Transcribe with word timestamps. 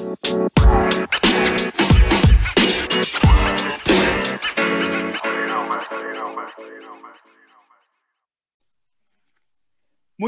Muy 0.00 0.16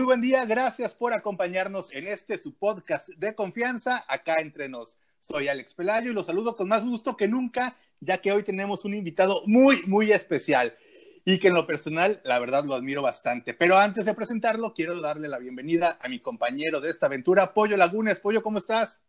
buen 0.03 0.21
día, 0.21 0.45
gracias 0.45 0.93
por 0.95 1.13
acompañarnos 1.13 1.93
en 1.93 2.09
este 2.09 2.37
su 2.39 2.55
podcast 2.55 3.11
de 3.11 3.37
confianza 3.37 4.05
acá 4.09 4.41
entre 4.41 4.69
nos. 4.69 4.97
Soy 5.21 5.47
Alex 5.47 5.75
Pelayo 5.75 6.11
y 6.11 6.15
los 6.15 6.27
saludo 6.27 6.57
con 6.57 6.67
más 6.67 6.85
gusto 6.85 7.17
que 7.17 7.29
nunca, 7.29 7.77
ya 8.01 8.19
que 8.19 8.33
hoy 8.33 8.43
tenemos 8.43 8.85
un 8.85 8.95
invitado 8.95 9.45
muy, 9.47 9.83
muy 9.87 10.11
especial 10.11 10.77
y 11.25 11.39
que 11.39 11.47
en 11.49 11.55
lo 11.55 11.69
personal, 11.69 12.21
la 12.25 12.41
verdad, 12.41 12.65
lo 12.65 12.75
admiro 12.75 13.03
bastante. 13.03 13.55
Pero 13.55 13.79
antes 13.79 14.05
de 14.05 14.15
presentarlo, 14.15 14.75
quiero 14.75 15.01
darle 15.01 15.29
la 15.29 15.39
bienvenida 15.39 15.97
a 16.01 16.09
mi 16.09 16.19
compañero 16.19 16.81
de 16.81 16.91
esta 16.91 17.07
aventura, 17.07 17.55
Pollo 17.55 17.77
Lagunes. 17.77 18.19
Pollo, 18.19 18.43
¿cómo 18.43 18.59
estás? 18.59 19.01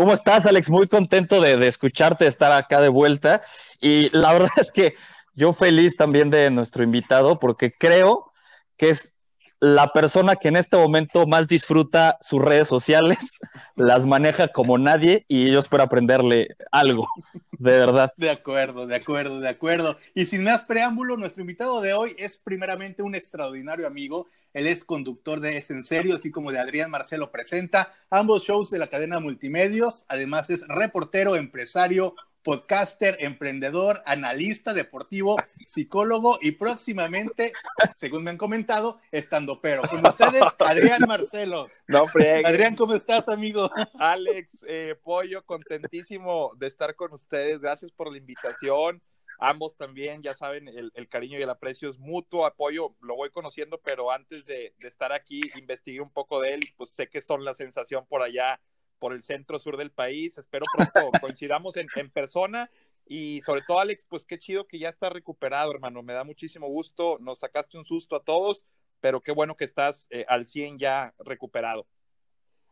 ¿Cómo 0.00 0.14
estás, 0.14 0.46
Alex? 0.46 0.70
Muy 0.70 0.86
contento 0.86 1.42
de, 1.42 1.68
escucharte, 1.68 2.24
de 2.24 2.30
estar 2.30 2.50
acá 2.52 2.80
de 2.80 2.88
vuelta. 2.88 3.42
Y 3.82 4.08
la 4.16 4.32
verdad 4.32 4.48
es 4.56 4.72
que 4.72 4.94
yo 5.34 5.52
feliz 5.52 5.94
también 5.94 6.30
de 6.30 6.50
nuestro 6.50 6.82
invitado 6.82 7.38
porque 7.38 7.70
creo 7.70 8.30
que 8.78 8.88
es 8.88 9.12
la 9.60 9.92
persona 9.92 10.36
que 10.36 10.48
en 10.48 10.56
este 10.56 10.76
momento 10.76 11.26
más 11.26 11.46
disfruta 11.46 12.16
sus 12.20 12.42
redes 12.42 12.66
sociales, 12.66 13.38
las 13.76 14.06
maneja 14.06 14.48
como 14.48 14.78
nadie 14.78 15.26
y 15.28 15.50
yo 15.50 15.58
espero 15.58 15.82
aprenderle 15.82 16.48
algo, 16.72 17.06
de 17.52 17.78
verdad. 17.78 18.12
De 18.16 18.30
acuerdo, 18.30 18.86
de 18.86 18.96
acuerdo, 18.96 19.38
de 19.40 19.48
acuerdo. 19.48 19.98
Y 20.14 20.24
sin 20.26 20.44
más 20.44 20.64
preámbulo, 20.64 21.18
nuestro 21.18 21.42
invitado 21.42 21.80
de 21.82 21.92
hoy 21.92 22.16
es 22.18 22.38
primeramente 22.38 23.02
un 23.02 23.14
extraordinario 23.14 23.86
amigo. 23.86 24.26
Él 24.54 24.66
es 24.66 24.82
conductor 24.82 25.40
de 25.40 25.58
Es 25.58 25.70
en 25.70 25.84
Serio, 25.84 26.16
así 26.16 26.30
como 26.30 26.50
de 26.50 26.58
Adrián 26.58 26.90
Marcelo 26.90 27.30
Presenta, 27.30 27.94
ambos 28.08 28.42
shows 28.42 28.70
de 28.70 28.78
la 28.78 28.88
cadena 28.88 29.20
Multimedios. 29.20 30.04
Además 30.08 30.50
es 30.50 30.66
reportero, 30.66 31.36
empresario, 31.36 32.16
podcaster, 32.42 33.16
emprendedor, 33.20 34.02
analista 34.06 34.72
deportivo, 34.72 35.36
psicólogo 35.66 36.38
y 36.40 36.52
próximamente, 36.52 37.52
según 37.96 38.24
me 38.24 38.30
han 38.30 38.38
comentado, 38.38 39.00
estando 39.10 39.60
pero. 39.60 39.82
Con 39.82 40.06
ustedes, 40.06 40.42
Adrián 40.58 41.02
Marcelo. 41.06 41.68
No, 41.86 42.06
Adrián, 42.44 42.76
¿cómo 42.76 42.94
estás, 42.94 43.28
amigo? 43.28 43.70
Alex, 43.98 44.64
eh, 44.66 44.94
Pollo, 45.02 45.44
contentísimo 45.44 46.52
de 46.56 46.66
estar 46.66 46.94
con 46.94 47.12
ustedes. 47.12 47.60
Gracias 47.60 47.90
por 47.92 48.10
la 48.10 48.18
invitación. 48.18 49.02
Ambos 49.38 49.74
también, 49.76 50.22
ya 50.22 50.34
saben, 50.34 50.68
el, 50.68 51.08
cariño 51.08 51.38
y 51.38 51.42
el 51.42 51.50
aprecio 51.50 51.88
es 51.88 51.98
mutuo. 51.98 52.44
Apoyo, 52.44 52.94
lo 53.00 53.16
voy 53.16 53.30
conociendo, 53.30 53.78
pero 53.78 54.10
antes 54.10 54.44
de, 54.44 54.74
de 54.78 54.88
estar 54.88 55.12
aquí, 55.12 55.40
investigué 55.56 56.00
un 56.00 56.10
poco 56.10 56.40
de 56.40 56.54
él 56.54 56.64
y 56.64 56.72
pues 56.72 56.90
sé 56.90 57.08
que 57.08 57.22
son 57.22 57.44
la 57.44 57.54
sensación 57.54 58.04
por 58.06 58.22
allá 58.22 58.60
por 59.00 59.12
el 59.12 59.24
centro 59.24 59.58
sur 59.58 59.76
del 59.76 59.90
país. 59.90 60.38
Espero 60.38 60.64
pronto 60.72 61.10
coincidamos 61.20 61.74
en, 61.76 61.88
persona. 62.10 62.70
Y 63.06 63.40
sobre 63.40 63.62
todo, 63.66 63.80
Alex, 63.80 64.06
pues 64.08 64.24
qué 64.24 64.38
chido 64.38 64.68
que 64.68 64.78
ya 64.78 64.88
está 64.88 65.10
recuperado, 65.10 65.72
hermano. 65.72 66.04
Me 66.04 66.12
da 66.12 66.22
muchísimo 66.22 66.68
gusto. 66.68 67.18
Nos 67.18 67.40
sacaste 67.40 67.76
un 67.76 67.84
susto 67.84 68.14
a 68.14 68.22
todos, 68.22 68.64
pero 69.00 69.20
qué 69.20 69.32
bueno 69.32 69.56
que 69.56 69.64
estás 69.64 70.06
eh, 70.10 70.24
al 70.28 70.46
100 70.46 70.78
ya 70.78 71.14
recuperado. 71.18 71.88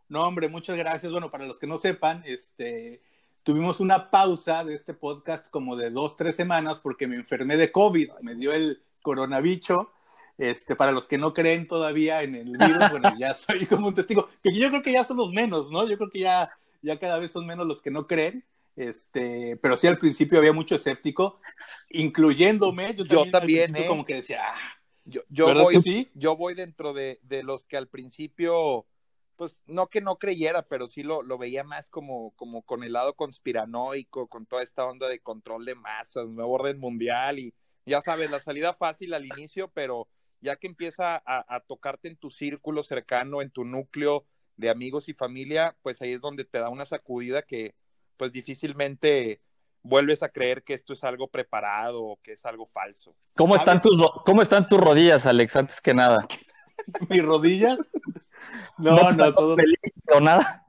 No, 0.08 0.22
hombre, 0.22 0.48
muchas 0.48 0.76
gracias. 0.76 1.10
Bueno, 1.10 1.32
para 1.32 1.46
los 1.46 1.58
que 1.58 1.66
no 1.66 1.78
sepan, 1.78 2.22
este, 2.24 3.02
tuvimos 3.42 3.80
una 3.80 4.10
pausa 4.10 4.64
de 4.64 4.74
este 4.74 4.94
podcast 4.94 5.48
como 5.50 5.76
de 5.76 5.90
dos, 5.90 6.16
tres 6.16 6.36
semanas 6.36 6.78
porque 6.78 7.08
me 7.08 7.16
enfermé 7.16 7.56
de 7.56 7.72
COVID, 7.72 8.10
me 8.20 8.36
dio 8.36 8.52
el 8.52 8.82
coronavirus 9.02 9.88
este, 10.39 10.77
para 10.77 10.92
los 10.92 11.08
que 11.08 11.19
no 11.19 11.34
creen 11.34 11.67
todavía 11.67 12.22
en 12.22 12.36
el 12.36 12.53
virus, 12.53 12.91
bueno, 12.92 13.12
ya 13.19 13.34
soy 13.34 13.67
como 13.67 13.89
un 13.89 13.94
testigo, 13.94 14.28
que 14.42 14.55
yo 14.55 14.70
creo 14.70 14.83
que 14.83 14.92
ya 14.92 15.05
son 15.05 15.17
los 15.17 15.33
menos, 15.33 15.70
¿no? 15.70 15.86
Yo 15.86 15.98
creo 15.98 16.11
que 16.11 16.20
ya, 16.20 16.48
ya 16.81 16.98
cada 16.98 17.19
vez 17.19 17.33
son 17.33 17.47
menos 17.47 17.67
los 17.67 17.83
que 17.83 17.91
no 17.91 18.06
creen. 18.06 18.44
Este, 18.77 19.59
pero 19.61 19.77
sí 19.77 19.89
al 19.89 19.98
principio 19.98 20.39
había 20.39 20.53
mucho 20.53 20.77
escéptico, 20.77 21.41
incluyéndome. 21.91 22.94
Yo 22.94 23.28
también, 23.28 23.75
¿eh? 23.75 23.86
como 23.89 24.05
que 24.05 24.14
decía, 24.14 24.41
ah, 24.47 24.81
yo, 25.04 25.22
yo 25.28 25.53
voy, 25.53 25.81
sí? 25.81 26.12
yo 26.15 26.37
voy 26.37 26.54
dentro 26.54 26.93
de, 26.93 27.19
de, 27.22 27.43
los 27.43 27.66
que 27.66 27.77
al 27.77 27.88
principio, 27.88 28.87
pues 29.34 29.62
no 29.66 29.88
que 29.88 30.00
no 30.00 30.19
creyera, 30.19 30.62
pero 30.62 30.87
sí 30.87 31.03
lo, 31.03 31.25
lo 31.25 31.38
veía 31.38 31.65
más 31.65 31.91
como, 31.91 32.31
como 32.37 32.62
con 32.62 32.84
el 32.84 32.93
lado 32.93 33.15
conspiranoico, 33.15 34.28
con 34.28 34.47
toda 34.47 34.62
esta 34.62 34.84
onda 34.84 35.09
de 35.09 35.19
control 35.19 35.65
de 35.65 35.75
masas, 35.75 36.28
nuevo 36.28 36.53
orden 36.53 36.78
mundial 36.78 37.41
y 37.41 37.53
ya 37.84 38.00
sabes, 38.00 38.31
la 38.31 38.38
salida 38.38 38.75
fácil 38.75 39.12
al 39.12 39.27
inicio, 39.27 39.72
pero 39.75 40.06
ya 40.41 40.56
que 40.56 40.66
empieza 40.66 41.22
a, 41.25 41.60
tocarte 41.66 42.09
en 42.09 42.16
tu 42.16 42.31
círculo 42.31 42.82
cercano, 42.82 43.43
en 43.43 43.50
tu 43.50 43.65
núcleo 43.65 44.25
de 44.56 44.71
amigos 44.71 45.09
y 45.09 45.15
familia, 45.15 45.76
pues 45.82 46.00
ahí 46.03 46.12
es 46.12 46.21
donde 46.21 46.44
te 46.44 46.59
da 46.59 46.69
una 46.69 46.84
sacudida 46.84 47.43
que 47.43 47.75
pues 48.16 48.32
difícilmente 48.32 49.41
vuelves 49.82 50.22
a 50.22 50.28
creer 50.28 50.65
que 50.65 50.75
esto 50.75 50.93
es 50.93 51.04
algo 51.04 51.28
preparado 51.28 52.03
o 52.03 52.21
que 52.22 52.32
es 52.32 52.44
algo 52.44 52.66
falso. 52.66 53.15
¿Cómo 53.37 53.56
están, 53.56 53.81
tus, 53.81 54.03
¿Cómo 54.25 54.43
están 54.43 54.66
tus 54.66 54.78
rodillas, 54.78 55.27
Alex, 55.27 55.56
antes 55.56 55.81
que 55.81 55.94
nada? 55.94 56.27
¿Mis 57.09 57.22
rodillas? 57.22 57.78
No, 58.78 59.10
no, 59.10 59.34
todo 59.34 59.56
feliz 59.56 59.81
o 60.15 60.21
nada. 60.21 60.65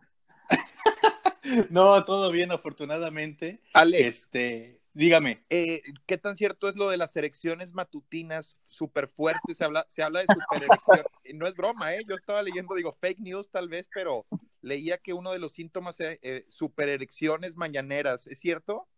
no, 1.69 2.03
todo 2.03 2.31
bien, 2.31 2.51
afortunadamente. 2.51 3.61
Alex, 3.73 4.07
este, 4.07 4.78
Dígame. 4.99 5.45
Eh, 5.49 5.81
¿Qué 6.05 6.17
tan 6.17 6.35
cierto 6.35 6.67
es 6.67 6.75
lo 6.75 6.89
de 6.89 6.97
las 6.97 7.15
erecciones 7.15 7.73
matutinas 7.73 8.59
súper 8.65 9.07
fuertes? 9.07 9.55
Se 9.55 9.63
habla, 9.63 9.85
se 9.87 10.03
habla 10.03 10.19
de 10.19 10.25
supererección. 10.27 11.05
no 11.35 11.47
es 11.47 11.55
broma, 11.55 11.95
¿eh? 11.95 12.03
Yo 12.05 12.15
estaba 12.15 12.43
leyendo, 12.43 12.75
digo, 12.75 12.97
fake 12.99 13.19
news 13.19 13.49
tal 13.49 13.69
vez, 13.69 13.89
pero 13.93 14.25
leía 14.59 14.97
que 14.97 15.13
uno 15.13 15.31
de 15.31 15.39
los 15.39 15.53
síntomas 15.53 16.01
es 16.01 16.19
eh, 16.21 16.45
supererecciones 16.49 17.55
mañaneras. 17.55 18.27
¿Es 18.27 18.39
cierto? 18.39 18.89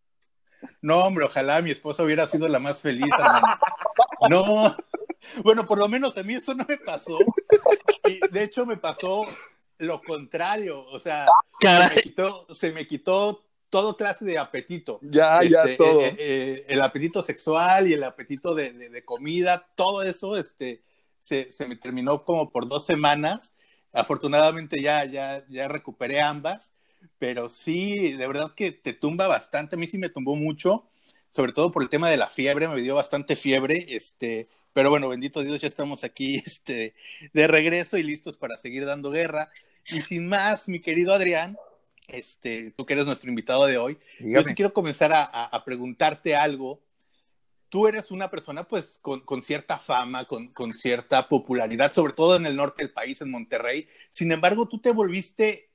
No, 0.81 1.03
hombre, 1.03 1.25
ojalá 1.25 1.61
mi 1.61 1.69
esposa 1.69 2.01
hubiera 2.01 2.25
sido 2.25 2.47
la 2.47 2.57
más 2.57 2.81
feliz, 2.81 3.05
No. 4.31 4.75
Bueno, 5.43 5.67
por 5.67 5.77
lo 5.77 5.87
menos 5.87 6.17
a 6.17 6.23
mí 6.23 6.33
eso 6.33 6.55
no 6.55 6.65
me 6.67 6.77
pasó. 6.77 7.19
Y 8.09 8.27
de 8.31 8.43
hecho 8.43 8.65
me 8.65 8.77
pasó 8.77 9.23
lo 9.77 10.01
contrario. 10.01 10.83
O 10.83 10.99
sea, 10.99 11.27
se 11.59 11.95
me, 11.95 12.01
quitó, 12.01 12.47
se 12.55 12.71
me 12.71 12.87
quitó 12.87 13.50
todo 13.71 13.97
clase 13.97 14.25
de 14.25 14.37
apetito. 14.37 14.99
Ya, 15.01 15.39
ya, 15.43 15.63
este, 15.63 15.77
todo. 15.77 16.01
Eh, 16.01 16.15
eh, 16.19 16.65
el 16.67 16.81
apetito 16.81 17.23
sexual 17.23 17.87
y 17.87 17.93
el 17.93 18.03
apetito 18.03 18.53
de, 18.53 19.03
comida, 19.03 19.67
todo 19.75 20.03
eso 20.03 20.37
este, 20.37 20.83
se, 21.17 21.49
me 21.67 21.77
terminó 21.77 22.23
como 22.23 22.51
por 22.51 22.67
dos 22.67 22.85
semanas. 22.85 23.55
Afortunadamente 23.93 24.79
ya, 24.81 25.05
ya, 25.05 25.43
ya 25.49 25.67
recuperé 25.67 26.21
ambas, 26.21 26.73
pero 27.17 27.49
sí, 27.49 28.13
de 28.13 28.27
verdad 28.27 28.53
que 28.55 28.71
te 28.71 28.93
tumba 28.93 29.27
bastante. 29.27 29.75
A 29.75 29.79
mí 29.79 29.87
sí 29.87 29.97
me 29.97 30.09
tumbó 30.09 30.35
mucho, 30.35 30.85
sobre 31.29 31.53
todo 31.53 31.71
por 31.71 31.81
el 31.81 31.89
tema 31.89 32.09
de 32.09 32.17
la 32.17 32.27
fiebre, 32.27 32.67
me 32.67 32.81
dio 32.81 32.95
bastante 32.95 33.35
fiebre. 33.35 33.85
Este, 33.89 34.49
pero 34.73 34.89
bueno, 34.89 35.07
bendito 35.07 35.43
Dios, 35.43 35.59
ya 35.61 35.67
estamos 35.67 36.03
aquí 36.03 36.35
este, 36.45 36.93
de 37.33 37.47
regreso 37.47 37.97
y 37.97 38.03
listos 38.03 38.37
para 38.37 38.57
seguir 38.57 38.85
dando 38.85 39.11
guerra. 39.11 39.49
Y 39.87 40.01
sin 40.01 40.27
más, 40.27 40.67
mi 40.67 40.81
querido 40.81 41.13
Adrián, 41.13 41.57
este, 42.07 42.71
tú 42.71 42.85
que 42.85 42.93
eres 42.93 43.05
nuestro 43.05 43.29
invitado 43.29 43.65
de 43.65 43.77
hoy, 43.77 43.97
yo 44.19 44.41
sí 44.43 44.53
quiero 44.53 44.73
comenzar 44.73 45.11
a, 45.13 45.63
preguntarte 45.65 46.35
algo. 46.35 46.81
Tú 47.69 47.87
eres 47.87 48.11
una 48.11 48.29
persona 48.29 48.67
pues 48.67 48.99
con, 49.01 49.41
cierta 49.41 49.77
fama, 49.77 50.25
con, 50.25 50.73
cierta 50.73 51.29
popularidad, 51.29 51.93
sobre 51.93 52.13
todo 52.13 52.35
en 52.35 52.45
el 52.45 52.55
norte 52.55 52.83
del 52.83 52.91
país, 52.91 53.21
en 53.21 53.31
Monterrey. 53.31 53.87
Sin 54.11 54.31
embargo, 54.31 54.67
tú 54.67 54.79
te 54.79 54.91
volviste, 54.91 55.69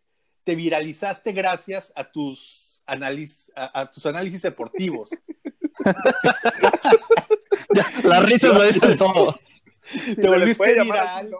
te 0.44 0.54
viralizaste 0.54 1.32
gracias 1.32 1.92
a 1.96 2.10
tus, 2.10 2.82
análisis, 2.86 3.50
a, 3.56 3.90
tus 3.90 4.06
análisis 4.06 4.42
deportivos. 4.42 5.10
Las 8.04 8.24
risas 8.24 8.54
lo 8.54 8.64
dicen 8.64 8.96
todo. 8.96 9.38
te 10.14 10.28
volviste 10.28 10.80
viral. 10.80 11.34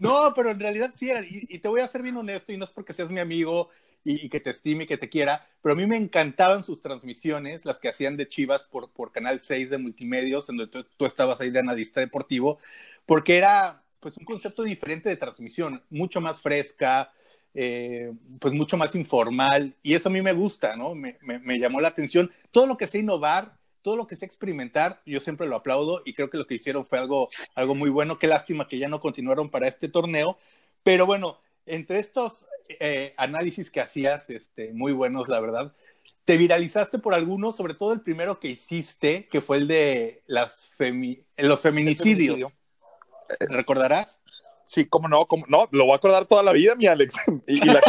¿no? 0.00 0.32
pero 0.34 0.50
en 0.50 0.58
realidad 0.58 0.90
sí 0.94 1.10
y, 1.28 1.58
te 1.58 1.68
voy 1.68 1.80
a 1.80 1.88
ser 1.88 2.02
bien 2.02 2.16
honesto, 2.16 2.52
y 2.52 2.56
no 2.56 2.64
es 2.64 2.70
porque 2.70 2.92
seas 2.92 3.10
mi 3.10 3.20
amigo 3.20 3.68
y, 4.04 4.28
que 4.28 4.40
te 4.40 4.50
estime 4.50 4.84
y 4.84 4.86
que 4.86 4.96
te 4.96 5.08
quiera, 5.08 5.46
pero 5.62 5.74
a 5.74 5.76
mí 5.76 5.86
me 5.86 5.96
encantaban 5.96 6.64
sus 6.64 6.80
transmisiones, 6.80 7.64
las 7.64 7.78
que 7.78 7.88
hacían 7.88 8.16
de 8.16 8.28
Chivas 8.28 8.64
por, 8.64 8.90
por 8.90 9.12
Canal 9.12 9.40
6 9.40 9.70
de 9.70 9.78
Multimedios, 9.78 10.48
en 10.48 10.56
donde 10.56 10.84
tú, 10.84 11.04
estabas 11.04 11.40
ahí 11.40 11.50
de 11.50 11.58
analista 11.58 12.00
deportivo, 12.00 12.58
porque 13.06 13.36
era 13.36 13.82
pues 14.00 14.16
un 14.16 14.24
concepto 14.24 14.62
diferente 14.62 15.10
de 15.10 15.16
transmisión, 15.16 15.82
mucho 15.90 16.20
más 16.22 16.40
fresca, 16.40 17.12
eh, 17.52 18.12
pues 18.38 18.54
mucho 18.54 18.78
más 18.78 18.94
informal, 18.94 19.76
y 19.82 19.94
eso 19.94 20.08
a 20.08 20.12
mí 20.12 20.22
me 20.22 20.32
gusta, 20.32 20.76
¿no? 20.76 20.94
Me, 20.94 21.18
me, 21.20 21.58
llamó 21.58 21.80
la 21.80 21.88
atención. 21.88 22.30
Todo 22.50 22.66
lo 22.66 22.78
que 22.78 22.86
sea 22.86 23.00
innovar, 23.00 23.58
todo 23.82 23.96
lo 23.96 24.06
que 24.06 24.16
sea 24.16 24.26
experimentar, 24.26 25.02
yo 25.04 25.20
siempre 25.20 25.46
lo 25.46 25.56
aplaudo 25.56 26.02
y 26.06 26.14
creo 26.14 26.30
que 26.30 26.38
lo 26.38 26.46
que 26.46 26.54
hicieron 26.54 26.86
fue 26.86 26.98
algo, 26.98 27.28
algo 27.54 27.74
muy 27.74 27.90
bueno. 27.90 28.18
Qué 28.18 28.26
lástima 28.26 28.68
que 28.68 28.78
ya 28.78 28.88
no 28.88 29.00
continuaron 29.00 29.50
para 29.50 29.68
este 29.68 29.88
torneo, 29.88 30.38
pero 30.82 31.04
bueno, 31.04 31.38
entre 31.66 31.98
estos 31.98 32.46
eh, 32.80 33.14
análisis 33.16 33.70
que 33.70 33.80
hacías, 33.80 34.30
este, 34.30 34.72
muy 34.72 34.92
buenos, 34.92 35.28
la 35.28 35.40
verdad, 35.40 35.72
te 36.24 36.36
viralizaste 36.36 36.98
por 36.98 37.14
algunos, 37.14 37.56
sobre 37.56 37.74
todo 37.74 37.92
el 37.92 38.02
primero 38.02 38.38
que 38.38 38.48
hiciste, 38.48 39.28
que 39.28 39.40
fue 39.40 39.56
el 39.56 39.68
de 39.68 40.22
las 40.26 40.70
los 41.36 41.60
feminicidios. 41.60 42.52
¿Recordarás? 43.40 44.20
Sí, 44.66 44.86
cómo 44.86 45.08
no, 45.08 45.24
cómo 45.26 45.44
no, 45.48 45.68
lo 45.72 45.84
voy 45.84 45.94
a 45.94 45.96
acordar 45.96 46.26
toda 46.26 46.42
la 46.44 46.52
vida, 46.52 46.76
mi 46.76 46.86
Alex. 46.86 47.14
Y, 47.46 47.60
la 47.64 47.80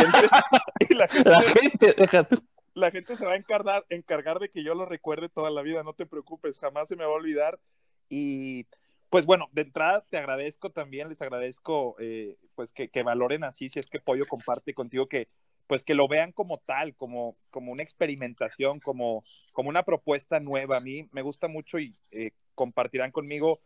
gente, 1.07 1.95
la 1.97 2.07
gente. 2.07 2.35
La 2.73 2.89
gente 2.89 3.17
se 3.17 3.25
va 3.25 3.33
a 3.33 3.35
encargar, 3.35 3.85
encargar 3.89 4.39
de 4.39 4.49
que 4.49 4.63
yo 4.63 4.73
lo 4.73 4.85
recuerde 4.85 5.27
toda 5.29 5.51
la 5.51 5.61
vida, 5.61 5.83
no 5.83 5.93
te 5.93 6.05
preocupes, 6.05 6.57
jamás 6.57 6.87
se 6.87 6.95
me 6.95 7.03
va 7.03 7.11
a 7.11 7.15
olvidar. 7.15 7.59
Y 8.09 8.65
pues 9.11 9.25
bueno, 9.25 9.49
de 9.51 9.63
entrada 9.63 10.05
te 10.09 10.17
agradezco 10.17 10.69
también, 10.69 11.09
les 11.09 11.21
agradezco 11.21 11.97
eh, 11.99 12.37
pues 12.55 12.71
que, 12.71 12.87
que, 12.87 13.03
valoren 13.03 13.43
así, 13.43 13.67
si 13.67 13.77
es 13.77 13.87
que 13.87 13.99
Pollo 13.99 14.25
comparte 14.25 14.73
contigo, 14.73 15.07
que 15.07 15.27
pues 15.67 15.83
que 15.83 15.95
lo 15.95 16.07
vean 16.07 16.31
como 16.31 16.59
tal, 16.59 16.95
como, 16.95 17.33
como 17.51 17.73
una 17.73 17.83
experimentación, 17.83 18.79
como, 18.79 19.21
como 19.51 19.67
una 19.67 19.83
propuesta 19.83 20.39
nueva. 20.39 20.77
A 20.77 20.79
mí 20.79 21.09
me 21.11 21.23
gusta 21.23 21.49
mucho 21.49 21.77
y 21.77 21.91
eh, 22.13 22.31
compartirán 22.55 23.11
conmigo 23.11 23.59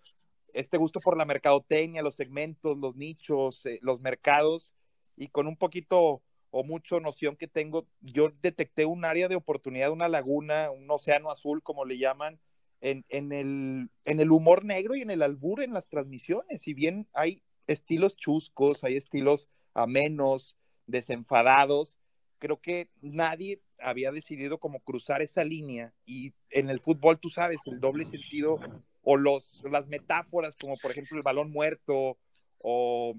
este 0.51 0.77
gusto 0.77 1.00
por 1.00 1.15
la 1.15 1.25
mercadotecnia, 1.25 2.01
los 2.01 2.15
segmentos, 2.15 2.75
los 2.80 2.95
nichos, 2.95 3.63
eh, 3.68 3.77
los 3.83 4.01
mercados, 4.01 4.74
y 5.15 5.27
con 5.27 5.45
un 5.45 5.57
poquito 5.57 6.24
o 6.50 6.63
mucho 6.63 7.00
noción 7.00 7.36
que 7.36 7.48
tengo, 7.48 7.86
yo 8.01 8.31
detecté 8.41 8.86
un 8.86 9.06
área 9.06 9.27
de 9.27 9.36
oportunidad, 9.36 9.91
una 9.91 10.07
laguna, 10.07 10.71
un 10.71 10.89
océano 10.89 11.30
azul, 11.30 11.62
como 11.62 11.86
le 11.86 12.00
llaman, 12.00 12.39
en, 12.86 13.04
en, 13.10 13.32
el, 13.32 13.90
en 14.06 14.20
el 14.20 14.32
humor 14.32 14.64
negro 14.64 14.96
y 14.96 15.02
en 15.02 15.10
el 15.10 15.24
albur 15.24 15.64
en 15.64 15.74
las 15.74 15.90
transmisiones. 15.90 16.62
Si 16.62 16.76
bien 16.76 17.08
hay 17.14 17.42
estilos 17.66 18.16
chuscos, 18.16 18.84
hay 18.84 18.96
estilos 18.96 19.50
amenos, 19.74 20.56
desenfadados, 20.86 21.98
creo 22.38 22.62
que 22.62 22.90
nadie 23.02 23.60
había 23.80 24.12
decidido 24.12 24.60
como 24.60 24.82
cruzar 24.82 25.24
esa 25.24 25.44
línea 25.44 25.94
y 26.06 26.34
en 26.52 26.70
el 26.70 26.80
fútbol, 26.80 27.18
tú 27.18 27.30
sabes, 27.30 27.58
el 27.66 27.80
doble 27.80 28.06
sentido 28.06 28.60
o 29.02 29.18
los, 29.18 29.64
las 29.72 29.88
metáforas 29.88 30.56
como 30.56 30.78
por 30.78 30.92
ejemplo 30.92 31.18
el 31.18 31.24
balón 31.24 31.52
muerto 31.52 32.20
o 32.60 33.16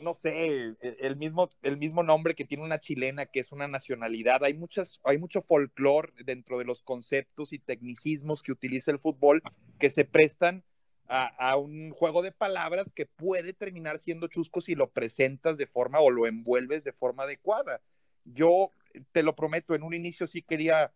no 0.00 0.14
sé, 0.14 0.76
el 0.80 1.16
mismo, 1.16 1.50
el 1.62 1.76
mismo 1.76 2.02
nombre 2.02 2.34
que 2.34 2.44
tiene 2.44 2.64
una 2.64 2.80
chilena 2.80 3.26
que 3.26 3.40
es 3.40 3.52
una 3.52 3.68
nacionalidad. 3.68 4.44
Hay, 4.44 4.54
muchas, 4.54 5.00
hay 5.04 5.18
mucho 5.18 5.42
folclore 5.42 6.12
dentro 6.24 6.58
de 6.58 6.64
los 6.64 6.82
conceptos 6.82 7.52
y 7.52 7.58
tecnicismos 7.58 8.42
que 8.42 8.52
utiliza 8.52 8.90
el 8.90 8.98
fútbol 8.98 9.42
que 9.78 9.90
se 9.90 10.04
prestan 10.04 10.64
a, 11.08 11.26
a, 11.26 11.56
un 11.56 11.90
juego 11.90 12.22
de 12.22 12.32
palabras 12.32 12.92
que 12.92 13.06
puede 13.06 13.52
terminar 13.52 13.98
siendo 13.98 14.26
chusco 14.26 14.60
si 14.60 14.74
lo 14.74 14.90
presentas 14.90 15.56
de 15.56 15.66
forma 15.66 16.00
o 16.00 16.10
lo 16.10 16.26
envuelves 16.26 16.84
de 16.84 16.92
forma 16.92 17.24
adecuada. 17.24 17.80
Yo 18.24 18.72
te 19.12 19.22
lo 19.22 19.36
prometo, 19.36 19.74
en 19.74 19.82
un 19.82 19.94
inicio 19.94 20.26
sí 20.26 20.42
quería 20.42 20.92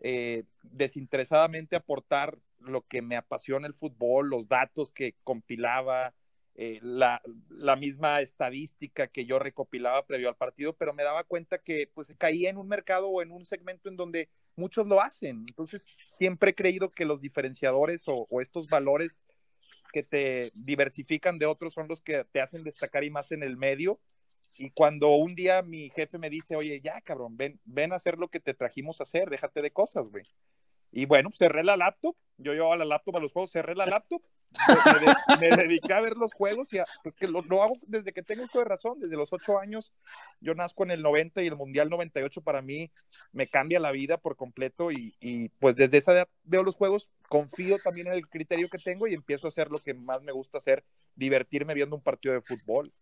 eh, 0.00 0.44
desinteresadamente 0.62 1.76
aportar 1.76 2.38
lo 2.58 2.82
que 2.82 3.02
me 3.02 3.16
apasiona 3.16 3.66
el 3.66 3.74
fútbol, 3.74 4.28
los 4.28 4.48
datos 4.48 4.92
que 4.92 5.14
compilaba, 5.22 6.14
eh, 6.56 6.78
la, 6.82 7.20
la, 7.48 7.74
misma 7.74 8.20
estadística 8.20 9.08
que 9.08 9.24
yo 9.24 9.38
recopilaba 9.40 10.06
previo 10.06 10.28
al 10.28 10.36
partido, 10.36 10.72
pero 10.72 10.92
me 10.92 11.02
daba 11.02 11.24
cuenta 11.24 11.58
que 11.58 11.90
pues 11.92 12.12
caía 12.16 12.48
en 12.48 12.58
un 12.58 12.68
mercado 12.68 13.08
o 13.08 13.22
en 13.22 13.32
un 13.32 13.44
segmento 13.44 13.88
en 13.88 13.96
donde 13.96 14.28
muchos 14.54 14.86
lo 14.86 15.00
hacen. 15.00 15.44
Entonces, 15.48 15.84
siempre 16.10 16.50
he 16.50 16.54
creído 16.54 16.90
que 16.90 17.04
los 17.04 17.20
diferenciadores 17.20 18.08
o, 18.08 18.26
o 18.30 18.40
estos 18.40 18.68
valores 18.68 19.20
que 19.92 20.02
te 20.02 20.52
diversifican 20.54 21.38
de 21.38 21.46
otros 21.46 21.74
son 21.74 21.88
los 21.88 22.00
que 22.00 22.24
te 22.24 22.40
hacen 22.40 22.64
destacar 22.64 23.04
y 23.04 23.10
más 23.10 23.32
en 23.32 23.42
el 23.42 23.56
medio. 23.56 23.96
Y 24.56 24.70
cuando 24.70 25.10
un 25.10 25.34
día 25.34 25.62
mi 25.62 25.90
jefe 25.90 26.18
me 26.18 26.30
dice, 26.30 26.56
oye, 26.56 26.80
ya 26.80 27.00
cabrón, 27.00 27.36
ven, 27.36 27.60
ven 27.64 27.92
a 27.92 27.96
hacer 27.96 28.18
lo 28.18 28.28
que 28.28 28.40
te 28.40 28.54
trajimos 28.54 29.00
a 29.00 29.04
hacer, 29.04 29.30
déjate 29.30 29.62
de 29.62 29.72
cosas, 29.72 30.06
güey. 30.08 30.24
Y 30.92 31.06
bueno, 31.06 31.30
cerré 31.32 31.64
la 31.64 31.76
laptop, 31.76 32.16
yo 32.38 32.52
llevaba 32.52 32.76
la 32.76 32.84
laptop 32.84 33.16
a 33.16 33.20
los 33.20 33.32
juegos, 33.32 33.50
cerré 33.50 33.74
la 33.74 33.86
laptop, 33.86 34.22
me, 35.40 35.56
dediqué 35.56 35.92
a 35.92 36.00
ver 36.00 36.16
los 36.16 36.32
juegos 36.32 36.72
y 36.72 36.78
a, 36.78 36.86
porque 37.02 37.26
lo, 37.28 37.40
hago 37.62 37.76
desde 37.86 38.12
que 38.12 38.22
tengo 38.22 38.44
uso 38.44 38.58
de 38.58 38.64
razón, 38.64 39.00
desde 39.00 39.16
los 39.16 39.32
ocho 39.32 39.58
años, 39.58 39.92
yo 40.40 40.54
nazco 40.54 40.84
en 40.84 40.92
el 40.92 41.02
90 41.02 41.42
y 41.42 41.46
el 41.46 41.56
Mundial 41.56 41.90
98 41.90 42.40
para 42.40 42.62
mí 42.62 42.90
me 43.32 43.46
cambia 43.46 43.80
la 43.80 43.90
vida 43.90 44.16
por 44.18 44.36
completo 44.36 44.90
y, 44.90 45.14
y 45.20 45.48
pues 45.48 45.76
desde 45.76 45.98
esa 45.98 46.12
edad 46.12 46.28
veo 46.44 46.62
los 46.62 46.76
juegos, 46.76 47.08
confío 47.28 47.78
también 47.78 48.08
en 48.08 48.14
el 48.14 48.28
criterio 48.28 48.68
que 48.70 48.78
tengo 48.78 49.06
y 49.06 49.14
empiezo 49.14 49.46
a 49.46 49.50
hacer 49.50 49.70
lo 49.70 49.78
que 49.78 49.94
más 49.94 50.22
me 50.22 50.32
gusta 50.32 50.58
hacer, 50.58 50.84
divertirme 51.14 51.74
viendo 51.74 51.96
un 51.96 52.02
partido 52.02 52.34
de 52.34 52.42
fútbol. 52.42 52.92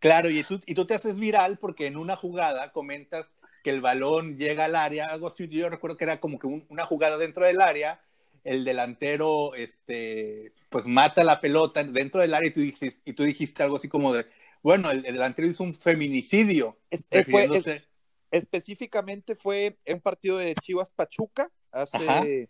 Claro, 0.00 0.30
y 0.30 0.44
tú, 0.44 0.60
y 0.64 0.74
tú 0.74 0.86
te 0.86 0.94
haces 0.94 1.16
viral 1.16 1.58
porque 1.58 1.86
en 1.86 1.96
una 1.96 2.14
jugada 2.14 2.70
comentas 2.70 3.34
que 3.64 3.70
el 3.70 3.80
balón 3.80 4.38
llega 4.38 4.66
al 4.66 4.76
área, 4.76 5.06
algo 5.06 5.26
así, 5.26 5.48
yo 5.48 5.68
recuerdo 5.68 5.96
que 5.96 6.04
era 6.04 6.20
como 6.20 6.38
que 6.38 6.46
una 6.46 6.84
jugada 6.84 7.16
dentro 7.16 7.44
del 7.44 7.60
área, 7.60 8.00
el 8.48 8.64
delantero, 8.64 9.54
este, 9.54 10.52
pues 10.70 10.86
mata 10.86 11.22
la 11.22 11.40
pelota 11.40 11.84
dentro 11.84 12.20
del 12.20 12.32
área 12.32 12.48
y 12.48 12.52
tú 12.52 12.60
dijiste, 12.60 12.92
y 13.04 13.12
tú 13.12 13.22
dijiste 13.22 13.62
algo 13.62 13.76
así 13.76 13.88
como 13.88 14.14
de, 14.14 14.26
bueno, 14.62 14.90
el, 14.90 15.02
delantero 15.02 15.46
hizo 15.46 15.62
un 15.62 15.74
feminicidio. 15.74 16.78
Eh, 16.90 17.82
específicamente 18.30 19.34
fue 19.34 19.76
un 19.86 20.00
partido 20.00 20.38
de 20.38 20.54
Chivas 20.54 20.92
Pachuca 20.92 21.50
hace 21.70 22.48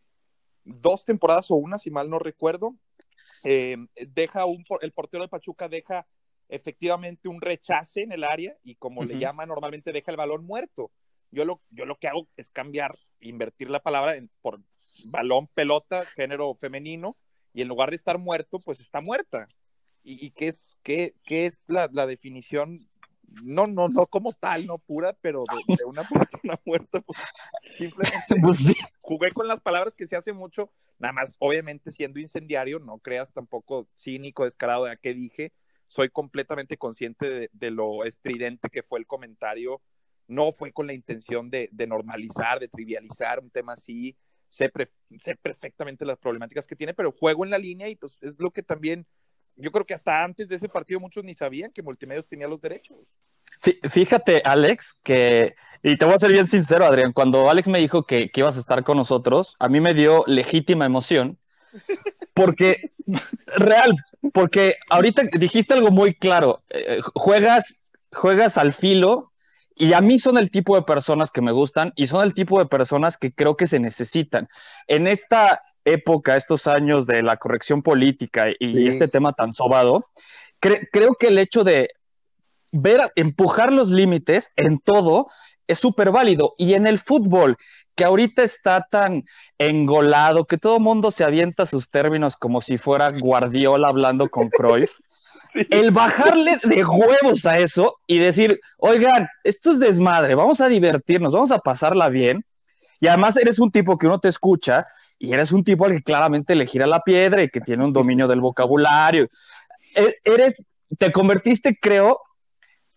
dos 0.65 1.05
temporadas 1.05 1.51
o 1.51 1.57
una, 1.57 1.79
si 1.79 1.91
mal 1.91 2.09
no 2.09 2.21
recuerdo. 2.21 2.77
Eh, 3.43 3.77
deja 4.15 4.45
un, 4.45 4.65
el 4.81 4.93
portero 4.93 5.25
de 5.25 5.29
Pachuca 5.29 5.69
deja 5.69 6.07
efectivamente 6.49 7.29
un 7.29 7.41
rechace 7.41 8.03
en 8.03 8.13
el 8.13 8.25
área 8.25 8.57
y 8.63 8.77
como 8.77 9.05
le 9.05 9.19
llama 9.19 9.47
normalmente 9.47 9.93
deja 9.93 10.13
el 10.13 10.17
balón 10.17 10.45
muerto. 10.45 10.93
Yo 11.31 11.45
lo, 11.45 11.61
yo 11.71 11.85
lo 11.85 11.97
que 11.97 12.09
hago 12.09 12.29
es 12.37 12.51
cambiar, 12.51 12.95
invertir 13.21 13.71
la 13.71 13.83
palabra 13.83 14.17
en, 14.17 14.31
por 14.41 14.61
balón, 15.07 15.47
pelota, 15.49 16.05
género 16.05 16.55
femenino, 16.55 17.17
y 17.53 17.63
en 17.63 17.69
lugar 17.69 17.91
de 17.91 17.97
estar 17.97 18.19
muerto, 18.19 18.61
pues 18.61 18.81
está 18.81 19.01
muerta. 19.01 19.49
¿Y, 20.03 20.25
y 20.25 20.31
qué 20.31 20.49
es, 20.49 20.71
qué, 20.83 21.15
qué 21.25 21.47
es 21.47 21.65
la, 21.69 21.89
la, 21.93 22.07
definición? 22.07 22.89
No, 23.43 23.67
no, 23.67 23.89
no 23.89 24.07
como 24.07 24.33
tal, 24.33 24.67
no 24.67 24.79
pura, 24.79 25.13
pero 25.21 25.45
de, 25.67 25.85
una 25.85 26.09
persona 26.09 26.59
muerta. 26.65 27.01
Pues, 27.01 27.19
simplemente 27.77 28.35
pues 28.43 28.73
jugué 29.01 29.33
con 29.33 29.49
las 29.49 29.61
palabras 29.61 29.95
que 29.95 30.07
se 30.07 30.17
hace 30.17 30.33
mucho, 30.33 30.73
nada 30.99 31.13
más, 31.13 31.35
obviamente 31.39 31.91
siendo 31.91 32.21
incendiario, 32.21 32.79
no 32.79 32.99
creas 32.99 33.33
tampoco 33.33 33.89
cínico, 33.97 34.45
descarado 34.45 34.85
de 34.85 34.93
a 34.93 34.97
qué 34.97 35.13
dije, 35.13 35.53
soy 35.89 36.11
completamente 36.11 36.77
consciente 36.77 37.49
de, 37.51 37.71
lo 37.71 38.05
estridente 38.05 38.69
que 38.69 38.83
fue 38.83 38.99
el 39.01 39.07
comentario. 39.07 39.83
No 40.29 40.53
fue 40.53 40.73
con 40.73 40.87
la 40.87 40.93
intención 40.93 41.51
de, 41.51 41.69
normalizar, 41.89 42.61
de 42.61 42.69
trivializar 42.69 43.41
un 43.41 43.51
tema 43.51 43.73
así. 43.73 44.17
Sé, 44.49 44.71
sé, 45.19 45.37
perfectamente 45.37 46.07
las 46.07 46.19
problemáticas 46.19 46.67
que 46.67 46.77
tiene, 46.77 46.95
pero 46.95 47.13
juego 47.13 47.45
en 47.45 47.51
la 47.51 47.59
línea 47.59 47.89
y 47.89 47.97
pues 47.97 48.17
es 48.23 48.39
lo 48.39 48.51
que 48.51 48.63
también, 48.63 49.07
yo 49.57 49.71
creo 49.71 49.85
que 49.85 49.93
hasta 49.93 50.25
antes 50.25 50.49
de 50.49 50.57
ese 50.57 50.69
partido 50.69 51.01
muchos 51.01 51.25
ni 51.25 51.35
sabían 51.35 51.71
que 51.71 51.83
Multimedios 51.83 52.29
tenía 52.29 52.49
los 52.49 52.61
derechos. 52.61 52.97
Fíjate, 53.91 54.41
Alex, 54.45 54.95
que, 55.03 55.55
y 55.83 55.97
te 55.97 56.05
voy 56.05 56.15
a 56.15 56.19
ser 56.19 56.33
bien 56.33 56.47
sincero, 56.47 56.85
Adrián, 56.85 57.13
cuando 57.13 57.51
Alex 57.51 57.69
me 57.69 57.81
dijo 57.81 58.05
que, 58.05 58.31
que 58.31 58.41
ibas 58.41 58.57
a 58.57 58.61
estar 58.61 58.85
con 58.85 58.97
nosotros, 58.97 59.57
a 59.59 59.69
mí 59.69 59.81
me 59.81 59.95
dio 59.95 60.25
legítima 60.27 60.87
emoción, 60.87 61.39
porque, 62.35 62.93
real, 63.57 63.97
porque 64.33 64.77
ahorita 64.91 65.23
dijiste 65.39 65.75
algo 65.75 65.91
muy 65.91 66.15
claro, 66.15 66.63
eh, 66.71 67.01
juegas, 67.15 67.81
juegas 68.13 68.59
al 68.59 68.73
filo 68.73 69.28
y 69.79 69.93
a 69.93 70.01
mí 70.01 70.19
son 70.19 70.39
el 70.39 70.51
tipo 70.51 70.77
de 70.77 70.83
personas 70.83 71.31
que 71.31 71.41
me 71.41 71.53
gustan 71.53 71.93
y 71.97 72.07
son 72.07 72.25
el 72.25 72.35
tipo 72.35 72.59
de 72.59 72.67
personas 72.67 73.17
que 73.17 73.33
creo 73.33 73.57
que 73.57 73.67
se 73.67 73.79
necesitan. 73.79 74.49
En 74.87 75.07
esta 75.07 75.63
época, 75.85 76.37
estos 76.37 76.67
años 76.67 77.07
de 77.07 77.23
la 77.23 77.37
corrección 77.37 77.83
política 77.83 78.47
y, 78.59 78.89
este 78.89 79.09
tema 79.09 79.33
tan 79.33 79.53
sobado, 79.53 80.07
creo 80.61 81.15
que 81.15 81.29
el 81.29 81.39
hecho 81.39 81.65
de 81.65 81.91
ver, 82.73 83.13
empujar 83.17 83.73
los 83.73 83.91
límites 83.91 84.51
en 84.57 84.79
todo 84.79 85.29
es 85.67 85.79
súper 85.79 86.11
válido. 86.11 86.55
Y 86.59 86.75
en 86.75 86.87
el 86.87 86.99
fútbol, 86.99 87.57
que 87.95 88.05
ahorita 88.05 88.43
está 88.43 88.87
tan 88.91 89.25
engolado, 89.59 90.47
que 90.47 90.59
todo 90.59 90.81
mundo 90.81 91.11
se 91.11 91.25
avienta 91.25 91.67
sus 91.67 91.91
términos 91.91 92.37
como 92.37 92.61
si 92.61 92.79
fuera 92.79 93.11
Guardiola 93.11 93.89
hablando 93.89 94.29
con 94.29 94.49
Cruyff. 94.49 94.93
El 95.71 95.91
bajarle 95.91 96.59
de 96.63 96.85
huevos 96.85 97.47
a 97.47 97.59
eso 97.59 97.99
y 98.07 98.19
decir, 98.19 98.61
oigan, 98.77 99.29
esto 99.45 99.71
es 99.71 99.79
desmadre, 99.79 100.35
vamos 100.35 100.61
a 100.61 100.69
divertirnos, 100.69 101.33
vamos 101.33 101.53
a 101.53 101.59
pasarla 101.59 102.09
bien. 102.09 102.45
Y 103.01 103.09
además 103.09 103.37
eres 103.37 103.59
un 103.59 103.71
tipo 103.71 103.97
que 103.97 104.07
uno 104.07 104.19
te 104.19 104.29
escucha 104.29 104.87
y 105.19 105.33
eres 105.33 105.53
un 105.53 105.65
tipo 105.65 105.85
al 105.85 105.93
que 105.93 106.03
claramente 106.03 106.55
le 106.55 106.67
gira 106.67 106.87
la 106.87 107.01
piedra 107.01 107.43
y 107.43 107.49
que 107.49 107.61
tiene 107.61 107.85
un 107.85 107.93
dominio 107.93 108.29
del 108.29 108.41
vocabulario. 108.41 109.29
E, 109.95 110.17
eres, 110.25 110.65
te 110.99 111.13
convertiste, 111.13 111.79
creo, 111.81 112.21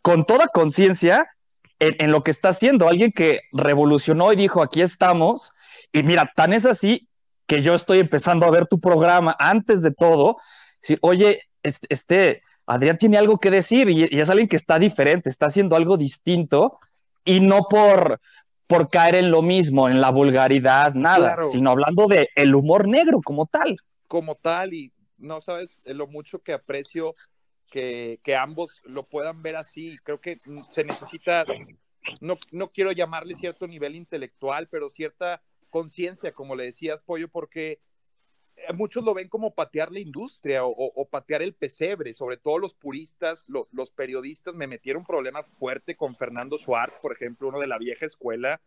con 0.02 0.26
toda 0.26 0.48
conciencia 0.48 1.28
en, 1.80 2.12
lo 2.12 2.24
que 2.24 2.32
está 2.32 2.50
haciendo. 2.50 2.88
Alguien 2.88 3.12
que 3.12 3.42
revolucionó 3.52 4.32
y 4.34 4.36
dijo, 4.36 4.62
aquí 4.62 4.82
estamos. 4.82 5.54
Y 5.92 6.04
mira, 6.04 6.32
tan 6.36 6.54
es 6.54 6.66
así 6.66 7.08
que 7.48 7.62
yo 7.62 7.74
estoy 7.74 8.00
empezando 8.00 8.46
a 8.46 8.52
ver 8.52 8.68
tu 8.68 8.80
programa 8.80 9.36
antes 9.40 9.82
de 9.82 9.92
todo. 9.92 10.38
Decir, 10.82 11.00
oye, 11.02 11.42
este, 11.64 12.42
Adrián 12.66 12.98
tiene 12.98 13.18
algo 13.18 13.40
que 13.40 13.52
decir 13.52 13.90
y, 13.90 14.04
es 14.04 14.30
alguien 14.30 14.48
que 14.48 14.56
está 14.56 14.80
diferente, 14.80 15.30
está 15.30 15.48
haciendo 15.48 15.76
algo 15.76 15.98
distinto 15.98 16.80
y 17.26 17.40
no 17.40 17.68
por, 17.70 18.20
por 18.68 18.90
caer 18.90 19.16
en 19.16 19.32
lo 19.32 19.42
mismo, 19.42 19.90
en 19.90 20.02
la 20.02 20.10
vulgaridad, 20.10 20.94
nada, 20.94 21.38
sino 21.44 21.72
hablando 21.72 22.08
de 22.08 22.30
el 22.36 22.56
humor 22.56 22.88
negro 22.88 23.22
como 23.24 23.46
tal. 23.46 23.78
Como 24.08 24.36
tal, 24.36 24.74
y 24.74 24.92
no 25.18 25.42
sabes 25.42 25.84
lo 25.86 26.08
mucho 26.08 26.40
que 26.40 26.54
aprecio 26.54 27.14
que, 27.70 28.20
que 28.24 28.36
ambos 28.36 28.82
lo 28.84 29.04
puedan 29.04 29.42
ver 29.42 29.56
así. 29.56 29.98
Creo 30.04 30.20
que 30.20 30.40
se 30.70 30.84
necesita, 30.84 31.46
no, 32.20 32.38
no 32.52 32.70
quiero 32.70 32.92
llamarle 32.92 33.36
cierto 33.36 33.68
nivel 33.68 33.96
intelectual, 33.96 34.68
pero 34.68 34.90
cierta 34.90 35.42
conciencia, 35.70 36.34
como 36.34 36.56
le 36.56 36.66
decías, 36.66 37.02
Pollo, 37.02 37.30
porque 37.30 37.72
eh, 37.72 37.80
muchos 38.74 39.04
lo 39.04 39.14
ven 39.14 39.30
como 39.30 39.54
patear 39.54 39.92
la 39.92 40.00
industria 40.00 40.66
o, 40.66 41.08
patear 41.10 41.42
el 41.42 41.54
pesebre, 41.54 42.14
sobre 42.14 42.38
todo 42.38 42.58
los 42.58 42.74
puristas, 42.74 43.46
los 43.48 43.92
periodistas. 43.92 44.56
Me 44.56 44.68
metieron 44.68 45.02
un 45.02 45.06
problema 45.06 45.44
fuerte 45.44 45.96
con 45.96 46.16
Fernando 46.16 46.58
Schwartz, 46.58 47.00
por 47.02 47.14
ejemplo, 47.14 47.48
uno 47.48 47.60
de 47.60 47.68
la 47.68 47.78
vieja 47.78 48.06
escuela. 48.06 48.62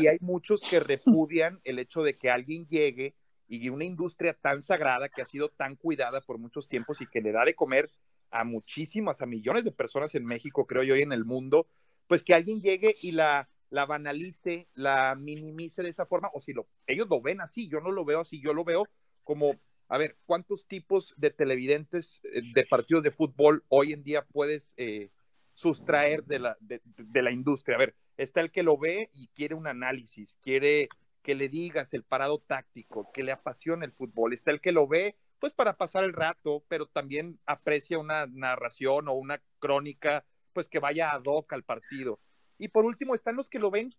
Y 0.00 0.06
hay 0.06 0.18
muchos 0.20 0.62
que 0.62 0.80
repudian 0.80 1.60
el 1.64 1.78
hecho 1.78 2.02
de 2.02 2.16
que 2.16 2.30
alguien 2.30 2.66
llegue 2.68 3.14
y 3.48 3.68
una 3.68 3.84
industria 3.84 4.34
tan 4.34 4.62
sagrada 4.62 5.08
que 5.08 5.22
ha 5.22 5.26
sido 5.26 5.48
tan 5.48 5.76
cuidada 5.76 6.20
por 6.20 6.38
muchos 6.38 6.68
tiempos 6.68 7.00
y 7.00 7.06
que 7.06 7.20
le 7.20 7.32
da 7.32 7.44
de 7.44 7.54
comer 7.54 7.86
a 8.30 8.44
muchísimas, 8.44 9.22
a 9.22 9.26
millones 9.26 9.64
de 9.64 9.72
personas 9.72 10.14
en 10.14 10.26
México, 10.26 10.66
creo 10.66 10.82
yo, 10.82 10.96
y 10.96 11.02
en 11.02 11.12
el 11.12 11.24
mundo, 11.24 11.66
pues 12.06 12.22
que 12.22 12.34
alguien 12.34 12.60
llegue 12.60 12.94
y 13.00 13.12
la 13.12 13.48
la 13.70 13.86
banalice, 13.86 14.68
la 14.74 15.14
minimice 15.14 15.82
de 15.82 15.90
esa 15.90 16.06
forma, 16.06 16.30
o 16.32 16.40
si 16.40 16.52
lo, 16.52 16.66
ellos 16.86 17.08
lo 17.08 17.20
ven 17.20 17.40
así, 17.40 17.68
yo 17.68 17.80
no 17.80 17.90
lo 17.90 18.04
veo 18.04 18.20
así, 18.20 18.40
yo 18.40 18.52
lo 18.52 18.64
veo 18.64 18.88
como, 19.28 19.56
a 19.88 19.98
ver, 19.98 20.16
¿cuántos 20.24 20.66
tipos 20.66 21.12
de 21.18 21.28
televidentes 21.28 22.24
eh, 22.24 22.40
de 22.54 22.64
partidos 22.64 23.02
de 23.02 23.10
fútbol 23.10 23.62
hoy 23.68 23.92
en 23.92 24.02
día 24.02 24.24
puedes 24.24 24.72
eh, 24.78 25.10
sustraer 25.52 26.24
de 26.24 26.38
la, 26.38 26.56
de, 26.60 26.80
la 27.22 27.30
industria? 27.30 27.76
A 27.76 27.78
ver, 27.78 27.94
está 28.16 28.40
el 28.40 28.50
que 28.50 28.62
lo 28.62 28.78
ve 28.78 29.10
y 29.12 29.28
quiere 29.34 29.54
un 29.54 29.66
análisis, 29.66 30.38
quiere 30.40 30.88
que 31.20 31.34
le 31.34 31.50
digas 31.50 31.92
el 31.92 32.04
parado 32.04 32.38
táctico, 32.38 33.10
que 33.12 33.22
le 33.22 33.32
apasiona 33.32 33.84
el 33.84 33.92
fútbol, 33.92 34.32
está 34.32 34.50
el 34.50 34.62
que 34.62 34.72
lo 34.72 34.88
ve 34.88 35.14
pues 35.38 35.52
para 35.52 35.76
pasar 35.76 36.04
el 36.04 36.14
rato, 36.14 36.64
pero 36.66 36.86
también 36.86 37.38
aprecia 37.44 37.98
una 37.98 38.26
narración 38.28 39.08
o 39.08 39.12
una 39.12 39.42
crónica 39.58 40.24
pues 40.54 40.68
que 40.68 40.78
vaya 40.78 41.10
ad 41.10 41.24
hoc 41.26 41.52
al 41.52 41.64
partido 41.64 42.18
y 42.58 42.68
por 42.68 42.86
último 42.86 43.14
están 43.14 43.36
los 43.36 43.48
que 43.48 43.60
lo 43.60 43.70
ven 43.70 43.94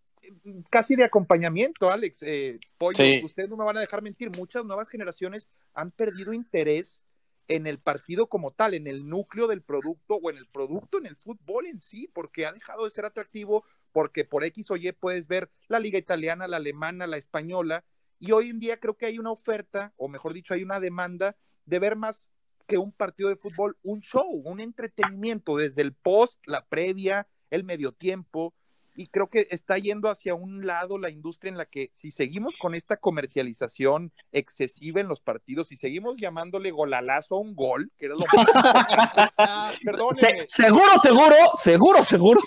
casi 0.69 0.95
de 0.95 1.03
acompañamiento, 1.03 1.91
Alex. 1.91 2.23
Eh, 2.23 2.59
Pollo, 2.77 3.03
ustedes 3.23 3.49
no 3.49 3.57
me 3.57 3.65
van 3.65 3.77
a 3.77 3.81
dejar 3.81 4.01
mentir, 4.01 4.29
muchas 4.38 4.65
nuevas 4.65 4.89
generaciones 4.89 5.47
han 5.73 5.91
perdido 5.91 6.33
interés 6.33 7.01
en 7.47 7.65
el 7.65 7.79
partido 7.79 8.27
como 8.27 8.51
tal, 8.51 8.75
en 8.75 8.88
el 8.88 9.09
núcleo 9.09 9.47
del 9.47 9.63
producto 9.63 10.15
o 10.15 10.29
en 10.29 10.38
el 10.38 10.47
producto, 10.47 10.99
en 10.99 11.07
el 11.07 11.15
fútbol 11.15 11.65
en 11.65 11.81
sí, 11.81 12.09
porque 12.13 12.45
ha 12.45 12.51
dejado 12.51 12.85
de 12.85 12.91
ser 12.91 13.05
atractivo, 13.05 13.63
porque 13.91 14.23
por 14.23 14.43
X 14.43 14.69
o 14.69 14.75
Y 14.75 14.91
puedes 14.91 15.27
ver 15.27 15.49
la 15.67 15.79
liga 15.79 15.97
italiana, 15.97 16.47
la 16.47 16.57
alemana, 16.57 17.07
la 17.07 17.17
española, 17.17 17.83
y 18.19 18.33
hoy 18.33 18.49
en 18.49 18.59
día 18.59 18.79
creo 18.79 18.97
que 18.97 19.07
hay 19.07 19.17
una 19.17 19.31
oferta, 19.31 19.93
o 19.97 20.07
mejor 20.07 20.33
dicho, 20.33 20.53
hay 20.53 20.61
una 20.61 20.79
demanda 20.79 21.35
de 21.65 21.79
ver 21.79 21.95
más 21.95 22.27
que 22.67 22.77
un 22.77 22.91
partido 22.91 23.29
de 23.29 23.35
fútbol, 23.35 23.77
un 23.81 24.01
show, 24.01 24.29
un 24.45 24.59
entretenimiento, 24.59 25.57
desde 25.57 25.81
el 25.81 25.93
post, 25.93 26.39
la 26.45 26.67
previa, 26.67 27.27
el 27.49 27.63
medio 27.63 27.93
tiempo, 27.93 28.53
y 28.99 29.07
creo 29.07 29.29
que 29.29 29.47
está 29.49 29.77
yendo 29.77 30.09
hacia 30.09 30.35
un 30.35 30.67
lado 30.67 30.97
la 30.97 31.09
industria 31.09 31.49
en 31.49 31.57
la 31.57 31.65
que 31.65 31.89
si 31.93 32.11
seguimos 32.11 32.57
con 32.57 32.75
esta 32.75 32.97
comercialización 32.97 34.11
excesiva 34.33 34.99
en 34.99 35.07
los 35.07 35.21
partidos, 35.21 35.69
si 35.69 35.77
seguimos 35.77 36.17
llamándole 36.17 36.71
golalazo 36.71 37.35
a 37.35 37.39
un 37.39 37.55
gol, 37.55 37.93
que 37.97 38.07
era 38.07 38.15
lo 38.15 38.25
seguro, 40.47 40.97
seguro, 41.01 41.35
seguro, 41.55 42.03
seguro. 42.03 42.41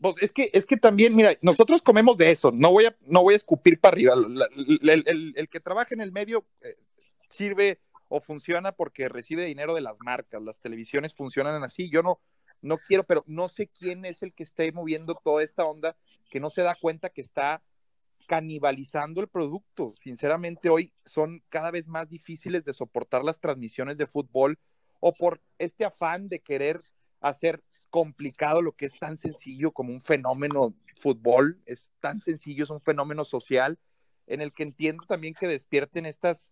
Pues 0.00 0.14
es 0.20 0.30
que, 0.30 0.50
es 0.52 0.66
que 0.66 0.76
también, 0.76 1.16
mira, 1.16 1.34
nosotros 1.42 1.82
comemos 1.82 2.16
de 2.16 2.30
eso, 2.30 2.52
no 2.52 2.70
voy 2.70 2.84
a, 2.84 2.96
no 3.00 3.22
voy 3.22 3.34
a 3.34 3.38
escupir 3.38 3.80
para 3.80 3.94
arriba. 3.94 4.14
el, 4.14 5.48
que 5.50 5.58
trabaja 5.58 5.96
en 5.96 6.00
el 6.00 6.12
medio 6.12 6.44
eh, 6.60 6.76
sirve 7.30 7.80
o 8.06 8.20
funciona 8.20 8.70
porque 8.70 9.08
recibe 9.08 9.46
dinero 9.46 9.74
de 9.74 9.80
las 9.80 9.96
marcas, 9.98 10.40
las 10.42 10.60
televisiones 10.60 11.12
funcionan 11.12 11.64
así, 11.64 11.90
yo 11.90 12.04
no, 12.04 12.20
no 12.62 12.78
quiero, 12.78 13.04
pero 13.04 13.24
no 13.26 13.48
sé 13.48 13.68
quién 13.68 14.04
es 14.04 14.22
el 14.22 14.34
que 14.34 14.42
esté 14.42 14.72
moviendo 14.72 15.14
toda 15.22 15.42
esta 15.42 15.64
onda, 15.64 15.96
que 16.30 16.40
no 16.40 16.50
se 16.50 16.62
da 16.62 16.74
cuenta 16.74 17.10
que 17.10 17.20
está 17.20 17.62
canibalizando 18.26 19.20
el 19.20 19.28
producto. 19.28 19.94
Sinceramente, 19.94 20.68
hoy 20.68 20.92
son 21.04 21.42
cada 21.48 21.70
vez 21.70 21.86
más 21.86 22.08
difíciles 22.08 22.64
de 22.64 22.74
soportar 22.74 23.24
las 23.24 23.40
transmisiones 23.40 23.96
de 23.96 24.06
fútbol 24.06 24.58
o 25.00 25.12
por 25.12 25.40
este 25.58 25.84
afán 25.84 26.28
de 26.28 26.40
querer 26.40 26.80
hacer 27.20 27.62
complicado 27.90 28.60
lo 28.60 28.72
que 28.72 28.86
es 28.86 28.98
tan 28.98 29.16
sencillo 29.16 29.72
como 29.72 29.92
un 29.92 30.00
fenómeno 30.00 30.74
fútbol, 30.98 31.60
es 31.64 31.90
tan 32.00 32.20
sencillo, 32.20 32.64
es 32.64 32.70
un 32.70 32.80
fenómeno 32.80 33.24
social 33.24 33.78
en 34.26 34.42
el 34.42 34.52
que 34.52 34.62
entiendo 34.62 35.04
también 35.06 35.34
que 35.34 35.46
despierten 35.46 36.04
estas 36.04 36.50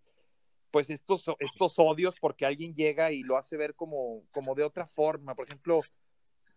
pues 0.77 0.91
estos, 0.91 1.25
estos 1.39 1.79
odios 1.79 2.17
porque 2.21 2.45
alguien 2.45 2.75
llega 2.75 3.11
y 3.11 3.23
lo 3.23 3.39
hace 3.39 3.57
ver 3.57 3.75
como, 3.75 4.25
como 4.31 4.55
de 4.55 4.63
otra 4.63 4.85
forma. 4.85 5.35
Por 5.35 5.47
ejemplo, 5.47 5.81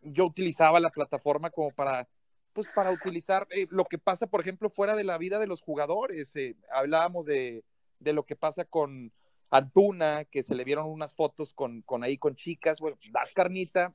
yo 0.02 0.26
utilizaba 0.26 0.82
la 0.82 0.90
plataforma 0.90 1.50
como 1.52 1.72
para, 1.72 2.06
pues 2.52 2.68
para 2.76 2.92
utilizar 2.92 3.48
eh, 3.50 3.66
lo 3.70 3.86
que 3.86 3.98
pasa, 3.98 4.28
por 4.28 4.42
ejemplo, 4.42 4.70
fuera 4.70 4.94
de 4.94 5.06
la 5.06 5.18
vida 5.18 5.40
de 5.40 5.48
los 5.48 5.62
jugadores. 5.62 6.36
Eh, 6.36 6.58
hablábamos 6.70 7.28
de, 7.28 7.64
de, 8.00 8.12
lo 8.12 8.26
que 8.26 8.36
pasa 8.36 8.66
con 8.66 9.14
Antuna, 9.52 10.26
que 10.26 10.44
se 10.44 10.54
le 10.54 10.66
vieron 10.66 10.88
unas 10.88 11.14
fotos 11.14 11.54
con, 11.54 11.82
con 11.84 12.04
ahí 12.04 12.18
con 12.18 12.36
chicas, 12.36 12.82
bueno, 12.82 12.98
das 13.14 13.32
carnita, 13.32 13.90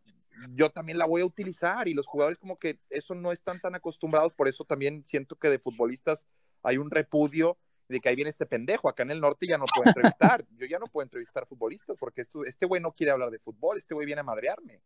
yo 0.54 0.70
también 0.70 0.96
la 0.96 1.04
voy 1.04 1.20
a 1.20 1.26
utilizar 1.26 1.86
y 1.86 1.92
los 1.92 2.06
jugadores 2.06 2.38
como 2.38 2.58
que 2.58 2.78
eso 2.88 3.14
no 3.14 3.30
están 3.30 3.60
tan 3.60 3.74
acostumbrados, 3.74 4.32
por 4.32 4.48
eso 4.48 4.64
también 4.64 5.04
siento 5.04 5.36
que 5.36 5.50
de 5.50 5.58
futbolistas 5.58 6.24
hay 6.62 6.78
un 6.78 6.90
repudio 6.90 7.58
de 7.88 8.00
que 8.00 8.08
ahí 8.08 8.14
viene 8.16 8.30
este 8.30 8.46
pendejo, 8.46 8.88
acá 8.88 9.02
en 9.02 9.10
el 9.10 9.20
norte 9.20 9.46
ya 9.46 9.58
no 9.58 9.66
puedo 9.66 9.88
entrevistar, 9.88 10.44
yo 10.56 10.66
ya 10.66 10.78
no 10.78 10.86
puedo 10.86 11.04
entrevistar 11.04 11.46
futbolistas 11.46 11.96
porque 11.98 12.22
esto, 12.22 12.44
este 12.44 12.66
güey 12.66 12.80
no 12.80 12.92
quiere 12.92 13.12
hablar 13.12 13.30
de 13.30 13.38
fútbol, 13.38 13.78
este 13.78 13.94
güey 13.94 14.06
viene 14.06 14.20
a 14.20 14.24
madrearme. 14.24 14.80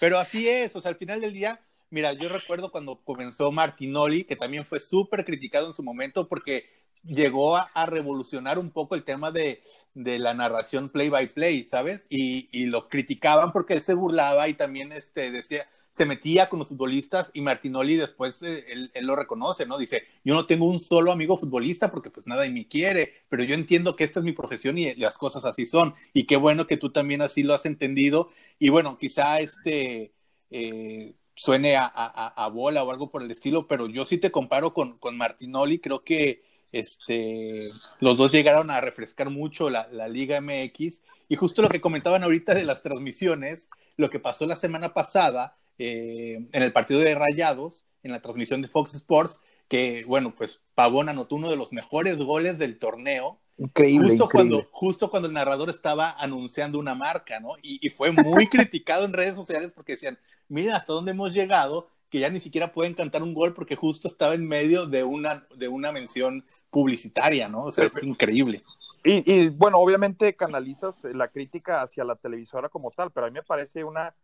Pero 0.00 0.18
así 0.18 0.48
es, 0.48 0.74
o 0.74 0.80
sea, 0.80 0.90
al 0.90 0.96
final 0.96 1.20
del 1.20 1.32
día, 1.32 1.58
mira, 1.90 2.12
yo 2.12 2.28
recuerdo 2.28 2.72
cuando 2.72 2.96
comenzó 3.00 3.52
Martinoli, 3.52 4.24
que 4.24 4.36
también 4.36 4.64
fue 4.64 4.80
súper 4.80 5.24
criticado 5.24 5.68
en 5.68 5.74
su 5.74 5.82
momento 5.82 6.28
porque 6.28 6.66
llegó 7.04 7.56
a, 7.56 7.86
revolucionar 7.86 8.58
un 8.58 8.70
poco 8.70 8.94
el 8.94 9.04
tema 9.04 9.30
de, 9.30 9.62
de 9.94 10.18
la 10.18 10.34
narración 10.34 10.88
play 10.88 11.08
by 11.08 11.34
play, 11.34 11.64
¿sabes? 11.64 12.06
Y, 12.08 12.48
y, 12.52 12.66
lo 12.66 12.88
criticaban 12.88 13.52
porque 13.52 13.74
él 13.74 13.80
se 13.80 13.94
burlaba 13.94 14.48
y 14.48 14.54
también 14.54 14.92
este, 14.92 15.30
decía, 15.30 15.68
se 15.92 16.06
metía 16.06 16.48
con 16.48 16.58
los 16.58 16.68
futbolistas 16.68 17.30
y 17.34 17.42
Martinoli 17.42 17.96
después 17.96 18.42
eh, 18.42 18.64
él, 18.94 19.06
lo 19.06 19.14
reconoce, 19.14 19.66
¿no? 19.66 19.76
Dice, 19.76 20.04
yo 20.24 20.34
no 20.34 20.46
tengo 20.46 20.64
un 20.64 20.80
solo 20.80 21.12
amigo 21.12 21.36
futbolista 21.36 21.90
porque 21.90 22.10
pues 22.10 22.26
nada 22.26 22.46
y 22.46 22.50
me 22.50 22.66
quiere, 22.66 23.12
pero 23.28 23.44
yo 23.44 23.54
entiendo 23.54 23.94
que 23.94 24.04
esta 24.04 24.20
es 24.20 24.24
mi 24.24 24.32
profesión 24.32 24.78
y 24.78 24.94
las 24.94 25.18
cosas 25.18 25.44
así 25.44 25.66
son. 25.66 25.94
Y 26.14 26.24
qué 26.24 26.36
bueno 26.36 26.66
que 26.66 26.78
tú 26.78 26.90
también 26.90 27.20
así 27.20 27.42
lo 27.42 27.52
has 27.52 27.66
entendido. 27.66 28.30
Y 28.58 28.70
bueno, 28.70 28.96
quizá 28.98 29.38
este 29.40 30.14
eh, 30.50 31.14
suene 31.34 31.76
a, 31.76 32.50
bola 32.54 32.84
o 32.84 32.90
algo 32.90 33.10
por 33.10 33.22
el 33.22 33.30
estilo, 33.30 33.68
pero 33.68 33.86
yo 33.86 34.06
sí 34.06 34.16
te 34.16 34.30
comparo 34.30 34.72
con, 34.72 34.96
con 34.98 35.18
Martinoli, 35.18 35.78
creo 35.78 36.04
que 36.04 36.42
este, 36.72 37.68
los 38.00 38.16
dos 38.16 38.32
llegaron 38.32 38.70
a 38.70 38.80
refrescar 38.80 39.28
mucho 39.28 39.68
la, 39.68 39.88
la 39.92 40.08
Liga 40.08 40.40
MX. 40.40 41.02
Y 41.28 41.36
justo 41.36 41.60
lo 41.60 41.68
que 41.68 41.80
comentaban 41.82 42.22
ahorita 42.24 42.54
de 42.54 42.64
las 42.64 42.82
transmisiones, 42.82 43.68
lo 43.96 44.08
que 44.08 44.20
pasó 44.20 44.46
la 44.46 44.56
semana 44.56 44.94
pasada, 44.94 45.58
eh, 45.84 46.48
en 46.52 46.62
el 46.62 46.72
partido 46.72 47.00
de 47.00 47.12
Rayados, 47.16 47.86
en 48.04 48.12
la 48.12 48.22
transmisión 48.22 48.62
de 48.62 48.68
Fox 48.68 48.94
Sports, 48.94 49.40
que, 49.66 50.04
bueno, 50.06 50.32
pues 50.36 50.60
Pavón 50.76 51.08
anotó 51.08 51.34
uno 51.34 51.50
de 51.50 51.56
los 51.56 51.72
mejores 51.72 52.18
goles 52.18 52.56
del 52.56 52.78
torneo. 52.78 53.40
Increíble. 53.58 54.10
Justo, 54.10 54.28
Cuando, 54.28 54.68
justo 54.70 55.10
cuando 55.10 55.26
el 55.26 55.34
narrador 55.34 55.70
estaba 55.70 56.12
anunciando 56.12 56.78
una 56.78 56.94
marca, 56.94 57.40
¿no? 57.40 57.56
Y, 57.62 57.88
fue 57.88 58.12
muy 58.12 58.46
criticado 58.46 59.04
en 59.04 59.12
redes 59.12 59.34
sociales 59.34 59.72
porque 59.74 59.94
decían, 59.94 60.20
miren 60.48 60.74
hasta 60.74 60.92
dónde 60.92 61.10
hemos 61.10 61.32
llegado, 61.32 61.88
que 62.10 62.20
ya 62.20 62.30
ni 62.30 62.38
siquiera 62.38 62.72
pueden 62.72 62.94
cantar 62.94 63.24
un 63.24 63.34
gol 63.34 63.52
porque 63.52 63.74
justo 63.74 64.06
estaba 64.06 64.34
en 64.34 64.46
medio 64.46 64.86
de 64.86 65.02
una, 65.02 65.48
de 65.56 65.66
una 65.66 65.90
mención 65.90 66.44
publicitaria, 66.70 67.48
¿no? 67.48 67.64
O 67.64 67.72
sea, 67.72 67.86
es 67.86 68.02
increíble. 68.04 68.62
Y, 69.02 69.32
y, 69.32 69.48
bueno, 69.48 69.78
obviamente 69.78 70.36
canalizas 70.36 71.02
la 71.12 71.26
crítica 71.26 71.82
hacia 71.82 72.04
la 72.04 72.14
televisora 72.14 72.68
como 72.68 72.92
tal, 72.92 73.10
pero 73.10 73.26
a 73.26 73.30
mí 73.30 73.34
me 73.34 73.42
parece 73.42 73.82
una 73.82 74.14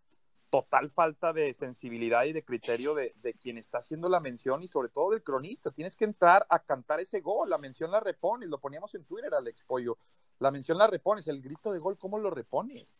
total 0.50 0.90
falta 0.90 1.32
de 1.32 1.52
sensibilidad 1.52 2.24
y 2.24 2.32
de 2.32 2.44
criterio 2.44 2.94
de, 2.94 3.12
quien 3.40 3.58
está 3.58 3.78
haciendo 3.78 4.08
la 4.08 4.20
mención 4.20 4.62
y 4.62 4.68
sobre 4.68 4.88
todo 4.88 5.10
del 5.10 5.22
cronista. 5.22 5.70
Tienes 5.70 5.96
que 5.96 6.04
entrar 6.04 6.46
a 6.48 6.58
cantar 6.60 7.00
ese 7.00 7.20
gol, 7.20 7.50
la 7.50 7.58
mención 7.58 7.90
la 7.90 8.00
repones, 8.00 8.48
lo 8.48 8.58
poníamos 8.58 8.94
en 8.94 9.04
Twitter, 9.04 9.32
Alex 9.34 9.62
Pollo. 9.66 9.98
La 10.38 10.50
mención 10.50 10.78
la 10.78 10.86
repones, 10.86 11.26
el 11.26 11.42
grito 11.42 11.72
de 11.72 11.78
gol, 11.78 11.98
¿cómo 11.98 12.18
lo 12.18 12.30
repones? 12.30 12.96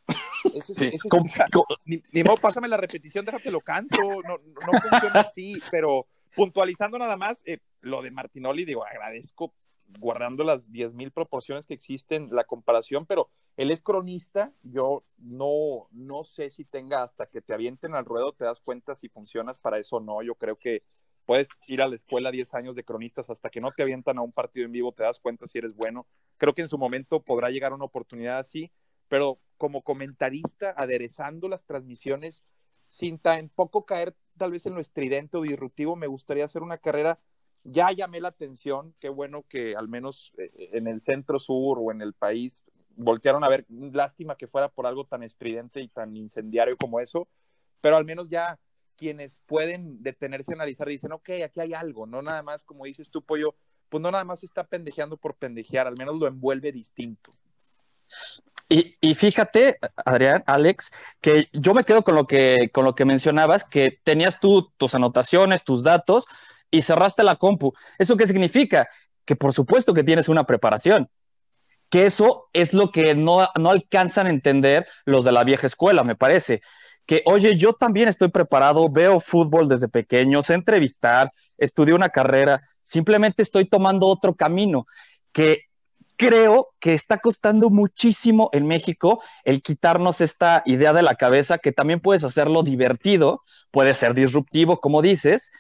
ni, 1.84 2.22
modo, 2.22 2.36
pásame 2.36 2.68
la 2.68 2.76
repetición, 2.76 3.24
déjate 3.24 3.50
lo 3.50 3.60
canto, 3.60 3.98
no, 4.00 4.38
no 4.38 4.80
funciona 4.80 5.20
así, 5.20 5.60
pero 5.70 6.06
puntualizando 6.34 6.98
nada 6.98 7.16
más, 7.16 7.42
eh, 7.44 7.58
lo 7.80 8.02
de 8.02 8.10
Martinoli, 8.10 8.64
digo, 8.64 8.84
agradezco 8.84 9.52
guardando 9.98 10.44
las 10.44 10.60
10.000 10.66 11.12
proporciones 11.12 11.66
que 11.66 11.74
existen, 11.74 12.26
la 12.30 12.44
comparación, 12.44 13.06
pero 13.06 13.30
él 13.58 13.72
es 13.72 13.82
cronista, 13.82 14.52
yo 14.62 15.02
no, 15.16 15.88
no 15.90 16.22
sé 16.22 16.48
si 16.48 16.64
tenga 16.64 17.02
hasta 17.02 17.26
que 17.26 17.42
te 17.42 17.52
avienten 17.52 17.96
al 17.96 18.04
ruedo, 18.04 18.32
te 18.32 18.44
das 18.44 18.60
cuenta 18.60 18.94
si 18.94 19.08
funcionas 19.08 19.58
para 19.58 19.80
eso 19.80 19.96
o 19.96 20.00
no, 20.00 20.22
yo 20.22 20.36
creo 20.36 20.54
que 20.54 20.84
puedes 21.26 21.48
ir 21.66 21.82
a 21.82 21.88
la 21.88 21.96
escuela 21.96 22.30
10 22.30 22.54
años 22.54 22.76
de 22.76 22.84
cronistas 22.84 23.30
hasta 23.30 23.50
que 23.50 23.60
no 23.60 23.72
te 23.72 23.82
avientan 23.82 24.16
a 24.16 24.22
un 24.22 24.30
partido 24.30 24.64
en 24.64 24.70
vivo, 24.70 24.92
te 24.92 25.02
das 25.02 25.18
cuenta 25.18 25.48
si 25.48 25.58
eres 25.58 25.74
bueno, 25.74 26.06
creo 26.36 26.54
que 26.54 26.62
en 26.62 26.68
su 26.68 26.78
momento 26.78 27.20
podrá 27.20 27.50
llegar 27.50 27.72
una 27.72 27.84
oportunidad 27.84 28.38
así, 28.38 28.70
pero 29.08 29.40
como 29.56 29.82
comentarista, 29.82 30.72
aderezando 30.76 31.48
las 31.48 31.64
transmisiones, 31.64 32.44
sin 32.86 33.18
tampoco 33.18 33.84
caer 33.84 34.14
tal 34.36 34.52
vez 34.52 34.66
en 34.66 34.74
lo 34.76 34.80
estridente 34.80 35.36
o 35.36 35.42
disruptivo, 35.42 35.96
me 35.96 36.06
gustaría 36.06 36.44
hacer 36.44 36.62
una 36.62 36.78
carrera. 36.78 37.18
Ya 37.64 37.90
llamé 37.90 38.20
la 38.20 38.28
atención, 38.28 38.94
qué 39.00 39.08
bueno 39.08 39.44
que 39.48 39.74
al 39.74 39.88
menos 39.88 40.32
eh, 40.38 40.70
en 40.74 40.86
el 40.86 41.00
centro 41.00 41.40
sur 41.40 41.78
o 41.80 41.90
en 41.90 42.02
el 42.02 42.14
país 42.14 42.64
voltearon 42.98 43.44
a 43.44 43.48
ver, 43.48 43.64
lástima 43.68 44.36
que 44.36 44.48
fuera 44.48 44.68
por 44.68 44.86
algo 44.86 45.04
tan 45.04 45.22
estridente 45.22 45.80
y 45.80 45.88
tan 45.88 46.14
incendiario 46.16 46.76
como 46.76 47.00
eso, 47.00 47.28
pero 47.80 47.96
al 47.96 48.04
menos 48.04 48.28
ya 48.28 48.58
quienes 48.96 49.40
pueden 49.46 50.02
detenerse 50.02 50.52
a 50.52 50.56
analizar 50.56 50.88
dicen, 50.88 51.12
ok, 51.12 51.30
aquí 51.44 51.60
hay 51.60 51.72
algo, 51.72 52.06
no 52.06 52.20
nada 52.20 52.42
más, 52.42 52.64
como 52.64 52.84
dices 52.84 53.10
tú, 53.10 53.22
Pollo, 53.22 53.54
pues 53.88 54.02
no 54.02 54.10
nada 54.10 54.24
más 54.24 54.42
está 54.42 54.64
pendejeando 54.64 55.16
por 55.16 55.34
pendejear, 55.36 55.86
al 55.86 55.94
menos 55.96 56.16
lo 56.16 56.26
envuelve 56.26 56.72
distinto. 56.72 57.32
Y, 58.70 59.14
fíjate, 59.14 59.78
Adrián, 60.04 60.44
Alex, 60.46 60.90
que 61.22 61.48
yo 61.54 61.72
me 61.72 61.84
quedo 61.84 62.02
con 62.04 62.14
lo 62.14 62.26
que, 62.26 62.70
con 62.70 62.84
lo 62.84 62.94
que 62.94 63.06
mencionabas, 63.06 63.64
que 63.64 63.98
tenías 64.04 64.40
tú 64.40 64.70
tus 64.76 64.94
anotaciones, 64.94 65.64
tus 65.64 65.82
datos 65.82 66.26
y 66.70 66.82
cerraste 66.82 67.22
la 67.22 67.36
compu. 67.36 67.72
¿Eso 67.98 68.18
qué 68.18 68.26
significa? 68.26 68.86
Que 69.24 69.36
por 69.36 69.54
supuesto 69.54 69.94
que 69.94 70.04
tienes 70.04 70.28
una 70.28 70.44
preparación. 70.44 71.08
Que 71.90 72.06
eso 72.06 72.48
es 72.52 72.74
lo 72.74 72.90
que 72.90 73.14
no, 73.14 73.48
no 73.58 73.70
alcanzan 73.70 74.26
a 74.26 74.30
entender 74.30 74.86
los 75.04 75.24
de 75.24 75.32
la 75.32 75.44
vieja 75.44 75.66
escuela, 75.66 76.04
me 76.04 76.16
parece. 76.16 76.60
Que, 77.06 77.22
oye, 77.24 77.56
yo 77.56 77.72
también 77.72 78.08
estoy 78.08 78.28
preparado, 78.28 78.90
veo 78.90 79.20
fútbol 79.20 79.68
desde 79.68 79.88
pequeño, 79.88 80.42
sé 80.42 80.54
entrevistar, 80.54 81.30
estudié 81.56 81.94
una 81.94 82.10
carrera, 82.10 82.60
simplemente 82.82 83.42
estoy 83.42 83.64
tomando 83.64 84.06
otro 84.06 84.34
camino. 84.34 84.86
Que 85.32 85.68
creo 86.18 86.68
que 86.80 86.92
está 86.94 87.18
costando 87.18 87.70
muchísimo 87.70 88.50
en 88.52 88.66
México 88.66 89.22
el 89.44 89.62
quitarnos 89.62 90.20
esta 90.20 90.62
idea 90.66 90.92
de 90.92 91.02
la 91.02 91.14
cabeza, 91.14 91.58
que 91.58 91.72
también 91.72 92.00
puedes 92.00 92.24
hacerlo 92.24 92.62
divertido, 92.62 93.40
puede 93.70 93.94
ser 93.94 94.14
disruptivo, 94.14 94.80
como 94.80 95.00
dices, 95.00 95.50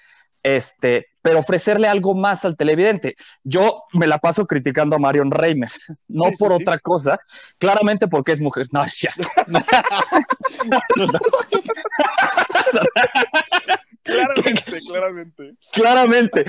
este, 0.42 1.06
pero 1.28 1.40
ofrecerle 1.40 1.86
algo 1.86 2.14
más 2.14 2.46
al 2.46 2.56
televidente. 2.56 3.14
Yo 3.44 3.84
me 3.92 4.06
la 4.06 4.16
paso 4.16 4.46
criticando 4.46 4.96
a 4.96 4.98
Marion 4.98 5.30
Reimers, 5.30 5.92
no 6.08 6.30
por 6.38 6.54
otra 6.54 6.78
cosa, 6.78 7.20
claramente 7.58 8.08
porque 8.08 8.32
es 8.32 8.40
mujer. 8.40 8.66
No, 8.72 8.82
es 8.82 8.94
cierto. 8.94 9.28
claramente, 14.02 14.78
claramente. 14.88 15.54
Claramente, 15.70 16.46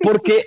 porque 0.00 0.44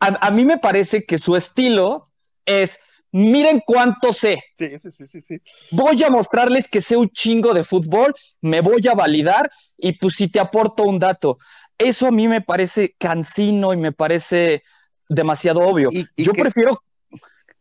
a, 0.00 0.30
mí 0.30 0.44
me 0.44 0.58
parece 0.58 1.06
que 1.06 1.16
su 1.16 1.34
estilo 1.34 2.10
es 2.44 2.78
miren 3.10 3.62
cuánto 3.64 4.12
sé. 4.12 4.44
Sí, 4.58 4.78
sí, 4.78 4.90
sí, 5.06 5.20
sí, 5.22 5.40
Voy 5.70 6.04
a 6.04 6.10
mostrarles 6.10 6.68
que 6.68 6.82
sé 6.82 6.94
un 6.94 7.08
chingo 7.08 7.54
de 7.54 7.64
fútbol, 7.64 8.14
me 8.42 8.60
voy 8.60 8.86
a 8.86 8.94
validar 8.94 9.50
y 9.78 9.92
pues 9.92 10.16
si 10.16 10.28
te 10.28 10.40
aporto 10.40 10.82
un 10.82 10.98
dato. 10.98 11.38
Eso 11.78 12.06
a 12.06 12.10
mí 12.10 12.28
me 12.28 12.40
parece 12.40 12.94
cansino 12.98 13.72
y 13.72 13.76
me 13.76 13.92
parece 13.92 14.62
demasiado 15.08 15.60
obvio. 15.60 15.88
Yo 16.16 16.32
prefiero... 16.32 16.82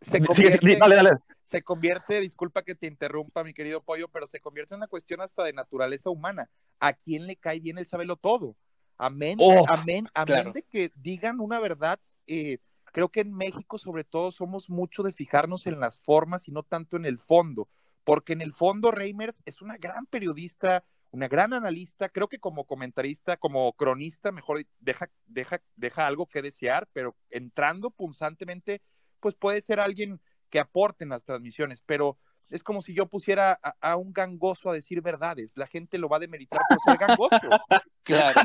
Se 0.02 0.20
convierte, 0.26 0.78
dale, 0.78 0.96
dale. 0.96 1.12
se 1.46 1.64
convierte, 1.64 2.20
disculpa 2.20 2.64
que 2.64 2.76
te 2.76 2.88
interrumpa, 2.88 3.44
mi 3.44 3.54
querido 3.54 3.82
Pollo, 3.82 4.10
pero 4.10 4.28
se 4.28 4.40
convierte 4.40 4.74
en 4.74 4.80
una 4.80 4.88
cuestión 4.88 5.22
hasta 5.22 5.44
de 5.44 5.54
naturaleza 5.54 6.10
humana. 6.10 6.50
¿A 6.80 6.94
quién 6.94 7.26
le 7.26 7.38
cae 7.38 7.60
bien 7.60 7.78
el 7.78 7.86
sabelo 7.86 8.18
todo? 8.18 8.56
Amén, 8.98 9.38
oh, 9.42 9.66
amén, 9.70 10.08
amén 10.14 10.52
de 10.54 10.64
que 10.64 10.92
digan 10.96 11.40
una 11.40 11.60
verdad. 11.60 12.00
Eh, 12.28 12.60
creo 12.86 13.10
que 13.10 13.22
en 13.22 13.34
México, 13.34 13.78
sobre 13.78 14.04
todo, 14.04 14.32
somos 14.32 14.70
mucho 14.70 15.04
de 15.04 15.12
fijarnos 15.12 15.66
en 15.66 15.80
las 15.80 16.00
formas 16.00 16.48
y 16.48 16.52
no 16.52 16.64
tanto 16.64 16.98
en 16.98 17.06
el 17.06 17.18
fondo, 17.18 17.68
porque 18.04 18.34
en 18.34 18.42
el 18.42 18.54
fondo 18.54 18.92
Reimers 18.92 19.42
es 19.46 19.62
una 19.62 19.78
gran 19.78 20.06
periodista, 20.06 20.84
una 21.14 21.28
gran 21.28 21.54
analista, 21.54 22.10
creo 22.10 22.28
que 22.28 22.40
como 22.40 22.66
comentarista, 22.66 23.38
como 23.38 23.72
cronista, 23.74 24.32
mejor 24.32 24.66
deja, 24.80 25.12
deja, 25.28 25.62
deja 25.76 26.08
algo 26.08 26.26
que 26.26 26.42
desear, 26.42 26.90
pero 26.92 27.16
entrando 27.30 27.92
punzantemente, 27.92 28.82
pues 29.20 29.36
puede 29.36 29.62
ser 29.62 29.80
alguien 29.80 30.20
que 30.50 30.60
aporte 30.60 31.04
en 31.04 31.12
las 31.12 31.24
transmisiones, 31.24 31.82
pero 31.86 32.18
es 32.50 32.64
como 32.64 32.82
si 32.82 32.96
yo 32.96 33.06
pusiera 33.06 33.60
a, 33.80 33.96
un 33.96 34.12
gangoso 34.12 34.72
a 34.72 34.74
decir 34.74 35.02
verdades, 35.02 35.56
la 35.56 35.68
gente 35.68 36.00
lo 36.00 36.10
va 36.10 36.18
a 36.18 36.22
demeritar 36.22 36.62
por 36.68 36.80
ser 36.84 36.98
gangoso. 36.98 37.30
claro. 38.04 38.42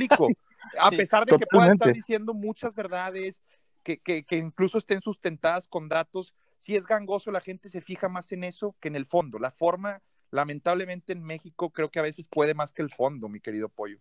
A 0.78 0.90
pesar 0.90 1.24
de 1.24 1.38
que 1.38 1.46
pueda 1.46 1.72
estar 1.72 1.94
diciendo 1.94 2.34
muchas 2.34 2.74
verdades, 2.74 3.40
que, 3.82 3.96
que, 3.96 4.24
que 4.24 4.36
incluso 4.36 4.76
estén 4.76 5.00
sustentadas 5.00 5.66
con 5.68 5.88
datos, 5.88 6.34
si 6.58 6.76
es 6.76 6.84
gangoso, 6.84 7.30
la 7.30 7.40
gente 7.40 7.70
se 7.70 7.80
fija 7.80 8.10
más 8.10 8.30
en 8.32 8.44
eso 8.44 8.76
que 8.78 8.88
en 8.88 8.96
el 8.96 9.06
fondo. 9.06 9.38
La 9.38 9.50
forma 9.50 10.02
lamentablemente 10.30 11.12
en 11.12 11.22
México 11.22 11.70
creo 11.70 11.90
que 11.90 11.98
a 11.98 12.02
veces 12.02 12.28
puede 12.28 12.54
más 12.54 12.72
que 12.72 12.82
el 12.82 12.90
fondo, 12.90 13.28
mi 13.28 13.40
querido 13.40 13.68
Pollo. 13.68 13.98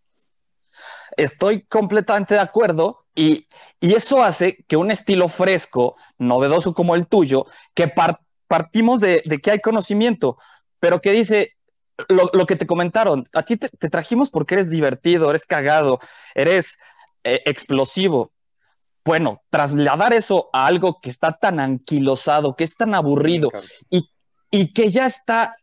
Estoy 1.15 1.63
completamente 1.63 2.35
de 2.35 2.39
acuerdo 2.39 3.05
y, 3.15 3.47
eso 3.79 4.23
hace 4.23 4.63
que 4.67 4.77
un 4.77 4.91
estilo 4.91 5.27
fresco, 5.27 5.95
novedoso 6.17 6.73
como 6.73 6.95
el 6.95 7.07
tuyo, 7.07 7.45
que 7.73 7.91
partimos 8.47 8.99
de, 8.99 9.21
que 9.41 9.51
hay 9.51 9.59
conocimiento, 9.59 10.37
pero 10.79 10.99
que 10.99 11.11
dice 11.11 11.49
lo, 12.09 12.45
que 12.45 12.55
te 12.55 12.67
comentaron, 12.67 13.27
a 13.33 13.43
ti 13.43 13.57
te, 13.57 13.69
trajimos 13.89 14.29
porque 14.29 14.55
eres 14.55 14.69
divertido, 14.69 15.29
eres 15.29 15.45
cagado, 15.45 15.99
eres 16.35 16.77
eh, 17.23 17.41
explosivo. 17.45 18.31
Bueno, 19.03 19.41
trasladar 19.49 20.13
eso 20.13 20.49
a 20.53 20.67
algo 20.67 20.99
que 21.01 21.09
está 21.09 21.33
tan 21.33 21.59
anquilosado, 21.59 22.55
que 22.55 22.65
es 22.65 22.75
tan 22.75 22.93
aburrido 22.93 23.49
y, 23.89 24.09
y 24.51 24.73
que 24.73 24.89
ya 24.89 25.05
está 25.05 25.55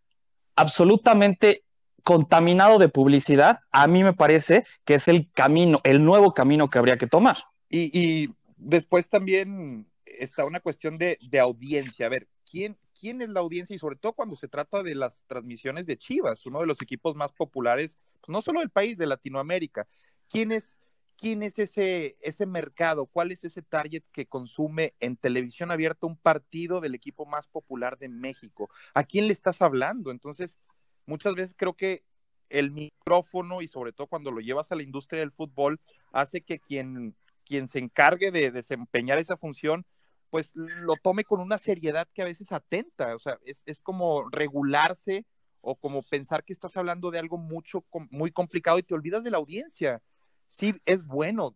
absolutamente 0.56 1.64
contaminado 2.04 2.78
de 2.78 2.88
publicidad, 2.88 3.60
a 3.72 3.86
mí 3.86 4.04
me 4.04 4.12
parece 4.12 4.64
que 4.84 4.94
es 4.94 5.08
el 5.08 5.30
camino, 5.32 5.80
el 5.84 6.04
nuevo 6.04 6.34
camino 6.34 6.68
que 6.68 6.78
habría 6.78 6.98
que 6.98 7.06
tomar. 7.06 7.38
Y, 7.70 8.30
después 8.56 9.08
también 9.08 9.86
está 10.04 10.44
una 10.44 10.60
cuestión 10.60 10.96
de, 10.98 11.18
audiencia. 11.40 12.06
A 12.06 12.10
ver, 12.10 12.28
¿quién, 12.48 12.76
¿quién 12.98 13.20
es 13.22 13.30
la 13.30 13.40
audiencia? 13.40 13.74
Y 13.74 13.78
sobre 13.78 13.96
todo 13.96 14.12
cuando 14.12 14.36
se 14.36 14.48
trata 14.48 14.82
de 14.82 14.94
las 14.94 15.24
transmisiones 15.26 15.86
de 15.86 15.96
Chivas, 15.96 16.46
uno 16.46 16.60
de 16.60 16.66
los 16.66 16.80
equipos 16.82 17.16
más 17.16 17.32
populares, 17.32 17.98
pues 18.20 18.28
no 18.28 18.42
solo 18.42 18.60
del 18.60 18.70
país, 18.70 18.98
de 18.98 19.06
Latinoamérica. 19.06 19.88
¿Quién 20.28 20.52
es, 20.52 20.76
quién 21.24 21.42
es 21.42 21.58
ese, 21.58 22.18
ese 22.20 22.44
mercado? 22.44 23.06
¿Cuál 23.06 23.32
es 23.32 23.44
ese 23.44 23.62
target 23.62 24.02
que 24.12 24.26
consume 24.26 24.92
en 25.00 25.16
televisión 25.16 25.70
abierta 25.70 26.06
un 26.06 26.18
partido 26.18 26.82
del 26.82 26.94
equipo 26.94 27.24
más 27.24 27.46
popular 27.46 27.96
de 27.96 28.10
México? 28.10 28.68
¿A 28.92 29.04
quién 29.04 29.26
le 29.26 29.32
estás 29.32 29.62
hablando? 29.62 30.10
Entonces, 30.10 30.60
muchas 31.06 31.34
veces 31.34 31.54
creo 31.56 31.72
que 31.72 32.04
el 32.50 32.72
micrófono 32.72 33.62
y 33.62 33.68
sobre 33.68 33.94
todo 33.94 34.06
cuando 34.06 34.30
lo 34.30 34.42
llevas 34.42 34.70
a 34.70 34.74
la 34.74 34.82
industria 34.82 35.20
del 35.20 35.32
fútbol 35.32 35.80
hace 36.12 36.42
que 36.42 36.58
quien, 36.58 37.16
quien 37.42 37.70
se 37.70 37.78
encargue 37.78 38.30
de 38.30 38.50
desempeñar 38.50 39.18
esa 39.18 39.38
función 39.38 39.86
pues 40.28 40.50
lo 40.54 40.96
tome 40.96 41.24
con 41.24 41.40
una 41.40 41.56
seriedad 41.56 42.06
que 42.12 42.20
a 42.20 42.26
veces 42.26 42.52
atenta, 42.52 43.14
o 43.14 43.18
sea, 43.18 43.38
es, 43.46 43.62
es 43.64 43.80
como 43.80 44.28
regularse 44.28 45.24
o 45.62 45.74
como 45.76 46.02
pensar 46.02 46.44
que 46.44 46.52
estás 46.52 46.76
hablando 46.76 47.10
de 47.10 47.20
algo 47.20 47.38
mucho, 47.38 47.82
muy 48.10 48.30
complicado 48.30 48.78
y 48.78 48.82
te 48.82 48.94
olvidas 48.94 49.24
de 49.24 49.30
la 49.30 49.38
audiencia 49.38 50.02
sí 50.46 50.74
es 50.84 51.06
bueno 51.06 51.54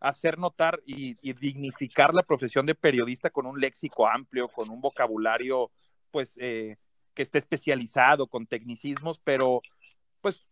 hacer 0.00 0.38
notar 0.38 0.80
y, 0.84 1.14
dignificar 1.34 2.14
la 2.14 2.22
profesión 2.22 2.66
de 2.66 2.74
periodista 2.74 3.30
con 3.30 3.46
un 3.46 3.60
léxico 3.60 4.06
amplio, 4.06 4.48
con 4.48 4.70
un 4.70 4.80
vocabulario, 4.80 5.70
pues, 6.10 6.34
eh, 6.36 6.76
que 7.14 7.22
esté 7.22 7.38
especializado, 7.38 8.26
con 8.26 8.46
tecnicismos, 8.46 9.18
pero, 9.18 9.60
pues, 10.20 10.46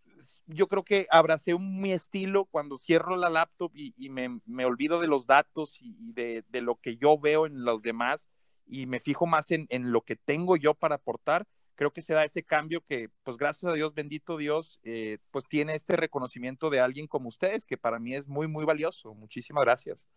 yo 0.47 0.67
creo 0.67 0.83
que 0.83 1.07
abracé 1.11 1.59
mi 1.59 1.93
estilo 1.93 2.47
cuando 2.47 2.79
cierro 2.79 3.17
la 3.17 3.29
laptop 3.29 3.71
y, 3.75 4.09
me, 4.09 4.65
olvido 4.65 5.01
de 5.01 5.07
los 5.07 5.27
datos 5.27 5.79
y, 5.81 6.13
de, 6.13 6.45
lo 6.63 6.77
que 6.77 6.97
yo 6.97 7.19
veo 7.19 7.47
en 7.47 7.65
los 7.65 7.83
demás 7.83 8.29
y 8.67 8.87
me 8.87 9.01
fijo 9.01 9.27
más 9.27 9.51
en 9.51 9.69
lo 9.93 10.01
que 10.01 10.17
tengo 10.17 10.57
yo 10.57 10.75
para 10.75 10.97
aportar 10.97 11.47
creo 11.75 11.93
que 11.93 12.03
se 12.03 12.15
da 12.15 12.25
ese 12.25 12.43
cambio 12.43 12.81
que, 12.81 13.09
pues 13.23 13.37
gracias 13.37 13.71
a 13.71 13.75
Dios, 13.75 13.95
bendito 13.95 14.37
Dios, 14.37 14.81
eh, 14.85 15.19
pues 15.31 15.47
tiene 15.47 15.75
este 15.75 15.97
reconocimiento 15.97 16.71
de 16.71 16.81
alguien 16.81 17.07
como 17.07 17.29
ustedes, 17.29 17.65
que 17.65 17.77
para 17.77 17.99
mí 17.99 18.15
es 18.15 18.27
muy, 18.27 18.49
muy 18.49 18.65
valioso. 18.65 19.15
Muchísimas 19.15 19.65
gracias. 19.65 20.09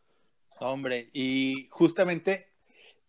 Hombre, 0.59 1.07
y 1.13 1.67
justamente 1.69 2.47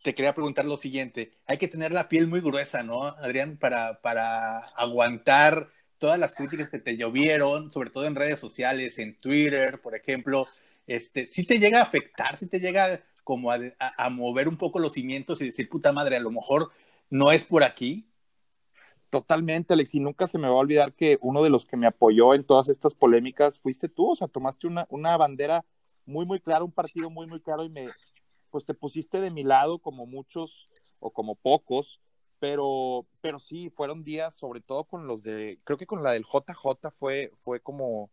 te 0.03 0.15
quería 0.15 0.35
preguntar 0.35 0.65
lo 0.65 0.77
siguiente, 0.77 1.33
hay 1.47 1.59
que 1.59 1.69
tener 1.69 1.93
la 1.93 2.09
piel 2.09 2.29
muy 2.29 2.41
gruesa, 2.41 2.83
¿no, 2.83 3.03
Adrián, 3.03 3.57
para, 3.57 4.01
para 4.01 4.59
aguantar 4.59 5.71
todas 5.99 6.19
las 6.19 6.35
críticas 6.35 6.69
que 6.69 6.79
te 6.79 6.97
llovieron, 6.97 7.71
sobre 7.71 7.91
todo 7.91 8.07
en 8.07 8.15
redes 8.15 8.39
sociales, 8.39 8.99
en 8.99 9.17
Twitter, 9.21 9.81
por 9.81 9.97
ejemplo, 9.97 10.47
este, 10.87 11.27
si 11.27 11.45
te 11.45 11.59
llega 11.59 11.81
a 11.81 11.83
afectar, 11.83 12.37
si 12.37 12.47
te 12.47 12.61
llega 12.61 13.03
como 13.25 13.51
a 13.53 14.09
mover 14.11 14.49
un 14.49 14.57
poco 14.57 14.79
los 14.79 14.95
cimientos 14.95 15.41
y 15.41 15.45
decir, 15.45 15.69
puta 15.69 15.93
madre, 15.93 16.17
a 16.17 16.21
lo 16.21 16.31
mejor 16.31 16.71
no 17.11 17.31
es 17.31 17.45
por 17.45 17.63
aquí, 17.63 18.08
Totalmente, 19.11 19.73
Alex, 19.73 19.95
y 19.95 20.01
nunca 20.01 20.27
se 20.27 20.39
me 20.39 20.49
va 20.49 20.55
a 20.55 20.59
olvidar 20.59 20.93
que 20.93 21.19
uno 21.23 21.43
de 21.43 21.51
los 21.51 21.65
que 21.65 21.77
me 21.77 21.87
apoyó 21.87 22.35
en 22.35 22.45
todas 22.45 22.69
estas 22.69 22.95
polémicas 22.95 23.59
fuiste 23.59 23.89
tú, 23.89 24.11
o 24.11 24.17
sea, 24.17 24.29
tomaste 24.29 24.67
una, 24.67 24.87
una 24.91 25.17
bandera 25.17 25.65
muy, 26.05 26.27
muy 26.27 26.41
clara, 26.41 26.65
un 26.65 26.73
partido 26.73 27.09
muy, 27.09 27.27
muy 27.27 27.41
claro 27.41 27.65
y 27.65 27.71
me, 27.71 27.89
pues 28.51 28.65
te 28.65 28.75
pusiste 28.75 29.21
de 29.21 29.31
mi 29.31 29.45
lado 29.45 29.79
como 29.79 30.07
muchos 30.07 30.67
o 31.01 31.11
como 31.11 31.37
pocos, 31.37 32.01
Pero, 32.41 33.07
pero 33.21 33.39
sí, 33.39 33.71
fueron 33.71 34.05
días, 34.05 34.35
sobre 34.35 34.61
todo 34.61 34.85
con 34.85 35.07
los 35.07 35.23
de, 35.23 35.59
creo 35.65 35.79
que 35.79 35.87
con 35.87 36.03
la 36.03 36.13
del 36.13 36.25
JJ 36.25 36.91
fue, 36.91 37.33
fue 37.35 37.61
como 37.61 38.11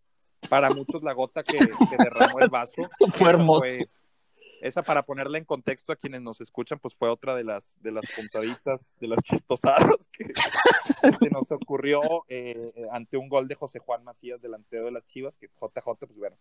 para 0.49 0.69
muchos 0.69 1.03
la 1.03 1.13
gota 1.13 1.43
que, 1.43 1.59
derramó 1.97 2.39
el 2.39 2.49
vaso. 2.49 2.73
Fue 3.13 3.29
hermoso. 3.29 3.79
Esa 4.61 4.83
para 4.83 5.03
ponerla 5.03 5.37
en 5.37 5.45
contexto 5.45 5.91
a 5.91 5.95
quienes 5.95 6.21
nos 6.21 6.41
escuchan, 6.41 6.79
pues 6.79 6.95
fue 6.95 7.09
otra 7.09 7.35
de 7.35 7.43
las, 7.43 7.81
de 7.81 7.91
las 7.91 8.03
puntaditas, 8.15 8.95
de 8.99 9.07
las 9.07 9.19
chistosadas 9.23 10.07
que 10.11 10.25
se 11.19 11.29
nos 11.29 11.51
ocurrió 11.51 12.01
eh, 12.27 12.71
ante 12.91 13.17
un 13.17 13.29
gol 13.29 13.47
de 13.47 13.55
José 13.55 13.79
Juan 13.79 14.03
Macías, 14.03 14.41
delantero 14.41 14.85
de 14.85 14.91
las 14.91 15.05
Chivas, 15.07 15.37
que 15.37 15.47
JJ, 15.47 15.95
pues 15.99 16.17
bueno, 16.17 16.37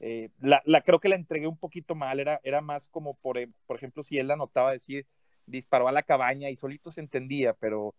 eh, 0.00 0.30
la, 0.40 0.62
la, 0.64 0.82
creo 0.82 1.00
que 1.00 1.08
la 1.08 1.16
entregué 1.16 1.46
un 1.46 1.56
poquito 1.56 1.94
mal, 1.94 2.20
era, 2.20 2.40
era 2.42 2.60
más 2.60 2.88
como, 2.88 3.14
por, 3.14 3.38
por 3.66 3.76
ejemplo, 3.76 4.02
si 4.02 4.18
él 4.18 4.28
la 4.28 4.36
notaba 4.36 4.72
decir, 4.72 5.06
disparó 5.46 5.88
a 5.88 5.92
la 5.92 6.02
cabaña 6.02 6.50
y 6.50 6.56
solito 6.56 6.90
se 6.90 7.00
entendía, 7.00 7.54
pero, 7.54 7.94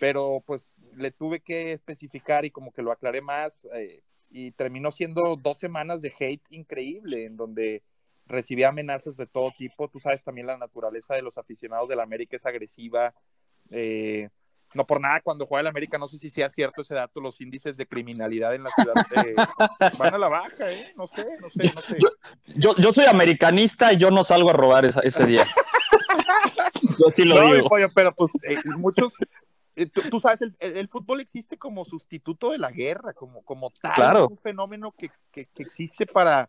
pero 0.00 0.42
pues 0.46 0.72
le 0.94 1.10
tuve 1.10 1.40
que 1.40 1.72
especificar 1.72 2.44
y 2.44 2.50
como 2.50 2.72
que 2.72 2.82
lo 2.82 2.92
aclaré 2.92 3.20
más 3.20 3.66
eh, 3.74 4.02
y 4.30 4.52
terminó 4.52 4.90
siendo 4.90 5.36
dos 5.36 5.58
semanas 5.58 6.00
de 6.00 6.12
hate 6.18 6.44
increíble 6.50 7.26
en 7.26 7.36
donde 7.36 7.82
recibía 8.32 8.68
amenazas 8.68 9.16
de 9.16 9.26
todo 9.26 9.52
tipo. 9.56 9.88
Tú 9.88 10.00
sabes 10.00 10.22
también 10.24 10.46
la 10.46 10.56
naturaleza 10.56 11.14
de 11.14 11.22
los 11.22 11.38
aficionados 11.38 11.88
de 11.88 11.96
la 11.96 12.02
América 12.02 12.36
es 12.36 12.46
agresiva. 12.46 13.14
Eh, 13.70 14.28
no 14.74 14.86
por 14.86 15.00
nada, 15.00 15.20
cuando 15.20 15.46
juega 15.46 15.60
el 15.60 15.66
América, 15.66 15.98
no 15.98 16.08
sé 16.08 16.18
si 16.18 16.30
sea 16.30 16.48
cierto 16.48 16.80
ese 16.80 16.94
dato, 16.94 17.20
los 17.20 17.40
índices 17.42 17.76
de 17.76 17.86
criminalidad 17.86 18.54
en 18.54 18.62
la 18.62 18.70
ciudad 18.70 18.94
eh, 19.26 19.34
van 19.98 20.14
a 20.14 20.18
la 20.18 20.28
baja, 20.30 20.72
¿eh? 20.72 20.94
No 20.96 21.06
sé, 21.06 21.26
no 21.40 21.50
sé, 21.50 21.70
no 21.74 21.80
sé. 21.82 21.98
Yo, 22.56 22.74
yo, 22.76 22.92
soy 22.92 23.04
americanista 23.04 23.92
y 23.92 23.98
yo 23.98 24.10
no 24.10 24.24
salgo 24.24 24.48
a 24.48 24.54
robar 24.54 24.86
ese 24.86 25.26
día. 25.26 25.44
yo 26.98 27.10
sí 27.10 27.24
lo 27.24 27.52
digo. 27.52 27.68
pero 27.94 28.12
pues 28.12 28.32
eh, 28.44 28.56
muchos, 28.78 29.12
eh, 29.76 29.86
tú, 29.86 30.20
sabes, 30.20 30.40
el, 30.58 30.88
fútbol 30.88 31.20
existe 31.20 31.58
como 31.58 31.84
sustituto 31.84 32.50
de 32.50 32.58
la 32.58 32.70
guerra, 32.70 33.12
como, 33.12 33.42
como 33.42 33.70
tal, 33.70 33.92
claro. 33.92 34.28
un 34.28 34.38
fenómeno 34.38 34.92
que, 34.92 35.10
que, 35.30 35.46
existe 35.58 36.06
para, 36.06 36.48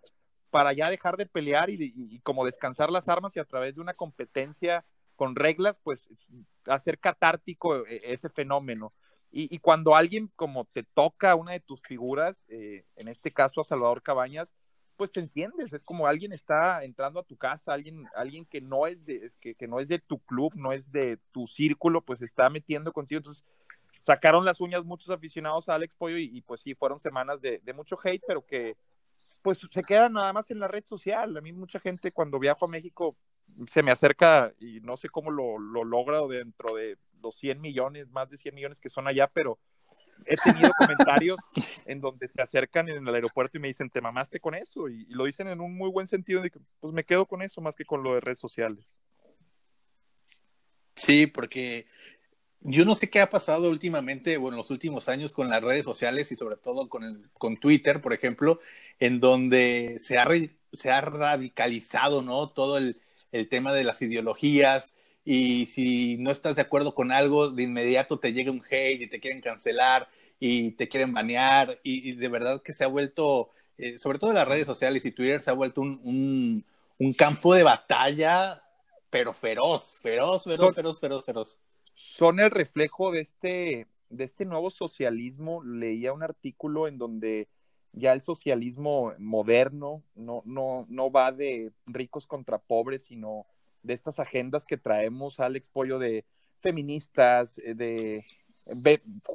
para 0.53 0.71
ya 0.71 0.91
dejar 0.91 1.17
de 1.17 1.25
pelear 1.25 1.71
y, 1.71 1.93
y 1.95 2.19
como 2.19 2.45
descansar 2.45 2.91
las 2.91 3.09
armas 3.09 3.35
y 3.35 3.39
a 3.39 3.45
través 3.45 3.73
de 3.73 3.81
una 3.81 3.95
competencia 3.95 4.85
con 5.15 5.35
reglas, 5.35 5.79
pues 5.79 6.09
hacer 6.67 6.99
catártico 6.99 7.85
eh, 7.87 8.01
ese 8.03 8.29
fenómeno. 8.29 8.93
Y, 9.35 9.57
cuando 9.57 9.95
alguien 9.95 10.29
como 10.35 10.65
te 10.65 10.83
toca 10.83 11.33
una 11.33 11.53
de 11.53 11.59
tus 11.59 11.81
figuras, 11.81 12.45
eh, 12.49 12.85
en 12.95 13.07
este 13.07 13.31
caso 13.31 13.61
a 13.61 13.63
Salvador 13.63 14.03
Cabañas, 14.03 14.53
pues 14.95 15.11
te 15.11 15.21
enciendes, 15.21 15.73
es 15.73 15.83
como 15.83 16.05
alguien 16.05 16.33
está 16.33 16.83
entrando 16.83 17.19
a 17.19 17.23
tu 17.23 17.35
casa, 17.35 17.73
alguien, 17.73 18.05
alguien 18.15 18.45
que 18.45 18.61
no 18.61 18.85
es 18.85 19.07
de, 19.07 19.31
que, 19.41 19.67
no 19.67 19.79
es 19.79 19.87
de 19.87 19.97
tu 19.97 20.19
club, 20.19 20.53
no 20.55 20.71
es 20.71 20.91
de 20.91 21.17
tu 21.31 21.47
círculo, 21.47 22.01
pues 22.01 22.21
está 22.21 22.47
metiendo 22.51 22.93
contigo. 22.93 23.17
Entonces, 23.17 23.43
sacaron 23.99 24.45
las 24.45 24.61
uñas 24.61 24.85
muchos 24.85 25.09
aficionados 25.09 25.67
a 25.67 25.73
Alex 25.73 25.95
Pollo 25.95 26.19
y, 26.19 26.41
pues 26.41 26.61
sí, 26.61 26.75
fueron 26.75 26.99
semanas 26.99 27.41
de, 27.41 27.59
mucho 27.73 27.97
hate, 28.03 28.21
pero 28.27 28.45
que 28.45 28.77
pues 29.43 29.59
se 29.69 29.83
quedan 29.83 30.13
nada 30.13 30.33
más 30.33 30.49
en 30.49 30.59
la 30.59 30.67
red 30.67 30.85
social. 30.85 31.37
A 31.37 31.41
mí 31.41 31.51
mucha 31.51 31.79
gente 31.79 32.11
cuando 32.11 32.39
viajo 32.39 32.65
a 32.65 32.69
México 32.69 33.13
se 33.67 33.83
me 33.83 33.91
acerca 33.91 34.51
y 34.59 34.79
no 34.79 34.97
sé 34.97 35.09
cómo 35.09 35.29
lo, 35.29 35.59
lo 35.59 35.83
logra 35.83 36.25
dentro 36.25 36.73
de 36.75 36.97
los 37.21 37.35
100 37.35 37.61
millones, 37.61 38.09
más 38.09 38.29
de 38.29 38.37
100 38.37 38.55
millones 38.55 38.79
que 38.79 38.89
son 38.89 39.07
allá, 39.07 39.27
pero 39.27 39.59
he 40.25 40.35
tenido 40.37 40.71
comentarios 40.77 41.39
en 41.85 42.01
donde 42.01 42.27
se 42.27 42.41
acercan 42.41 42.89
en 42.89 43.07
el 43.07 43.15
aeropuerto 43.15 43.57
y 43.57 43.61
me 43.61 43.67
dicen, 43.67 43.89
te 43.89 44.01
mamaste 44.01 44.39
con 44.39 44.55
eso, 44.55 44.89
y, 44.89 45.05
lo 45.07 45.25
dicen 45.25 45.47
en 45.47 45.61
un 45.61 45.75
muy 45.75 45.89
buen 45.89 46.07
sentido, 46.07 46.41
de 46.41 46.49
que 46.49 46.59
pues 46.79 46.93
me 46.93 47.03
quedo 47.03 47.25
con 47.25 47.41
eso 47.41 47.61
más 47.61 47.75
que 47.75 47.85
con 47.85 48.03
lo 48.03 48.15
de 48.15 48.21
redes 48.21 48.39
sociales. 48.39 48.99
Sí, 50.95 51.27
porque 51.27 51.87
yo 52.63 52.85
no 52.85 52.95
sé 52.95 53.09
qué 53.09 53.19
ha 53.21 53.29
pasado 53.29 53.69
últimamente 53.69 54.37
o 54.37 54.49
en 54.49 54.55
los 54.55 54.71
últimos 54.71 55.09
años 55.09 55.33
con 55.33 55.49
las 55.49 55.61
redes 55.61 55.83
sociales 55.83 56.31
y 56.31 56.35
sobre 56.35 56.55
todo 56.57 56.89
con, 56.89 57.03
el, 57.03 57.29
con 57.37 57.57
Twitter, 57.57 58.01
por 58.01 58.13
ejemplo, 58.13 58.59
en 58.99 59.19
donde 59.19 59.99
se 60.01 60.17
ha, 60.17 60.27
se 60.71 60.91
ha 60.91 61.01
radicalizado, 61.01 62.21
¿no? 62.21 62.49
Todo 62.49 62.77
el, 62.77 62.99
el 63.31 63.49
tema 63.49 63.73
de 63.73 63.83
las 63.83 64.01
ideologías 64.01 64.93
y 65.25 65.67
si 65.67 66.17
no 66.17 66.31
estás 66.31 66.55
de 66.55 66.61
acuerdo 66.61 66.95
con 66.95 67.11
algo, 67.11 67.49
de 67.49 67.63
inmediato 67.63 68.19
te 68.19 68.33
llega 68.33 68.51
un 68.51 68.63
hate 68.69 69.01
y 69.01 69.07
te 69.07 69.19
quieren 69.19 69.41
cancelar 69.41 70.09
y 70.39 70.71
te 70.71 70.89
quieren 70.89 71.13
banear 71.13 71.77
y, 71.83 72.13
de 72.13 72.27
verdad 72.27 72.61
que 72.61 72.73
se 72.73 72.83
ha 72.83 72.87
vuelto, 72.87 73.49
eh, 73.77 73.97
sobre 73.99 74.19
todo 74.19 74.31
en 74.31 74.35
las 74.37 74.47
redes 74.47 74.65
sociales 74.65 75.05
y 75.05 75.11
Twitter, 75.11 75.41
se 75.41 75.49
ha 75.51 75.53
vuelto 75.53 75.81
un, 75.81 76.65
un, 76.99 77.13
campo 77.13 77.53
de 77.53 77.63
batalla, 77.63 78.61
pero 79.09 79.33
feroz, 79.33 79.95
feroz, 80.01 80.43
feroz, 80.43 80.75
feroz, 80.75 80.99
feroz, 80.99 81.25
feroz. 81.25 81.57
Son 81.93 82.39
el 82.39 82.51
reflejo 82.51 83.11
de 83.11 83.21
este, 83.21 83.87
de 84.09 84.23
este 84.23 84.45
nuevo 84.45 84.69
socialismo. 84.69 85.63
Leía 85.63 86.11
un 86.11 86.23
artículo 86.23 86.87
en 86.87 86.97
donde 86.97 87.47
ya 87.93 88.11
el 88.11 88.21
socialismo 88.21 89.13
moderno 89.19 90.03
no, 90.15 90.41
no, 90.45 90.85
no 90.89 91.11
va 91.11 91.31
de 91.31 91.71
ricos 91.85 92.25
contra 92.25 92.57
pobres, 92.57 93.03
sino 93.03 93.45
de 93.83 93.93
estas 93.93 94.19
agendas 94.19 94.65
que 94.65 94.77
traemos, 94.77 95.39
Alex 95.39 95.69
Pollo, 95.69 95.99
de 95.99 96.25
feministas, 96.59 97.59
eh, 97.59 97.75
de... 97.75 98.23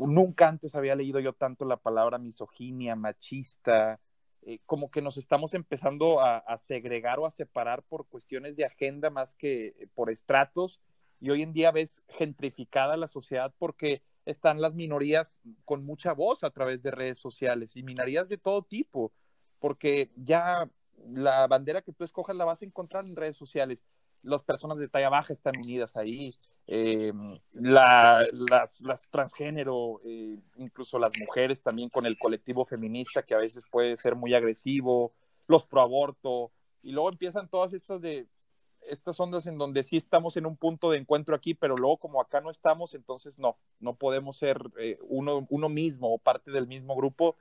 nunca 0.01 0.49
antes 0.49 0.75
había 0.75 0.97
leído 0.97 1.21
yo 1.21 1.35
tanto 1.35 1.65
la 1.65 1.77
palabra 1.77 2.19
misoginia, 2.19 2.97
machista, 2.97 4.01
eh, 4.43 4.59
como 4.67 4.91
que 4.91 5.03
nos 5.03 5.17
estamos 5.19 5.55
empezando 5.55 6.21
a, 6.21 6.39
a, 6.39 6.59
segregar 6.59 7.19
o 7.21 7.27
a 7.27 7.31
separar 7.31 7.83
por 7.83 8.07
cuestiones 8.07 8.57
de 8.57 8.65
agenda 8.65 9.11
más 9.11 9.35
que 9.35 9.89
por 9.95 10.11
estratos, 10.11 10.81
y 11.21 11.31
hoy 11.31 11.43
en 11.43 11.53
día 11.53 11.71
ves 11.71 12.03
gentrificada 12.09 12.97
la 12.97 13.09
sociedad 13.09 13.53
porque 13.59 14.03
están 14.25 14.61
las 14.61 14.75
minorías 14.75 15.41
con 15.65 15.85
mucha 15.85 16.13
voz 16.13 16.45
a 16.45 16.51
través 16.51 16.83
de 16.83 16.91
redes 16.91 17.19
sociales 17.19 17.77
y 17.77 17.83
minorías 17.83 18.29
de 18.29 18.39
todo 18.39 18.63
tipo, 18.63 19.13
porque 19.59 20.11
ya 20.17 20.69
la 21.07 21.47
bandera 21.47 21.83
que 21.83 21.93
tú 21.93 22.05
escojas 22.05 22.37
la 22.37 22.45
vas 22.45 22.63
a 22.63 22.67
encontrar 22.67 23.05
en 23.05 23.17
redes 23.17 23.37
sociales. 23.37 23.85
Las 24.23 24.43
personas 24.43 24.79
de 24.79 24.89
talla 24.89 25.09
baja 25.09 25.33
están 25.33 25.57
unidas 25.57 25.97
ahí, 25.97 26.35
eh, 26.67 27.13
las, 27.53 28.29
transgénero, 29.11 30.01
eh, 30.05 30.39
incluso 30.57 30.99
las 30.99 31.13
mujeres 31.19 31.63
también 31.63 31.89
con 31.89 32.05
el 32.05 32.19
colectivo 32.19 32.65
feminista 32.65 33.23
que 33.23 33.35
a 33.35 33.39
veces 33.39 33.65
puede 33.71 33.97
ser 33.97 34.17
muy 34.17 34.35
agresivo, 34.35 35.13
los 35.47 35.65
pro 35.65 35.81
aborto, 35.81 36.51
y 36.83 36.93
luego 36.93 37.09
empiezan 37.09 37.49
todas 37.49 37.73
estas 37.73 38.01
de 38.03 38.27
estas 38.87 39.19
ondas 39.21 39.47
en 39.47 39.59
donde 39.59 39.83
sí 39.83 39.97
estamos 39.97 40.37
en 40.37 40.47
un 40.47 40.57
punto 40.57 40.91
de 40.91 40.99
encuentro 40.99 41.35
aquí, 41.35 41.55
pero 41.55 41.77
luego 41.77 41.99
como 41.99 42.21
acá 42.21 42.41
no 42.41 42.51
estamos, 42.51 42.95
entonces 42.95 43.39
no, 43.39 43.57
no 43.81 43.95
podemos 43.95 44.37
ser 44.37 44.61
eh, 44.79 44.99
uno, 45.03 45.47
uno 45.51 45.69
mismo 45.69 46.13
o 46.13 46.19
parte 46.19 46.51
del 46.51 46.67
mismo 46.67 46.97
grupo 46.97 47.37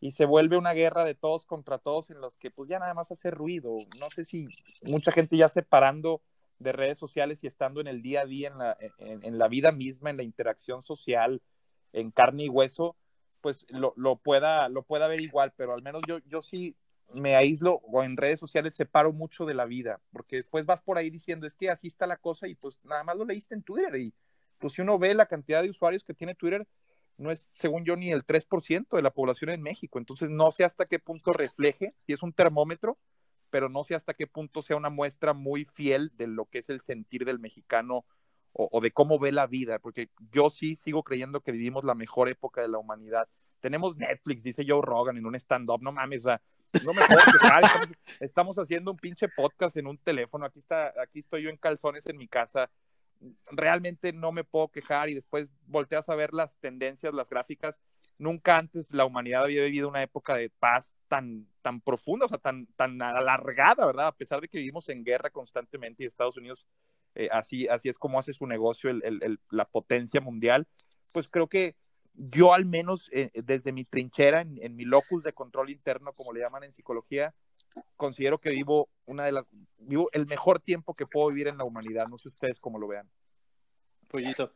y 0.00 0.12
se 0.12 0.24
vuelve 0.24 0.56
una 0.56 0.72
guerra 0.72 1.04
de 1.04 1.14
todos 1.14 1.44
contra 1.44 1.78
todos 1.78 2.10
en 2.10 2.20
los 2.20 2.36
que 2.36 2.50
pues 2.50 2.68
ya 2.68 2.78
nada 2.78 2.94
más 2.94 3.10
hace 3.10 3.30
ruido. 3.30 3.78
No 3.98 4.06
sé 4.14 4.24
si 4.24 4.48
mucha 4.84 5.12
gente 5.12 5.36
ya 5.36 5.48
separando 5.48 6.22
de 6.58 6.72
redes 6.72 6.98
sociales 6.98 7.42
y 7.42 7.46
estando 7.46 7.80
en 7.80 7.86
el 7.88 8.02
día 8.02 8.22
a 8.22 8.26
día, 8.26 8.48
en 8.48 8.58
la, 8.58 8.76
en, 8.98 9.38
la 9.38 9.48
vida 9.48 9.72
misma, 9.72 10.10
en 10.10 10.16
la 10.16 10.22
interacción 10.22 10.82
social, 10.82 11.42
en 11.92 12.10
carne 12.10 12.44
y 12.44 12.48
hueso, 12.48 12.96
pues 13.40 13.66
lo, 13.70 13.92
lo, 13.96 14.16
pueda, 14.16 14.68
lo 14.68 14.82
pueda 14.82 15.08
ver 15.08 15.20
igual, 15.20 15.52
pero 15.56 15.72
al 15.72 15.82
menos 15.82 16.02
yo, 16.06 16.18
yo 16.26 16.42
sí 16.42 16.76
me 17.14 17.36
aíslo 17.36 17.80
o 17.84 18.02
en 18.02 18.16
redes 18.16 18.38
sociales 18.40 18.74
separo 18.74 19.12
mucho 19.12 19.46
de 19.46 19.54
la 19.54 19.64
vida, 19.64 20.00
porque 20.12 20.36
después 20.36 20.66
vas 20.66 20.82
por 20.82 20.98
ahí 20.98 21.10
diciendo, 21.10 21.46
es 21.46 21.54
que 21.54 21.70
así 21.70 21.88
está 21.88 22.06
la 22.06 22.16
cosa 22.16 22.48
y 22.48 22.54
pues 22.54 22.78
nada 22.84 23.02
más 23.04 23.16
lo 23.16 23.24
leíste 23.24 23.54
en 23.54 23.62
Twitter 23.62 23.96
y 23.96 24.14
pues 24.58 24.74
si 24.74 24.82
uno 24.82 24.98
ve 24.98 25.14
la 25.14 25.26
cantidad 25.26 25.62
de 25.62 25.70
usuarios 25.70 26.04
que 26.04 26.14
tiene 26.14 26.34
Twitter, 26.34 26.66
no 27.16 27.30
es, 27.30 27.48
según 27.54 27.84
yo, 27.84 27.96
ni 27.96 28.12
el 28.12 28.24
3% 28.24 28.96
de 28.96 29.02
la 29.02 29.10
población 29.10 29.50
en 29.50 29.62
México, 29.62 29.98
entonces 29.98 30.30
no 30.30 30.50
sé 30.50 30.64
hasta 30.64 30.84
qué 30.84 30.98
punto 30.98 31.32
refleje, 31.32 31.94
si 32.06 32.12
es 32.12 32.22
un 32.22 32.32
termómetro, 32.32 32.98
pero 33.50 33.68
no 33.68 33.84
sé 33.84 33.94
hasta 33.94 34.14
qué 34.14 34.26
punto 34.26 34.62
sea 34.62 34.76
una 34.76 34.90
muestra 34.90 35.32
muy 35.32 35.64
fiel 35.64 36.12
de 36.14 36.26
lo 36.26 36.46
que 36.46 36.58
es 36.58 36.68
el 36.68 36.80
sentir 36.80 37.24
del 37.24 37.38
mexicano 37.38 38.04
o, 38.52 38.80
de 38.80 38.90
cómo 38.90 39.18
ve 39.18 39.30
la 39.30 39.46
vida, 39.46 39.78
porque 39.78 40.10
yo 40.32 40.50
sí 40.50 40.74
sigo 40.74 41.04
creyendo 41.04 41.40
que 41.40 41.52
vivimos 41.52 41.84
la 41.84 41.94
mejor 41.94 42.28
época 42.28 42.60
de 42.60 42.68
la 42.68 42.78
humanidad. 42.78 43.28
Tenemos 43.60 43.96
Netflix, 43.96 44.42
dice 44.42 44.64
Joe 44.66 44.82
Rogan 44.82 45.16
en 45.16 45.26
un 45.26 45.36
stand-up, 45.36 45.80
no 45.80 45.92
mames, 45.92 46.24
o 46.24 46.30
sea, 46.30 46.42
no 46.84 46.92
me 46.92 47.02
puedo 47.06 47.20
quejar, 47.32 47.62
estamos, 48.20 48.58
haciendo 48.58 48.90
un 48.90 48.96
pinche 48.96 49.28
podcast 49.28 49.76
en 49.76 49.86
un 49.86 49.98
teléfono, 49.98 50.44
aquí 50.44 50.58
está, 50.58 50.92
aquí 51.00 51.20
estoy 51.20 51.42
yo 51.42 51.50
en 51.50 51.56
calzones 51.56 52.06
en 52.06 52.16
mi 52.16 52.28
casa, 52.28 52.70
realmente 53.50 54.12
no 54.12 54.32
me 54.32 54.44
puedo 54.44 54.68
quejar 54.68 55.08
y 55.08 55.14
después 55.14 55.50
volteas 55.66 56.08
a 56.08 56.14
ver 56.14 56.32
las 56.32 56.58
tendencias, 56.58 57.14
las 57.14 57.28
gráficas, 57.28 57.80
nunca 58.18 58.56
antes 58.56 58.92
la 58.92 59.04
humanidad 59.04 59.44
había 59.44 59.64
vivido 59.64 59.88
una 59.88 60.02
época 60.02 60.34
de 60.36 60.50
paz 60.50 60.94
tan, 61.08 61.46
tan 61.62 61.80
profunda, 61.80 62.26
o 62.26 62.28
sea, 62.28 62.38
tan, 62.38 62.66
tan 62.76 63.00
alargada, 63.00 63.86
¿verdad? 63.86 64.08
A 64.08 64.16
pesar 64.16 64.40
de 64.40 64.48
que 64.48 64.58
vivimos 64.58 64.88
en 64.88 65.04
guerra 65.04 65.30
constantemente 65.30 66.02
y 66.02 66.06
Estados 66.06 66.36
Unidos 66.36 66.66
eh, 67.14 67.28
así, 67.32 67.66
así 67.68 67.88
es 67.88 67.98
como 67.98 68.18
hace 68.18 68.32
su 68.32 68.46
negocio 68.46 68.90
la 69.50 69.64
potencia 69.64 70.20
mundial, 70.20 70.66
pues 71.12 71.28
creo 71.28 71.48
que 71.48 71.74
yo 72.18 72.52
al 72.52 72.66
menos 72.66 73.08
eh, 73.12 73.30
desde 73.32 73.72
mi 73.72 73.84
trinchera, 73.84 74.40
en, 74.40 74.76
mi 74.76 74.84
locus 74.84 75.22
de 75.22 75.32
control 75.32 75.70
interno, 75.70 76.12
como 76.12 76.32
le 76.32 76.40
llaman 76.40 76.64
en 76.64 76.72
psicología, 76.72 77.32
considero 77.96 78.38
que 78.38 78.50
vivo 78.50 78.88
una 79.06 79.24
de 79.24 79.32
las, 79.32 79.48
vivo 79.78 80.08
el 80.12 80.26
mejor 80.26 80.58
tiempo 80.58 80.94
que 80.94 81.04
puedo 81.10 81.28
vivir 81.28 81.46
en 81.46 81.58
la 81.58 81.64
humanidad. 81.64 82.08
No 82.10 82.18
sé 82.18 82.28
ustedes 82.28 82.58
cómo 82.60 82.78
lo 82.78 82.88
vean. 82.88 83.08
Pollito. 84.08 84.52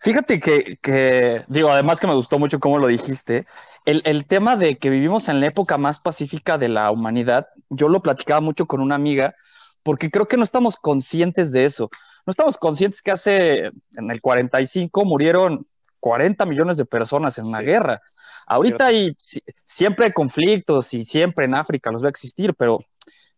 Fíjate 0.00 0.38
que, 0.38 1.44
digo, 1.48 1.70
además 1.70 1.98
que 1.98 2.06
me 2.06 2.14
gustó 2.14 2.38
mucho 2.38 2.60
cómo 2.60 2.78
lo 2.78 2.86
dijiste, 2.86 3.46
el, 3.84 4.02
el, 4.04 4.26
tema 4.26 4.56
de 4.56 4.78
que 4.78 4.90
vivimos 4.90 5.28
en 5.28 5.40
la 5.40 5.46
época 5.46 5.76
más 5.76 5.98
pacífica 5.98 6.56
de 6.56 6.68
la 6.68 6.90
humanidad, 6.92 7.48
yo 7.68 7.88
lo 7.88 8.00
platicaba 8.00 8.40
mucho 8.40 8.66
con 8.66 8.80
una 8.80 8.94
amiga, 8.94 9.34
porque 9.82 10.10
creo 10.10 10.28
que 10.28 10.36
no 10.36 10.44
estamos 10.44 10.76
conscientes 10.76 11.50
de 11.50 11.64
eso. 11.64 11.90
No 12.26 12.30
estamos 12.30 12.58
conscientes 12.58 13.02
que 13.02 13.10
hace, 13.10 13.72
en 13.96 14.10
el 14.10 14.20
45, 14.20 15.04
murieron 15.04 15.66
40 16.02 16.44
millones 16.46 16.76
de 16.78 16.84
personas 16.84 17.38
en 17.38 17.46
una 17.46 17.60
guerra. 17.60 18.02
Ahorita 18.44 18.86
hay, 18.86 19.16
siempre 19.64 20.06
hay 20.06 20.12
conflictos 20.12 20.92
y 20.94 21.04
siempre 21.04 21.44
en 21.44 21.54
África 21.54 21.92
los 21.92 22.02
va 22.02 22.08
a 22.08 22.10
existir, 22.10 22.54
pero 22.54 22.80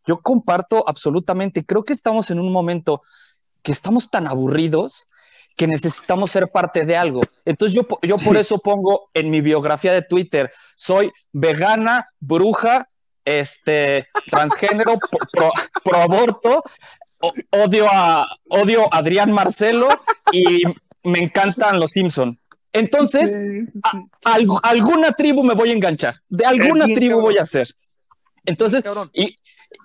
yo 0.07 0.23
comparto 0.23 0.83
absolutamente, 0.89 1.67
creo 1.67 1.85
que 1.85 1.93
estamos 1.93 2.31
en 2.31 2.41
un 2.41 2.51
momento 2.51 3.03
que 3.63 3.71
estamos 3.71 4.11
tan 4.11 4.27
aburridos 4.27 5.07
que 5.57 5.67
necesitamos 5.67 6.31
ser 6.31 6.49
parte 6.49 6.87
de 6.87 6.97
algo. 6.97 7.21
Entonces 7.45 7.77
yo, 7.77 7.87
yo 8.01 8.17
por 8.17 8.39
eso 8.39 8.59
pongo 8.59 9.11
en 9.13 9.31
mi 9.31 9.43
biografía 9.43 9.93
de 9.93 10.01
Twitter, 10.01 10.51
soy 10.75 11.13
vegana, 11.33 12.09
bruja, 12.19 12.89
este, 13.27 14.09
transgénero, 14.27 14.97
pro, 15.85 15.97
aborto, 15.97 16.63
odio 17.51 17.87
a, 17.91 18.27
odio 18.49 18.93
a 18.93 18.99
Adrián 18.99 19.33
Marcelo 19.33 19.89
y 20.33 20.63
me 21.03 21.19
encantan 21.19 21.79
los 21.79 21.91
Simpson. 21.91 22.39
Entonces, 22.75 23.33
alguna 24.25 25.13
tribu 25.13 25.45
me 25.45 25.55
voy 25.55 25.71
a 25.71 25.75
enganchar, 25.75 26.17
de 26.29 26.45
alguna 26.45 26.87
tribu 26.87 27.21
voy 27.21 27.39
a 27.39 27.47
ser. 27.47 27.69
Entonces, 28.45 28.83
y, 29.13 29.37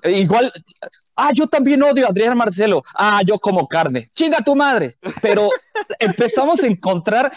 igual, 0.04 0.52
ah, 1.16 1.32
yo 1.32 1.46
también 1.46 1.84
odio 1.84 2.08
a 2.08 2.10
Adrián 2.10 2.36
Marcelo, 2.36 2.84
ah, 2.96 3.22
yo 3.24 3.38
como 3.38 3.68
carne, 3.68 4.10
chinga 4.16 4.40
tu 4.44 4.56
madre, 4.56 4.98
pero 5.22 5.50
empezamos 6.00 6.64
a 6.64 6.68
encontrar 6.68 7.32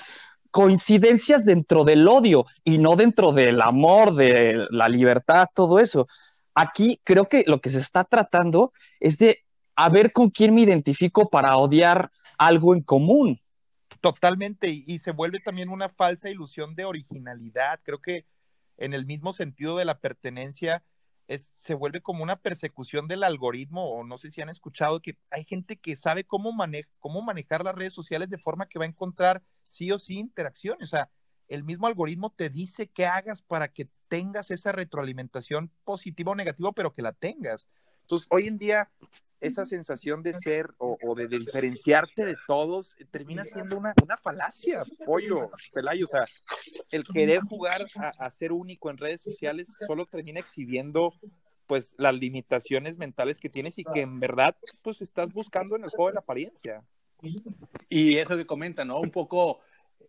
coincidencias 0.50 1.44
dentro 1.44 1.84
del 1.84 2.08
odio 2.08 2.46
y 2.64 2.78
no 2.78 2.96
dentro 2.96 3.32
del 3.32 3.60
amor, 3.60 4.14
de 4.14 4.66
la 4.70 4.88
libertad, 4.88 5.48
todo 5.54 5.80
eso. 5.80 6.08
Aquí 6.54 6.98
creo 7.04 7.28
que 7.28 7.44
lo 7.46 7.60
que 7.60 7.68
se 7.68 7.78
está 7.78 8.04
tratando 8.04 8.72
es 9.00 9.18
de 9.18 9.40
a 9.76 9.90
ver 9.90 10.12
con 10.12 10.30
quién 10.30 10.54
me 10.54 10.62
identifico 10.62 11.28
para 11.28 11.58
odiar 11.58 12.10
algo 12.38 12.74
en 12.74 12.82
común. 12.82 13.38
Totalmente, 14.02 14.68
y, 14.68 14.98
se 14.98 15.12
vuelve 15.12 15.38
también 15.38 15.68
una 15.68 15.88
falsa 15.88 16.28
ilusión 16.28 16.74
de 16.74 16.84
originalidad. 16.84 17.78
Creo 17.84 18.00
que 18.00 18.26
en 18.76 18.94
el 18.94 19.06
mismo 19.06 19.32
sentido 19.32 19.76
de 19.76 19.84
la 19.84 20.00
pertenencia, 20.00 20.82
es, 21.28 21.52
se 21.60 21.74
vuelve 21.74 22.02
como 22.02 22.24
una 22.24 22.34
persecución 22.34 23.06
del 23.06 23.22
algoritmo, 23.22 23.88
o 23.88 24.02
no 24.02 24.18
sé 24.18 24.32
si 24.32 24.42
han 24.42 24.48
escuchado 24.48 25.00
que 25.00 25.16
hay 25.30 25.44
gente 25.44 25.76
que 25.76 25.94
sabe 25.94 26.24
cómo, 26.24 26.52
cómo 26.98 27.22
manejar 27.22 27.64
las 27.64 27.76
redes 27.76 27.92
sociales 27.92 28.28
de 28.28 28.38
forma 28.38 28.66
que 28.66 28.80
va 28.80 28.86
a 28.86 28.88
encontrar 28.88 29.40
sí 29.62 29.92
o 29.92 30.00
sí 30.00 30.18
interacción. 30.18 30.82
O 30.82 30.86
sea, 30.86 31.08
el 31.46 31.62
mismo 31.62 31.86
algoritmo 31.86 32.30
te 32.30 32.50
dice 32.50 32.88
qué 32.88 33.06
hagas 33.06 33.40
para 33.40 33.68
que 33.68 33.88
tengas 34.08 34.50
esa 34.50 34.72
retroalimentación 34.72 35.70
positiva 35.84 36.32
o 36.32 36.34
negativa, 36.34 36.72
pero 36.72 36.92
que 36.92 37.02
la 37.02 37.12
tengas. 37.12 37.68
Entonces, 38.00 38.26
hoy 38.32 38.48
en 38.48 38.58
día, 38.58 38.90
esa 39.42 39.64
sensación 39.66 40.22
de 40.22 40.32
ser 40.32 40.72
o, 40.78 41.14
de, 41.14 41.26
diferenciarte 41.26 42.24
de 42.24 42.36
todos 42.46 42.96
termina 43.10 43.44
siendo 43.44 43.76
una, 43.76 43.92
una 44.02 44.16
falacia, 44.16 44.84
pollo, 45.04 45.50
Pelayo. 45.74 46.04
O 46.04 46.08
sea, 46.08 46.24
el 46.90 47.04
querer 47.04 47.40
jugar 47.40 47.84
a, 47.96 48.30
ser 48.30 48.52
único 48.52 48.88
en 48.88 48.98
redes 48.98 49.20
sociales 49.20 49.68
solo 49.86 50.06
termina 50.06 50.40
exhibiendo 50.40 51.12
pues 51.66 51.94
las 51.98 52.14
limitaciones 52.14 52.98
mentales 52.98 53.40
que 53.40 53.48
tienes 53.48 53.78
y 53.78 53.84
que 53.84 54.02
en 54.02 54.20
verdad 54.20 54.56
pues 54.82 55.02
estás 55.02 55.32
buscando 55.32 55.76
en 55.76 55.84
el 55.84 55.90
juego 55.90 56.08
de 56.08 56.14
la 56.14 56.20
apariencia. 56.20 56.82
Y 57.88 58.16
eso 58.16 58.36
que 58.36 58.46
comenta, 58.46 58.84
¿no? 58.84 59.00
Un 59.00 59.10
poco, 59.10 59.60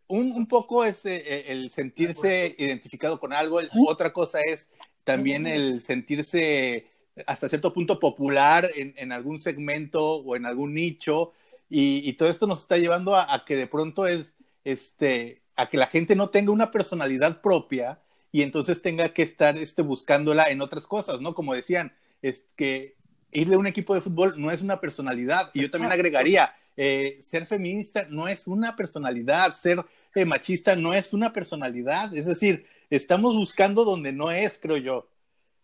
un, 0.07 0.31
un 0.31 0.47
poco 0.47 0.85
es 0.85 1.05
eh, 1.05 1.51
el 1.51 1.71
sentirse 1.71 2.55
identificado 2.57 3.19
con 3.19 3.33
algo, 3.33 3.59
otra 3.87 4.13
cosa 4.13 4.41
es 4.41 4.69
también 5.03 5.47
el 5.47 5.81
sentirse 5.81 6.92
hasta 7.27 7.49
cierto 7.49 7.73
punto 7.73 7.99
popular 7.99 8.69
en, 8.75 8.93
en 8.97 9.11
algún 9.11 9.37
segmento 9.37 10.03
o 10.03 10.35
en 10.35 10.45
algún 10.45 10.73
nicho, 10.73 11.31
y, 11.69 12.07
y 12.07 12.13
todo 12.13 12.29
esto 12.29 12.47
nos 12.47 12.61
está 12.61 12.77
llevando 12.77 13.15
a, 13.15 13.33
a, 13.33 13.45
que 13.45 13.55
de 13.55 13.67
pronto 13.67 14.07
es, 14.07 14.35
este, 14.63 15.41
a 15.55 15.69
que 15.69 15.77
la 15.77 15.87
gente 15.87 16.15
no 16.15 16.29
tenga 16.29 16.51
una 16.51 16.71
personalidad 16.71 17.41
propia 17.41 17.99
y 18.31 18.41
entonces 18.41 18.81
tenga 18.81 19.13
que 19.13 19.21
estar 19.23 19.57
este, 19.57 19.81
buscándola 19.81 20.49
en 20.49 20.61
otras 20.61 20.87
cosas, 20.87 21.21
¿no? 21.21 21.35
Como 21.35 21.53
decían, 21.53 21.93
es 22.21 22.45
que 22.55 22.95
ir 23.31 23.49
de 23.49 23.57
un 23.57 23.67
equipo 23.67 23.93
de 23.93 24.01
fútbol 24.01 24.33
no 24.37 24.51
es 24.51 24.61
una 24.61 24.79
personalidad, 24.79 25.49
y 25.53 25.61
yo 25.61 25.69
también 25.69 25.91
agregaría, 25.91 26.55
eh, 26.75 27.17
ser 27.21 27.45
feminista 27.45 28.07
no 28.09 28.27
es 28.27 28.47
una 28.47 28.75
personalidad, 28.75 29.53
ser 29.53 29.85
eh, 30.15 30.25
machista 30.25 30.75
no 30.75 30.93
es 30.93 31.13
una 31.13 31.33
personalidad, 31.33 32.15
es 32.15 32.25
decir, 32.25 32.65
estamos 32.89 33.35
buscando 33.35 33.85
donde 33.85 34.11
no 34.11 34.31
es, 34.31 34.59
creo 34.59 34.77
yo. 34.77 35.07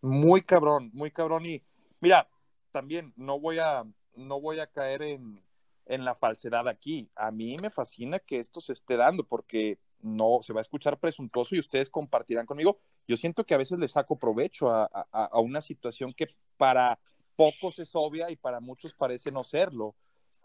Muy 0.01 0.41
cabrón, 0.41 0.89
muy 0.93 1.11
cabrón. 1.11 1.45
Y 1.45 1.63
mira, 1.99 2.27
también 2.71 3.13
no 3.15 3.39
voy 3.39 3.59
a, 3.59 3.83
no 4.15 4.39
voy 4.39 4.59
a 4.59 4.67
caer 4.67 5.01
en, 5.01 5.41
en 5.85 6.05
la 6.05 6.15
falsedad 6.15 6.67
aquí. 6.67 7.09
A 7.15 7.31
mí 7.31 7.57
me 7.57 7.69
fascina 7.69 8.19
que 8.19 8.39
esto 8.39 8.61
se 8.61 8.73
esté 8.73 8.95
dando 8.95 9.23
porque 9.23 9.79
no 10.01 10.39
se 10.41 10.53
va 10.53 10.59
a 10.59 10.61
escuchar 10.61 10.97
presuntuoso 10.99 11.55
y 11.55 11.59
ustedes 11.59 11.89
compartirán 11.89 12.45
conmigo. 12.45 12.79
Yo 13.07 13.17
siento 13.17 13.43
que 13.43 13.53
a 13.53 13.57
veces 13.57 13.79
le 13.79 13.87
saco 13.87 14.17
provecho 14.17 14.69
a, 14.69 14.85
a, 14.85 15.39
una 15.39 15.61
situación 15.61 16.13
que 16.13 16.27
para 16.57 16.99
pocos 17.35 17.79
es 17.79 17.89
obvia 17.93 18.29
y 18.29 18.35
para 18.35 18.59
muchos 18.59 18.93
parece 18.93 19.31
no 19.31 19.43
serlo. 19.43 19.95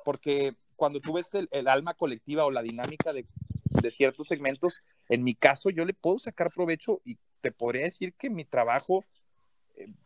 Porque 0.04 0.56
cuando 0.76 1.00
tú 1.00 1.12
ves 1.12 1.32
el, 1.34 1.48
el 1.52 1.68
alma 1.68 1.94
colectiva 1.94 2.44
o 2.44 2.50
la 2.50 2.62
dinámica 2.62 3.12
de, 3.12 3.26
de, 3.82 3.90
ciertos 3.90 4.28
segmentos, 4.28 4.80
en 5.08 5.22
mi 5.22 5.34
caso 5.34 5.70
yo 5.70 5.84
le 5.84 5.94
puedo 5.94 6.18
sacar 6.18 6.50
provecho 6.50 7.00
y 7.04 7.18
te 7.40 7.52
podría 7.52 7.84
decir 7.84 8.14
que 8.14 8.30
mi 8.30 8.44
trabajo 8.44 9.04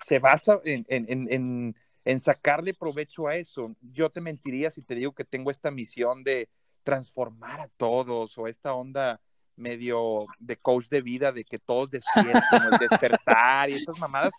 se 0.04 0.18
basa 0.18 0.60
en, 0.64 1.74
sacarle 2.20 2.74
provecho 2.74 3.28
a 3.28 3.36
eso. 3.36 3.74
Yo 3.92 4.10
te 4.10 4.20
mentiría 4.20 4.70
si 4.70 4.82
te 4.82 4.94
digo 4.94 5.12
que 5.12 5.24
tengo 5.24 5.50
esta 5.50 5.70
misión 5.70 6.24
de 6.24 6.48
transformar 6.82 7.60
a 7.60 7.68
todos 7.68 8.36
o 8.38 8.46
esta 8.46 8.72
onda 8.72 9.20
medio 9.56 10.26
de 10.38 10.56
coach 10.56 10.88
de 10.88 11.02
vida, 11.02 11.32
de 11.32 11.44
que 11.44 11.58
todos 11.58 11.90
despierten, 11.90 12.62
el 12.72 12.78
despertar 12.78 13.68
y 13.70 13.74
esas 13.74 13.98
mamadas. 13.98 14.32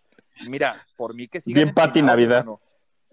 Mira, 0.48 0.86
por 0.96 1.14
mí 1.14 1.28
que 1.28 1.42
sigan. 1.42 1.64
Bien 1.64 1.74
Pati 1.74 2.02
Navidad. 2.02 2.46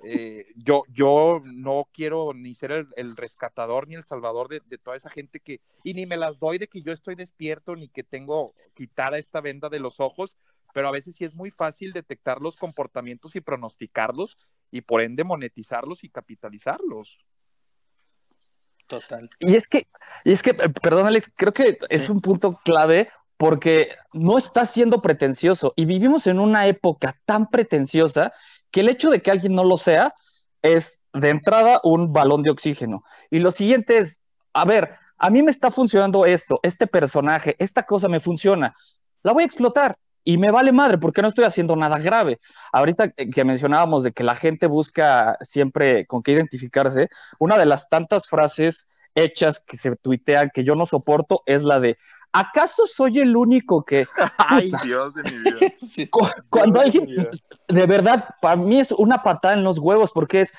Eh, 0.05 0.47
yo, 0.55 0.85
yo 0.89 1.43
no 1.45 1.89
quiero 1.93 2.33
ni 2.35 2.55
ser 2.55 2.87
el, 2.97 3.17
rescatador 3.17 3.89
ni 3.89 3.95
el 3.95 4.05
salvador 4.05 4.49
de, 4.49 4.61
de, 4.67 4.79
toda 4.79 4.97
esa 4.97 5.11
gente 5.11 5.41
que, 5.41 5.61
y 5.83 5.95
ni 5.95 6.05
me 6.07 6.19
las 6.19 6.39
doy 6.39 6.59
de 6.59 6.69
que 6.69 6.83
yo 6.83 6.93
estoy 6.93 7.15
despierto 7.15 7.75
ni 7.75 7.89
que 7.89 8.05
tengo 8.05 8.55
quitada 8.75 9.19
esta 9.19 9.41
venda 9.41 9.69
de 9.69 9.81
los 9.81 9.99
ojos, 9.99 10.37
pero 10.73 10.89
a 10.89 10.93
veces 10.93 11.17
sí 11.17 11.25
es 11.25 11.35
muy 11.35 11.51
fácil 11.51 11.93
detectar 11.93 12.41
los 12.41 12.57
comportamientos 12.57 13.37
y 13.37 13.41
pronosticarlos 13.41 14.37
y 14.71 14.83
por 14.83 15.01
ende 15.01 15.25
monetizarlos 15.25 16.05
y 16.05 16.09
capitalizarlos. 16.09 17.19
Total. 18.87 19.29
Y 19.41 19.57
es 19.57 19.69
que, 19.69 19.89
y 20.25 20.33
es 20.33 20.43
que, 20.43 20.51
eh, 20.51 20.69
perdón 20.83 21.07
Alex, 21.07 21.31
creo 21.35 21.53
que 21.53 21.79
es 21.89 22.09
un 22.09 22.21
punto 22.21 22.59
clave 22.65 23.09
porque 23.37 23.91
no 24.13 24.39
está 24.39 24.65
siendo 24.65 25.03
pretencioso 25.03 25.73
y 25.77 25.85
vivimos 25.85 26.27
en 26.27 26.41
una 26.41 26.67
época 26.67 27.19
tan 27.25 27.51
pretenciosa 27.51 28.33
que 28.71 28.81
el 28.81 28.89
hecho 28.89 29.11
de 29.11 29.21
que 29.21 29.31
alguien 29.31 29.55
no 29.55 29.65
lo 29.65 29.77
sea 29.77 30.15
es 30.63 31.01
de 31.13 31.31
entrada 31.31 31.81
un 31.83 32.13
balón 32.13 32.43
de 32.43 32.51
oxígeno. 32.51 33.05
Y 33.31 33.41
lo 33.41 33.51
siguiente 33.51 33.99
es, 33.99 34.21
a 34.53 34.65
ver, 34.65 34.97
a 35.19 35.31
mí 35.31 35.43
me 35.43 35.51
está 35.51 35.71
funcionando 35.71 36.27
esto, 36.27 36.61
este 36.63 36.87
personaje, 36.87 37.57
esta 37.59 37.85
cosa 37.85 38.09
me 38.09 38.21
funciona, 38.21 38.75
la 39.23 39.33
voy 39.33 39.43
a 39.43 39.47
explotar 39.47 39.99
y 40.27 40.39
me 40.39 40.51
vale 40.51 40.73
madre 40.73 40.99
porque 40.99 41.23
no 41.23 41.29
estoy 41.29 41.45
haciendo 41.45 41.77
nada 41.77 41.99
grave. 41.99 42.41
Ahorita 42.73 43.11
que 43.11 43.45
mencionábamos 43.45 44.03
de 44.03 44.11
que 44.11 44.25
la 44.25 44.35
gente 44.35 44.67
busca 44.67 45.39
siempre 45.41 46.05
con 46.05 46.23
qué 46.23 46.33
identificarse, 46.33 47.09
una 47.39 47.57
de 47.57 47.65
las 47.65 47.89
tantas 47.89 48.29
frases 48.29 48.89
hechas 49.15 49.61
que 49.61 49.77
se 49.77 49.95
tuitean 49.95 50.51
que 50.53 50.65
yo 50.65 50.75
no 50.75 50.85
soporto 50.85 51.43
es 51.47 51.63
la 51.63 51.79
de 51.79 51.97
¿acaso 52.33 52.87
soy 52.87 53.21
el 53.21 53.37
único 53.37 53.85
que... 53.85 54.07
Ay, 54.39 54.71
Dios 54.85 55.15
de 55.15 55.23
mi 55.23 55.39
vida. 55.39 56.11
Cuando 56.51 56.81
hay 56.81 56.91
de 57.69 57.87
verdad, 57.87 58.29
para 58.43 58.57
mí 58.57 58.81
es 58.81 58.91
una 58.93 59.23
patada 59.23 59.55
en 59.55 59.63
los 59.63 59.79
huevos 59.79 60.11
porque 60.13 60.41
es, 60.41 60.53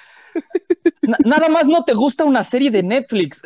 nada 1.26 1.50
más 1.50 1.68
no 1.68 1.84
te 1.84 1.94
gusta 1.94 2.24
una 2.24 2.44
serie 2.44 2.72
de 2.72 2.84
Netflix. 2.84 3.42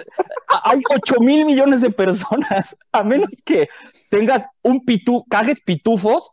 Hay 0.63 0.81
8 0.89 1.19
mil 1.19 1.45
millones 1.45 1.81
de 1.81 1.91
personas. 1.91 2.75
A 2.91 3.03
menos 3.03 3.29
que 3.45 3.67
tengas 4.09 4.47
un 4.61 4.83
pitú, 4.83 5.25
cajes 5.29 5.59
pitufos. 5.61 6.31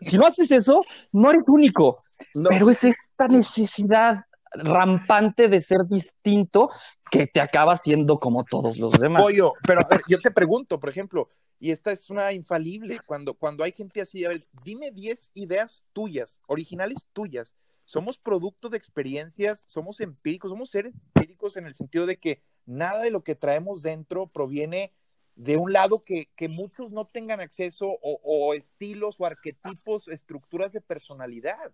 Si 0.00 0.18
no 0.18 0.26
haces 0.26 0.50
eso, 0.50 0.82
no 1.12 1.30
eres 1.30 1.44
único. 1.48 2.02
Pero 2.48 2.70
es 2.70 2.84
esta 2.84 3.28
necesidad 3.28 4.24
rampante 4.54 5.48
de 5.48 5.60
ser 5.60 5.86
distinto 5.88 6.70
que 7.10 7.26
te 7.26 7.40
acaba 7.40 7.76
siendo 7.76 8.18
como 8.18 8.44
todos 8.44 8.78
los 8.78 8.92
demás. 8.92 9.22
Pollo, 9.22 9.52
pero 9.66 9.80
a 9.82 9.88
ver, 9.88 10.02
yo 10.08 10.18
te 10.18 10.30
pregunto, 10.30 10.80
por 10.80 10.88
ejemplo, 10.88 11.28
y 11.58 11.70
esta 11.70 11.92
es 11.92 12.10
una 12.10 12.32
infalible, 12.32 13.00
cuando, 13.06 13.34
cuando 13.34 13.64
hay 13.64 13.72
gente 13.72 14.00
así, 14.00 14.24
a 14.24 14.30
ver, 14.30 14.46
dime 14.64 14.90
10 14.90 15.30
ideas 15.34 15.84
tuyas, 15.92 16.40
originales 16.46 17.06
tuyas, 17.12 17.54
somos 17.92 18.16
producto 18.16 18.70
de 18.70 18.78
experiencias, 18.78 19.64
somos 19.66 20.00
empíricos, 20.00 20.50
somos 20.50 20.70
seres 20.70 20.94
empíricos 20.94 21.58
en 21.58 21.66
el 21.66 21.74
sentido 21.74 22.06
de 22.06 22.16
que 22.16 22.40
nada 22.64 23.02
de 23.02 23.10
lo 23.10 23.22
que 23.22 23.34
traemos 23.34 23.82
dentro 23.82 24.28
proviene 24.28 24.94
de 25.34 25.58
un 25.58 25.74
lado 25.74 26.02
que, 26.02 26.30
muchos 26.48 26.90
no 26.90 27.06
tengan 27.06 27.40
acceso 27.40 27.98
o, 28.00 28.54
estilos 28.54 29.20
o 29.20 29.26
arquetipos, 29.26 30.08
estructuras 30.08 30.72
de 30.72 30.80
personalidad. 30.80 31.70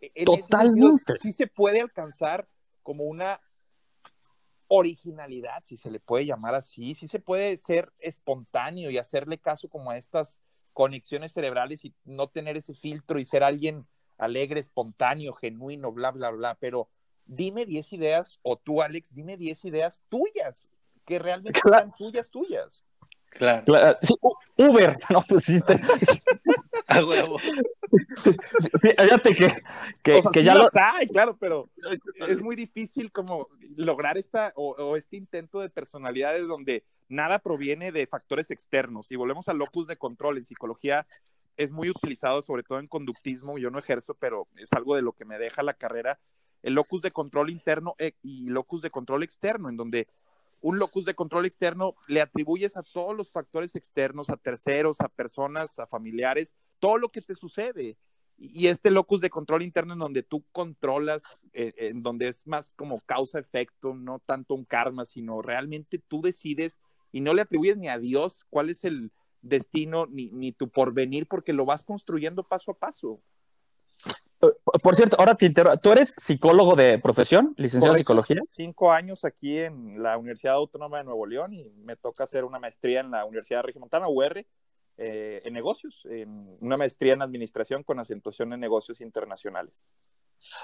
E, 0.00 0.24
Totalmente. 0.24 1.16
sí 1.20 1.32
se 1.32 1.46
puede 1.46 1.82
alcanzar 1.82 2.48
como 2.82 3.04
una 3.04 3.38
originalidad, 4.68 5.62
si 5.64 5.76
se 5.76 5.90
le 5.90 6.00
puede 6.00 6.24
llamar 6.24 6.54
así, 6.54 6.94
sí 6.94 7.08
se 7.08 7.20
puede 7.20 7.58
ser 7.58 7.92
espontáneo 7.98 8.90
y 8.90 8.96
hacerle 8.96 9.36
caso 9.36 9.68
como 9.68 9.90
a 9.90 9.98
estas 9.98 10.40
conexiones 10.72 11.32
cerebrales 11.32 11.84
y 11.84 11.94
no 12.04 12.28
tener 12.28 12.56
ese 12.56 12.72
filtro 12.72 13.18
y 13.18 13.26
ser 13.26 13.44
alguien 13.44 13.86
alegre, 14.22 14.60
espontáneo, 14.60 15.32
genuino, 15.32 15.92
bla, 15.92 16.10
bla, 16.12 16.30
bla, 16.30 16.54
pero 16.54 16.88
dime 17.26 17.66
10 17.66 17.92
ideas, 17.92 18.38
o 18.42 18.56
tú, 18.56 18.82
Alex, 18.82 19.12
dime 19.12 19.36
10 19.36 19.64
ideas 19.64 20.02
tuyas, 20.08 20.68
que 21.04 21.18
realmente 21.18 21.60
sean 21.64 21.92
tuyas, 21.96 22.30
tuyas. 22.30 22.84
Claro. 23.30 23.64
Uber, 24.56 24.98
no 25.10 25.22
pusiste. 25.22 25.80
A 26.88 27.04
huevo. 27.04 27.38
Fíjate 28.82 29.34
que, 29.34 29.48
que, 30.02 30.22
que 30.32 30.44
ya 30.44 30.54
lo. 30.54 30.68
Hay, 30.74 31.08
claro, 31.08 31.36
pero 31.38 31.70
es 32.28 32.40
muy 32.40 32.54
difícil 32.54 33.10
como 33.10 33.48
lograr 33.76 34.18
esta 34.18 34.52
o, 34.56 34.96
este 34.96 35.16
intento 35.16 35.60
de 35.60 35.70
personalidades 35.70 36.46
donde 36.46 36.84
nada 37.08 37.38
proviene 37.38 37.92
de 37.92 38.06
factores 38.06 38.50
externos. 38.50 39.10
Y 39.10 39.16
volvemos 39.16 39.48
al 39.48 39.58
locus 39.58 39.86
de 39.86 39.96
control. 39.96 40.36
En 40.36 40.44
psicología 40.44 41.06
es 41.56 41.72
muy 41.72 41.90
utilizado, 41.90 42.42
sobre 42.42 42.62
todo 42.62 42.78
en 42.78 42.86
conductismo. 42.86 43.58
Yo 43.58 43.70
no 43.70 43.78
ejerzo, 43.78 44.14
pero 44.14 44.48
es 44.56 44.72
algo 44.72 44.96
de 44.96 45.02
lo 45.02 45.12
que 45.12 45.24
me 45.24 45.38
deja 45.38 45.62
la 45.62 45.74
carrera. 45.74 46.18
El 46.62 46.74
locus 46.74 47.02
de 47.02 47.10
control 47.10 47.50
interno 47.50 47.94
eh, 47.98 48.12
y 48.22 48.48
locus 48.48 48.82
de 48.82 48.90
control 48.90 49.22
externo, 49.22 49.68
en 49.68 49.76
donde 49.76 50.08
un 50.60 50.78
locus 50.78 51.04
de 51.04 51.14
control 51.14 51.46
externo 51.46 51.94
le 52.06 52.20
atribuyes 52.20 52.76
a 52.76 52.82
todos 52.82 53.16
los 53.16 53.30
factores 53.32 53.74
externos, 53.74 54.30
a 54.30 54.36
terceros, 54.36 55.00
a 55.00 55.08
personas, 55.08 55.78
a 55.78 55.86
familiares, 55.86 56.54
todo 56.78 56.98
lo 56.98 57.08
que 57.08 57.22
te 57.22 57.34
sucede. 57.34 57.96
Y 58.38 58.66
este 58.66 58.90
locus 58.90 59.20
de 59.20 59.30
control 59.30 59.62
interno 59.62 59.92
en 59.92 60.00
donde 60.00 60.22
tú 60.22 60.44
controlas, 60.52 61.22
eh, 61.52 61.72
en 61.76 62.02
donde 62.02 62.28
es 62.28 62.46
más 62.46 62.70
como 62.76 63.00
causa-efecto, 63.00 63.94
no 63.94 64.20
tanto 64.20 64.54
un 64.54 64.64
karma, 64.64 65.04
sino 65.04 65.42
realmente 65.42 65.98
tú 65.98 66.22
decides 66.22 66.76
y 67.12 67.20
no 67.20 67.34
le 67.34 67.42
atribuyes 67.42 67.76
ni 67.76 67.88
a 67.88 67.98
Dios 67.98 68.44
cuál 68.50 68.70
es 68.70 68.84
el 68.84 69.12
destino 69.42 70.06
ni, 70.06 70.30
ni 70.30 70.52
tu 70.52 70.68
porvenir 70.68 71.26
porque 71.26 71.52
lo 71.52 71.64
vas 71.64 71.84
construyendo 71.84 72.44
paso 72.44 72.72
a 72.72 72.74
paso. 72.74 73.20
Por 74.82 74.96
cierto, 74.96 75.16
ahora 75.20 75.36
te 75.36 75.46
interrumpo. 75.46 75.78
¿Tú 75.78 75.92
eres 75.92 76.14
psicólogo 76.16 76.74
de 76.74 76.98
profesión, 76.98 77.54
licenciado 77.56 77.94
en 77.94 77.98
psicología? 77.98 78.40
Cinco 78.48 78.90
años 78.90 79.24
aquí 79.24 79.58
en 79.58 80.02
la 80.02 80.18
Universidad 80.18 80.54
Autónoma 80.54 80.98
de 80.98 81.04
Nuevo 81.04 81.26
León 81.26 81.52
y 81.52 81.70
me 81.84 81.94
toca 81.94 82.24
hacer 82.24 82.44
una 82.44 82.58
maestría 82.58 83.00
en 83.00 83.12
la 83.12 83.24
Universidad 83.24 83.62
Regimontana, 83.62 84.08
UR, 84.08 84.44
eh, 84.98 85.42
en 85.44 85.52
negocios, 85.52 86.04
en 86.06 86.56
una 86.60 86.76
maestría 86.76 87.12
en 87.12 87.22
administración 87.22 87.84
con 87.84 88.00
acentuación 88.00 88.52
en 88.52 88.58
negocios 88.58 89.00
internacionales. 89.00 89.88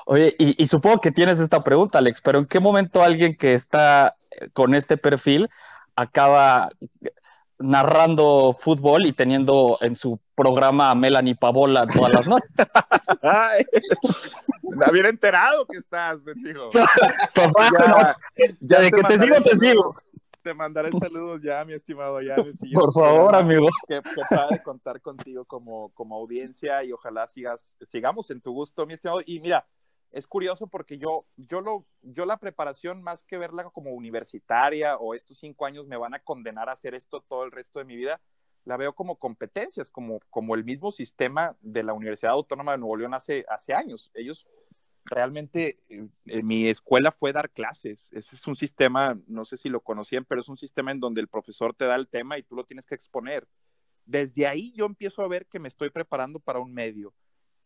Oye, 0.07 0.35
y, 0.39 0.61
y, 0.61 0.67
supongo 0.67 1.01
que 1.01 1.13
tienes 1.13 1.39
esta 1.39 1.63
pregunta, 1.63 1.99
Alex, 1.99 2.21
pero 2.21 2.41
¿en 2.41 2.47
qué 2.47 2.59
momento 2.59 3.01
alguien 3.01 3.37
que 3.37 3.55
está 3.55 4.17
con 4.53 4.75
este 4.75 4.97
perfil 4.97 5.49
acaba 5.95 6.71
narrando 7.59 8.57
fútbol 8.59 9.07
y 9.07 9.13
teniendo 9.13 9.79
en 9.81 9.97
su 9.97 10.21
programa 10.35 10.91
a 10.91 10.95
Melanie 10.95 11.35
Pavola 11.35 11.87
todas 11.87 12.15
las 12.15 12.27
noches. 12.27 12.51
me 14.63 14.87
había 14.87 15.09
enterado 15.09 15.67
que 15.67 15.79
estás, 15.79 16.23
bendigo. 16.23 16.71
ya, 18.61 18.81
de 18.81 18.91
que 18.91 19.03
te 19.03 19.19
sigo, 19.19 19.43
te 19.43 19.57
sigo. 19.57 19.97
Te 20.43 20.55
mandaré 20.55 20.91
saludos 20.93 21.43
ya, 21.43 21.65
mi 21.65 21.75
estimado. 21.75 22.23
Ya, 22.23 22.37
Por 22.73 22.93
favor, 22.93 23.35
amigo. 23.35 23.69
Qué, 23.89 24.01
padre 24.31 24.63
contar 24.63 25.01
contigo 25.01 25.45
como, 25.45 25.91
como 25.95 26.15
audiencia 26.15 26.85
y 26.85 26.93
ojalá 26.93 27.27
sigas, 27.27 27.75
sigamos 27.91 28.31
en 28.31 28.41
tu 28.41 28.53
gusto, 28.53 28.87
mi 28.87 28.95
estimado. 28.95 29.21
Y 29.27 29.41
mira, 29.41 29.67
es 30.11 30.27
curioso 30.27 30.67
porque 30.67 30.99
yo, 30.99 31.27
yo, 31.37 31.61
lo, 31.61 31.87
yo 32.03 32.25
la 32.25 32.39
preparación, 32.39 33.03
más 33.03 33.25
que 33.25 33.39
verla 33.39 33.65
como 33.65 33.93
universitaria 33.93 34.97
o 34.97 35.15
estos 35.15 35.39
cinco 35.39 35.67
años 35.67 35.87
me 35.87 35.97
van 35.97 36.15
a 36.15 36.21
condenar 36.21 36.69
a 36.69 36.73
hacer 36.73 36.95
esto 36.95 37.21
todo 37.21 37.45
el 37.45 37.53
resto 37.53 37.79
de 37.79 37.85
mi 37.85 37.97
vida, 37.97 38.21
la 38.65 38.77
veo 38.77 38.95
como 38.95 39.17
competencias, 39.17 39.91
como, 39.91 40.21
como 40.31 40.55
el 40.55 40.65
mismo 40.65 40.91
sistema 40.91 41.57
de 41.61 41.83
la 41.83 41.93
Universidad 41.93 42.33
Autónoma 42.33 42.73
de 42.73 42.79
Nuevo 42.79 42.97
León 42.97 43.15
hace, 43.15 43.45
hace 43.49 43.73
años. 43.73 44.11
Ellos 44.15 44.47
realmente, 45.05 45.79
en 45.89 46.13
eh, 46.27 46.43
mi 46.43 46.67
escuela 46.67 47.13
fue 47.13 47.33
dar 47.33 47.51
clases. 47.51 48.09
Ese 48.13 48.35
es 48.35 48.47
un 48.47 48.57
sistema, 48.57 49.19
no 49.27 49.45
sé 49.45 49.57
si 49.57 49.69
lo 49.69 49.81
conocían, 49.81 50.25
pero 50.25 50.41
es 50.41 50.49
un 50.49 50.59
sistema 50.59 50.91
en 50.91 51.01
donde 51.01 51.21
el 51.21 51.29
profesor 51.29 51.75
te 51.75 51.87
da 51.87 51.95
el 51.95 52.09
tema 52.09 52.39
y 52.39 52.43
tú 52.43 52.57
lo 52.57 52.65
tienes 52.65 52.85
que 52.85 52.95
exponer. 52.95 53.47
Desde 54.05 54.47
ahí 54.47 54.73
yo 54.75 54.87
empiezo 54.87 55.23
a 55.23 55.29
ver 55.29 55.47
que 55.47 55.59
me 55.59 55.69
estoy 55.69 55.91
preparando 55.91 56.39
para 56.39 56.61
un 56.61 56.73
medio 56.73 57.15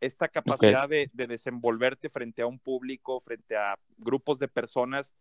esta 0.03 0.27
capacidad 0.27 0.89
de, 0.89 1.09
desenvolverte 1.13 2.11
frente 2.11 2.43
a 2.43 2.47
un 2.47 2.59
público, 2.59 3.21
frente 3.21 3.57
a 3.57 3.79
grupos 3.99 4.41
de 4.41 4.49
personas, 4.49 5.15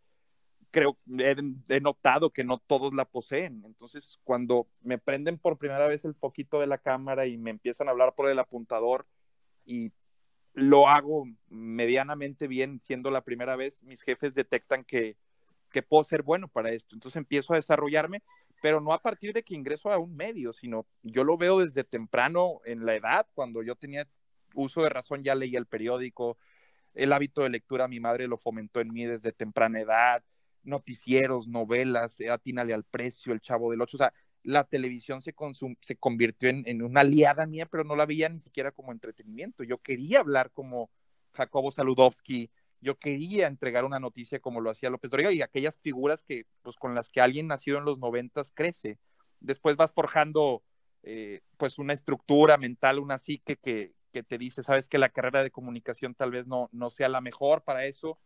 creo, 0.72 0.98
he, 1.20 1.36
he, 1.70 1.80
notado 1.80 2.32
que 2.32 2.44
no 2.44 2.58
todos 2.58 2.92
la 2.92 3.06
poseen. 3.06 3.62
Entonces, 3.64 4.20
cuando 4.24 4.68
me 4.82 4.98
prenden 4.98 5.38
por 5.38 5.60
primera 5.60 5.88
vez 5.88 6.04
el 6.04 6.16
foquito 6.16 6.60
de 6.60 6.66
la 6.66 6.80
cámara 6.80 7.28
y 7.28 7.38
me 7.38 7.52
empiezan 7.52 7.88
a 7.88 7.92
hablar 7.92 8.16
por 8.16 8.28
el 8.28 8.40
apuntador 8.40 9.06
y 9.66 9.92
lo 10.54 10.88
hago 10.88 11.28
medianamente 11.48 12.48
bien 12.48 12.80
siendo 12.80 13.12
la 13.12 13.22
primera 13.22 13.56
vez, 13.56 13.84
mis 13.84 14.02
jefes 14.02 14.34
detectan 14.34 14.84
que, 14.84 15.16
que 15.70 15.84
puedo 15.84 16.04
ser 16.04 16.24
bueno 16.24 16.48
para 16.48 16.72
esto. 16.72 16.96
Entonces 16.96 17.18
empiezo 17.18 17.54
a 17.54 17.58
desarrollarme, 17.58 18.24
pero 18.64 18.82
no 18.82 18.94
a 18.94 19.02
partir 19.02 19.32
de 19.32 19.44
que 19.44 19.54
ingreso 19.54 19.92
a 19.92 20.00
un 20.00 20.16
medio, 20.16 20.54
sino 20.54 20.88
yo 21.04 21.24
lo 21.24 21.38
veo 21.38 21.60
desde 21.60 21.84
temprano 21.84 22.62
en 22.66 22.84
la 22.84 22.96
edad, 22.96 23.28
cuando 23.36 23.62
yo 23.62 23.76
tenía 23.76 24.08
uso 24.54 24.84
de 24.84 24.90
razón 24.90 25.24
ya 25.24 25.36
leía 25.36 25.60
el 25.60 25.66
periódico, 25.66 26.38
el 26.94 27.14
hábito 27.14 27.44
de 27.44 27.50
lectura 27.50 27.88
mi 27.88 28.00
madre 28.00 28.28
lo 28.28 28.38
fomentó 28.38 28.82
en 28.82 28.92
mí 28.92 29.06
desde 29.06 29.32
temprana 29.32 29.80
edad, 29.80 30.24
noticieros, 30.64 31.48
novelas, 31.48 32.20
eh, 32.20 32.30
atínale 32.30 32.74
al 32.74 32.84
precio, 32.84 33.34
el 33.34 33.42
chavo 33.42 33.72
del 33.72 33.82
ocho, 33.82 33.98
o 33.98 34.00
sea, 34.00 34.14
la 34.44 34.64
televisión 34.64 35.22
se, 35.22 35.36
se 35.82 35.96
convirtió 35.98 36.50
en, 36.50 36.82
una 36.82 37.02
aliada 37.02 37.46
mía, 37.46 37.68
pero 37.68 37.84
no 37.84 37.96
la 37.96 38.06
veía 38.06 38.30
ni 38.30 38.40
siquiera 38.40 38.72
como 38.72 38.92
entretenimiento. 38.92 39.64
Yo 39.64 39.78
quería 39.78 40.20
hablar 40.20 40.52
como 40.52 40.90
Jacobo 41.34 41.72
Saludowski, 41.72 42.50
yo 42.80 42.98
quería 42.98 43.48
entregar 43.48 43.86
una 43.86 44.00
noticia 44.00 44.40
como 44.40 44.60
lo 44.60 44.72
hacía 44.72 44.90
López 44.90 45.12
Dóriga 45.12 45.32
y 45.32 45.44
aquellas 45.44 45.78
figuras 45.78 46.24
que, 46.24 46.46
pues, 46.64 46.76
con 46.78 46.96
las 46.96 47.10
que 47.10 47.22
alguien 47.22 47.48
nacido 47.48 47.78
en 47.78 47.86
los 47.86 48.00
noventas 48.00 48.52
crece. 48.52 48.98
Después 49.40 49.76
vas 49.76 49.94
forjando, 49.94 50.64
eh, 51.04 51.42
pues, 51.58 51.78
una 51.78 51.94
estructura 51.94 52.58
mental, 52.58 52.98
una 52.98 53.20
psique 53.20 53.58
que, 53.58 53.94
que 54.12 54.24
te 54.24 54.38
dice, 54.38 54.64
sabes 54.64 54.90
que 54.90 54.98
la 54.98 55.10
carrera 55.10 55.44
de 55.44 55.52
comunicación 55.52 56.14
tal 56.14 56.32
vez 56.32 56.48
no, 56.48 56.70
no 56.72 56.90
sea 56.90 57.10
la 57.10 57.22
mejor 57.22 57.64
para 57.64 57.86
eso. 57.86 58.20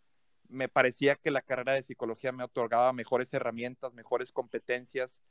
Me 0.50 0.68
parecía 0.68 1.16
que 1.16 1.32
la 1.32 1.42
carrera 1.42 1.74
de 1.74 1.84
psicología 1.84 2.32
me 2.32 2.44
otorgaba 2.44 2.94
mejores 2.94 3.34
herramientas, 3.34 3.94
mejores 3.94 4.32
competencias 4.32 5.22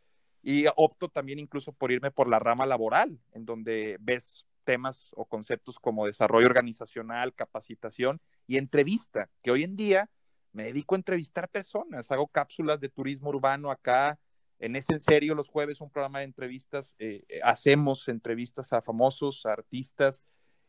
y 0.42 0.66
opto 0.76 1.08
también 1.08 1.38
incluso 1.38 1.72
por 1.72 1.90
irme 1.90 2.10
por 2.10 2.28
la 2.28 2.38
rama 2.38 2.66
laboral, 2.66 3.18
en 3.32 3.46
donde 3.46 3.96
ves 4.00 4.44
temas 4.64 5.10
o 5.14 5.24
conceptos 5.26 5.78
como 5.78 6.06
desarrollo 6.06 6.46
organizacional, 6.46 7.34
capacitación 7.34 8.20
y 8.46 8.58
entrevista, 8.58 9.30
que 9.42 9.50
hoy 9.50 9.62
en 9.62 9.76
día 9.76 10.10
me 10.52 10.64
dedico 10.64 10.94
a 10.94 10.98
entrevistar 10.98 11.48
personas, 11.48 12.10
hago 12.10 12.28
cápsulas 12.28 12.80
de 12.80 12.88
turismo 12.88 13.30
urbano 13.30 13.70
acá, 13.70 14.18
en 14.58 14.76
ese 14.76 14.92
en 14.92 15.00
serio 15.00 15.34
los 15.34 15.48
jueves 15.48 15.80
un 15.80 15.90
programa 15.90 16.20
de 16.20 16.26
entrevistas, 16.26 16.94
eh, 16.98 17.24
hacemos 17.42 18.08
entrevistas 18.08 18.72
a 18.72 18.80
famosos, 18.80 19.46
artistas, 19.46 20.24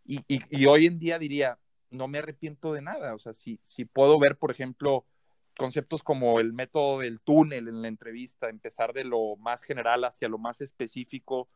y, 0.05 0.65
hoy 0.65 0.85
en 0.85 0.99
día 0.99 1.19
diría, 1.19 1.57
no 1.89 2.07
me 2.07 2.19
arrepiento 2.19 2.73
de 2.73 2.81
nada. 2.81 3.13
O 3.15 3.19
sea, 3.19 3.33
si, 3.33 3.59
si 3.63 3.85
puedo 3.85 4.19
ver, 4.19 4.37
por 4.37 4.51
ejemplo, 4.51 5.05
conceptos 5.57 6.03
como 6.03 6.39
el 6.39 6.53
método 6.53 6.99
del 6.99 7.19
túnel 7.21 7.67
en 7.67 7.81
la 7.81 7.87
entrevista, 7.87 8.49
empezar 8.49 8.93
de 8.93 9.03
lo 9.03 9.35
más 9.37 9.63
general 9.63 10.03
hacia 10.03 10.29
lo 10.29 10.37
más 10.37 10.61
específico, 10.61 11.49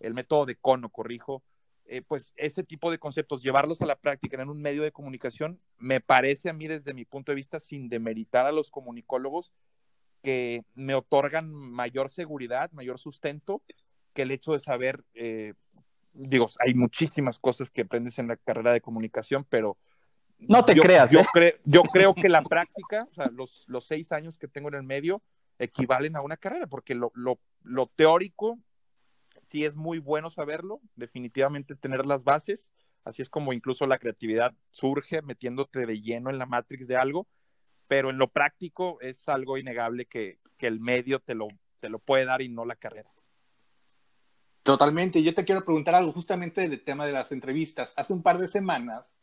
el 0.00 0.14
método 0.14 0.46
de 0.46 0.56
cono, 0.56 0.90
corrijo, 0.90 1.42
eh, 1.86 2.02
pues 2.02 2.32
ese 2.36 2.64
tipo 2.64 2.90
de 2.90 2.98
conceptos, 2.98 3.42
llevarlos 3.42 3.80
a 3.80 3.86
la 3.86 3.98
práctica 3.98 4.42
en 4.42 4.50
un 4.50 4.60
medio 4.60 4.82
de 4.82 4.92
comunicación, 4.92 5.60
me 5.78 6.00
parece 6.00 6.50
a 6.50 6.52
mí 6.52 6.66
desde 6.66 6.94
mi 6.94 7.04
punto 7.04 7.32
de 7.32 7.36
vista, 7.36 7.60
sin 7.60 7.88
demeritar 7.88 8.44
a 8.46 8.52
los 8.52 8.70
comunicólogos, 8.70 9.52
que 10.22 10.64
me 10.74 10.94
otorgan 10.94 11.52
mayor 11.52 12.10
seguridad, 12.10 12.72
mayor 12.72 12.98
sustento 12.98 13.62
que 14.12 14.22
el 14.22 14.32
hecho 14.32 14.52
de 14.54 14.58
saber 14.58 15.04
eh, 15.14 15.54
digo, 16.16 16.46
hay 16.58 16.74
muchísimas 16.74 17.38
cosas 17.38 17.70
que 17.70 17.82
aprendes 17.82 18.18
en 18.18 18.28
la 18.28 18.36
carrera 18.36 18.72
de 18.72 18.80
comunicación, 18.80 19.44
pero... 19.48 19.76
No 20.38 20.64
te 20.64 20.74
creas. 20.74 21.10
Yo, 21.10 21.20
¿eh? 21.40 21.60
yo 21.64 21.82
creo 21.92 22.14
que 22.14 22.28
la 22.28 22.42
práctica, 22.42 23.06
o 23.10 23.14
sea, 23.14 23.26
los, 23.32 23.64
los 23.66 23.86
seis 23.86 24.12
años 24.12 24.36
que 24.36 24.48
tengo 24.48 24.68
en 24.68 24.74
el 24.74 24.82
medio, 24.82 25.22
equivalen 25.58 26.16
a 26.16 26.20
una 26.20 26.36
carrera, 26.36 26.66
porque 26.66 26.94
lo, 26.94 27.10
lo, 27.14 27.38
lo 27.62 27.86
teórico 27.86 28.58
sí 29.40 29.64
es 29.64 29.76
muy 29.76 29.98
bueno 29.98 30.28
saberlo, 30.30 30.80
definitivamente 30.94 31.74
tener 31.74 32.04
las 32.04 32.24
bases, 32.24 32.70
así 33.04 33.22
es 33.22 33.30
como 33.30 33.52
incluso 33.52 33.86
la 33.86 33.98
creatividad 33.98 34.54
surge 34.70 35.22
metiéndote 35.22 35.86
de 35.86 36.00
lleno 36.00 36.30
en 36.30 36.38
la 36.38 36.46
matrix 36.46 36.86
de 36.86 36.96
algo, 36.96 37.26
pero 37.88 38.10
en 38.10 38.18
lo 38.18 38.28
práctico 38.28 39.00
es 39.00 39.28
algo 39.28 39.56
innegable 39.56 40.06
que, 40.06 40.40
que 40.58 40.66
el 40.66 40.80
medio 40.80 41.20
te 41.20 41.34
lo, 41.34 41.48
te 41.78 41.88
lo 41.88 41.98
puede 41.98 42.24
dar 42.24 42.42
y 42.42 42.48
no 42.48 42.64
la 42.64 42.76
carrera. 42.76 43.10
Totalmente. 44.66 45.22
Yo 45.22 45.32
te 45.32 45.44
quiero 45.44 45.64
preguntar 45.64 45.94
algo 45.94 46.12
justamente 46.12 46.68
del 46.68 46.82
tema 46.82 47.06
de 47.06 47.12
las 47.12 47.30
entrevistas. 47.30 47.92
Hace 47.94 48.12
un 48.12 48.20
par 48.20 48.38
de 48.38 48.48
semanas, 48.48 49.14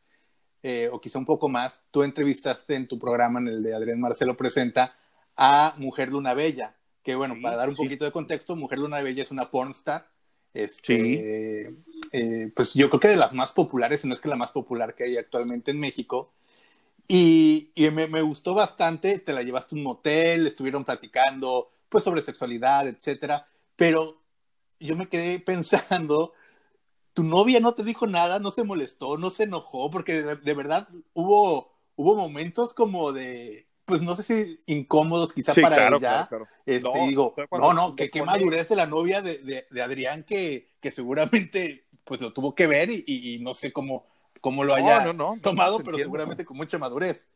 eh, 0.64 0.88
o 0.90 1.02
quizá 1.02 1.20
un 1.20 1.26
poco 1.26 1.50
más, 1.50 1.82
tú 1.92 2.04
entrevistaste 2.04 2.76
en 2.76 2.88
tu 2.88 2.98
programa, 2.98 3.42
en 3.42 3.50
el 3.50 3.62
de 3.62 3.76
Adrián 3.76 4.00
Marcelo 4.00 4.38
Presenta, 4.38 4.96
a 5.36 5.76
Mujer 5.80 6.12
Luna 6.12 6.34
Bella, 6.34 6.78
que 7.04 7.16
bueno, 7.16 7.36
para 7.42 7.58
dar 7.58 7.68
un 7.68 7.76
poquito 7.76 8.06
de 8.06 8.14
contexto, 8.14 8.56
Mujer 8.56 8.80
Luna 8.80 9.02
Bella 9.02 9.22
es 9.22 9.32
una 9.32 9.52
pornstar, 9.52 10.08
este, 10.54 11.76
eh, 12.14 12.52
pues 12.56 12.74
yo 12.74 12.90
creo 12.90 13.02
que 13.02 13.08
de 13.10 13.18
las 13.18 13.34
más 13.34 13.52
populares, 13.52 14.00
si 14.00 14.08
no 14.08 14.14
es 14.14 14.22
que 14.22 14.30
la 14.30 14.38
más 14.38 14.52
popular 14.52 14.96
que 14.96 15.04
hay 15.04 15.18
actualmente 15.18 15.72
en 15.72 15.80
México, 15.82 16.32
y, 17.06 17.70
y 17.76 17.90
me, 17.90 18.08
me, 18.08 18.22
gustó 18.22 18.54
bastante, 18.54 19.20
te 19.20 19.34
la 19.34 19.44
llevaste 19.44 19.76
a 19.76 19.78
un 19.78 19.84
motel, 19.84 20.48
estuvieron 20.48 20.86
platicando 20.86 21.70
pues 21.90 22.06
sobre 22.06 22.22
sexualidad, 22.22 22.88
etcétera, 22.88 23.46
pero 23.76 24.23
yo 24.84 24.96
me 24.96 25.08
quedé 25.10 25.40
pensando, 25.40 26.34
tu 27.14 27.24
novia 27.24 27.60
no 27.60 27.74
te 27.74 27.84
dijo 27.84 28.08
nada, 28.08 28.40
no 28.40 28.52
se 28.52 28.64
molestó, 28.64 29.18
no 29.18 29.30
se 29.30 29.44
enojó, 29.44 29.92
porque 29.92 30.24
de, 30.24 30.36
de 30.36 30.54
verdad 30.54 30.88
hubo, 31.14 31.74
hubo 31.96 32.16
momentos 32.16 32.74
como 32.74 33.12
de, 33.14 33.68
pues 33.86 34.02
no 34.02 34.16
sé 34.16 34.24
si 34.24 34.60
incómodos 34.74 35.34
quizá 35.34 35.54
Sí, 35.54 35.62
para 35.62 35.78
claro, 35.78 36.00
ella. 36.00 36.28
claro, 36.28 36.48
claro. 36.48 36.48
Este, 36.66 36.82
No, 36.84 36.94
digo, 36.94 37.36
no, 37.52 37.74
no, 37.74 37.96
que 37.96 38.10
qué 38.10 38.24
madurez 38.24 38.70
de 38.70 38.76
la 38.76 38.88
novia 38.88 39.22
de, 39.22 39.38
de- 39.40 39.68
de 39.70 39.82
Adrián 39.82 40.24
que, 40.24 40.72
que 40.82 40.92
seguramente 40.92 41.86
pues 42.04 42.20
lo 42.22 42.34
tuvo 42.34 42.56
que 42.56 42.68
ver 42.68 42.90
y, 42.90 43.04
y- 43.08 43.36
y 43.36 43.40
no 43.40 43.54
sé 43.54 43.72
cómo, 43.72 44.06
cómo 44.42 44.64
lo 44.64 44.74
haya 44.74 45.00
no, 45.06 45.14
no, 45.14 45.36
no, 45.36 45.42
tomado, 45.42 45.78
pero 45.78 45.90
entiendo. 45.92 46.06
seguramente 46.10 46.46
con 46.46 46.58
mucha 46.58 46.78
madurez. 46.78 47.28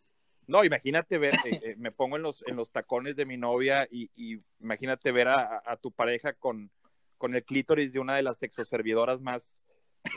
No, 0.47 0.63
imagínate 0.63 1.17
ver, 1.17 1.35
eh, 1.43 1.59
eh, 1.61 1.75
me 1.77 1.91
pongo 1.91 2.15
en 2.15 2.21
los, 2.23 2.41
en 2.47 2.55
los 2.55 2.71
tacones 2.71 3.15
de 3.17 3.25
mi 3.25 3.35
novia 3.37 3.85
y, 3.91 4.09
y 4.15 4.41
imagínate 4.61 5.11
ver 5.11 5.27
a, 5.27 5.61
a 5.65 5.75
tu 5.75 5.91
pareja 5.91 6.33
con, 6.33 6.71
con 7.17 7.35
el 7.35 7.43
clítoris 7.43 7.93
de 7.93 7.99
una 7.99 8.15
de 8.15 8.23
las 8.23 8.37
sexoservidoras 8.37 9.21
más, 9.21 9.57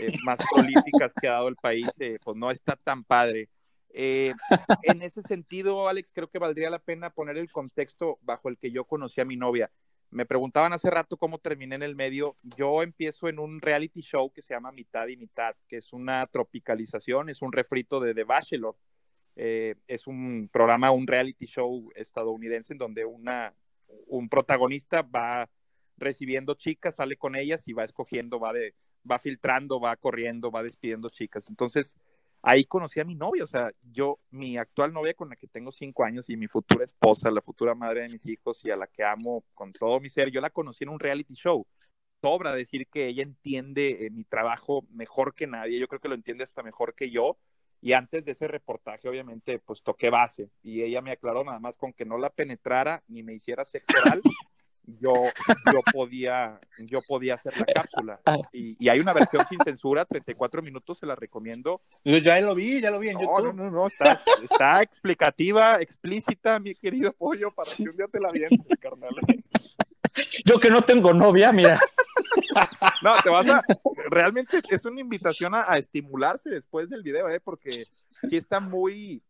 eh, 0.00 0.12
más 0.24 0.38
prolíficas 0.54 1.12
que 1.14 1.28
ha 1.28 1.32
dado 1.32 1.48
el 1.48 1.56
país, 1.56 1.88
eh, 1.98 2.18
pues 2.22 2.36
no 2.36 2.50
está 2.50 2.76
tan 2.76 3.04
padre. 3.04 3.48
Eh, 3.92 4.34
en 4.82 5.02
ese 5.02 5.22
sentido, 5.22 5.88
Alex, 5.88 6.12
creo 6.12 6.28
que 6.28 6.38
valdría 6.38 6.70
la 6.70 6.78
pena 6.78 7.10
poner 7.10 7.36
el 7.36 7.50
contexto 7.50 8.18
bajo 8.22 8.48
el 8.48 8.58
que 8.58 8.70
yo 8.70 8.84
conocí 8.84 9.20
a 9.20 9.24
mi 9.24 9.36
novia. 9.36 9.70
Me 10.10 10.26
preguntaban 10.26 10.72
hace 10.72 10.90
rato 10.90 11.16
cómo 11.16 11.38
terminé 11.38 11.76
en 11.76 11.82
el 11.82 11.94
medio. 11.94 12.34
Yo 12.56 12.82
empiezo 12.82 13.28
en 13.28 13.38
un 13.38 13.60
reality 13.60 14.00
show 14.00 14.32
que 14.32 14.42
se 14.42 14.54
llama 14.54 14.72
Mitad 14.72 15.06
y 15.06 15.16
Mitad, 15.16 15.52
que 15.68 15.76
es 15.76 15.92
una 15.92 16.26
tropicalización, 16.26 17.28
es 17.28 17.42
un 17.42 17.52
refrito 17.52 18.00
de 18.00 18.14
The 18.14 18.24
Bachelor. 18.24 18.76
Eh, 19.36 19.76
es 19.86 20.06
un 20.08 20.50
programa, 20.52 20.90
un 20.90 21.06
reality 21.06 21.46
show 21.46 21.90
estadounidense 21.94 22.72
en 22.72 22.78
donde 22.78 23.04
una, 23.04 23.54
un 24.08 24.28
protagonista 24.28 25.02
va 25.02 25.48
recibiendo 26.00 26.54
chicas, 26.54 26.96
sale 26.96 27.16
con 27.16 27.36
ellas 27.36 27.68
y 27.68 27.72
va 27.72 27.84
escogiendo, 27.84 28.40
va, 28.40 28.52
de, 28.52 28.74
va 29.08 29.18
filtrando, 29.18 29.78
va 29.80 29.96
corriendo, 29.96 30.50
va 30.50 30.62
despidiendo 30.62 31.08
chicas. 31.08 31.48
Entonces, 31.48 31.94
ahí 32.42 32.64
conocí 32.64 33.00
a 33.00 33.04
mi 33.04 33.14
novia, 33.14 33.44
o 33.44 33.46
sea, 33.46 33.70
yo, 33.92 34.18
mi 34.30 34.56
actual 34.56 34.92
novia 34.92 35.14
con 35.14 35.28
la 35.28 35.36
que 35.36 35.46
tengo 35.46 35.72
cinco 35.72 36.04
años 36.04 36.30
y 36.30 36.36
mi 36.36 36.48
futura 36.48 36.84
esposa, 36.84 37.30
la 37.30 37.42
futura 37.42 37.74
madre 37.74 38.02
de 38.02 38.08
mis 38.08 38.26
hijos 38.26 38.64
y 38.64 38.70
a 38.70 38.76
la 38.76 38.86
que 38.86 39.04
amo 39.04 39.44
con 39.54 39.72
todo 39.72 40.00
mi 40.00 40.08
ser, 40.08 40.30
yo 40.30 40.40
la 40.40 40.50
conocí 40.50 40.84
en 40.84 40.90
un 40.90 41.00
reality 41.00 41.34
show. 41.34 41.66
Sobra 42.22 42.52
decir 42.54 42.86
que 42.88 43.06
ella 43.06 43.22
entiende 43.22 44.06
eh, 44.06 44.10
mi 44.10 44.24
trabajo 44.24 44.84
mejor 44.90 45.34
que 45.34 45.46
nadie, 45.46 45.78
yo 45.78 45.88
creo 45.88 46.00
que 46.00 46.08
lo 46.08 46.14
entiende 46.14 46.44
hasta 46.44 46.62
mejor 46.62 46.94
que 46.94 47.10
yo. 47.10 47.38
Y 47.82 47.94
antes 47.94 48.26
de 48.26 48.32
ese 48.32 48.46
reportaje, 48.46 49.08
obviamente, 49.08 49.58
pues 49.58 49.82
toqué 49.82 50.10
base 50.10 50.50
y 50.62 50.82
ella 50.82 51.00
me 51.00 51.12
aclaró 51.12 51.44
nada 51.44 51.60
más 51.60 51.78
con 51.78 51.94
que 51.94 52.04
no 52.04 52.18
la 52.18 52.28
penetrara 52.28 53.02
ni 53.08 53.22
me 53.22 53.32
hiciera 53.32 53.64
sexo 53.64 53.98
oral, 54.04 54.20
yo, 54.86 55.12
yo, 55.72 55.80
podía, 55.92 56.60
yo 56.78 57.00
podía 57.06 57.34
hacer 57.34 57.56
la 57.56 57.66
cápsula. 57.66 58.20
Y, 58.52 58.76
y, 58.78 58.88
hay 58.88 59.00
una 59.00 59.12
versión 59.12 59.46
sin 59.46 59.58
censura, 59.60 60.04
34 60.04 60.62
minutos, 60.62 60.98
se 60.98 61.06
la 61.06 61.14
recomiendo. 61.14 61.82
Yo 62.04 62.18
ya 62.18 62.40
lo 62.40 62.54
vi, 62.54 62.80
ya 62.80 62.90
lo 62.90 62.98
vi 62.98 63.10
en 63.10 63.14
no, 63.14 63.20
YouTube. 63.20 63.54
No, 63.54 63.64
no, 63.64 63.70
no, 63.70 63.86
está, 63.86 64.22
está 64.42 64.82
explicativa, 64.82 65.80
explícita, 65.80 66.58
mi 66.58 66.74
querido 66.74 67.12
pollo, 67.12 67.52
para 67.52 67.70
que 67.76 67.84
un 67.84 67.96
día 67.96 68.06
te 68.10 68.20
la 68.20 68.30
vientes, 68.30 68.78
carnal. 68.80 69.14
Yo 70.44 70.58
que 70.58 70.70
no 70.70 70.82
tengo 70.82 71.12
novia, 71.14 71.52
mira. 71.52 71.78
No, 73.02 73.14
te 73.22 73.30
vas 73.30 73.48
a. 73.48 73.62
Realmente 74.10 74.60
es 74.68 74.84
una 74.84 75.00
invitación 75.00 75.54
a, 75.54 75.70
a 75.70 75.78
estimularse 75.78 76.50
después 76.50 76.88
del 76.90 77.02
video, 77.02 77.28
¿eh? 77.28 77.40
Porque 77.40 77.70
sí 77.70 78.36
está 78.36 78.60
muy. 78.60 79.22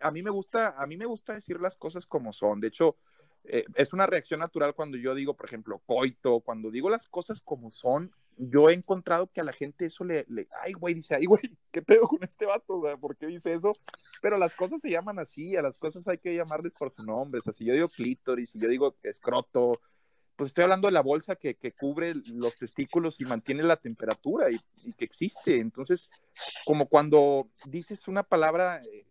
A 0.00 0.10
mí 0.10 0.22
me 0.22 0.30
gusta, 0.30 0.74
a 0.76 0.86
mí 0.86 0.96
me 0.96 1.06
gusta 1.06 1.34
decir 1.34 1.60
las 1.60 1.76
cosas 1.76 2.06
como 2.06 2.32
son. 2.32 2.60
De 2.60 2.68
hecho, 2.68 2.96
eh, 3.44 3.64
es 3.74 3.92
una 3.92 4.06
reacción 4.06 4.40
natural 4.40 4.74
cuando 4.74 4.96
yo 4.96 5.14
digo, 5.14 5.34
por 5.34 5.46
ejemplo, 5.46 5.80
coito, 5.84 6.40
cuando 6.40 6.70
digo 6.70 6.88
las 6.88 7.08
cosas 7.08 7.40
como 7.40 7.70
son, 7.70 8.12
yo 8.36 8.70
he 8.70 8.74
encontrado 8.74 9.30
que 9.30 9.40
a 9.40 9.44
la 9.44 9.52
gente 9.52 9.86
eso 9.86 10.04
le, 10.04 10.26
ay, 10.62 10.72
güey, 10.72 10.94
dice, 10.94 11.14
ay, 11.14 11.24
güey, 11.26 11.42
¿qué 11.70 11.82
pedo 11.82 12.02
con 12.08 12.22
este 12.22 12.46
vato? 12.46 12.78
O 12.78 12.82
sea, 12.82 12.96
¿Por 12.96 13.16
qué 13.16 13.26
dice 13.26 13.54
eso? 13.54 13.72
Pero 14.20 14.38
las 14.38 14.54
cosas 14.54 14.80
se 14.80 14.90
llaman 14.90 15.18
así, 15.18 15.56
a 15.56 15.62
las 15.62 15.78
cosas 15.78 16.06
hay 16.08 16.18
que 16.18 16.34
llamarles 16.34 16.72
por 16.72 16.92
su 16.92 17.04
nombre. 17.04 17.38
O 17.38 17.42
sea, 17.42 17.52
si 17.52 17.64
yo 17.64 17.74
digo 17.74 17.88
clítoris, 17.88 18.50
si 18.50 18.60
yo 18.60 18.68
digo 18.68 18.96
escroto, 19.02 19.80
pues 20.36 20.48
estoy 20.48 20.64
hablando 20.64 20.88
de 20.88 20.92
la 20.92 21.02
bolsa 21.02 21.36
que, 21.36 21.54
que 21.54 21.72
cubre 21.72 22.14
los 22.14 22.56
testículos 22.56 23.20
y 23.20 23.24
mantiene 23.24 23.62
la 23.62 23.76
temperatura 23.76 24.50
y, 24.50 24.58
y, 24.84 24.92
que 24.94 25.04
existe. 25.04 25.58
Entonces, 25.58 26.08
como 26.64 26.86
cuando 26.86 27.48
dices 27.66 28.08
una 28.08 28.22
palabra 28.22 28.80
eh, 28.82 29.04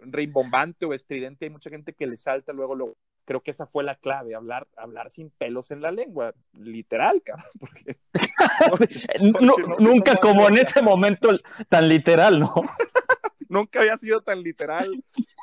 rimbombante 0.00 0.86
o 0.86 0.94
estridente, 0.94 1.44
hay 1.44 1.50
mucha 1.50 1.70
gente 1.70 1.92
que 1.92 2.06
le 2.06 2.16
salta 2.16 2.52
luego, 2.52 2.74
luego. 2.74 2.96
Creo 3.30 3.44
que 3.44 3.52
esa 3.52 3.68
fue 3.68 3.84
la 3.84 3.94
clave, 3.94 4.34
hablar, 4.34 4.66
hablar 4.76 5.08
sin 5.08 5.30
pelos 5.30 5.70
en 5.70 5.80
la 5.80 5.92
lengua, 5.92 6.34
literal, 6.52 7.22
cabrón. 7.24 7.46
Porque, 7.60 7.96
porque 8.68 8.88
no, 9.20 9.56
no 9.56 9.76
nunca 9.78 10.16
como 10.16 10.48
en 10.48 10.58
ese 10.58 10.82
momento 10.82 11.28
tan 11.68 11.88
literal, 11.88 12.40
¿no? 12.40 12.52
nunca 13.48 13.82
había 13.82 13.96
sido 13.98 14.20
tan 14.22 14.42
literal 14.42 14.90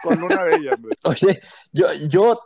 con 0.03 0.21
una 0.21 0.43
bella, 0.43 0.71
hombre. 0.75 0.97
Oye, 1.03 1.39
yo, 1.71 1.93
yo 1.93 2.41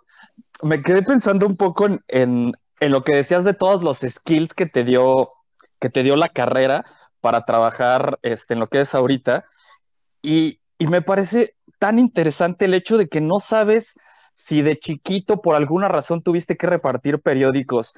me 0.62 0.80
quedé 0.84 1.02
pensando 1.02 1.48
un 1.48 1.58
poco 1.58 1.88
en, 1.88 2.04
en, 2.08 2.52
en, 2.80 2.92
lo 2.92 3.04
que 3.04 3.16
decías 3.16 3.44
de 3.44 3.56
todos 3.56 3.82
los 3.82 4.02
skills 4.08 4.54
que 4.54 4.68
te 4.68 4.84
dio, 4.84 5.32
que 5.80 5.90
te 5.90 6.04
dio 6.04 6.18
la 6.18 6.30
carrera 6.30 6.86
para 7.20 7.46
trabajar 7.46 8.20
este, 8.22 8.54
en 8.54 8.60
lo 8.60 8.68
que 8.68 8.82
es 8.82 8.94
ahorita. 8.94 9.46
Y, 10.22 10.60
y 10.78 10.86
me 10.86 11.02
parece 11.02 11.56
tan 11.80 11.98
interesante 11.98 12.66
el 12.66 12.76
hecho 12.76 13.00
de 13.00 13.10
que 13.10 13.22
no 13.22 13.40
sabes 13.40 13.96
si 14.34 14.62
de 14.62 14.78
chiquito 14.80 15.42
por 15.42 15.56
alguna 15.56 15.88
razón 15.88 16.22
tuviste 16.22 16.58
que 16.58 16.68
repartir 16.68 17.20
periódicos 17.20 17.94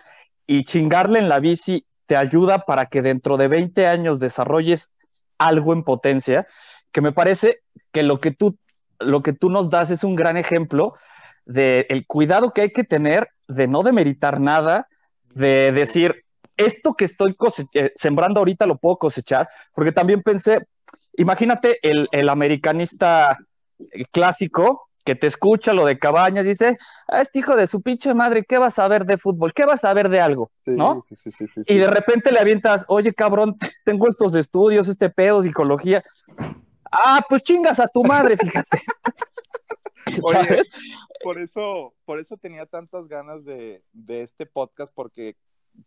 y 0.47 0.63
chingarle 0.63 1.19
en 1.19 1.29
la 1.29 1.39
bici 1.39 1.86
te 2.05 2.15
ayuda 2.15 2.59
para 2.59 2.88
que 2.88 3.01
dentro 3.01 3.38
de 3.38 3.47
20 3.47 3.88
años 3.88 4.19
desarrolles 4.19 4.91
algo 5.38 5.73
en 5.73 5.84
potencia, 5.84 6.45
que 6.91 7.01
me 7.01 7.11
parece 7.11 7.59
que 7.91 8.03
lo 8.03 8.19
que 8.19 8.31
tú, 8.31 8.57
lo 8.99 9.23
que 9.23 9.34
tú 9.34 9.49
nos 9.49 9.69
das 9.69 9.91
es 9.91 10.03
un 10.03 10.15
gran 10.15 10.38
ejemplo 10.38 10.93
de 11.45 11.86
el 11.89 12.05
cuidado 12.05 12.51
que 12.51 12.61
hay 12.61 12.71
que 12.71 12.84
tener 12.84 13.29
de 13.47 13.67
no 13.67 13.84
demeritar 13.84 14.39
nada, 14.39 14.88
de 15.34 15.71
decir, 15.71 16.23
esto 16.55 16.93
que 16.93 17.05
estoy 17.05 17.36
sembrando 17.95 18.39
ahorita 18.39 18.65
lo 18.65 18.77
puedo 18.77 18.97
cosechar, 18.97 19.49
porque 19.73 19.91
también 19.91 20.21
pensé, 20.21 20.59
imagínate 21.17 21.79
el, 21.81 22.07
el 22.11 22.29
americanista 22.29 23.38
clásico 24.11 24.89
que 25.03 25.15
te 25.15 25.27
escucha 25.27 25.73
lo 25.73 25.85
de 25.85 25.99
Cabañas, 25.99 26.45
dice, 26.45 26.77
ah, 27.07 27.21
este 27.21 27.39
hijo 27.39 27.55
de 27.55 27.67
su 27.67 27.81
pinche 27.81 28.13
madre, 28.13 28.45
¿qué 28.47 28.57
vas 28.57 28.79
a 28.79 28.87
ver 28.87 29.05
de 29.05 29.17
fútbol? 29.17 29.53
¿Qué 29.53 29.65
vas 29.65 29.83
a 29.83 29.93
ver 29.93 30.09
de 30.09 30.21
algo? 30.21 30.51
¿No? 30.65 31.03
Sí, 31.07 31.15
sí, 31.15 31.31
sí, 31.31 31.47
sí, 31.47 31.61
y 31.67 31.77
de 31.77 31.87
repente 31.87 32.31
le 32.31 32.39
avientas, 32.39 32.85
oye, 32.87 33.13
cabrón, 33.13 33.57
tengo 33.83 34.07
estos 34.07 34.35
estudios, 34.35 34.87
este 34.87 35.09
pedo, 35.09 35.41
psicología. 35.41 36.03
Ah, 36.91 37.21
pues 37.27 37.43
chingas 37.43 37.79
a 37.79 37.87
tu 37.87 38.03
madre, 38.03 38.37
fíjate. 38.37 38.81
Oye, 40.21 40.43
¿Sabes? 40.43 40.71
Por 41.23 41.39
eso, 41.39 41.93
por 42.03 42.19
eso 42.19 42.35
tenía 42.35 42.65
tantas 42.65 43.07
ganas 43.07 43.45
de, 43.45 43.81
de 43.93 44.21
este 44.21 44.45
podcast, 44.45 44.93
porque 44.93 45.37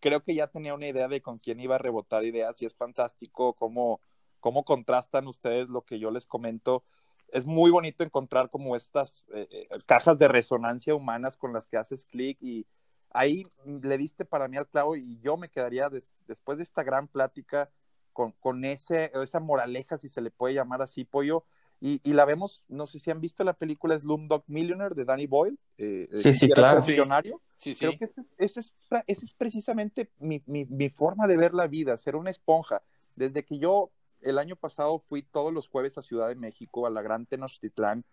creo 0.01 0.23
que 0.23 0.35
ya 0.35 0.47
tenía 0.47 0.75
una 0.75 0.89
idea 0.89 1.07
de 1.07 1.21
con 1.21 1.39
quién 1.39 1.61
iba 1.61 1.75
a 1.75 1.79
rebotar 1.79 2.25
ideas 2.25 2.61
y 2.63 2.67
es 2.67 2.75
fantástico 2.75 3.53
cómo, 3.53 4.01
cómo 4.41 4.65
contrastan 4.65 5.27
ustedes 5.27 5.69
lo 5.69 5.83
que 5.83 5.99
yo 5.99 6.11
les 6.11 6.27
comento 6.27 6.83
es 7.29 7.47
muy 7.47 7.71
bonito 7.71 8.05
encontrar 8.05 8.51
como 8.51 8.77
estas 8.77 9.27
eh, 9.35 9.69
cajas 9.87 10.19
de 10.19 10.29
resonancia 10.29 10.95
humanas 10.95 11.37
con 11.37 11.53
las 11.53 11.67
que 11.67 11.77
haces 11.77 12.07
clic 12.07 12.39
y 12.41 12.67
ahí 13.11 13.47
le 13.65 13.99
diste 13.99 14.25
para 14.25 14.49
mí 14.49 14.57
al 14.57 14.69
clavo 14.69 14.97
y 14.97 15.19
yo 15.21 15.37
me 15.37 15.49
quedaría 15.49 15.89
des 15.89 16.11
después 16.27 16.59
de 16.59 16.65
esta 16.65 16.83
gran 16.83 17.09
plática 17.09 17.71
con, 18.13 18.33
con 18.33 18.65
ese, 18.65 19.13
esa 19.15 19.41
moraleja, 19.41 19.99
si 19.99 20.09
se 20.09 20.23
le 20.23 20.31
puede 20.31 20.55
llamar 20.55 20.81
así, 20.81 21.05
Pollo, 21.05 21.45
y, 21.79 22.01
y, 22.03 22.15
la 22.15 22.25
vemos, 22.25 22.63
no 22.69 22.87
sé 22.87 22.99
si 22.99 23.11
han 23.11 23.21
visto 23.21 23.45
la 23.45 23.53
película 23.53 23.99
Slumdog 23.99 24.45
Millionaire 24.47 24.95
de 24.95 25.05
Danny 25.05 25.27
Boyle. 25.27 25.59
Eh, 25.77 26.09
sí, 26.13 26.33
sí, 26.33 26.49
claro. 26.49 26.81
Millonario. 26.83 27.43
Sí, 27.57 27.75
sí. 27.75 27.81
Creo 27.81 27.99
que 27.99 28.07
ese, 28.07 28.23
ese, 28.39 28.61
es, 28.61 28.73
ese 29.07 29.25
es, 29.27 29.35
precisamente 29.35 30.11
mi, 30.19 30.43
mi, 30.47 30.65
mi 30.65 30.89
forma 30.89 31.27
de 31.27 31.37
ver 31.37 31.53
la 31.53 31.67
vida, 31.67 31.99
ser 31.99 32.17
una 32.17 32.31
esponja. 32.31 32.83
Desde 33.15 33.45
que 33.45 33.59
yo 33.59 33.91
el 34.27 34.39
año 34.39 34.57
pasado 34.57 34.99
fui 34.99 35.23
todos 35.23 35.53
los 35.53 35.69
jueves 35.69 35.97
a 35.99 36.03
Ciudad 36.03 36.29
de 36.29 36.35
México, 36.35 36.87
a 36.87 36.91
la 36.91 37.03
Gran 37.03 37.27
Tenochtitlán. 37.27 38.05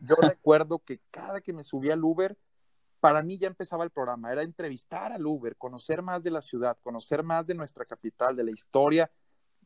yo 0.00 0.16
recuerdo 0.20 0.80
que 0.80 1.00
cada 1.10 1.40
que 1.40 1.52
me 1.52 1.64
subía 1.64 1.94
al 1.94 2.04
Uber, 2.04 2.36
para 3.00 3.22
mí 3.22 3.38
ya 3.38 3.46
empezaba 3.46 3.84
el 3.84 3.90
programa, 3.90 4.32
era 4.32 4.42
entrevistar 4.42 5.12
al 5.12 5.26
Uber, 5.26 5.56
conocer 5.56 6.02
más 6.02 6.22
de 6.22 6.30
la 6.30 6.42
ciudad, 6.42 6.78
conocer 6.82 7.22
más 7.22 7.46
de 7.46 7.54
nuestra 7.54 7.84
capital, 7.84 8.34
de 8.34 8.44
la 8.44 8.50
historia, 8.50 9.10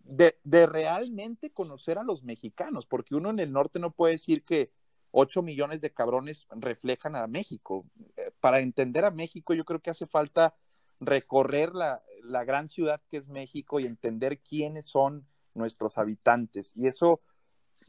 de, 0.02 0.66
realmente 0.66 1.50
conocer 1.50 1.98
a 1.98 2.02
los 2.02 2.22
mexicanos, 2.22 2.86
porque 2.86 3.14
uno 3.14 3.30
en 3.30 3.38
el 3.38 3.52
norte 3.52 3.78
no 3.78 3.90
puede 3.90 4.14
decir 4.14 4.44
que 4.44 4.72
8 5.10 5.42
millones 5.42 5.80
de 5.80 5.92
cabrones 5.92 6.46
reflejan 6.50 7.16
a 7.16 7.26
México. 7.26 7.86
Eh, 8.16 8.30
para 8.40 8.60
entender 8.60 9.04
a 9.04 9.10
México, 9.10 9.54
yo 9.54 9.64
creo 9.64 9.80
que 9.80 9.90
hace 9.90 10.06
falta 10.06 10.54
recorrer 11.00 11.74
la, 11.74 12.02
gran 12.44 12.68
ciudad 12.68 13.00
que 13.08 13.16
es 13.16 13.28
México 13.28 13.80
y 13.80 13.86
entender 13.86 14.40
quiénes 14.40 14.86
son 14.86 15.26
nuestros 15.58 15.98
habitantes. 15.98 16.76
Y 16.76 16.86
eso, 16.86 17.20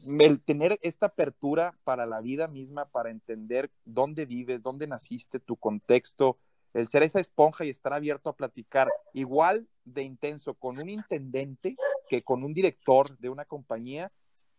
el 0.06 0.42
tener 0.42 0.78
esta 0.82 1.06
apertura 1.06 1.78
para 1.84 2.06
la 2.06 2.20
vida 2.20 2.48
misma, 2.48 2.86
para 2.86 3.10
entender 3.10 3.70
dónde 3.84 4.26
vives, 4.26 4.62
dónde 4.62 4.86
naciste, 4.86 5.40
tu 5.40 5.56
contexto, 5.56 6.38
el 6.74 6.88
ser 6.88 7.02
esa 7.02 7.20
esponja 7.20 7.64
y 7.64 7.70
estar 7.70 7.92
abierto 7.92 8.30
a 8.30 8.36
platicar 8.36 8.88
igual 9.12 9.68
de 9.84 10.02
intenso 10.02 10.54
con 10.54 10.78
un 10.78 10.88
intendente 10.88 11.74
que 12.08 12.22
con 12.22 12.44
un 12.44 12.54
director 12.54 13.16
de 13.18 13.28
una 13.28 13.44
compañía, 13.44 14.12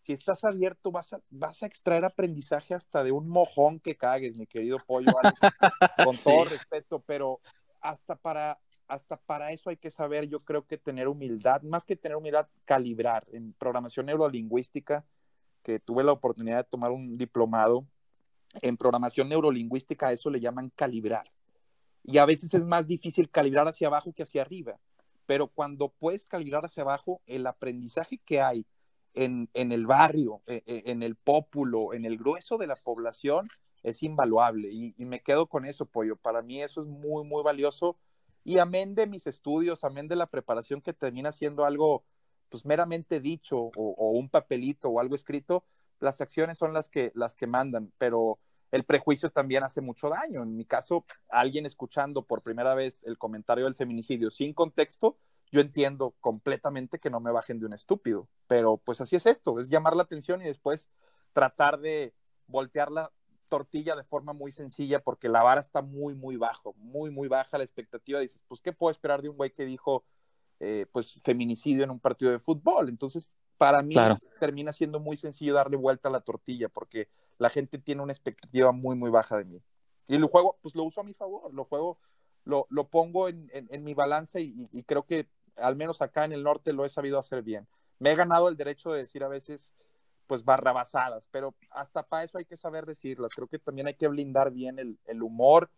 si 0.04 0.14
estás 0.14 0.44
abierto, 0.44 0.92
vas 0.92 1.14
a, 1.14 1.22
vas 1.30 1.64
a 1.64 1.68
extraer 1.68 2.04
aprendizaje 2.06 2.74
hasta 2.74 3.04
de 3.04 3.12
un 3.12 3.30
mojón 3.30 3.80
que 3.80 3.96
cagues, 3.96 4.36
mi 4.36 4.48
querido 4.48 4.78
pollo, 4.86 5.12
Alex, 5.22 5.40
con 6.06 6.16
todo 6.18 6.46
respeto, 6.46 7.02
pero 7.06 7.40
hasta 7.82 8.16
para, 8.16 8.60
hasta 8.92 9.16
para 9.16 9.54
eso 9.54 9.70
hay 9.70 9.78
que 9.78 9.90
saber, 9.90 10.28
yo 10.28 10.42
creo 10.42 10.68
que 10.68 10.78
tener 10.78 11.08
humildad, 11.08 11.62
más 11.62 11.86
que 11.86 11.96
tener 11.96 12.18
humildad, 12.18 12.48
calibrar. 12.66 13.26
En 13.32 13.54
programación 13.54 14.08
neurolingüística, 14.08 15.06
que 15.64 15.80
tuve 15.80 16.04
la 16.04 16.12
oportunidad 16.12 16.58
de 16.58 16.64
tomar 16.66 16.92
un 16.92 17.18
diplomado, 17.18 17.86
en 18.62 18.76
programación 18.76 19.30
neurolingüística 19.30 20.08
a 20.10 20.12
eso 20.12 20.30
le 20.30 20.42
llaman 20.42 20.72
calibrar. 20.76 21.32
Y 22.04 22.18
a 22.18 22.26
veces 22.26 22.54
es 22.54 22.64
más 22.66 22.86
difícil 22.86 23.30
calibrar 23.30 23.66
hacia 23.68 23.88
abajo 23.88 24.12
que 24.12 24.24
hacia 24.24 24.42
arriba, 24.42 24.78
pero 25.26 25.48
cuando 25.48 25.88
puedes 25.88 26.26
calibrar 26.26 26.66
hacia 26.66 26.84
abajo, 26.84 27.22
el 27.28 27.48
aprendizaje 27.48 28.18
que 28.18 28.42
hay 28.42 28.66
en, 29.14 29.50
el 29.54 29.86
barrio, 29.86 30.42
e, 30.48 30.64
e, 30.66 30.92
en, 30.92 31.02
el 31.02 31.16
pópulo, 31.16 31.94
en 31.94 32.04
el 32.04 32.18
grueso 32.18 32.58
de 32.58 32.68
la 32.68 32.76
población, 32.76 33.48
es 33.84 34.04
invaluable. 34.04 34.70
Y, 34.70 34.94
me 35.06 35.22
quedo 35.22 35.48
con 35.48 35.66
eso, 35.66 35.86
Pollo. 35.86 36.18
Para 36.18 36.42
mí 36.42 36.62
eso 36.62 36.82
es 36.82 36.88
muy, 36.88 37.24
muy 37.24 37.44
valioso. 37.44 37.98
Y 38.44 38.58
amén 38.58 38.96
de 38.96 39.08
mis 39.08 39.28
estudios, 39.28 39.84
amén 39.84 40.08
de 40.08 40.16
la 40.16 40.28
preparación 40.28 40.82
que 40.82 40.94
termina 40.94 41.32
siendo 41.32 41.66
algo, 41.66 42.04
pues 42.50 42.66
meramente 42.66 43.20
dicho 43.20 43.58
o, 43.58 43.72
o, 43.76 44.12
un 44.12 44.30
papelito 44.30 44.90
o 44.90 45.00
algo 45.00 45.16
escrito, 45.16 45.64
las 46.00 46.22
acciones 46.22 46.58
son 46.58 46.74
las 46.74 46.90
que, 46.90 47.12
las 47.14 47.36
que 47.36 47.48
mandan, 47.48 47.92
pero 47.98 48.40
el 48.72 48.84
prejuicio 48.84 49.30
también 49.30 49.64
hace 49.64 49.82
mucho 49.82 50.10
daño. 50.10 50.44
En 50.44 50.56
mi 50.56 50.66
caso, 50.66 51.06
alguien 51.30 51.66
escuchando 51.66 52.24
por 52.24 52.42
primera 52.42 52.74
vez 52.74 53.04
el 53.04 53.18
comentario 53.18 53.66
del 53.66 53.76
feminicidio 53.76 54.30
sin 54.30 54.54
contexto, 54.54 55.18
yo 55.52 55.60
entiendo 55.60 56.16
completamente 56.22 56.98
que 56.98 57.10
no 57.10 57.20
me 57.20 57.32
bajen 57.32 57.60
de 57.60 57.66
un 57.66 57.74
estúpido, 57.74 58.30
pero 58.48 58.78
pues 58.78 59.02
así 59.02 59.18
es 59.18 59.26
esto, 59.26 59.60
es 59.60 59.70
llamar 59.70 59.96
la 59.96 60.04
atención 60.04 60.42
y 60.42 60.46
después 60.46 60.90
tratar 61.34 61.80
de 61.80 62.14
voltear 62.48 62.90
la 62.90 63.12
tortilla 63.52 63.98
de 63.98 64.06
forma 64.06 64.32
muy 64.32 64.54
sencilla 64.54 65.02
porque 65.02 65.28
la 65.28 65.44
vara 65.44 65.60
está 65.60 65.82
muy, 65.82 66.16
muy 66.16 66.38
bajo, 66.38 66.74
muy, 66.78 67.12
muy 67.12 67.28
baja 67.28 67.58
la 67.58 67.66
expectativa. 67.66 68.22
Dices, 68.22 68.40
pues, 68.48 68.62
¿qué 68.62 68.72
puedo 68.72 68.92
esperar 68.92 69.22
de 69.22 69.28
un 69.28 69.36
güey 69.36 69.52
que 69.52 69.66
dijo, 69.66 70.06
eh, 70.62 70.86
pues, 70.94 71.20
feminicidio 71.22 71.84
en 71.84 71.90
un 71.90 72.00
partido 72.00 72.32
de 72.32 72.40
fútbol? 72.40 72.88
Entonces, 72.88 73.34
para 73.58 73.84
mí 73.84 73.96
termina 74.40 74.72
siendo 74.72 75.02
muy 75.02 75.18
sencillo 75.18 75.54
darle 75.54 75.76
vuelta 75.76 76.08
a 76.08 76.12
la 76.14 76.22
tortilla 76.22 76.70
porque 76.70 77.10
la 77.40 77.50
gente 77.50 77.78
tiene 77.78 78.02
una 78.02 78.14
expectativa 78.14 78.72
muy, 78.72 78.96
muy 78.96 79.10
baja 79.10 79.38
de 79.38 79.44
mí. 79.44 79.62
Y 80.08 80.16
el 80.16 80.24
juego, 80.28 80.58
pues 80.62 80.74
lo 80.74 80.84
uso 80.84 81.02
a 81.02 81.04
mi 81.04 81.14
favor, 81.14 81.54
lo 81.54 81.66
juego, 81.66 82.00
lo, 82.46 82.68
lo 82.70 82.88
pongo 82.88 83.28
en, 83.28 83.52
en, 83.52 83.84
mi 83.84 83.94
balanza 83.94 84.40
y, 84.40 84.70
y, 84.72 84.84
creo 84.84 85.04
que 85.04 85.28
al 85.58 85.76
menos 85.76 86.02
acá 86.02 86.24
en 86.24 86.32
el 86.32 86.44
norte 86.44 86.72
lo 86.72 86.86
he 86.86 86.90
sabido 86.90 87.20
hacer 87.20 87.44
bien. 87.44 87.68
Me 88.00 88.12
he 88.12 88.16
ganado 88.16 88.48
el 88.48 88.56
derecho 88.56 88.94
de 88.94 89.00
decir 89.00 89.26
a 89.26 89.28
veces, 89.28 89.76
pues, 90.32 90.46
barrabasadas, 90.46 91.28
pero 91.30 91.54
hasta 91.72 92.04
para 92.04 92.24
eso 92.24 92.38
hay 92.38 92.46
que 92.46 92.56
saber 92.56 92.86
decirlas. 92.86 93.34
Creo 93.36 93.50
que 93.50 93.60
también 93.60 93.88
hay 93.88 93.96
que 93.96 94.08
blindar 94.08 94.50
bien 94.50 94.80
el, 94.80 94.98
el 95.08 95.22
humor, 95.24 95.70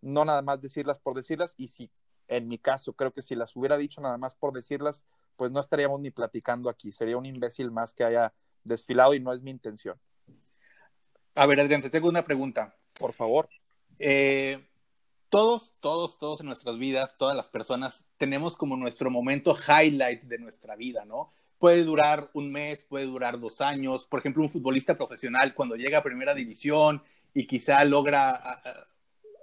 no 0.00 0.24
nada 0.24 0.40
más 0.40 0.62
decirlas 0.62 0.98
por 0.98 1.14
decirlas, 1.14 1.52
y 1.58 1.68
si, 1.68 1.90
en 2.26 2.48
mi 2.48 2.56
caso, 2.56 2.94
creo 2.94 3.12
que 3.12 3.20
si 3.20 3.34
las 3.34 3.54
hubiera 3.54 3.76
dicho 3.76 4.00
nada 4.00 4.16
más 4.16 4.34
por 4.34 4.54
decirlas, 4.54 5.04
pues 5.36 5.52
no 5.52 5.60
estaríamos 5.60 6.00
ni 6.00 6.10
platicando 6.10 6.70
aquí. 6.70 6.90
Sería 6.90 7.18
un 7.18 7.26
imbécil 7.26 7.70
más 7.70 7.92
que 7.92 8.02
haya 8.02 8.32
desfilado 8.64 9.12
y 9.12 9.20
no 9.20 9.34
es 9.34 9.42
mi 9.42 9.50
intención. 9.50 10.00
A 11.34 11.44
ver, 11.44 11.60
Adrián, 11.60 11.82
te 11.82 11.90
tengo 11.90 12.08
una 12.08 12.24
pregunta. 12.24 12.74
Por 12.98 13.12
favor. 13.12 13.50
Eh, 13.98 14.66
todos, 15.28 15.74
todos, 15.80 16.16
todos 16.16 16.40
en 16.40 16.46
nuestras 16.46 16.78
vidas, 16.78 17.18
todas 17.18 17.36
las 17.36 17.50
personas, 17.50 18.06
tenemos 18.16 18.56
como 18.56 18.74
nuestro 18.74 19.10
momento 19.10 19.54
highlight 19.54 20.22
de 20.22 20.38
nuestra 20.38 20.76
vida, 20.76 21.04
¿no? 21.04 21.30
Puede 21.58 21.84
durar 21.84 22.30
un 22.34 22.50
mes, 22.52 22.84
puede 22.84 23.06
durar 23.06 23.38
dos 23.40 23.60
años. 23.60 24.04
Por 24.04 24.20
ejemplo, 24.20 24.42
un 24.42 24.50
futbolista 24.50 24.96
profesional 24.96 25.54
cuando 25.54 25.76
llega 25.76 25.98
a 25.98 26.02
primera 26.02 26.34
división 26.34 27.02
y 27.34 27.46
quizá 27.46 27.84
logra 27.84 28.40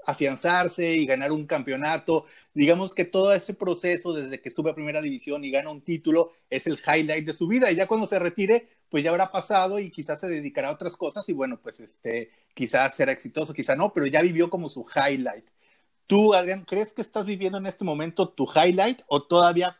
afianzarse 0.06 0.96
y 0.96 1.06
ganar 1.06 1.32
un 1.32 1.46
campeonato. 1.46 2.26
Digamos 2.54 2.94
que 2.94 3.06
todo 3.06 3.34
ese 3.34 3.54
proceso 3.54 4.14
desde 4.14 4.40
que 4.40 4.52
sube 4.52 4.72
a 4.72 4.76
primera 4.76 5.02
división 5.02 5.44
y 5.44 5.52
gana 5.52 5.72
un 5.72 5.82
título 5.82 6.32
es 6.50 6.68
el 6.68 6.80
highlight 6.80 7.26
de 7.26 7.34
su 7.34 7.48
vida. 7.48 7.72
Y 7.72 7.76
ya 7.76 7.88
cuando 7.88 8.08
se 8.08 8.20
retire, 8.20 8.70
pues 8.90 9.04
ya 9.04 9.10
habrá 9.10 9.32
pasado 9.32 9.80
y 9.80 9.90
quizás 9.90 10.20
se 10.20 10.28
dedicará 10.28 10.70
a 10.70 10.74
otras 10.74 10.96
cosas 10.96 11.28
y 11.28 11.34
bueno, 11.34 11.60
pues 11.62 11.80
este, 11.80 12.32
quizás 12.54 12.96
será 12.96 13.12
exitoso, 13.12 13.54
quizá 13.54 13.76
no, 13.76 13.92
pero 13.94 14.06
ya 14.06 14.22
vivió 14.22 14.50
como 14.50 14.70
su 14.70 14.86
highlight. 14.96 15.46
¿Tú, 16.08 16.34
Adrián, 16.36 16.66
crees 16.66 16.94
que 16.94 17.02
estás 17.02 17.26
viviendo 17.26 17.58
en 17.58 17.66
este 17.66 17.84
momento 17.84 18.30
tu 18.30 18.48
highlight 18.48 19.02
o 19.08 19.24
todavía 19.24 19.80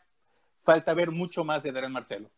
falta 0.66 0.92
ver 0.92 1.12
mucho 1.12 1.44
más 1.44 1.62
de 1.62 1.70
Adrián 1.70 1.92
Marcelo? 1.92 2.28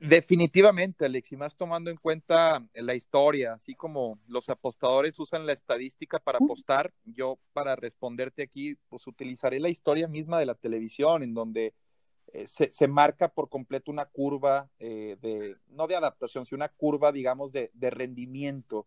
Definitivamente, 0.00 1.04
Alex, 1.04 1.32
y 1.32 1.36
más 1.36 1.56
tomando 1.56 1.90
en 1.90 1.96
cuenta 1.96 2.64
la 2.74 2.94
historia, 2.94 3.54
así 3.54 3.74
como 3.74 4.18
los 4.26 4.48
apostadores 4.48 5.18
usan 5.18 5.44
la 5.44 5.52
estadística 5.52 6.18
para 6.18 6.38
apostar, 6.38 6.92
yo 7.04 7.38
para 7.52 7.76
responderte 7.76 8.42
aquí, 8.42 8.76
pues 8.88 9.06
utilizaré 9.06 9.60
la 9.60 9.68
historia 9.68 10.08
misma 10.08 10.38
de 10.38 10.46
la 10.46 10.54
televisión, 10.54 11.22
en 11.22 11.34
donde 11.34 11.74
eh, 12.32 12.46
se, 12.46 12.88
marca 12.88 13.28
por 13.28 13.48
completo 13.48 13.90
una 13.90 14.06
curva 14.06 14.70
eh, 14.78 15.16
de, 15.20 15.56
no 15.68 15.86
de 15.86 15.96
adaptación, 15.96 16.46
sino 16.46 16.56
una 16.56 16.68
curva, 16.68 17.10
digamos, 17.12 17.52
de, 17.52 17.70
rendimiento 17.80 18.86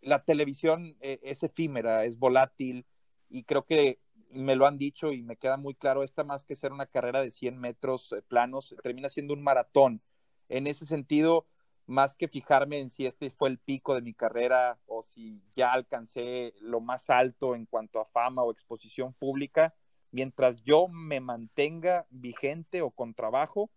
la 0.00 0.22
televisión 0.22 0.96
eh, 1.00 1.18
es 1.22 1.42
efímera, 1.42 2.04
es 2.04 2.18
volátil 2.18 2.86
y 3.28 3.42
creo 3.42 3.64
que 3.64 3.98
me 4.36 4.56
lo 4.56 4.66
han 4.66 4.78
dicho 4.78 5.12
y 5.12 5.22
me 5.22 5.36
queda 5.36 5.56
muy 5.56 5.74
claro, 5.74 6.02
esta 6.02 6.24
más 6.24 6.44
que 6.44 6.56
ser 6.56 6.72
una 6.72 6.86
carrera 6.86 7.20
de 7.20 7.30
100 7.30 7.58
metros 7.58 8.12
eh, 8.12 8.22
planos, 8.22 8.74
termina 8.82 9.08
siendo 9.08 9.34
un 9.34 9.42
maratón. 9.42 10.02
En 10.48 10.66
ese 10.66 10.86
sentido, 10.86 11.46
más 11.86 12.16
que 12.16 12.28
fijarme 12.28 12.80
en 12.80 12.90
si 12.90 13.06
este 13.06 13.30
fue 13.30 13.48
el 13.48 13.58
pico 13.58 13.94
de 13.94 14.02
mi 14.02 14.14
carrera 14.14 14.78
o 14.86 15.02
si 15.02 15.42
ya 15.54 15.72
alcancé 15.72 16.54
lo 16.60 16.80
más 16.80 17.10
alto 17.10 17.54
en 17.54 17.66
cuanto 17.66 18.00
a 18.00 18.06
fama 18.06 18.42
o 18.42 18.50
exposición 18.50 19.12
pública, 19.14 19.74
mientras 20.10 20.62
yo 20.62 20.88
me 20.88 21.20
mantenga 21.20 22.06
vigente 22.10 22.82
o 22.82 22.90
con 22.90 23.14
trabajo, 23.14 23.70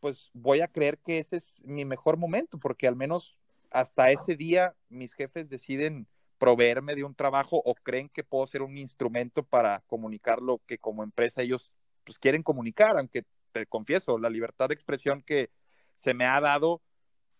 pues 0.00 0.30
voy 0.32 0.60
a 0.60 0.68
creer 0.68 0.98
que 0.98 1.18
ese 1.18 1.36
es 1.36 1.62
mi 1.64 1.84
mejor 1.84 2.16
momento, 2.16 2.58
porque 2.58 2.86
al 2.86 2.96
menos 2.96 3.36
hasta 3.70 4.10
ese 4.10 4.36
día 4.36 4.74
mis 4.88 5.14
jefes 5.14 5.48
deciden 5.48 6.06
proveerme 6.40 6.94
de 6.94 7.04
un 7.04 7.14
trabajo 7.14 7.60
o 7.62 7.74
creen 7.74 8.08
que 8.08 8.24
puedo 8.24 8.46
ser 8.46 8.62
un 8.62 8.78
instrumento 8.78 9.42
para 9.42 9.82
comunicar 9.86 10.40
lo 10.40 10.58
que 10.66 10.78
como 10.78 11.04
empresa 11.04 11.42
ellos 11.42 11.70
pues, 12.02 12.18
quieren 12.18 12.42
comunicar, 12.42 12.96
aunque 12.96 13.24
te 13.52 13.66
confieso, 13.66 14.18
la 14.18 14.30
libertad 14.30 14.68
de 14.68 14.74
expresión 14.74 15.22
que 15.22 15.50
se 15.96 16.14
me 16.14 16.24
ha 16.24 16.40
dado 16.40 16.80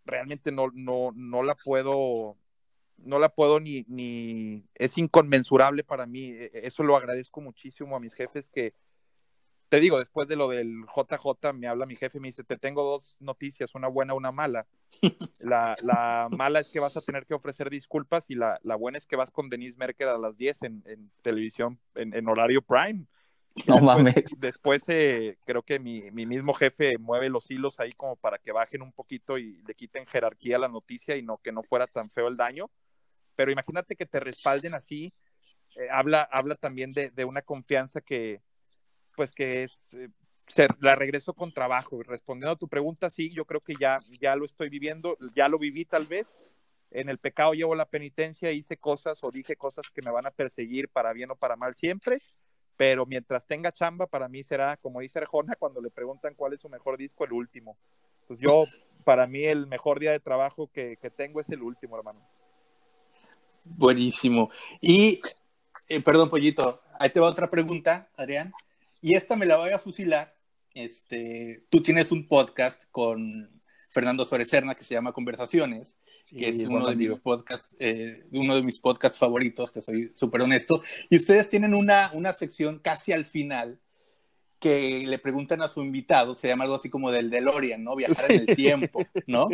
realmente 0.05 0.53
no, 0.53 0.69
no, 0.75 1.13
no 1.15 1.43
la 1.43 1.55
puedo 1.55 2.37
no 2.99 3.19
la 3.19 3.31
puedo 3.31 3.59
ni, 3.59 3.87
ni 3.89 4.69
es 4.75 4.99
inconmensurable 4.99 5.83
para 5.83 6.05
mí. 6.05 6.33
E, 6.33 6.51
e, 6.53 6.67
eso 6.67 6.83
lo 6.83 6.95
agradezco 6.95 7.41
muchísimo 7.41 7.97
a 7.97 8.01
mis 8.01 8.13
jefes 8.13 8.51
que, 8.51 8.75
te 9.71 9.79
digo, 9.79 10.01
después 10.01 10.27
de 10.27 10.35
lo 10.35 10.49
del 10.49 10.85
JJ, 10.85 11.53
me 11.55 11.69
habla 11.69 11.87
mi 11.87 11.95
jefe 11.95 12.19
y 12.19 12.21
me 12.21 12.29
dice, 12.29 12.43
te 12.43 12.59
tengo 12.59 12.83
dos 12.83 13.17
noticias, 13.21 13.77
una 13.77 13.87
buena, 13.87 14.15
una 14.15 14.33
mala. 14.33 14.67
La, 15.41 15.77
la 15.81 16.29
mala 16.37 16.59
es 16.59 16.71
que 16.71 16.81
vas 16.81 16.97
a 16.97 17.01
tener 17.01 17.25
que 17.25 17.35
ofrecer 17.35 17.71
disculpas 17.71 18.29
y 18.31 18.35
la, 18.35 18.59
la 18.65 18.75
buena 18.75 18.99
es 18.99 19.07
que 19.07 19.15
vas 19.15 19.31
con 19.31 19.49
Denise 19.49 19.79
Merker 19.79 20.09
a 20.09 20.19
las 20.19 20.37
10 20.37 20.63
en, 20.65 20.83
en 20.87 21.11
televisión, 21.23 21.79
en, 21.95 22.15
en, 22.15 22.29
horario 22.29 22.61
prime. 22.61 23.07
No 23.67 23.75
después, 23.75 23.83
mames. 23.83 24.25
Después 24.39 24.83
eh, 24.89 25.39
creo 25.45 25.63
que 25.63 25.79
mi, 25.79 26.11
mi, 26.11 26.27
mismo 26.27 26.53
jefe 26.55 26.99
mueve 26.99 27.29
los 27.29 27.51
hilos 27.51 27.79
ahí 27.81 27.93
como 27.93 28.17
para 28.17 28.39
que 28.39 28.53
bajen 28.53 28.83
un 28.83 28.93
poquito 28.93 29.39
y 29.39 29.63
le 29.67 29.75
quiten 29.75 30.07
jerarquía 30.07 30.57
a 30.57 30.61
la 30.61 30.69
noticia 30.69 31.17
y 31.17 31.23
no 31.23 31.39
que 31.39 31.53
no 31.53 31.63
fuera 31.63 31.87
tan 31.87 32.11
feo 32.11 32.29
el 32.29 32.37
daño. 32.37 32.71
Pero 33.37 33.51
imagínate 33.51 33.97
que 33.97 34.07
te 34.07 34.21
respalden 34.21 34.75
así. 34.75 35.13
Eh, 35.77 35.89
habla, 35.91 36.23
habla 36.23 36.55
también 36.57 36.93
de, 36.93 37.11
de 37.11 37.25
una 37.25 37.43
confianza 37.43 38.01
que, 38.01 38.41
pues 39.21 39.33
que 39.33 39.65
es, 39.65 39.93
eh, 39.93 40.09
la 40.79 40.95
regreso 40.95 41.35
con 41.35 41.53
trabajo. 41.53 42.03
Respondiendo 42.03 42.53
a 42.53 42.57
tu 42.57 42.69
pregunta, 42.69 43.11
sí, 43.11 43.31
yo 43.35 43.45
creo 43.45 43.61
que 43.61 43.75
ya, 43.79 43.99
ya 44.19 44.35
lo 44.35 44.47
estoy 44.47 44.71
viviendo, 44.71 45.19
ya 45.35 45.47
lo 45.47 45.59
viví 45.59 45.85
tal 45.85 46.07
vez, 46.07 46.39
en 46.91 47.11
el 47.11 47.19
pecado 47.19 47.53
llevo 47.53 47.75
la 47.75 47.85
penitencia, 47.85 48.51
hice 48.51 48.79
cosas 48.79 49.23
o 49.23 49.31
dije 49.31 49.57
cosas 49.57 49.91
que 49.91 50.01
me 50.01 50.11
van 50.11 50.25
a 50.25 50.31
perseguir 50.31 50.89
para 50.89 51.13
bien 51.13 51.31
o 51.31 51.37
para 51.37 51.55
mal 51.55 51.75
siempre, 51.75 52.17
pero 52.79 53.05
mientras 53.05 53.47
tenga 53.47 53.73
chamba, 53.73 54.07
para 54.07 54.27
mí 54.27 54.43
será, 54.43 54.79
como 54.79 55.01
dice 55.01 55.19
Arjona, 55.19 55.55
cuando 55.55 55.83
le 55.83 55.91
preguntan 55.91 56.33
cuál 56.35 56.55
es 56.55 56.63
su 56.63 56.71
mejor 56.71 56.97
disco, 56.97 57.27
el 57.27 57.35
último. 57.35 57.77
Pues 58.27 58.41
yo, 58.41 58.65
para 59.05 59.27
mí, 59.27 59.45
el 59.45 59.67
mejor 59.67 60.01
día 60.01 60.13
de 60.13 60.21
trabajo 60.21 60.71
que, 60.73 60.97
tengo 61.15 61.43
es 61.43 61.51
el 61.51 61.61
último, 61.61 61.99
hermano. 61.99 62.27
Buenísimo. 63.65 64.51
Y, 64.81 65.21
eh, 65.91 66.01
perdón, 66.01 66.31
Pollito, 66.31 66.81
ahí 66.99 67.11
te 67.11 67.21
va 67.21 67.29
otra 67.29 67.51
pregunta, 67.51 68.09
Adrián. 68.17 68.51
Y 69.01 69.15
esta 69.15 69.37
me 69.37 69.47
la 69.47 69.57
voy 69.57 69.71
a 69.71 69.79
fusilar. 69.79 70.37
Este, 70.75 71.67
tú 71.71 71.83
tienes 71.83 72.13
un 72.13 72.29
podcast 72.29 72.85
con 72.91 73.63
Fernando 73.91 74.25
Suárez 74.25 74.49
Serna 74.49 74.75
que 74.75 74.85
se 74.85 74.95
llama 74.95 75.13
Conversaciones 75.13 75.99
que 76.37 76.49
es 76.49 76.67
uno 76.67 76.87
de, 76.87 76.97
mis 76.97 77.13
podcasts, 77.15 77.75
eh, 77.81 78.25
uno 78.33 78.55
de 78.55 78.63
mis 78.63 78.79
podcasts 78.79 79.19
favoritos, 79.19 79.73
te 79.73 79.83
soy 79.83 80.13
súper 80.15 80.43
honesto. 80.43 80.83
Y 81.09 81.17
ustedes 81.17 81.49
tienen 81.49 81.75
una, 81.75 82.11
una 82.15 82.33
sección 82.33 82.79
casi 82.79 83.13
al 83.13 83.25
final 83.25 83.81
que 84.59 85.05
le 85.07 85.19
preguntan 85.19 85.63
a 85.63 85.69
su 85.69 85.83
invitado, 85.83 86.35
se 86.35 86.49
llama 86.49 86.65
algo 86.65 86.77
así 86.77 86.91
como 86.91 87.11
del 87.11 87.31
DeLorean, 87.31 87.83
¿no? 87.83 87.97
Viajar 87.97 88.31
en 88.31 88.41
el 88.47 88.47
tiempo, 88.57 89.05
¿no? 89.27 89.49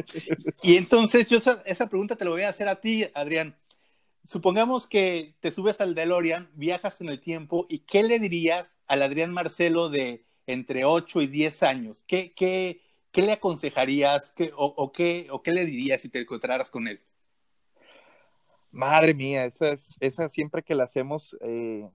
Y 0.63 0.77
entonces 0.77 1.29
yo 1.29 1.39
esa, 1.39 1.63
esa, 1.65 1.89
pregunta 1.89 2.17
te 2.17 2.25
la 2.25 2.33
voy 2.33 2.43
a 2.43 2.49
hacer 2.49 2.69
a 2.69 2.81
ti, 2.81 3.07
Adrián. 3.15 3.57
Supongamos 4.27 4.87
que 4.87 5.37
te 5.41 5.53
subes 5.53 5.81
al 5.81 5.95
DeLorean, 5.95 6.51
viajas 6.55 7.01
en 7.01 7.09
el 7.09 7.21
tiempo, 7.21 7.65
¿y 7.69 7.81
qué 7.81 8.03
le 8.03 8.19
dirías 8.19 8.77
al 8.87 9.03
Adrián 9.03 9.33
Marcelo 9.33 9.89
de 9.89 10.27
entre 10.47 10.85
8 10.85 11.23
y 11.23 11.27
10 11.29 11.63
años? 11.63 12.05
¿Qué, 12.07 12.35
qué, 12.35 12.81
¿qué 13.13 13.23
le 13.23 13.33
aconsejarías 13.33 14.35
o, 14.57 14.93
qué, 14.93 15.29
o 15.31 15.43
qué 15.43 15.53
le 15.53 15.65
dirías 15.65 16.03
si 16.03 16.09
te 16.09 16.21
encontraras 16.21 16.71
con 16.71 16.89
él? 16.89 17.01
Madre 18.73 19.15
mía, 19.15 19.45
esa, 19.45 19.71
es, 19.71 19.97
esa 20.01 20.29
siempre 20.29 20.63
que 20.63 20.75
la 20.75 20.85
hacemos, 20.85 21.37
eh, 21.41 21.89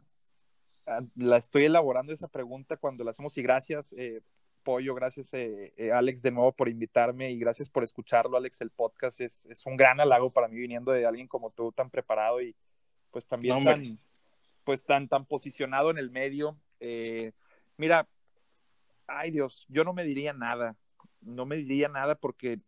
la 1.16 1.38
estoy 1.38 1.66
elaborando 1.66 2.14
esa 2.14 2.28
pregunta 2.28 2.78
cuando 2.78 3.04
la 3.04 3.12
hacemos 3.12 3.38
y 3.38 3.44
gracias, 3.44 3.94
eh, 3.98 4.22
Pollo, 4.64 4.96
gracias 4.96 5.30
eh, 5.34 5.92
Alex 5.94 6.22
de 6.22 6.32
nuevo 6.32 6.52
por 6.52 6.70
invitarme 6.70 7.32
y 7.32 7.40
gracias 7.40 7.70
por 7.70 7.84
escucharlo, 7.84 8.38
Alex, 8.38 8.62
el 8.62 8.70
podcast 8.70 9.22
es, 9.22 9.48
un 9.66 9.78
gran 9.78 10.00
halago 10.00 10.32
para 10.32 10.48
mí 10.48 10.58
viniendo 10.58 10.92
de 10.92 11.06
alguien 11.06 11.28
como 11.28 11.52
tú, 11.52 11.72
tan 11.72 11.90
preparado 11.90 12.42
y 12.42 12.56
pues 13.12 13.26
también 13.26 13.64
tan, 13.64 13.98
pues 14.64 14.84
tan, 14.84 15.08
tan 15.08 15.26
posicionado 15.26 15.92
en 15.92 15.98
el 15.98 16.12
medio. 16.12 16.58
mira, 17.78 18.08
ay 19.08 19.32
Dios, 19.32 19.66
yo 19.68 19.84
no 19.84 19.94
me 19.94 20.04
diría 20.04 20.34
nada, 20.34 20.76
no 21.22 21.46
me 21.46 21.58
diría 21.58 21.88
nada 21.88 22.16
porque 22.16 22.60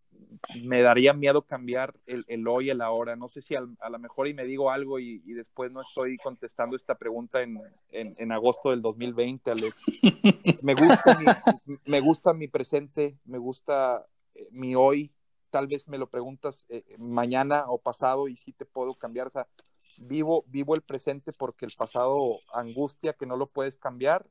me 0.63 0.81
daría 0.81 1.13
miedo 1.13 1.43
cambiar 1.43 1.95
el, 2.05 2.23
el 2.27 2.47
hoy, 2.47 2.69
el 2.69 2.81
ahora. 2.81 3.15
No 3.15 3.27
sé 3.27 3.41
si 3.41 3.55
a 3.55 3.61
lo 3.61 3.99
mejor 3.99 4.27
y 4.27 4.33
me 4.33 4.45
digo 4.45 4.71
algo 4.71 4.99
y, 4.99 5.19
después 5.33 5.71
no 5.71 5.81
estoy 5.81 6.17
contestando 6.17 6.75
esta 6.75 6.95
pregunta 6.95 7.41
en, 7.41 7.59
en, 7.91 8.31
agosto 8.31 8.69
del 8.71 8.81
2020, 8.81 9.51
Alex. 9.51 9.83
Me 10.61 10.75
gusta, 10.75 11.19
mi, 11.19 11.25
me 11.85 11.99
gusta 11.99 12.33
mi 12.33 12.47
presente, 12.47 13.17
me 13.25 13.37
gusta 13.37 14.05
eh, 14.35 14.47
mi 14.51 14.75
hoy. 14.75 15.11
Tal 15.49 15.67
vez 15.67 15.87
me 15.87 15.97
lo 15.97 16.09
preguntas 16.09 16.65
eh, 16.69 16.83
mañana 16.97 17.65
o 17.67 17.77
pasado 17.79 18.27
y 18.27 18.37
sí 18.37 18.53
te 18.53 18.65
puedo 18.65 18.93
cambiar. 18.93 19.27
O 19.27 19.29
sea, 19.29 19.47
vivo, 20.01 20.45
vivo 20.47 20.73
el 20.75 20.81
presente 20.81 21.31
porque 21.33 21.65
el 21.65 21.73
pasado 21.77 22.39
angustia 22.53 23.13
que 23.13 23.25
no 23.25 23.35
lo 23.35 23.47
puedes 23.47 23.77
cambiar 23.77 24.25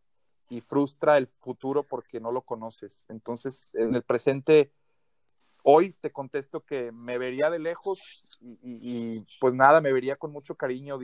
y 0.52 0.60
frustra 0.60 1.16
el 1.16 1.26
futuro 1.26 1.82
porque 1.82 2.20
no 2.20 2.30
lo 2.30 2.42
conoces. 2.42 3.06
Entonces, 3.08 3.70
en 3.74 3.94
el 3.94 4.02
presente, 4.02 4.70
hoy 5.62 5.94
te 6.00 6.10
contesto 6.10 6.64
que 6.64 6.92
me 6.92 7.18
vería 7.18 7.50
de 7.50 7.58
lejos 7.58 8.00
y, 8.40 9.24
pues 9.40 9.54
nada, 9.54 9.80
me 9.80 9.92
vería 9.92 10.16
con 10.16 10.32
mucho 10.32 10.56
cariño, 10.56 10.98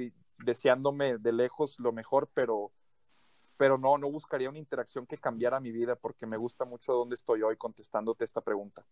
deseándome 0.45 1.19
de 1.19 1.33
lejos 1.33 1.79
lo 1.79 1.93
mejor, 1.93 2.29
pero, 2.35 2.73
pero 3.57 3.79
no, 3.79 3.97
no 3.97 4.11
buscaría 4.11 4.49
una 4.49 4.59
interacción 4.59 5.07
que 5.07 5.19
cambiara 5.19 5.61
mi 5.61 5.71
vida 5.71 5.95
porque 5.95 6.27
me 6.27 6.37
gusta 6.37 6.65
mucho 6.65 6.93
dónde 6.93 7.15
estoy 7.15 7.43
hoy 7.43 7.57
contestándote 7.57 8.25
esta 8.25 8.41
pregunta. 8.41 8.85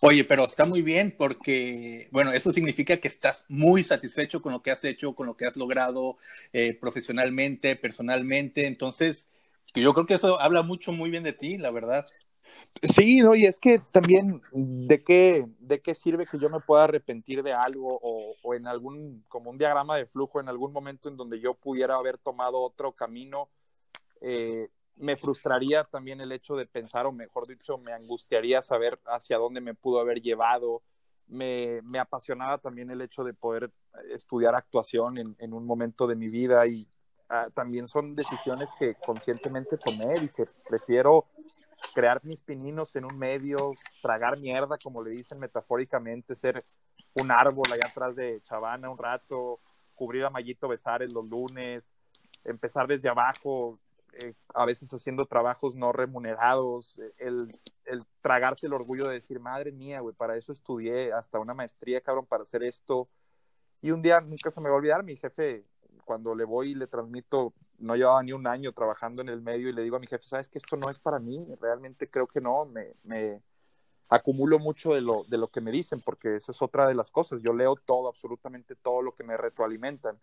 Oye, 0.00 0.24
pero 0.24 0.44
está 0.44 0.64
muy 0.64 0.82
bien 0.82 1.14
porque, 1.16 2.08
bueno, 2.10 2.32
eso 2.32 2.52
significa 2.52 2.96
que 2.96 3.08
estás 3.08 3.44
muy 3.48 3.84
satisfecho 3.84 4.40
con 4.40 4.52
lo 4.52 4.62
que 4.62 4.70
has 4.70 4.84
hecho, 4.84 5.14
con 5.14 5.26
lo 5.26 5.36
que 5.36 5.46
has 5.46 5.56
logrado 5.56 6.16
eh, 6.52 6.74
profesionalmente, 6.74 7.76
personalmente. 7.76 8.66
Entonces, 8.66 9.28
yo 9.74 9.92
creo 9.92 10.06
que 10.06 10.14
eso 10.14 10.40
habla 10.40 10.62
mucho 10.62 10.92
muy 10.92 11.10
bien 11.10 11.24
de 11.24 11.32
ti, 11.32 11.58
la 11.58 11.70
verdad. 11.70 12.06
Sí, 12.82 13.20
no, 13.20 13.34
y 13.34 13.46
es 13.46 13.58
que 13.58 13.78
también, 13.78 14.42
¿de 14.52 15.02
qué, 15.02 15.44
de 15.60 15.80
qué 15.80 15.94
sirve 15.94 16.26
que 16.26 16.38
yo 16.38 16.50
me 16.50 16.60
pueda 16.60 16.84
arrepentir 16.84 17.42
de 17.42 17.52
algo 17.52 17.98
o, 18.02 18.54
en 18.54 18.66
algún, 18.66 19.24
como 19.28 19.50
un 19.50 19.58
diagrama 19.58 19.96
de 19.96 20.06
flujo, 20.06 20.40
en 20.40 20.48
algún 20.48 20.72
momento 20.72 21.08
en 21.08 21.16
donde 21.16 21.40
yo 21.40 21.54
pudiera 21.54 21.94
haber 21.94 22.18
tomado 22.18 22.60
otro 22.60 22.92
camino? 22.92 23.48
Eh, 24.20 24.68
me 24.96 25.16
frustraría 25.16 25.84
también 25.84 26.20
el 26.20 26.32
hecho 26.32 26.56
de 26.56 26.66
pensar, 26.66 27.06
o 27.06 27.12
mejor 27.12 27.46
dicho, 27.46 27.78
me 27.78 27.92
angustiaría 27.92 28.62
saber 28.62 29.00
hacia 29.06 29.38
dónde 29.38 29.60
me 29.60 29.74
pudo 29.74 30.00
haber 30.00 30.20
llevado. 30.20 30.82
Me, 31.26 31.80
me 31.82 31.98
apasionaba 31.98 32.58
también 32.58 32.90
el 32.90 33.00
hecho 33.00 33.24
de 33.24 33.32
poder 33.32 33.70
estudiar 34.10 34.54
actuación 34.54 35.18
en, 35.18 35.36
en 35.38 35.52
un 35.54 35.64
momento 35.64 36.06
de 36.06 36.16
mi 36.16 36.28
vida 36.28 36.66
y 36.66 36.86
Ah, 37.36 37.48
también 37.52 37.88
son 37.88 38.14
decisiones 38.14 38.70
que 38.78 38.94
conscientemente 38.94 39.76
tomé. 39.76 40.30
que 40.36 40.46
prefiero 40.68 41.26
crear 41.92 42.24
mis 42.24 42.42
pininos 42.42 42.94
en 42.94 43.06
un 43.06 43.18
medio, 43.18 43.72
tragar 44.00 44.38
mierda, 44.38 44.78
como 44.80 45.02
le 45.02 45.10
dicen 45.10 45.40
metafóricamente, 45.40 46.36
ser 46.36 46.64
un 47.14 47.32
árbol 47.32 47.66
allá 47.72 47.86
atrás 47.86 48.14
de 48.14 48.40
Chavana 48.44 48.88
un 48.88 48.98
rato, 48.98 49.58
cubrir 49.96 50.24
a 50.24 50.30
Mayito 50.30 50.68
Besares 50.68 51.12
los 51.12 51.26
lunes, 51.28 51.92
empezar 52.44 52.86
desde 52.86 53.08
abajo, 53.08 53.80
eh, 54.12 54.32
a 54.54 54.64
veces 54.64 54.94
haciendo 54.94 55.26
trabajos 55.26 55.74
no 55.74 55.90
remunerados, 55.90 57.00
el, 57.18 57.58
el 57.84 58.04
tragarse 58.20 58.68
el 58.68 58.74
orgullo 58.74 59.08
de 59.08 59.14
decir, 59.14 59.40
madre 59.40 59.72
mía, 59.72 59.98
güey, 59.98 60.14
para 60.14 60.36
eso 60.36 60.52
estudié 60.52 61.12
hasta 61.12 61.40
una 61.40 61.52
maestría, 61.52 62.00
cabrón, 62.00 62.26
para 62.26 62.44
hacer 62.44 62.62
esto. 62.62 63.08
Y 63.82 63.90
un 63.90 64.02
día 64.02 64.20
nunca 64.20 64.52
se 64.52 64.60
me 64.60 64.68
va 64.68 64.76
a 64.76 64.78
olvidar, 64.78 65.02
mi 65.02 65.16
jefe 65.16 65.64
cuando 66.04 66.34
le 66.34 66.44
voy 66.44 66.70
y 66.70 66.74
le 66.74 66.86
transmito, 66.86 67.52
no 67.78 67.96
llevaba 67.96 68.22
ni 68.22 68.32
un 68.32 68.46
año 68.46 68.72
trabajando 68.72 69.22
en 69.22 69.28
el 69.28 69.42
medio 69.42 69.68
y 69.68 69.72
le 69.72 69.82
digo 69.82 69.96
a 69.96 70.00
mi 70.00 70.06
jefe, 70.06 70.24
sabes 70.24 70.48
que 70.48 70.58
esto 70.58 70.76
no 70.76 70.90
es 70.90 70.98
para 70.98 71.18
mí, 71.18 71.44
realmente 71.60 72.08
creo 72.08 72.26
que 72.26 72.40
no, 72.40 72.64
me, 72.66 72.94
me 73.02 73.42
acumulo 74.08 74.58
mucho 74.58 74.94
de 74.94 75.00
lo, 75.00 75.24
de 75.28 75.38
lo 75.38 75.48
que 75.48 75.60
me 75.60 75.70
dicen, 75.70 76.00
porque 76.00 76.36
esa 76.36 76.52
es 76.52 76.62
otra 76.62 76.86
de 76.86 76.94
las 76.94 77.10
cosas, 77.10 77.40
yo 77.42 77.52
leo 77.52 77.74
todo, 77.76 78.08
absolutamente 78.08 78.76
todo 78.76 79.02
lo 79.02 79.14
que 79.14 79.24
me 79.24 79.36
retroalimentan. 79.36 80.16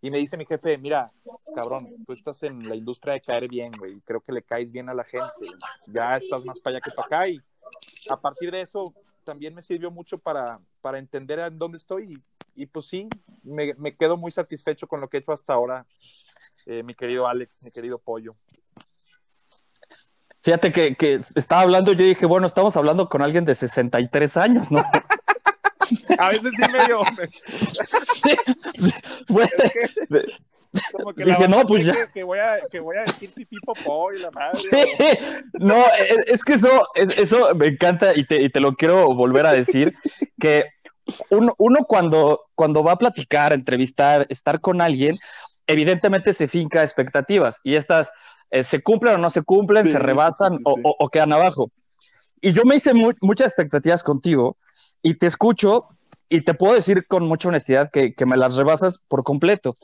Y 0.00 0.10
me 0.12 0.18
dice 0.18 0.36
mi 0.36 0.46
jefe, 0.46 0.78
mira, 0.78 1.10
cabrón, 1.54 2.04
tú 2.06 2.12
estás 2.12 2.42
en 2.44 2.68
la 2.68 2.76
industria 2.76 3.14
de 3.14 3.20
caer 3.20 3.48
bien, 3.48 3.72
güey, 3.76 4.00
creo 4.00 4.20
que 4.20 4.32
le 4.32 4.42
caes 4.42 4.70
bien 4.70 4.88
a 4.88 4.94
la 4.94 5.04
gente, 5.04 5.48
ya 5.86 6.16
estás 6.16 6.44
más 6.44 6.60
para 6.60 6.76
allá 6.76 6.84
que 6.84 6.92
para 6.92 7.06
acá 7.06 7.28
y 7.28 7.40
a 8.08 8.20
partir 8.20 8.50
de 8.50 8.62
eso 8.62 8.94
también 9.28 9.54
me 9.54 9.60
sirvió 9.60 9.90
mucho 9.90 10.16
para, 10.16 10.58
para 10.80 10.98
entender 10.98 11.38
en 11.38 11.58
dónde 11.58 11.76
estoy 11.76 12.18
y, 12.54 12.64
pues 12.64 12.86
sí, 12.86 13.10
me, 13.42 13.74
me, 13.74 13.94
quedo 13.94 14.16
muy 14.16 14.30
satisfecho 14.30 14.86
con 14.86 15.02
lo 15.02 15.08
que 15.08 15.18
he 15.18 15.20
hecho 15.20 15.32
hasta 15.32 15.52
ahora, 15.52 15.84
eh, 16.64 16.82
mi 16.82 16.94
querido 16.94 17.28
Alex, 17.28 17.62
mi 17.62 17.70
querido 17.70 17.98
Pollo. 17.98 18.36
Fíjate 20.40 20.72
que, 20.72 20.94
que 20.94 21.20
estaba 21.34 21.60
hablando, 21.60 21.92
yo 21.92 22.06
dije, 22.06 22.24
bueno, 22.24 22.46
estamos 22.46 22.74
hablando 22.78 23.10
con 23.10 23.20
alguien 23.20 23.44
de 23.44 23.54
63 23.54 24.36
años, 24.38 24.70
¿no? 24.70 24.82
A 26.18 26.30
veces 26.30 26.50
sí 26.56 26.72
medio. 26.72 27.00
sí, 28.22 28.30
sí, 28.78 28.94
bueno, 29.28 29.50
como 30.92 31.14
que 31.14 31.24
Dije, 31.24 31.48
no, 31.48 31.66
pues 31.66 31.86
ya. 31.86 32.10
Que, 32.12 32.22
voy 32.22 32.38
a, 32.38 32.60
que, 32.70 32.80
voy 32.80 32.96
a, 32.96 33.02
decir 33.02 33.32
pipí 33.34 33.56
popó 33.64 34.12
y 34.12 34.20
la 34.20 34.30
madre. 34.30 34.60
no, 35.54 35.76
e, 35.98 36.24
es, 36.26 36.44
que 36.44 36.54
eso, 36.54 36.86
eso 36.94 37.54
me 37.54 37.68
encanta 37.68 38.12
y 38.14 38.24
te, 38.26 38.42
y 38.42 38.50
te, 38.50 38.60
lo 38.60 38.74
quiero 38.74 39.14
volver 39.14 39.46
a 39.46 39.52
decir, 39.52 39.94
que 40.40 40.66
uno, 41.30 41.54
uno 41.58 41.84
cuando, 41.84 42.42
cuando 42.54 42.82
va 42.82 42.92
a 42.92 42.98
platicar, 42.98 43.52
entrevistar, 43.52 44.26
estar 44.28 44.60
con 44.60 44.80
alguien, 44.80 45.18
evidentemente 45.66 46.32
se 46.32 46.48
finca 46.48 46.82
expectativas 46.82 47.58
y 47.62 47.74
estas 47.74 48.10
eh, 48.50 48.64
se 48.64 48.80
cumplen 48.80 49.14
o 49.14 49.18
no 49.18 49.30
se 49.30 49.42
cumplen, 49.42 49.90
se 49.90 49.98
rebasan 49.98 50.58
o, 50.64 50.76
o, 50.82 51.08
quedan 51.08 51.32
abajo. 51.32 51.70
Y 52.40 52.52
yo 52.52 52.62
me 52.64 52.76
hice 52.76 52.92
muchas 52.94 53.48
expectativas 53.48 54.02
contigo 54.02 54.56
y 55.02 55.14
te 55.14 55.26
escucho 55.26 55.88
y 56.28 56.42
te 56.42 56.54
puedo 56.54 56.74
decir 56.74 57.06
con 57.06 57.26
mucha 57.26 57.48
honestidad 57.48 57.90
que, 57.90 58.14
que 58.14 58.26
me 58.26 58.36
las 58.36 58.56
rebasas 58.56 59.00
por 59.08 59.24
completo 59.24 59.76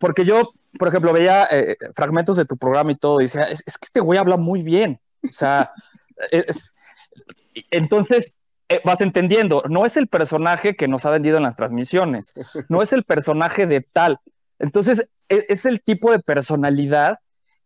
porque 0.00 0.24
yo, 0.24 0.52
por 0.78 0.88
ejemplo, 0.88 1.12
veía 1.12 1.46
eh, 1.50 1.76
fragmentos 1.94 2.36
de 2.36 2.44
tu 2.44 2.56
programa 2.56 2.92
y 2.92 2.96
todo, 2.96 3.20
y 3.20 3.24
decía, 3.24 3.44
es, 3.44 3.62
que 3.62 3.84
este 3.84 4.00
güey 4.00 4.18
habla 4.18 4.36
muy 4.36 4.62
bien. 4.62 5.00
O 5.28 5.32
sea, 5.32 5.72
entonces 7.70 8.34
eh, 8.68 8.80
vas 8.84 9.00
entendiendo, 9.00 9.62
no 9.68 9.86
es 9.86 9.96
el 9.96 10.08
personaje 10.08 10.76
que 10.76 10.88
nos 10.88 11.06
ha 11.06 11.10
vendido 11.10 11.38
en 11.38 11.42
las 11.42 11.56
transmisiones, 11.56 12.34
no 12.68 12.82
es 12.82 12.92
el 12.92 13.04
personaje 13.04 13.66
de 13.66 13.80
tal. 13.80 14.20
Entonces, 14.58 15.08
e, 15.28 15.46
es, 15.48 15.66
el 15.66 15.80
tipo 15.82 16.10
de 16.10 16.18
personalidad 16.18 17.18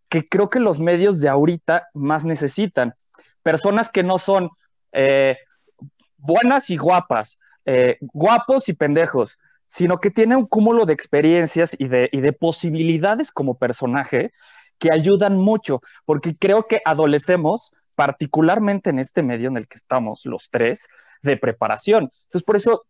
que 0.08 0.28
creo 0.28 0.50
que 0.50 0.60
los 0.60 0.78
medios 0.78 1.20
de 1.20 1.28
ahorita 1.28 1.88
más 1.94 2.24
necesitan. 2.24 2.94
Personas 3.42 3.88
que 3.90 4.02
no 4.02 4.18
son 4.18 4.50
eh, 4.92 5.38
buenas 6.18 6.70
y 6.70 6.76
guapas, 6.76 7.38
eh, 7.64 7.96
guapos 8.00 8.68
y 8.68 8.74
pendejos, 8.74 9.38
sino 9.72 10.00
que 10.00 10.10
tiene 10.10 10.36
un 10.36 10.44
cúmulo 10.44 10.84
de 10.84 10.92
experiencias 10.92 11.74
y 11.78 11.88
de, 11.88 12.10
y 12.12 12.20
de 12.20 12.34
posibilidades 12.34 13.32
como 13.32 13.56
personaje 13.56 14.30
que 14.78 14.90
ayudan 14.92 15.38
mucho, 15.38 15.80
porque 16.04 16.36
creo 16.36 16.66
que 16.66 16.82
adolecemos, 16.84 17.72
particularmente 17.94 18.90
en 18.90 18.98
este 18.98 19.22
medio 19.22 19.48
en 19.48 19.56
el 19.56 19.66
que 19.66 19.78
estamos 19.78 20.26
los 20.26 20.48
tres, 20.50 20.88
de 21.22 21.38
preparación. 21.38 22.10
Entonces, 22.24 22.42
por 22.42 22.56
eso 22.56 22.82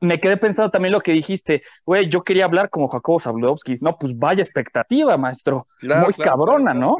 me 0.00 0.18
quedé 0.18 0.38
pensando 0.38 0.70
también 0.70 0.92
lo 0.92 1.02
que 1.02 1.12
dijiste, 1.12 1.62
güey, 1.84 2.08
yo 2.08 2.24
quería 2.24 2.46
hablar 2.46 2.70
como 2.70 2.88
Jacobo 2.88 3.20
Zabludowski. 3.20 3.76
No, 3.82 3.98
pues 3.98 4.18
vaya 4.18 4.42
expectativa, 4.42 5.18
maestro. 5.18 5.66
Muy 5.82 6.14
cabrona, 6.14 6.72
¿no? 6.72 6.96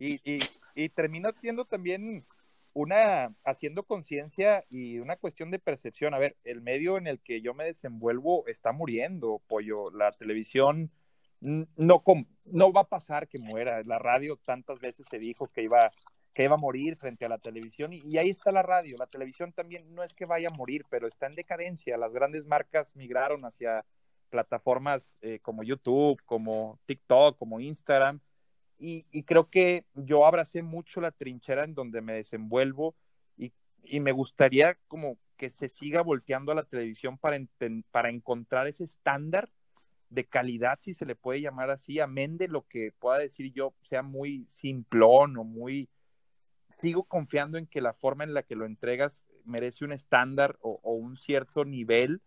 Y, 0.00 0.14
y, 0.28 0.40
y, 0.74 0.88
termina 0.88 1.30
siendo 1.40 1.64
también 1.64 2.24
una, 2.78 3.34
haciendo 3.44 3.82
conciencia 3.82 4.64
y 4.68 5.00
una 5.00 5.16
cuestión 5.16 5.50
de 5.50 5.58
percepción. 5.58 6.14
A 6.14 6.18
ver, 6.18 6.36
el 6.44 6.60
medio 6.60 6.96
en 6.96 7.08
el 7.08 7.18
que 7.20 7.40
yo 7.40 7.52
me 7.52 7.64
desenvuelvo 7.64 8.46
está 8.46 8.70
muriendo, 8.70 9.42
pollo. 9.48 9.90
La 9.90 10.12
televisión 10.12 10.92
no, 11.40 12.04
no 12.44 12.72
va 12.72 12.82
a 12.82 12.88
pasar 12.88 13.26
que 13.26 13.38
muera. 13.44 13.82
La 13.84 13.98
radio 13.98 14.36
tantas 14.36 14.78
veces 14.78 15.06
se 15.10 15.18
dijo 15.18 15.48
que 15.48 15.62
iba 15.62 15.90
que 16.34 16.44
iba 16.44 16.54
a 16.54 16.58
morir 16.58 16.94
frente 16.94 17.24
a 17.24 17.28
la 17.28 17.38
televisión 17.38 17.92
y, 17.92 18.16
ahí 18.16 18.30
está 18.30 18.52
la 18.52 18.62
radio. 18.62 18.96
La 18.96 19.08
televisión 19.08 19.52
también 19.52 19.92
no 19.92 20.04
es 20.04 20.14
que 20.14 20.24
vaya 20.24 20.46
a 20.48 20.56
morir, 20.56 20.84
pero 20.88 21.08
está 21.08 21.26
en 21.26 21.34
decadencia. 21.34 21.96
Las 21.96 22.12
grandes 22.12 22.46
marcas 22.46 22.94
migraron 22.94 23.44
hacia 23.44 23.84
plataformas 24.30 25.16
eh, 25.22 25.40
como 25.40 25.64
YouTube, 25.64 26.22
como 26.26 26.78
TikTok, 26.86 27.36
como 27.36 27.58
Instagram. 27.58 28.20
Y, 28.78 29.04
creo 29.24 29.50
que 29.50 29.84
yo 29.94 30.24
abracé 30.24 30.62
mucho 30.62 31.00
la 31.00 31.10
trinchera 31.10 31.64
en 31.64 31.74
donde 31.74 32.00
me 32.00 32.14
desenvuelvo 32.14 32.94
y, 33.36 33.52
me 34.00 34.12
gustaría 34.12 34.76
como 34.86 35.18
que 35.36 35.50
se 35.50 35.68
siga 35.68 36.02
volteando 36.02 36.52
a 36.52 36.54
la 36.54 36.64
televisión 36.64 37.16
para, 37.16 37.38
para 37.90 38.10
encontrar 38.10 38.66
ese 38.66 38.84
estándar 38.84 39.48
de 40.10 40.24
calidad, 40.24 40.78
si 40.80 40.94
se 40.94 41.06
le 41.06 41.14
puede 41.14 41.40
llamar 41.40 41.70
así, 41.70 42.00
amén 42.00 42.38
de 42.38 42.48
lo 42.48 42.66
que 42.66 42.92
pueda 42.98 43.18
decir 43.18 43.52
yo, 43.52 43.74
sea 43.82 44.02
muy 44.02 44.46
simplón 44.48 45.36
o 45.36 45.44
muy 45.44 45.88
sigo 46.70 47.04
confiando 47.04 47.58
en 47.58 47.66
que 47.66 47.80
la 47.80 47.94
forma 47.94 48.24
en 48.24 48.34
la 48.34 48.42
que 48.42 48.56
lo 48.56 48.66
entregas 48.66 49.26
merece 49.44 49.84
un 49.84 49.92
estándar 49.92 50.58
o, 50.60 50.78
un 50.92 51.16
cierto 51.16 51.64
nivel 51.64 52.20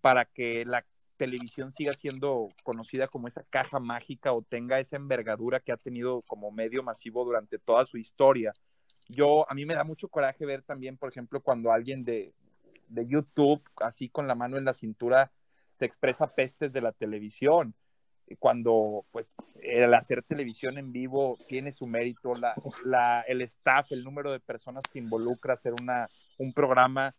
para 0.00 0.24
que 0.24 0.64
la 0.64 0.84
televisión 1.16 1.72
siga 1.72 1.94
siendo 1.94 2.48
conocida 2.62 3.06
como 3.06 3.28
esa 3.28 3.42
caja 3.44 3.80
mágica 3.80 4.32
o 4.32 4.42
tenga 4.42 4.78
esa 4.78 4.96
envergadura 4.96 5.60
que 5.60 5.72
ha 5.72 5.76
tenido 5.76 6.22
como 6.22 6.50
medio 6.50 6.82
masivo 6.82 7.24
durante 7.24 7.58
toda 7.58 7.84
su 7.84 7.98
historia. 7.98 8.52
Yo, 9.08 9.50
a 9.50 9.54
mí 9.54 9.66
me 9.66 9.74
da 9.74 9.84
mucho 9.84 10.08
coraje 10.08 10.46
ver 10.46 10.62
también, 10.62 10.96
por 10.96 11.10
ejemplo, 11.10 11.40
cuando 11.40 11.72
alguien 11.72 12.04
de, 12.04 12.34
de 12.88 13.06
YouTube, 13.06 13.62
así 13.76 14.08
con 14.08 14.26
la 14.26 14.34
mano 14.34 14.58
en 14.58 14.64
la 14.64 14.74
cintura, 14.74 15.32
se 15.74 15.84
expresa 15.84 16.34
pestes 16.34 16.72
de 16.72 16.80
la 16.80 16.92
televisión 16.92 17.74
cuando 18.38 19.04
pues 19.12 19.34
el 19.62 19.94
hacer 19.94 20.22
televisión 20.24 20.78
en 20.78 20.90
vivo 20.90 21.36
tiene 21.48 21.72
su 21.72 21.86
mérito, 21.86 22.32
la, 22.84 23.20
el 23.28 23.40
staff, 23.42 23.86
el 23.92 24.02
número 24.02 24.32
de 24.32 24.40
personas 24.40 24.82
que 24.92 24.98
involucra 24.98 25.54
hacer 25.54 25.74
una, 25.80 26.08
un 26.38 26.52
programa, 26.52 27.14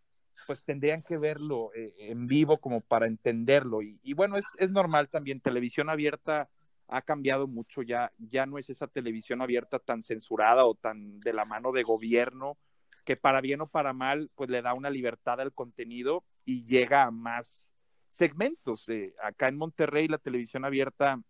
pues 0.48 0.64
tendrían 0.64 1.04
que 1.04 1.18
verlo 1.18 1.72
eh, 1.76 1.93
en 2.00 2.26
vivo 2.26 2.58
como 2.58 2.82
para 2.82 3.06
entenderlo. 3.06 3.82
Y, 3.82 4.14
bueno, 4.14 4.38
es, 4.38 4.45
es, 4.58 4.72
normal 4.72 5.10
también, 5.10 5.41
televisión 5.41 5.89
abierta 5.89 6.50
ha 6.88 7.02
cambiado 7.02 7.48
mucho, 7.48 7.82
ya, 7.82 8.14
ya 8.18 8.45
no 8.45 8.58
es 8.58 8.70
esa 8.70 8.88
televisión 8.88 9.41
abierta 9.41 9.78
tan 9.78 10.02
censurada 10.02 10.66
o 10.66 10.74
tan 10.74 11.20
de 11.20 11.34
la 11.34 11.43
mano 11.43 11.74
de 11.74 11.84
gobierno, 11.84 12.58
que 13.04 13.18
para 13.18 13.41
bien 13.41 13.62
o 13.62 13.68
para 13.68 13.91
mal, 13.91 14.32
pues 14.36 14.50
le 14.50 14.62
da 14.62 14.74
una 14.74 14.89
libertad 14.89 15.41
al 15.41 15.54
contenido 15.54 16.24
y 16.45 16.66
llega 16.66 17.04
a 17.04 17.12
más 17.12 17.68
segmentos. 18.10 18.88
acá 19.22 19.50
en 19.50 19.58
Monterrey 19.58 20.08
la 20.08 20.18
televisión 20.18 20.64
abierta 20.64 21.22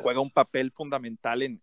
juega 0.00 0.20
un 0.20 0.30
papel 0.30 0.72
fundamental 0.72 1.42
en 1.42 1.60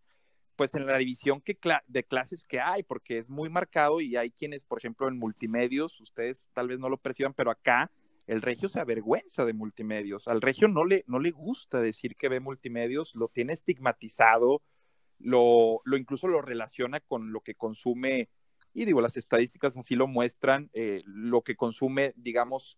pues 0.55 0.75
en 0.75 0.85
la 0.85 0.97
división 0.97 1.41
que 1.41 1.57
de 1.87 2.03
clases 2.03 2.45
que 2.45 2.59
hay, 2.59 2.83
porque 2.83 3.17
es 3.17 3.29
muy 3.29 3.49
marcado 3.49 4.01
y 4.01 4.15
hay 4.15 4.31
quienes, 4.31 4.63
por 4.63 4.77
ejemplo, 4.77 5.07
en 5.07 5.17
multimedios, 5.17 5.99
ustedes 5.99 6.49
tal 6.53 6.67
vez 6.67 6.79
no 6.79 6.89
lo 6.89 6.97
perciban, 6.97 7.33
pero 7.33 7.51
acá 7.51 7.91
el 8.27 8.41
regio 8.41 8.69
se 8.69 8.79
avergüenza 8.79 9.45
de 9.45 9.53
multimedios. 9.53 10.27
Al 10.27 10.41
regio 10.41 10.67
no 10.67 10.85
le, 10.85 11.03
no 11.07 11.19
le 11.19 11.31
gusta 11.31 11.81
decir 11.81 12.15
que 12.15 12.29
ve 12.29 12.39
multimedios, 12.39 13.15
lo 13.15 13.27
tiene 13.27 13.53
estigmatizado, 13.53 14.61
lo, 15.19 15.81
lo 15.83 15.97
incluso 15.97 16.27
lo 16.27 16.41
relaciona 16.41 16.99
con 16.99 17.33
lo 17.33 17.41
que 17.41 17.55
consume, 17.55 18.29
y 18.73 18.85
digo, 18.85 19.01
las 19.01 19.17
estadísticas 19.17 19.77
así 19.77 19.95
lo 19.95 20.07
muestran, 20.07 20.69
eh, 20.73 21.03
lo 21.05 21.41
que 21.41 21.55
consume, 21.55 22.13
digamos, 22.15 22.77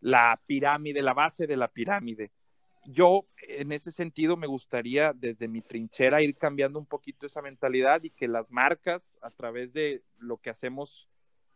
la 0.00 0.40
pirámide, 0.46 1.02
la 1.02 1.14
base 1.14 1.46
de 1.46 1.56
la 1.56 1.68
pirámide. 1.68 2.32
Yo, 2.88 3.26
en 3.48 3.72
ese 3.72 3.90
sentido, 3.90 4.36
me 4.36 4.46
gustaría 4.46 5.12
desde 5.12 5.48
mi 5.48 5.60
trinchera 5.60 6.22
ir 6.22 6.36
cambiando 6.36 6.78
un 6.78 6.86
poquito 6.86 7.26
esa 7.26 7.42
mentalidad 7.42 8.02
y 8.04 8.10
que 8.10 8.28
las 8.28 8.50
marcas, 8.52 9.12
a 9.22 9.30
través 9.30 9.72
de 9.72 10.04
lo 10.18 10.38
que 10.38 10.50
hacemos 10.50 11.08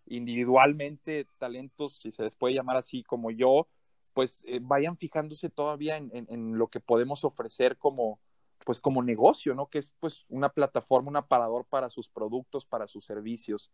individualmente, 0.06 1.26
talentos, 1.38 2.00
si 2.00 2.10
se 2.10 2.24
les 2.24 2.34
puede 2.34 2.54
llamar 2.54 2.76
así 2.76 3.04
como 3.04 3.30
yo, 3.30 3.68
pues 4.12 4.42
eh, 4.46 4.58
vayan 4.60 4.96
fijándose 4.96 5.50
todavía 5.50 5.96
en, 5.96 6.58
lo 6.58 6.66
que 6.66 6.80
podemos 6.80 7.24
ofrecer 7.24 7.76
como, 7.76 8.18
pues 8.64 8.80
como 8.80 9.02
negocio, 9.02 9.54
¿no? 9.54 9.68
Que 9.68 9.78
es 9.78 9.94
pues 10.00 10.26
una 10.28 10.48
plataforma, 10.48 11.10
un 11.10 11.16
aparador 11.16 11.64
para 11.64 11.88
sus 11.88 12.08
productos, 12.08 12.66
para 12.66 12.88
sus 12.88 13.04
servicios. 13.04 13.70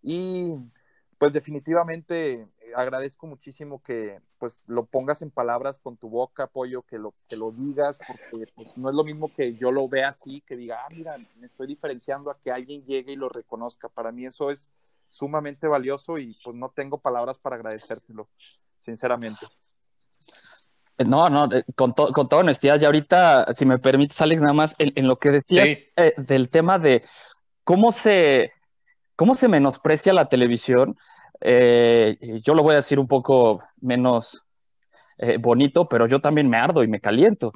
Y 0.00 0.54
pues 1.18 1.32
definitivamente 1.32 2.48
agradezco 2.74 3.26
muchísimo 3.26 3.82
que 3.82 4.20
pues 4.38 4.64
lo 4.66 4.84
pongas 4.84 5.22
en 5.22 5.30
palabras 5.30 5.78
con 5.78 5.96
tu 5.96 6.08
boca, 6.08 6.44
apoyo, 6.44 6.82
que 6.82 6.98
lo, 6.98 7.14
que 7.28 7.36
lo 7.36 7.50
digas, 7.50 7.98
porque 8.06 8.46
pues, 8.54 8.76
no 8.76 8.90
es 8.90 8.94
lo 8.94 9.04
mismo 9.04 9.32
que 9.34 9.54
yo 9.54 9.72
lo 9.72 9.88
vea 9.88 10.08
así, 10.08 10.42
que 10.46 10.56
diga, 10.56 10.80
ah, 10.84 10.88
mira, 10.90 11.16
me 11.36 11.46
estoy 11.46 11.66
diferenciando 11.66 12.30
a 12.30 12.38
que 12.38 12.50
alguien 12.50 12.84
llegue 12.84 13.12
y 13.12 13.16
lo 13.16 13.28
reconozca. 13.28 13.88
Para 13.88 14.12
mí 14.12 14.26
eso 14.26 14.50
es 14.50 14.70
sumamente 15.08 15.66
valioso 15.66 16.18
y 16.18 16.36
pues 16.42 16.56
no 16.56 16.70
tengo 16.70 16.98
palabras 16.98 17.38
para 17.38 17.56
agradecértelo, 17.56 18.28
sinceramente. 18.80 19.46
No, 20.98 21.28
no, 21.28 21.52
eh, 21.52 21.64
con, 21.74 21.92
con 21.92 22.28
toda 22.28 22.42
honestidad, 22.42 22.80
y 22.80 22.84
ahorita, 22.84 23.52
si 23.52 23.66
me 23.66 23.78
permites, 23.78 24.20
Alex, 24.20 24.42
nada 24.42 24.54
más 24.54 24.76
en, 24.78 25.08
lo 25.08 25.18
que 25.18 25.30
decías 25.30 25.66
eh, 25.96 26.14
del 26.16 26.50
tema 26.50 26.78
de 26.78 27.02
cómo 27.64 27.90
se, 27.90 28.52
cómo 29.16 29.34
se 29.34 29.48
menosprecia 29.48 30.12
la 30.12 30.28
televisión. 30.28 30.96
Eh, 31.40 32.40
yo 32.44 32.54
lo 32.54 32.62
voy 32.62 32.72
a 32.72 32.76
decir 32.76 32.98
un 32.98 33.08
poco 33.08 33.62
menos 33.80 34.44
eh, 35.18 35.36
bonito, 35.38 35.88
pero 35.88 36.06
yo 36.06 36.20
también 36.20 36.48
me 36.48 36.56
ardo 36.56 36.82
y 36.82 36.88
me 36.88 37.00
caliento. 37.00 37.52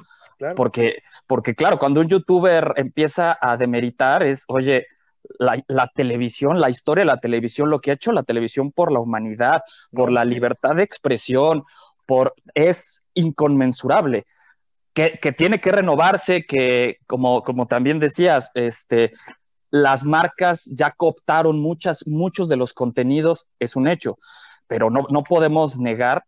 Porque, 0.55 1.03
porque, 1.27 1.53
claro, 1.53 1.77
cuando 1.77 1.99
un 1.99 2.07
youtuber 2.07 2.73
empieza 2.77 3.37
a 3.41 3.57
demeritar 3.57 4.23
es, 4.23 4.45
oye, 4.47 4.87
la, 5.37 5.87
televisión, 5.93 6.61
la 6.61 6.69
historia 6.69 7.01
de 7.01 7.11
la 7.11 7.19
televisión, 7.19 7.69
lo 7.69 7.79
que 7.79 7.91
ha 7.91 7.95
hecho 7.95 8.13
la 8.13 8.23
televisión 8.23 8.71
por 8.71 8.91
la 8.91 8.99
humanidad, 8.99 9.63
por 9.91 10.11
la 10.11 10.23
libertad 10.23 10.75
de 10.75 10.83
expresión, 10.83 11.63
por, 12.05 12.33
es 12.53 13.03
inconmensurable. 13.13 14.25
Que, 14.93 15.19
que, 15.21 15.31
tiene 15.31 15.59
que 15.59 15.71
renovarse, 15.71 16.45
que 16.45 16.97
como, 17.05 17.43
como 17.43 17.67
también 17.67 17.99
decías, 17.99 18.51
este, 18.53 19.11
las 19.71 20.03
marcas 20.03 20.65
ya 20.65 20.91
cooptaron 20.91 21.59
muchas, 21.59 22.05
muchos 22.07 22.49
de 22.49 22.55
los 22.55 22.73
contenidos, 22.73 23.47
es 23.59 23.75
un 23.75 23.87
hecho, 23.87 24.17
pero 24.67 24.89
no, 24.89 25.05
no 25.09 25.23
podemos 25.23 25.79
negar 25.79 26.23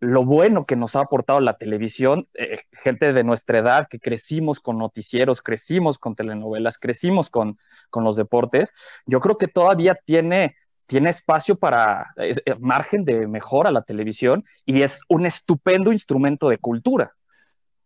lo 0.00 0.24
bueno 0.24 0.66
que 0.66 0.76
nos 0.76 0.96
ha 0.96 1.00
aportado 1.00 1.40
la 1.40 1.56
televisión, 1.56 2.26
eh, 2.34 2.60
gente 2.82 3.12
de 3.12 3.24
nuestra 3.24 3.58
edad 3.58 3.88
que 3.88 3.98
crecimos 3.98 4.60
con 4.60 4.78
noticieros, 4.78 5.40
crecimos 5.40 5.98
con 5.98 6.14
telenovelas, 6.14 6.78
crecimos 6.78 7.30
con, 7.30 7.58
con 7.90 8.04
los 8.04 8.16
deportes, 8.16 8.74
yo 9.06 9.20
creo 9.20 9.38
que 9.38 9.48
todavía 9.48 9.94
tiene, 9.94 10.56
tiene 10.86 11.10
espacio 11.10 11.56
para 11.56 12.12
eh, 12.16 12.34
margen 12.58 13.04
de 13.04 13.26
mejora 13.26 13.70
la 13.70 13.82
televisión 13.82 14.44
y 14.66 14.82
es 14.82 15.00
un 15.08 15.26
estupendo 15.26 15.90
instrumento 15.90 16.48
de 16.48 16.58
cultura. 16.58 17.14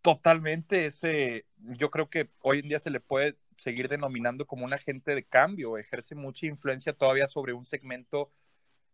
Totalmente, 0.02 0.86
ese, 0.86 1.44
yo 1.56 1.90
creo 1.90 2.08
que 2.08 2.30
hoy 2.40 2.60
en 2.60 2.68
día 2.68 2.80
se 2.80 2.90
le 2.90 3.00
puede 3.00 3.36
seguir 3.58 3.88
denominando 3.88 4.46
como 4.46 4.64
un 4.64 4.72
agente 4.72 5.14
de 5.14 5.24
cambio, 5.24 5.78
ejerce 5.78 6.14
mucha 6.14 6.46
influencia 6.46 6.92
todavía 6.92 7.26
sobre 7.26 7.52
un 7.52 7.66
segmento 7.66 8.32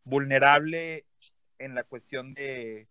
vulnerable 0.05 1.05
en 1.59 1.75
la 1.75 1.85
cuestión 1.85 2.33
de 2.33 2.89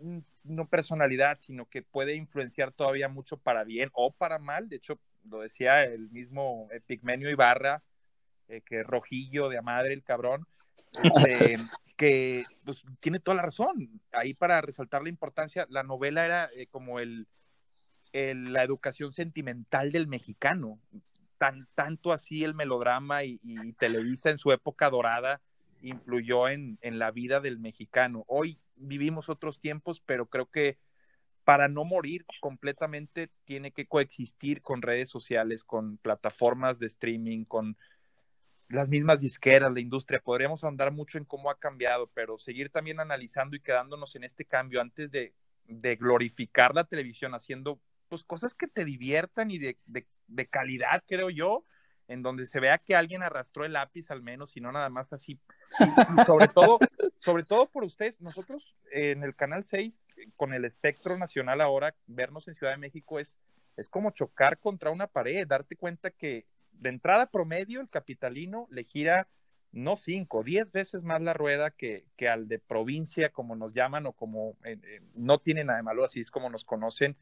mm, 0.00 0.18
no 0.44 0.68
personalidad, 0.68 1.38
sino 1.38 1.66
que 1.68 1.82
puede 1.82 2.14
influenciar 2.14 2.72
todavía 2.72 3.08
mucho 3.08 3.36
para 3.36 3.64
bien 3.64 3.90
o 3.92 4.12
para 4.12 4.38
mal. 4.38 4.68
De 4.68 4.76
hecho, 4.76 5.00
lo 5.28 5.40
decía 5.40 5.82
el 5.82 6.10
mismo 6.10 6.68
Epigmenio 6.70 7.28
Ibarra, 7.28 7.82
eh, 8.48 8.60
que 8.64 8.84
rojillo 8.84 9.48
de 9.48 9.58
a 9.58 9.62
madre 9.62 9.94
el 9.94 10.04
cabrón, 10.04 10.46
este, 11.02 11.58
que 11.96 12.44
pues, 12.64 12.84
tiene 13.00 13.18
toda 13.18 13.36
la 13.36 13.42
razón. 13.42 14.00
Ahí 14.12 14.32
para 14.32 14.60
resaltar 14.60 15.02
la 15.02 15.08
importancia, 15.08 15.66
la 15.70 15.82
novela 15.82 16.24
era 16.24 16.50
eh, 16.54 16.66
como 16.70 17.00
el, 17.00 17.26
la 18.14 18.62
educación 18.62 19.12
sentimental 19.12 19.90
del 19.90 20.06
mexicano. 20.06 20.78
Tan, 21.36 21.66
tanto 21.74 22.12
así 22.12 22.44
el 22.44 22.54
melodrama 22.54 23.24
y, 23.24 23.38
Televisa 23.78 24.30
en 24.30 24.38
su 24.38 24.52
época 24.52 24.88
dorada 24.88 25.40
influyó 25.82 26.48
en, 26.48 26.78
la 26.82 27.10
vida 27.10 27.40
del 27.40 27.58
mexicano. 27.58 28.24
Hoy 28.28 28.58
vivimos 28.76 29.28
otros 29.28 29.60
tiempos, 29.60 30.00
pero 30.00 30.26
creo 30.26 30.46
que 30.46 30.78
para 31.42 31.68
no 31.68 31.84
morir 31.84 32.24
completamente 32.40 33.30
tiene 33.44 33.72
que 33.72 33.86
coexistir 33.86 34.62
con 34.62 34.80
redes 34.80 35.10
sociales, 35.10 35.64
con 35.64 35.98
plataformas 35.98 36.78
de 36.78 36.86
streaming, 36.86 37.44
con 37.44 37.76
las 38.68 38.88
mismas 38.88 39.20
disqueras, 39.20 39.72
la 39.72 39.80
industria. 39.80 40.20
Podríamos 40.20 40.64
andar 40.64 40.92
mucho 40.92 41.18
en 41.18 41.24
cómo 41.24 41.50
ha 41.50 41.58
cambiado, 41.58 42.08
pero 42.14 42.38
seguir 42.38 42.70
también 42.70 43.00
analizando 43.00 43.56
y 43.56 43.60
quedándonos 43.60 44.14
en 44.16 44.24
este 44.24 44.44
cambio 44.44 44.80
antes 44.80 45.10
de, 45.10 45.34
glorificar 45.98 46.74
la 46.74 46.84
televisión 46.84 47.34
haciendo 47.34 47.80
pues 48.14 48.24
cosas 48.24 48.54
que 48.54 48.66
te 48.66 48.84
diviertan 48.84 49.50
y 49.50 49.58
de, 49.58 49.78
de 49.86 50.46
calidad, 50.46 51.02
creo 51.06 51.30
yo, 51.30 51.64
en 52.08 52.22
donde 52.22 52.46
se 52.46 52.60
vea 52.60 52.78
que 52.78 52.94
alguien 52.94 53.22
arrastró 53.22 53.64
el 53.64 53.72
lápiz 53.72 54.10
al 54.10 54.22
menos 54.22 54.56
y 54.56 54.60
no 54.60 54.72
nada 54.72 54.88
más 54.90 55.12
así. 55.12 55.40
Y, 55.80 56.24
sobre 56.24 56.48
todo, 56.48 56.78
sobre 57.18 57.44
todo 57.44 57.70
por 57.70 57.84
ustedes, 57.84 58.20
nosotros 58.20 58.76
en 58.92 59.22
el 59.22 59.34
Canal 59.34 59.64
6, 59.64 60.00
con 60.36 60.52
el 60.52 60.64
espectro 60.64 61.16
nacional 61.16 61.60
ahora, 61.60 61.94
vernos 62.06 62.48
en 62.48 62.54
Ciudad 62.54 62.72
de 62.72 62.78
México 62.78 63.18
es, 63.18 63.38
es 63.76 63.88
como 63.88 64.10
chocar 64.10 64.58
contra 64.58 64.90
una 64.90 65.06
pared, 65.06 65.46
darte 65.46 65.76
cuenta 65.76 66.10
que 66.10 66.46
de 66.72 66.90
entrada 66.90 67.30
promedio 67.30 67.80
el 67.80 67.88
capitalino 67.88 68.66
le 68.70 68.84
gira 68.84 69.28
no 69.72 69.96
cinco, 69.96 70.44
diez 70.44 70.70
veces 70.70 71.02
más 71.02 71.20
la 71.20 71.32
rueda 71.32 71.72
que, 71.72 72.06
que 72.16 72.28
al 72.28 72.46
de 72.46 72.60
provincia, 72.60 73.30
como 73.30 73.56
nos 73.56 73.72
llaman, 73.72 74.06
o 74.06 74.12
como 74.12 74.56
no 75.14 75.38
tiene 75.40 75.64
nada 75.64 75.78
de 75.78 75.82
malo, 75.82 76.04
así 76.04 76.20
es 76.20 76.30
como 76.30 76.48
nos 76.48 76.64
conocen, 76.64 77.16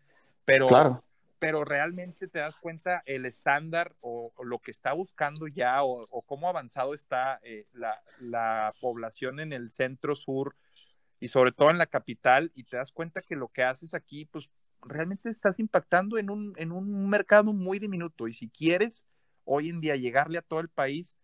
pero 0.44 0.66
claro. 0.66 1.04
pero 1.38 1.64
realmente 1.64 2.28
te 2.28 2.38
das 2.38 2.56
cuenta 2.56 3.02
el 3.06 3.26
estándar 3.26 3.94
o, 4.00 4.32
lo 4.42 4.58
que 4.58 4.70
está 4.70 4.92
buscando 4.92 5.46
ya 5.46 5.82
o, 5.82 6.22
cómo 6.22 6.48
avanzado 6.48 6.94
está 6.94 7.40
eh, 7.42 7.66
la, 7.72 8.72
población 8.80 9.40
en 9.40 9.52
el 9.52 9.70
centro 9.70 10.16
sur 10.16 10.54
y 11.20 11.28
sobre 11.28 11.52
todo 11.52 11.70
en 11.70 11.78
la 11.78 11.86
capital 11.86 12.50
y 12.54 12.64
te 12.64 12.76
das 12.76 12.92
cuenta 12.92 13.22
que 13.22 13.36
lo 13.36 13.48
que 13.48 13.62
haces 13.62 13.94
aquí 13.94 14.24
pues 14.24 14.50
realmente 14.82 15.30
estás 15.30 15.58
impactando 15.60 16.18
en 16.18 16.30
un, 16.30 16.54
en 16.56 16.72
un 16.72 17.08
mercado 17.08 17.52
muy 17.52 17.78
diminuto 17.78 18.26
y 18.26 18.34
si 18.34 18.48
quieres 18.48 19.04
hoy 19.44 19.68
en 19.68 19.80
día 19.80 19.96
llegarle 19.96 20.38
a 20.38 20.42
todo 20.42 20.60
el 20.60 20.68
país 20.68 21.14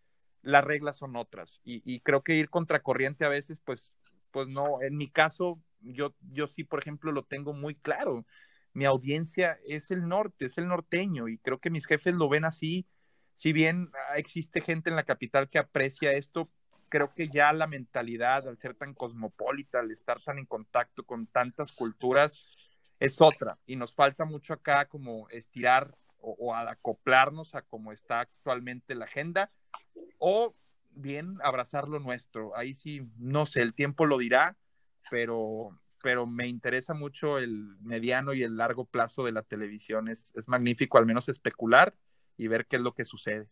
las 0.42 0.64
reglas 0.64 0.98
son 0.98 1.16
otras. 1.16 1.60
Y, 1.64 2.00
creo 2.00 2.22
que 2.22 2.34
ir 2.34 2.48
contracorriente 2.48 3.24
a 3.24 3.28
veces 3.28 3.60
pues 3.60 3.94
pues 4.30 4.46
no 4.48 4.82
en 4.82 4.96
mi 4.96 5.08
caso 5.08 5.58
yo 5.80 6.14
yo 6.32 6.46
sí 6.48 6.62
por 6.64 6.80
ejemplo 6.80 7.12
lo 7.12 7.22
tengo 7.22 7.54
muy 7.54 7.74
claro 7.74 8.26
mi 8.72 8.84
audiencia 8.84 9.58
es 9.66 9.90
el 9.90 10.08
norte, 10.08 10.46
es 10.46 10.58
el 10.58 10.68
norteño 10.68 11.28
y 11.28 11.38
creo 11.38 11.58
que 11.58 11.70
mis 11.70 11.86
jefes 11.86 12.14
lo 12.14 12.28
ven 12.28 12.44
así. 12.44 12.86
Si 13.34 13.52
bien 13.52 13.90
existe 14.16 14.60
gente 14.60 14.90
en 14.90 14.96
la 14.96 15.04
capital 15.04 15.48
que 15.48 15.58
aprecia 15.58 16.12
esto, 16.12 16.50
creo 16.88 17.14
que 17.14 17.28
ya 17.28 17.52
la 17.52 17.66
mentalidad, 17.66 18.48
al 18.48 18.58
ser 18.58 18.74
tan 18.74 18.94
cosmopolita, 18.94 19.80
al 19.80 19.90
estar 19.90 20.20
tan 20.20 20.38
en 20.38 20.46
contacto 20.46 21.04
con 21.04 21.26
tantas 21.26 21.72
culturas, 21.72 22.56
es 22.98 23.20
otra. 23.20 23.58
Y 23.66 23.76
nos 23.76 23.94
falta 23.94 24.24
mucho 24.24 24.54
acá 24.54 24.86
como 24.86 25.28
estirar 25.28 25.96
o, 26.20 26.36
o 26.38 26.54
acoplarnos 26.54 27.54
a 27.54 27.62
cómo 27.62 27.92
está 27.92 28.20
actualmente 28.20 28.94
la 28.94 29.04
agenda, 29.04 29.52
o 30.18 30.54
bien 30.90 31.38
abrazar 31.42 31.88
lo 31.88 32.00
nuestro. 32.00 32.56
Ahí 32.56 32.74
sí, 32.74 33.08
no 33.16 33.46
sé, 33.46 33.62
el 33.62 33.74
tiempo 33.74 34.06
lo 34.06 34.18
dirá, 34.18 34.56
pero 35.10 35.78
pero 36.02 36.26
me 36.26 36.46
interesa 36.46 36.94
mucho 36.94 37.38
el 37.38 37.76
mediano 37.80 38.34
y 38.34 38.42
el 38.42 38.56
largo 38.56 38.84
plazo 38.84 39.24
de 39.24 39.32
la 39.32 39.42
televisión. 39.42 40.08
Es, 40.08 40.32
magnífico 40.46 40.98
al 40.98 41.06
menos 41.06 41.28
especular 41.28 41.94
y 42.36 42.48
ver 42.48 42.66
qué 42.66 42.76
es 42.76 42.82
lo 42.82 42.94
que 42.94 43.04
sucede. 43.04 43.48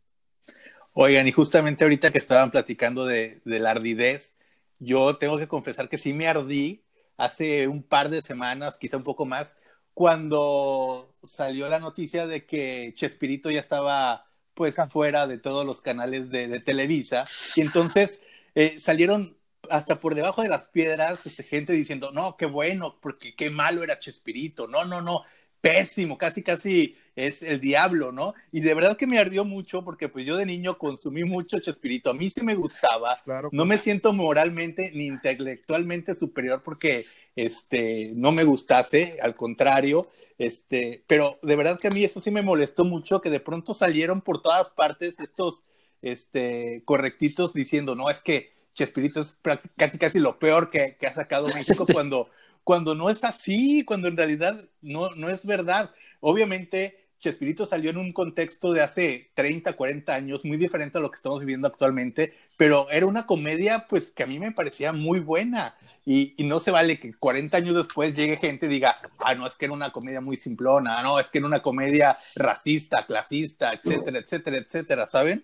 Oigan, 0.92 1.26
y 1.26 1.32
justamente 1.32 1.84
ahorita 1.84 2.11
que 2.11 2.18
estaban 2.18 2.51
platicando 2.51 3.05
de, 3.05 3.40
de 3.44 3.59
la 3.59 3.72
ardidez, 3.72 4.34
yo 4.78 5.16
tengo 5.16 5.38
que 5.38 5.49
confesar 5.49 5.88
que 5.88 5.99
sí 5.99 6.12
me 6.12 6.28
ardí 6.28 6.84
hace 7.16 7.68
un 7.68 7.82
par 7.82 8.09
de 8.09 8.22
semanas, 8.22 8.78
quizá 8.78 8.97
un 8.97 9.05
poco 9.05 9.26
más, 9.26 9.57
cuando 9.94 11.14
salió 11.24 11.68
la 11.68 11.80
noticia 11.80 12.26
de 12.26 12.44
que 12.44 12.92
Chespirito 12.94 13.51
ya 13.51 13.61
estaba 13.61 14.26
pues 14.57 14.76
fuera 14.90 15.26
de 15.26 15.38
todos 15.38 15.66
los 15.66 15.82
canales 15.82 16.30
de, 16.30 16.61
Televisa. 16.61 17.24
Y 17.57 17.61
entonces 17.61 18.20
eh, 18.55 18.80
salieron 18.80 19.36
hasta 19.71 20.01
por 20.01 20.14
debajo 20.14 20.43
de 20.43 20.49
las 20.49 20.67
piedras, 20.67 21.27
este, 21.27 21.43
gente 21.43 21.73
diciendo, 21.73 22.11
no, 22.12 22.37
qué 22.37 22.47
bueno, 22.47 22.99
porque 23.01 23.35
qué 23.35 23.51
malo 23.51 23.83
era 23.83 23.99
Chespirito, 23.99 24.67
no, 24.67 24.85
no, 24.85 25.03
no, 25.03 25.25
pésimo, 25.61 26.17
casi, 26.17 26.43
casi 26.43 26.97
es 27.17 27.43
el 27.43 27.61
diablo, 27.61 28.12
¿no? 28.12 28.35
Y 28.53 28.61
de 28.61 28.75
verdad 28.75 28.97
que 28.97 29.07
me 29.07 29.19
ardió 29.19 29.45
mucho 29.45 29.83
porque 29.83 30.09
pues 30.09 30.25
yo 30.27 30.37
de 30.37 30.45
niño 30.45 30.77
consumí 30.77 31.25
mucho 31.25 31.59
Chespirito, 31.59 32.11
a 32.11 32.14
mí 32.14 32.29
sí 32.29 32.45
me 32.45 32.55
gustaba, 32.55 33.21
no 33.53 33.64
me 33.64 33.79
siento 33.79 34.12
moralmente 34.12 34.93
ni 34.95 35.07
intelectualmente 35.07 36.14
superior 36.14 36.62
porque 36.62 37.07
este, 37.35 38.12
no 38.14 38.33
me 38.33 38.45
gustase, 38.45 39.19
al 39.23 39.35
contrario, 39.35 40.11
este, 40.39 41.03
pero 41.07 41.39
de 41.43 41.57
verdad 41.57 41.79
que 41.81 41.89
a 41.89 41.91
mí 41.91 42.05
eso 42.05 42.21
sí 42.21 42.31
me 42.31 42.43
molestó 42.43 42.85
mucho, 42.85 43.21
que 43.21 43.31
de 43.31 43.41
pronto 43.41 43.73
salieron 43.75 44.21
por 44.21 44.43
todas 44.43 44.71
partes 44.71 45.19
estos 45.21 45.62
este, 46.03 46.83
correctitos 46.85 47.55
diciendo, 47.55 47.95
no, 47.95 48.11
es 48.11 48.21
que 48.21 48.56
Chespirito 48.77 49.22
es 49.22 49.39
casi 49.77 49.99
casi 49.99 50.20
lo 50.20 50.39
peor 50.39 50.70
que, 50.70 50.97
ha 51.05 51.14
sacado 51.14 51.49
México 51.55 51.87
cuando, 51.93 52.31
cuando 52.62 52.95
no 52.95 53.11
es 53.11 53.24
así, 53.24 53.85
cuando 53.85 54.07
en 54.07 54.16
realidad 54.16 54.62
no, 54.83 55.11
no 55.16 55.29
es 55.29 55.45
verdad. 55.45 55.91
Obviamente, 56.20 57.07
Chespirito 57.18 57.64
salió 57.64 57.91
en 57.91 57.97
un 57.97 58.12
contexto 58.12 58.72
de 58.72 58.83
hace 58.83 59.31
30, 59.35 59.72
40 59.72 60.14
años, 60.14 60.45
muy 60.45 60.59
diferente 60.59 60.99
a 60.99 61.01
lo 61.01 61.11
que 61.11 61.16
estamos 61.16 61.41
viviendo 61.41 61.66
actualmente, 61.66 62.35
pero 62.59 62.89
era 62.91 63.07
una 63.07 63.27
comedia 63.27 63.87
pues 63.89 64.11
que 64.11 64.22
a 64.22 64.27
mí 64.27 64.39
me 64.39 64.53
parecía 64.53 64.93
muy 64.93 65.20
buena. 65.20 65.74
Y, 66.09 66.35
y, 66.37 66.45
no 66.45 66.61
se 66.61 66.70
vale 66.70 67.01
que 67.01 67.12
40 67.14 67.57
años 67.57 67.74
después 67.74 68.14
llegue 68.14 68.37
gente 68.37 68.66
y 68.66 68.68
diga, 68.68 68.97
ah, 69.18 69.35
no, 69.35 69.45
es 69.45 69.57
que 69.57 69.64
era 69.64 69.74
una 69.74 69.91
comedia 69.91 70.20
muy 70.20 70.37
simplona, 70.37 71.03
no, 71.03 71.18
es 71.18 71.31
que 71.31 71.39
era 71.39 71.49
una 71.49 71.62
comedia 71.62 72.16
racista, 72.37 73.05
clasista, 73.07 73.72
etcétera, 73.72 74.20
etcétera, 74.20 74.57
etcétera, 74.59 75.07
¿saben? 75.09 75.43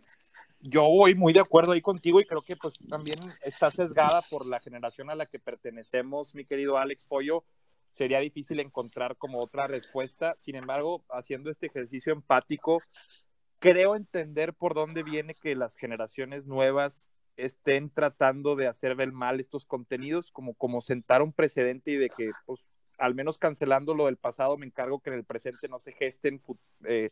Yo 0.62 0.82
voy 0.82 1.14
muy 1.14 1.32
de 1.32 1.40
acuerdo 1.40 1.72
ahí 1.72 1.80
contigo 1.80 2.20
y 2.20 2.24
creo 2.24 2.42
que 2.42 2.56
pues 2.56 2.74
también 2.88 3.18
está 3.42 3.70
sesgada 3.70 4.22
por 4.30 4.46
la 4.46 4.60
generación 4.60 5.10
a 5.10 5.14
la 5.14 5.26
que 5.26 5.38
pertenecemos, 5.38 6.34
mi 6.34 6.44
querido 6.44 6.78
Alex 6.78 7.04
Pollo. 7.04 7.44
Sería 7.90 8.20
difícil 8.20 8.60
encontrar 8.60 9.16
como 9.16 9.40
otra 9.40 9.66
respuesta. 9.66 10.34
Sin 10.38 10.54
embargo, 10.54 11.04
haciendo 11.10 11.50
este 11.50 11.66
ejercicio 11.66 12.12
empático, 12.12 12.80
creo 13.58 13.96
entender 13.96 14.54
por 14.54 14.74
dónde 14.74 15.02
viene 15.02 15.34
que 15.34 15.56
las 15.56 15.76
generaciones 15.76 16.46
nuevas 16.46 17.06
estén 17.36 17.90
tratando 17.90 18.56
de 18.56 18.68
hacer 18.68 18.94
ver 18.94 19.12
mal 19.12 19.40
estos 19.40 19.64
contenidos, 19.64 20.30
como, 20.30 20.54
como 20.54 20.80
sentar 20.80 21.22
un 21.22 21.32
precedente 21.32 21.90
y 21.90 21.96
de 21.96 22.08
que, 22.08 22.30
pues, 22.46 22.64
al 22.98 23.14
menos 23.14 23.36
cancelando 23.36 23.94
lo 23.94 24.06
del 24.06 24.16
pasado, 24.16 24.56
me 24.56 24.66
encargo 24.66 25.00
que 25.00 25.10
en 25.10 25.16
el 25.16 25.24
presente 25.24 25.68
no 25.68 25.78
se 25.78 25.92
gesten 25.92 26.38
eh, 26.84 27.10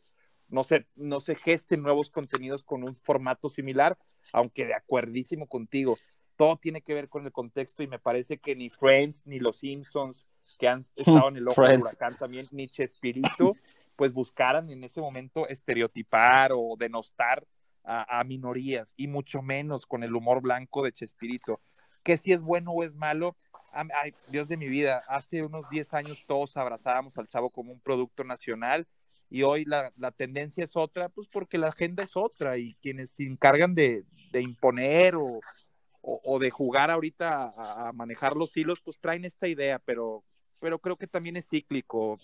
no 0.50 0.64
se, 0.64 0.86
no 0.96 1.20
se 1.20 1.36
gesten 1.36 1.82
nuevos 1.82 2.10
contenidos 2.10 2.62
con 2.62 2.82
un 2.82 2.96
formato 2.96 3.48
similar, 3.48 3.98
aunque 4.32 4.66
de 4.66 4.74
acuerdísimo 4.74 5.46
contigo. 5.46 5.96
Todo 6.36 6.56
tiene 6.56 6.82
que 6.82 6.94
ver 6.94 7.08
con 7.08 7.24
el 7.24 7.32
contexto 7.32 7.82
y 7.82 7.86
me 7.86 7.98
parece 7.98 8.38
que 8.38 8.56
ni 8.56 8.68
Friends 8.68 9.26
ni 9.26 9.38
Los 9.38 9.58
Simpsons, 9.58 10.26
que 10.58 10.68
han 10.68 10.84
estado 10.96 11.28
en 11.28 11.36
el 11.36 11.48
ojo 11.48 11.62
del 11.62 11.80
huracán 11.80 12.16
también, 12.18 12.46
ni 12.50 12.68
Chespirito, 12.68 13.54
pues 13.96 14.12
buscaran 14.12 14.70
en 14.70 14.82
ese 14.84 15.00
momento 15.00 15.46
estereotipar 15.46 16.52
o 16.52 16.76
denostar 16.78 17.46
a, 17.82 18.22
minorías, 18.24 18.94
y 18.96 19.08
mucho 19.08 19.42
menos 19.42 19.84
con 19.84 20.04
el 20.04 20.14
humor 20.14 20.42
blanco 20.42 20.84
de 20.84 20.92
Chespirito. 20.92 21.60
Que 22.04 22.18
si 22.18 22.32
es 22.32 22.40
bueno 22.40 22.70
o 22.70 22.84
es 22.84 22.94
malo, 22.94 23.36
ay, 23.72 24.14
Dios 24.28 24.46
de 24.46 24.56
mi 24.56 24.68
vida, 24.68 25.02
hace 25.08 25.42
unos 25.42 25.68
10 25.70 25.94
años 25.94 26.24
todos 26.26 26.56
abrazábamos 26.56 27.18
al 27.18 27.26
chavo 27.26 27.50
como 27.50 27.72
un 27.72 27.80
producto 27.80 28.22
nacional 28.22 28.86
y 29.30 29.44
hoy 29.44 29.64
la, 29.64 29.92
tendencia 30.10 30.64
es 30.64 30.76
otra, 30.76 31.08
pues 31.08 31.28
porque 31.28 31.56
la 31.56 31.68
agenda 31.68 32.02
es 32.02 32.16
otra 32.16 32.58
y 32.58 32.74
quienes 32.82 33.10
se 33.10 33.22
encargan 33.22 33.76
de, 33.76 34.04
imponer 34.34 35.14
o, 35.14 36.38
de 36.40 36.50
jugar 36.50 36.90
ahorita 36.90 37.54
a, 37.56 37.92
manejar 37.92 38.36
los 38.36 38.56
hilos, 38.56 38.80
pues 38.80 38.98
traen 38.98 39.24
esta 39.24 39.46
idea, 39.46 39.78
pero, 39.78 40.24
pero 40.58 40.80
creo 40.80 40.96
que 40.96 41.06
también 41.06 41.36
es 41.36 41.48
cíclico. 41.48 42.18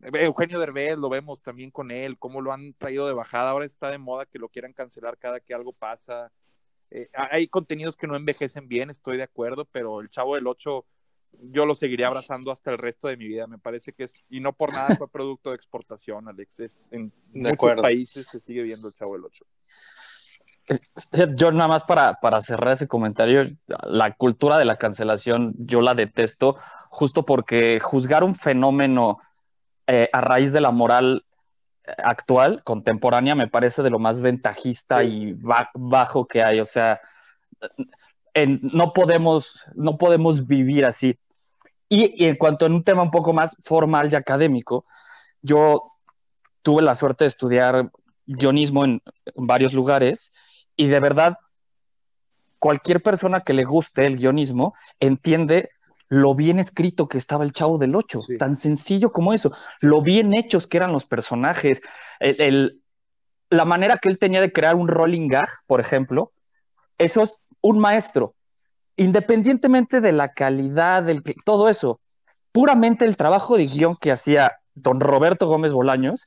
Eugenio 0.00 0.58
Derbez 0.58 0.96
lo 0.96 1.10
vemos 1.10 1.42
también 1.42 1.70
con 1.70 1.90
él, 1.90 2.18
cómo 2.18 2.40
lo 2.40 2.52
han 2.52 2.72
traído 2.72 3.06
de 3.06 3.14
bajada, 3.14 3.50
ahora 3.50 3.66
está 3.66 3.90
de 3.90 3.98
moda 3.98 4.24
que 4.24 4.38
lo 4.38 4.48
quieran 4.48 4.72
cancelar 4.72 5.18
cada 5.18 5.40
que 5.40 5.52
algo 5.52 5.74
pasa. 5.74 6.32
Eh, 6.90 7.10
hay 7.12 7.48
contenidos 7.48 7.96
que 7.96 8.06
no 8.06 8.16
envejecen 8.16 8.66
bien, 8.66 8.88
estoy 8.88 9.18
de 9.18 9.24
acuerdo, 9.24 9.66
pero 9.66 10.00
el 10.00 10.08
Chavo 10.08 10.36
del 10.36 10.46
8 10.46 10.86
yo 11.40 11.66
lo 11.66 11.74
seguiría 11.74 12.08
abrazando 12.08 12.50
hasta 12.50 12.70
el 12.70 12.78
resto 12.78 13.08
de 13.08 13.16
mi 13.16 13.26
vida. 13.28 13.46
Me 13.46 13.58
parece 13.58 13.92
que 13.92 14.04
es, 14.04 14.24
y 14.28 14.40
no 14.40 14.52
por 14.52 14.72
nada 14.72 14.96
fue 14.96 15.08
producto 15.08 15.50
de 15.50 15.56
exportación, 15.56 16.28
Alex. 16.28 16.60
Es, 16.60 16.88
en 16.90 17.12
muchos 17.32 17.80
países 17.80 18.26
se 18.28 18.40
sigue 18.40 18.62
viendo 18.62 18.88
el 18.88 18.94
Chavo 18.94 19.14
del 19.14 19.24
Ocho. 19.24 19.44
Yo 21.36 21.52
nada 21.52 21.68
más 21.68 21.84
para, 21.84 22.14
para 22.20 22.42
cerrar 22.42 22.74
ese 22.74 22.88
comentario, 22.88 23.56
la 23.84 24.12
cultura 24.14 24.58
de 24.58 24.64
la 24.64 24.76
cancelación 24.76 25.54
yo 25.58 25.80
la 25.80 25.94
detesto 25.94 26.56
justo 26.88 27.24
porque 27.24 27.78
juzgar 27.78 28.24
un 28.24 28.34
fenómeno 28.34 29.18
eh, 29.86 30.08
a 30.12 30.20
raíz 30.20 30.52
de 30.52 30.60
la 30.60 30.72
moral 30.72 31.24
eh, 31.84 31.92
actual, 31.98 32.62
contemporánea, 32.64 33.36
me 33.36 33.46
parece 33.46 33.82
de 33.82 33.90
lo 33.90 34.00
más 34.00 34.20
ventajista 34.20 35.04
y 35.04 35.36
bajo 35.74 36.26
que 36.26 36.42
hay. 36.42 36.58
O 36.58 36.66
sea, 36.66 37.00
no, 38.44 38.92
podemos, 38.92 39.64
no 39.74 39.96
podemos 39.96 40.46
vivir 40.46 40.84
así. 40.84 41.18
Y, 41.88 42.24
en 42.24 42.36
cuanto 42.36 42.66
a 42.66 42.68
un 42.68 42.82
tema 42.82 43.02
un 43.02 43.10
poco 43.10 43.32
más 43.32 43.56
formal 43.62 44.08
y 44.12 44.16
académico, 44.16 44.84
yo 45.42 45.92
tuve 46.62 46.82
la 46.82 46.94
suerte 46.94 47.24
de 47.24 47.28
estudiar 47.28 47.90
guionismo 48.26 48.84
en, 48.84 49.02
varios 49.36 49.72
lugares 49.72 50.32
y 50.76 50.88
de 50.88 51.00
verdad 51.00 51.36
cualquier 52.58 53.02
persona 53.02 53.42
que 53.42 53.52
le 53.52 53.64
guste 53.64 54.06
el 54.06 54.16
guionismo 54.16 54.74
entiende 54.98 55.70
lo 56.08 56.34
bien 56.34 56.58
escrito 56.58 57.08
que 57.08 57.18
estaba 57.18 57.44
el 57.44 57.52
Chavo 57.52 57.78
del 57.78 57.94
Ocho, 57.96 58.20
tan 58.38 58.54
sencillo 58.54 59.10
como 59.10 59.32
eso, 59.32 59.52
lo 59.80 60.02
bien 60.02 60.34
hechos 60.36 60.66
que 60.66 60.76
eran 60.76 60.92
los 60.92 61.04
personajes, 61.04 61.82
el, 62.20 62.80
la 63.50 63.64
manera 63.64 63.98
que 63.98 64.08
él 64.08 64.18
tenía 64.18 64.40
de 64.40 64.52
crear 64.52 64.76
un 64.76 64.86
rolling 64.86 65.28
gag, 65.28 65.48
por 65.66 65.80
ejemplo, 65.80 66.32
eso 66.98 67.22
es 67.22 67.38
un 67.60 67.80
maestro, 67.80 68.35
independientemente 68.96 70.00
de 70.00 70.12
la 70.12 70.32
calidad, 70.32 71.02
del 71.02 71.22
todo 71.44 71.68
eso, 71.68 72.00
puramente 72.52 73.04
el 73.04 73.16
trabajo 73.16 73.56
de 73.56 73.66
guion 73.66 73.96
que 73.96 74.12
hacía 74.12 74.60
don 74.74 75.00
Roberto 75.00 75.46
Gómez 75.46 75.72
Bolaños, 75.72 76.26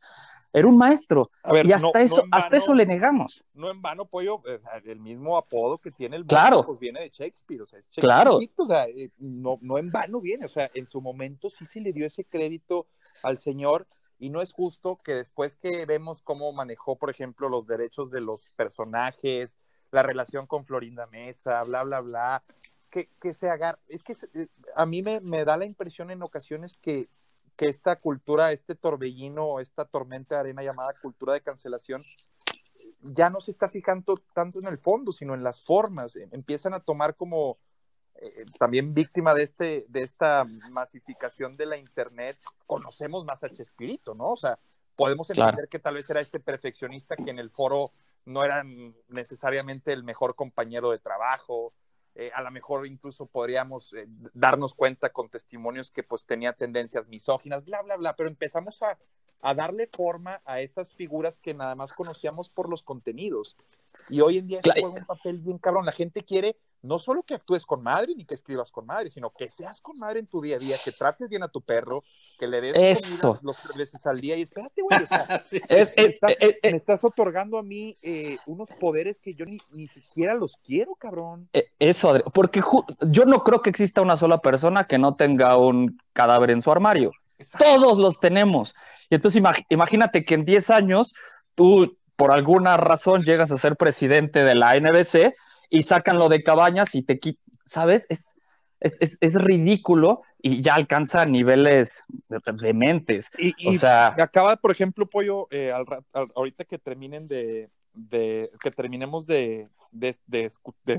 era 0.52 0.68
un 0.68 0.78
maestro. 0.78 1.30
y 1.64 1.72
hasta 1.72 2.02
eso, 2.02 2.24
hasta 2.32 2.58
eso 2.58 2.74
le 2.74 2.86
negamos. 2.86 3.46
No 3.54 3.70
en 3.70 3.82
vano, 3.82 4.06
Pollo, 4.06 4.42
el 4.84 5.00
mismo 5.00 5.38
apodo 5.38 5.78
que 5.78 5.92
tiene 5.92 6.18
el 6.18 6.26
claro. 6.26 6.66
pues 6.66 6.80
viene 6.80 7.02
de 7.02 7.10
Shakespeare, 7.10 7.62
o 7.62 7.66
sea, 7.66 7.80
claro. 7.96 8.40
o 8.56 8.66
sea, 8.66 8.88
eh, 8.88 9.12
no, 9.18 9.60
no 9.62 9.78
en 9.78 9.92
vano 9.92 10.20
viene, 10.20 10.46
o 10.46 10.50
sea, 10.50 10.70
en 10.74 10.88
su 10.88 11.02
momento 11.02 11.50
sí 11.50 11.66
se 11.66 11.82
le 11.82 11.94
dio 11.94 12.06
ese 12.06 12.26
crédito 12.26 12.88
al 13.22 13.40
señor 13.40 13.88
y 14.18 14.32
no 14.32 14.42
es 14.42 14.52
justo 14.52 14.98
que 15.04 15.14
después 15.14 15.56
que 15.56 15.86
vemos 15.86 16.22
cómo 16.22 16.52
manejó, 16.52 16.98
por 16.98 17.10
ejemplo, 17.10 17.48
los 17.48 17.68
derechos 17.68 18.12
de 18.12 18.22
los 18.22 18.50
personajes, 18.52 19.56
la 19.92 20.04
relación 20.04 20.48
con 20.48 20.66
Florinda 20.66 21.08
Mesa, 21.08 21.62
bla, 21.64 21.84
bla, 21.84 22.00
bla, 22.02 22.44
que, 22.90 23.10
que 23.22 23.34
se 23.34 23.50
haga, 23.50 23.80
es 23.88 24.04
que 24.04 24.14
eh, 24.34 24.48
a 24.76 24.86
mí 24.86 25.02
me, 25.02 25.20
me, 25.22 25.46
da 25.46 25.58
la 25.58 25.66
impresión 25.66 26.12
en 26.12 26.22
ocasiones 26.22 26.78
que, 26.78 27.02
que 27.56 27.68
esta 27.68 27.96
cultura, 27.98 28.52
este 28.52 28.76
torbellino, 28.76 29.60
esta 29.60 29.86
tormenta 29.86 30.36
de 30.36 30.42
arena 30.42 30.64
llamada 30.64 30.94
cultura 31.02 31.34
de 31.34 31.42
cancelación, 31.42 32.02
ya 33.02 33.30
no 33.30 33.40
se 33.40 33.52
está 33.52 33.70
fijando 33.70 34.18
tanto 34.34 34.60
en 34.60 34.68
el 34.68 34.78
fondo, 34.78 35.12
sino 35.12 35.34
en 35.34 35.44
las 35.44 35.64
formas. 35.64 36.16
Em, 36.16 36.30
empiezan 36.32 36.74
a 36.74 36.80
tomar 36.80 37.16
como 37.16 37.58
eh, 38.16 38.46
también 38.58 38.94
víctima 38.94 39.34
de, 39.34 39.44
este, 39.44 39.86
de 39.88 40.02
esta 40.02 40.46
masificación 40.72 41.56
de 41.56 41.66
la 41.66 41.78
Internet, 41.78 42.38
conocemos 42.68 43.26
más 43.26 43.44
a 43.44 43.50
Chespirito, 43.50 44.14
¿no? 44.14 44.32
O 44.32 44.38
sea, 44.38 44.60
podemos 44.96 45.30
entender 45.30 45.70
que 45.70 45.80
tal 45.80 45.96
vez 45.96 46.10
era 46.10 46.20
este 46.20 46.40
perfeccionista 46.40 47.16
que 47.16 47.30
en 47.30 47.40
el 47.40 47.50
foro 47.50 47.94
no 48.30 48.44
era 48.44 48.64
necesariamente 49.08 49.92
el 49.92 50.04
mejor 50.04 50.36
compañero 50.36 50.92
de 50.92 51.00
trabajo, 51.00 51.74
eh, 52.16 52.32
a 52.34 52.42
lo 52.42 52.52
mejor 52.52 52.86
incluso 52.86 53.26
podríamos 53.26 53.94
eh, 53.94 54.06
darnos 54.34 54.74
cuenta 54.74 55.10
con 55.10 55.30
testimonios 55.30 55.90
que 55.90 56.04
pues 56.04 56.26
tenía 56.26 56.54
tendencias 56.54 57.08
misóginas, 57.08 57.66
bla, 57.66 57.82
bla, 57.82 57.98
bla, 57.98 58.16
pero 58.16 58.30
empezamos 58.30 58.82
a, 58.82 58.98
a 59.42 59.54
darle 59.54 59.90
forma 59.92 60.42
a 60.46 60.62
esas 60.62 60.92
figuras 60.94 61.38
que 61.38 61.54
nada 61.54 61.76
más 61.76 61.92
conocíamos 61.92 62.50
por 62.50 62.70
los 62.70 62.84
contenidos. 62.84 63.56
Y 64.10 64.22
hoy 64.22 64.38
en 64.38 64.48
día 64.48 64.60
juega 64.64 64.90
un 64.90 65.06
papel 65.06 65.40
bien 65.40 65.58
cabrón. 65.58 65.86
La 65.86 65.92
gente 65.92 66.24
quiere 66.24 66.58
no 66.82 67.00
solo 67.00 67.24
que 67.24 67.34
actúes 67.34 67.66
con 67.66 67.84
madre 67.84 68.14
ni 68.16 68.26
que 68.26 68.36
escribas 68.36 68.72
con 68.72 68.86
madre, 68.86 69.10
sino 69.10 69.32
que 69.32 69.50
seas 69.50 69.82
con 69.82 69.98
madre 70.00 70.20
en 70.20 70.28
tu 70.28 70.42
día 70.42 70.56
a 70.56 70.60
día, 70.60 70.78
que 70.84 70.92
trates 70.92 71.30
bien 71.30 71.44
a 71.44 71.48
tu 71.48 71.62
perro, 71.62 72.04
que 72.40 72.48
le 72.48 72.62
des 72.62 72.76
Eso. 72.76 73.40
los 73.42 73.58
tres 73.58 73.76
veces 73.76 74.06
al 74.06 74.20
día 74.22 74.38
y 74.38 74.44
espérate, 74.44 74.82
güey, 74.82 75.04
o 75.04 75.08
sea, 75.08 75.28
me, 76.64 76.70
estás, 76.70 77.04
otorgando 77.04 77.58
a 77.58 77.64
mí 77.64 77.98
eh, 78.02 78.38
unos 78.46 78.70
poderes 78.72 79.20
que 79.20 79.34
yo 79.34 79.46
ni, 79.46 79.58
ni 79.74 79.88
siquiera 79.88 80.34
los 80.34 80.58
quiero, 80.58 80.96
cabrón. 80.96 81.50
E, 81.54 81.66
eso, 81.80 82.20
porque 82.34 82.62
yo 83.02 83.26
no 83.26 83.44
creo 83.44 83.62
que 83.62 83.70
exista 83.70 84.02
una 84.02 84.18
sola 84.18 84.42
persona 84.42 84.88
que 84.88 84.98
no 84.98 85.16
tenga 85.16 85.58
un 85.58 86.00
cadáver 86.14 86.52
en 86.52 86.62
su 86.62 86.72
armario. 86.72 87.12
Todos 87.58 87.98
los 87.98 88.20
tenemos. 88.20 88.76
Y 89.10 89.16
entonces 89.16 89.42
imagínate 89.70 90.26
que 90.26 90.36
en 90.36 90.46
10 90.46 90.70
años 90.70 91.14
tú, 91.56 91.98
por 92.16 92.32
alguna 92.32 92.78
razón, 92.78 93.24
llegas 93.24 93.52
a 93.52 93.58
ser 93.58 93.76
presidente 93.76 94.44
de 94.44 94.56
la 94.56 94.80
NBC 94.80 95.34
y 95.70 95.84
sacan 95.84 96.18
lo 96.18 96.30
de 96.30 96.44
cabañas 96.44 96.96
y 96.96 97.04
te 97.04 97.20
quitan, 97.20 97.44
¿sabes? 97.66 98.06
Es, 98.10 98.36
es, 98.80 99.18
es, 99.20 99.36
ridículo 99.36 100.22
y 100.42 100.62
ya 100.62 100.76
alcanza 100.76 101.26
niveles 101.26 102.04
dementes. 102.62 103.30
Y, 103.38 103.54
y 103.58 103.76
o 103.76 103.80
sea, 103.80 104.08
acaba, 104.18 104.56
por 104.56 104.72
ejemplo, 104.72 105.06
Pollo, 105.06 105.48
eh, 105.52 105.74
ahorita 106.34 106.64
que 106.64 106.78
terminen 106.78 107.28
de, 107.28 107.70
de 107.94 108.50
que 108.62 108.72
terminemos 108.72 109.28
de, 109.28 109.68
de, 109.92 110.16
de, 110.28 110.52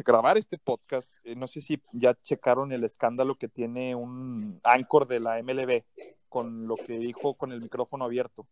grabar 0.05 0.37
este 0.37 0.59
podcast, 0.59 1.15
eh, 1.25 1.35
no 1.35 1.47
sé 1.47 1.63
si 1.63 1.81
ya 1.93 2.15
checaron 2.15 2.73
el 2.73 2.85
escándalo 2.85 3.37
que 3.37 3.49
tiene 3.49 3.95
un 3.95 4.61
anchor 4.63 5.07
de 5.07 5.21
la 5.21 5.43
MLB 5.43 5.83
con 6.29 6.67
lo 6.67 6.77
que 6.77 6.99
dijo 6.99 7.35
con 7.35 7.53
el 7.53 7.61
micrófono 7.61 8.05
abierto. 8.05 8.47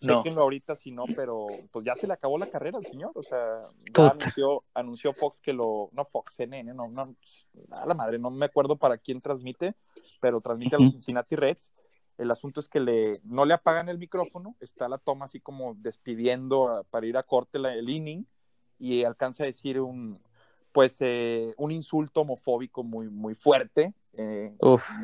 No. 0.00 0.22
ahorita 0.40 0.76
si 0.76 0.92
no, 0.92 1.04
pero 1.16 1.46
pues 1.72 1.84
ya 1.84 1.94
se 1.96 2.06
le 2.06 2.12
acabó 2.12 2.38
la 2.38 2.50
carrera 2.50 2.78
al 2.78 2.86
señor. 2.86 3.12
O 3.14 3.22
sea, 3.22 3.64
ya 3.96 4.08
anunció, 4.08 4.64
anunció 4.74 5.12
Fox 5.12 5.40
que 5.40 5.52
lo. 5.52 5.90
No, 5.92 6.04
Fox, 6.04 6.34
CNN, 6.36 6.72
no, 6.74 6.88
no. 6.88 7.16
A 7.70 7.86
la 7.86 7.94
madre, 7.94 8.18
no 8.18 8.30
me 8.30 8.46
acuerdo 8.46 8.76
para 8.76 8.98
quién 8.98 9.20
transmite, 9.20 9.74
pero 10.20 10.40
transmite 10.40 10.76
a 10.76 10.78
los 10.78 10.90
Cincinnati 10.90 11.36
Reds. 11.36 11.72
El 12.16 12.30
asunto 12.30 12.60
es 12.60 12.68
que 12.68 12.80
le, 12.80 13.20
no 13.22 13.44
le 13.44 13.54
apagan 13.54 13.88
el 13.88 13.98
micrófono, 13.98 14.56
está 14.58 14.88
la 14.88 14.98
toma 14.98 15.26
así 15.26 15.38
como 15.40 15.74
despidiendo 15.74 16.84
para 16.90 17.06
ir 17.06 17.16
a 17.16 17.22
corte 17.22 17.58
el 17.58 17.88
inning 17.88 18.26
y 18.78 19.04
alcanza 19.04 19.44
a 19.44 19.46
decir 19.46 19.80
un, 19.80 20.20
pues, 20.72 20.96
eh, 21.00 21.54
un 21.58 21.70
insulto 21.70 22.22
homofóbico 22.22 22.82
muy, 22.82 23.08
muy 23.08 23.34
fuerte 23.36 23.94
eh, 24.20 24.52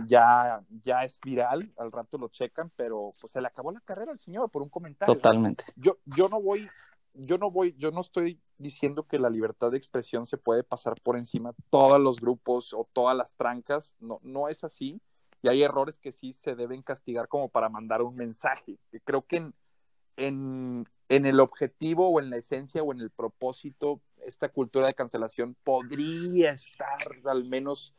ya, 0.09 0.61
ya 0.83 1.05
es 1.05 1.21
viral, 1.25 1.73
al 1.79 1.93
rato 1.93 2.19
lo 2.19 2.29
checan, 2.29 2.73
pero 2.75 3.13
pues 3.21 3.33
se 3.33 3.41
le 3.41 3.47
acabó 3.47 3.71
la 3.71 3.81
carrera 3.81 4.11
al 4.11 4.19
señor 4.19 4.51
por 4.51 4.63
un 4.63 4.69
comentario. 4.69 5.15
Totalmente. 5.15 5.65
Yo, 5.77 5.99
yo 6.05 6.29
no 6.29 6.43
voy, 6.43 6.69
yo 7.13 7.39
no 7.39 7.53
voy, 7.53 7.77
yo 7.79 7.93
no 7.93 8.01
estoy 8.01 8.41
diciendo 8.59 9.07
que 9.07 9.21
la 9.21 9.31
libertad 9.31 9.71
de 9.71 9.77
expresión 9.77 10.27
se 10.27 10.37
puede 10.37 10.65
pasar 10.65 11.01
por 11.01 11.17
encima 11.17 11.53
de 11.53 11.59
todos 11.71 12.01
los 12.01 12.21
grupos 12.21 12.75
o 12.75 12.89
todas 12.93 13.17
las 13.17 13.37
trancas, 13.37 13.95
no, 14.01 14.19
no 14.23 14.49
es 14.49 14.65
así. 14.65 15.01
Y 15.43 15.49
hay 15.49 15.63
errores 15.63 16.01
que 16.01 16.11
sí 16.11 16.33
se 16.33 16.57
deben 16.57 16.83
castigar 16.83 17.29
como 17.29 17.49
para 17.49 17.69
mandar 17.69 18.03
un 18.03 18.17
mensaje. 18.17 18.79
Creo 19.05 19.27
que 19.27 19.37
en, 19.37 19.55
en, 20.17 20.89
en 21.09 21.27
el 21.27 21.39
objetivo 21.39 22.09
o 22.09 22.19
en 22.19 22.31
la 22.31 22.39
esencia 22.39 22.83
o 22.83 22.93
en 22.93 22.99
el 22.99 23.11
propósito, 23.11 24.01
esta 24.27 24.49
cultura 24.49 24.89
de 24.89 24.95
cancelación 24.95 25.55
podría 25.63 26.51
estar 26.51 26.99
al 27.27 27.45
menos 27.45 27.95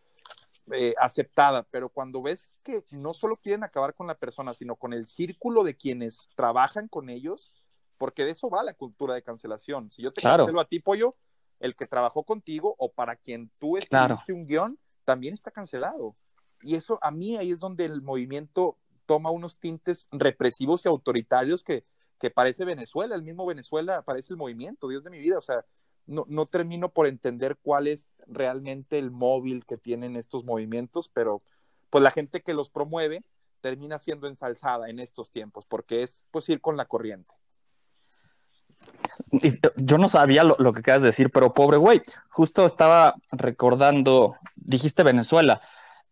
eh, 0.71 0.93
aceptada, 0.99 1.63
pero 1.69 1.89
cuando 1.89 2.21
ves 2.21 2.55
que 2.63 2.83
no 2.91 3.13
solo 3.13 3.35
quieren 3.35 3.63
acabar 3.63 3.93
con 3.93 4.07
la 4.07 4.15
persona, 4.15 4.53
sino 4.53 4.75
con 4.75 4.93
el 4.93 5.05
círculo 5.05 5.63
de 5.63 5.77
quienes 5.77 6.29
trabajan 6.35 6.87
con 6.87 7.09
ellos, 7.09 7.63
porque 7.97 8.25
de 8.25 8.31
eso 8.31 8.49
va 8.49 8.63
la 8.63 8.73
cultura 8.73 9.13
de 9.13 9.21
cancelación. 9.21 9.91
Si 9.91 10.01
yo 10.01 10.11
te 10.11 10.21
cancelo 10.21 10.59
a 10.59 10.67
ti, 10.67 10.79
Pollo, 10.79 11.15
el 11.59 11.75
que 11.75 11.87
trabajó 11.87 12.23
contigo 12.23 12.75
o 12.77 12.91
para 12.91 13.15
quien 13.15 13.51
tú 13.59 13.77
escribiste 13.77 14.33
un 14.33 14.47
guion, 14.47 14.79
también 15.03 15.33
está 15.33 15.51
cancelado. 15.51 16.15
Y 16.61 16.75
eso 16.75 16.97
a 17.01 17.11
mí 17.11 17.37
ahí 17.37 17.51
es 17.51 17.59
donde 17.59 17.85
el 17.85 18.01
movimiento 18.01 18.77
toma 19.05 19.29
unos 19.29 19.59
tintes 19.59 20.07
represivos 20.11 20.85
y 20.85 20.89
autoritarios 20.89 21.63
que, 21.63 21.85
que 22.19 22.31
parece 22.31 22.65
Venezuela, 22.65 23.15
el 23.15 23.21
mismo 23.21 23.45
Venezuela 23.45 24.01
parece 24.01 24.33
el 24.33 24.37
movimiento, 24.37 24.87
Dios 24.87 25.03
de 25.03 25.11
mi 25.11 25.19
vida, 25.19 25.37
o 25.37 25.41
sea, 25.41 25.63
no, 26.07 26.25
no 26.27 26.45
termino 26.45 26.89
por 26.89 27.07
entender 27.07 27.57
cuál 27.61 27.87
es 27.87 28.11
realmente 28.27 28.97
el 28.97 29.11
móvil 29.11 29.65
que 29.65 29.77
tienen 29.77 30.15
estos 30.15 30.43
movimientos, 30.43 31.09
pero 31.09 31.41
pues 31.89 32.03
la 32.03 32.11
gente 32.11 32.41
que 32.41 32.53
los 32.53 32.69
promueve 32.69 33.23
termina 33.61 33.99
siendo 33.99 34.27
ensalzada 34.27 34.89
en 34.89 34.99
estos 34.99 35.31
tiempos, 35.31 35.65
porque 35.65 36.03
es 36.03 36.23
pues 36.31 36.47
ir 36.49 36.61
con 36.61 36.77
la 36.77 36.85
corriente. 36.85 37.33
Yo 39.77 39.97
no 39.97 40.09
sabía 40.09 40.43
lo, 40.43 40.73
que 40.73 40.81
querías 40.81 41.01
decir, 41.01 41.31
pero 41.31 41.53
pobre 41.53 41.77
güey, 41.77 42.01
justo 42.29 42.65
estaba 42.65 43.15
recordando, 43.31 44.35
dijiste 44.55 45.03
Venezuela, 45.03 45.61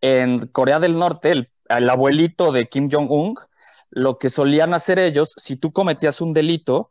en 0.00 0.46
Corea 0.48 0.80
del 0.80 0.98
Norte, 0.98 1.30
el, 1.30 1.50
el 1.68 1.88
abuelito 1.88 2.50
de 2.50 2.68
Kim 2.68 2.88
Jong-un, 2.90 3.36
lo 3.90 4.18
que 4.18 4.28
solían 4.28 4.74
hacer 4.74 4.98
ellos, 4.98 5.34
si 5.36 5.56
tú 5.56 5.72
cometías 5.72 6.20
un 6.20 6.32
delito, 6.32 6.90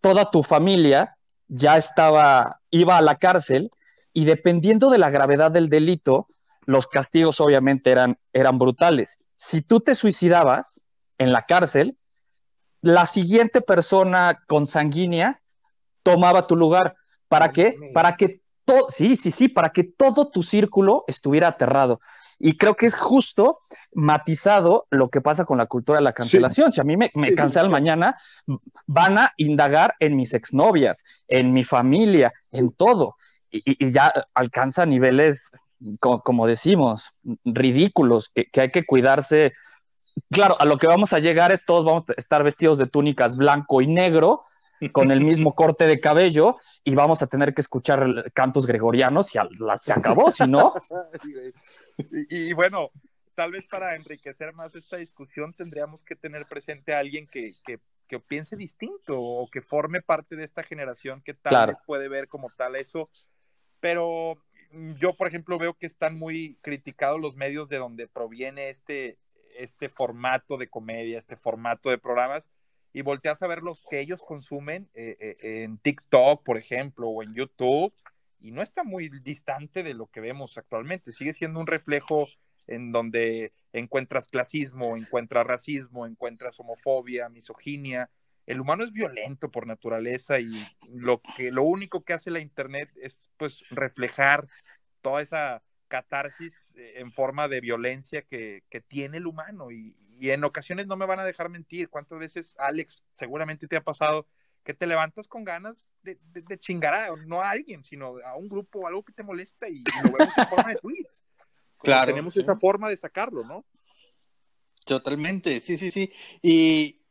toda 0.00 0.30
tu 0.30 0.42
familia 0.42 1.16
ya 1.48 1.76
estaba, 1.76 2.60
iba 2.70 2.96
a 2.96 3.02
la 3.02 3.16
cárcel 3.16 3.70
y 4.12 4.24
dependiendo 4.24 4.90
de 4.90 4.98
la 4.98 5.10
gravedad 5.10 5.50
del 5.50 5.68
delito, 5.68 6.28
los 6.66 6.86
castigos 6.86 7.40
obviamente 7.40 7.90
eran, 7.90 8.18
eran 8.32 8.58
brutales. 8.58 9.18
Si 9.36 9.60
tú 9.60 9.80
te 9.80 9.94
suicidabas 9.94 10.84
en 11.18 11.32
la 11.32 11.42
cárcel, 11.42 11.96
la 12.80 13.06
siguiente 13.06 13.60
persona 13.60 14.42
consanguínea 14.46 15.40
tomaba 16.02 16.46
tu 16.46 16.56
lugar. 16.56 16.96
¿Para 17.28 17.50
qué? 17.50 17.74
Para 17.92 18.14
que 18.16 18.42
todo, 18.64 18.86
sí, 18.88 19.16
sí, 19.16 19.30
sí, 19.30 19.48
para 19.48 19.70
que 19.70 19.84
todo 19.84 20.28
tu 20.28 20.42
círculo 20.42 21.04
estuviera 21.06 21.48
aterrado. 21.48 22.00
Y 22.38 22.56
creo 22.56 22.74
que 22.74 22.86
es 22.86 22.94
justo 22.94 23.58
matizado 23.92 24.86
lo 24.90 25.08
que 25.08 25.20
pasa 25.20 25.44
con 25.44 25.58
la 25.58 25.66
cultura 25.66 25.98
de 25.98 26.04
la 26.04 26.12
cancelación. 26.12 26.72
Si 26.72 26.80
a 26.80 26.84
mí 26.84 26.96
me, 26.96 27.10
me 27.14 27.34
cancelan 27.34 27.70
mañana, 27.70 28.16
van 28.86 29.18
a 29.18 29.32
indagar 29.36 29.94
en 30.00 30.16
mis 30.16 30.34
exnovias, 30.34 31.04
en 31.28 31.52
mi 31.52 31.64
familia, 31.64 32.32
en 32.50 32.72
todo. 32.72 33.16
Y, 33.50 33.90
ya 33.90 34.12
alcanza 34.34 34.84
niveles 34.86 35.50
como, 36.00 36.46
decimos, 36.46 37.10
ridículos, 37.44 38.30
que, 38.34 38.46
que 38.46 38.62
hay 38.62 38.70
que 38.70 38.84
cuidarse. 38.84 39.52
Claro, 40.30 40.60
a 40.60 40.64
lo 40.64 40.78
que 40.78 40.86
vamos 40.86 41.12
a 41.12 41.18
llegar 41.18 41.52
es 41.52 41.64
todos 41.64 41.84
vamos 41.84 42.04
a 42.08 42.14
estar 42.16 42.42
vestidos 42.42 42.78
de 42.78 42.86
túnicas 42.86 43.36
blanco 43.36 43.80
y 43.80 43.86
negro, 43.86 44.42
con 44.92 45.10
el 45.10 45.24
mismo 45.24 45.54
corte 45.54 45.86
de 45.86 46.00
cabello 46.00 46.56
y 46.82 46.94
vamos 46.94 47.22
a 47.22 47.26
tener 47.26 47.54
que 47.54 47.60
escuchar 47.60 48.32
cantos 48.32 48.66
gregorianos 48.66 49.34
y 49.34 49.38
se 49.78 49.92
acabó, 49.92 50.30
si 50.30 50.46
no. 50.48 50.74
y, 52.28 52.52
bueno, 52.52 52.90
tal 53.34 53.52
vez 53.52 53.66
para 53.66 53.96
enriquecer 53.96 54.52
más 54.52 54.74
esta 54.74 54.96
discusión 54.96 55.52
tendríamos 55.52 56.02
que 56.02 56.16
tener 56.16 56.46
presente 56.46 56.94
a 56.94 56.98
alguien 56.98 57.26
que, 57.26 57.52
que, 57.64 57.78
piense 58.28 58.54
distinto 58.54 59.20
o 59.20 59.50
que 59.50 59.60
forme 59.60 60.00
parte 60.00 60.36
de 60.36 60.44
esta 60.44 60.62
generación 60.62 61.20
que 61.20 61.34
tal 61.34 61.66
vez 61.66 61.76
puede 61.84 62.06
ver 62.08 62.28
como 62.28 62.48
tal 62.48 62.76
eso. 62.76 63.10
Pero 63.80 64.38
yo, 65.00 65.16
por 65.16 65.26
ejemplo, 65.26 65.58
veo 65.58 65.74
que 65.74 65.86
están 65.86 66.16
muy 66.16 66.56
criticados 66.62 67.20
los 67.20 67.34
medios 67.34 67.68
de 67.68 67.78
donde 67.78 68.06
proviene 68.06 68.70
este, 68.70 69.18
este 69.58 69.88
formato 69.88 70.56
de 70.58 70.68
comedia, 70.68 71.18
este 71.18 71.34
formato 71.34 71.90
de 71.90 71.98
programas 71.98 72.50
y 72.94 73.02
volteas 73.02 73.42
a 73.42 73.48
ver 73.48 73.62
los 73.62 73.84
que 73.90 73.98
ellos 73.98 74.22
consumen 74.22 74.88
eh, 74.94 75.16
eh, 75.18 75.64
en 75.64 75.78
TikTok, 75.78 76.44
por 76.44 76.56
ejemplo, 76.56 77.08
o 77.08 77.24
en 77.24 77.34
YouTube, 77.34 77.92
y 78.40 78.52
no 78.52 78.62
está 78.62 78.84
muy 78.84 79.08
distante 79.08 79.82
de 79.82 79.94
lo 79.94 80.06
que 80.06 80.20
vemos 80.20 80.56
actualmente. 80.56 81.10
Sigue 81.10 81.32
siendo 81.32 81.58
un 81.58 81.66
reflejo 81.66 82.28
en 82.68 82.92
donde 82.92 83.52
encuentras 83.72 84.28
clasismo, 84.28 84.96
encuentras 84.96 85.44
racismo, 85.44 86.06
encuentras 86.06 86.60
homofobia, 86.60 87.28
misoginia. 87.28 88.10
El 88.46 88.60
humano 88.60 88.84
es 88.84 88.92
violento 88.92 89.50
por 89.50 89.66
naturaleza 89.66 90.38
y 90.38 90.52
lo 90.92 91.20
que 91.36 91.50
lo 91.50 91.64
único 91.64 92.04
que 92.04 92.12
hace 92.12 92.30
la 92.30 92.38
internet 92.38 92.90
es 93.02 93.28
pues 93.36 93.68
reflejar 93.70 94.46
toda 95.02 95.20
esa 95.20 95.64
catarsis 95.88 96.72
eh, 96.76 96.94
en 96.96 97.10
forma 97.10 97.48
de 97.48 97.60
violencia 97.60 98.22
que, 98.22 98.62
que 98.70 98.80
tiene 98.80 99.16
el 99.16 99.26
humano 99.26 99.72
y, 99.72 99.96
y 100.18 100.30
en 100.30 100.44
ocasiones 100.44 100.86
no 100.86 100.96
me 100.96 101.06
van 101.06 101.20
a 101.20 101.24
dejar 101.24 101.48
mentir. 101.48 101.88
¿Cuántas 101.88 102.18
veces, 102.18 102.54
Alex, 102.58 103.02
seguramente 103.16 103.66
te 103.66 103.76
ha 103.76 103.82
pasado 103.82 104.26
que 104.64 104.74
te 104.74 104.86
levantas 104.86 105.28
con 105.28 105.44
ganas 105.44 105.90
de, 106.02 106.18
de, 106.32 106.58
chingar 106.58 106.94
a, 106.94 107.16
no 107.16 107.42
a 107.42 107.50
alguien, 107.50 107.84
sino 107.84 108.16
a 108.24 108.34
un 108.34 108.48
grupo 108.48 108.80
o 108.80 108.86
algo 108.86 109.04
que 109.04 109.12
te 109.12 109.22
molesta 109.22 109.68
y, 109.68 109.84
lo 110.02 110.12
vemos 110.12 110.38
en 110.38 110.46
forma 110.48 110.70
de 110.70 110.76
tweets? 110.76 111.22
Claro. 111.84 112.12
Tenemos 112.12 112.34
esa 112.38 112.56
forma 112.56 112.88
de 112.88 112.96
sacarlo, 112.96 113.44
¿no? 113.44 113.62
Totalmente, 114.86 115.60
sí, 115.60 115.76
sí, 115.76 115.90
sí. 115.90 116.10
Y 116.40 117.02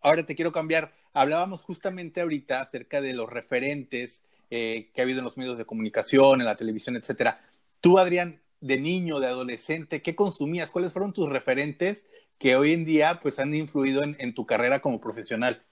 ahora 0.00 0.24
te 0.24 0.36
quiero 0.36 0.52
cambiar. 0.52 0.94
Hablábamos 1.12 1.64
justamente 1.64 2.20
ahorita 2.20 2.60
acerca 2.60 3.00
de 3.00 3.14
los 3.14 3.28
referentes 3.28 4.22
eh, 4.50 4.92
que 4.94 5.00
ha 5.00 5.04
habido 5.04 5.18
en 5.18 5.24
los 5.24 5.36
medios 5.36 5.58
de 5.58 5.64
comunicación, 5.64 6.40
en 6.40 6.46
la 6.46 6.56
televisión, 6.56 6.94
etcétera. 6.94 7.40
Tú, 7.80 7.98
Adrián, 7.98 8.40
de 8.60 8.80
niño, 8.80 9.18
de 9.18 9.26
adolescente, 9.26 10.02
¿qué 10.02 10.14
consumías? 10.14 10.70
¿Cuáles 10.70 10.92
fueron 10.92 11.12
tus 11.12 11.28
referentes 11.28 12.06
que 12.38 12.56
hoy 12.56 12.72
en 12.72 12.84
día 12.84 13.20
pues 13.22 13.38
han 13.38 13.54
influido 13.54 14.02
en, 14.02 14.34
tu 14.34 14.46
carrera 14.46 14.80
como 14.80 15.00
profesional? 15.00 15.62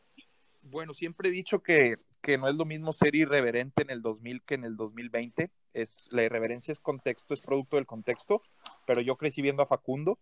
Bueno, 0.63 0.95
siempre 0.95 1.29
he 1.29 1.33
dicho 1.33 1.63
que, 1.63 1.99
que, 2.21 2.39
no 2.39 2.49
es 2.49 2.55
lo 2.55 2.65
mismo 2.65 2.93
ser 2.93 3.15
irreverente 3.15 3.83
en 3.83 3.91
el 3.91 4.03
2000 4.03 4.43
que 4.43 4.55
en 4.55 4.65
el 4.65 4.77
2020. 4.77 5.51
Es, 5.75 6.09
la 6.13 6.23
irreverencia 6.23 6.73
es 6.73 6.81
contexto, 6.81 7.35
es 7.35 7.45
producto 7.45 7.77
del 7.77 7.87
contexto, 7.87 8.43
pero 8.87 9.01
yo 9.01 9.17
crecí 9.17 9.43
viendo 9.43 9.63
a 9.63 9.67
Facundo, 9.67 10.19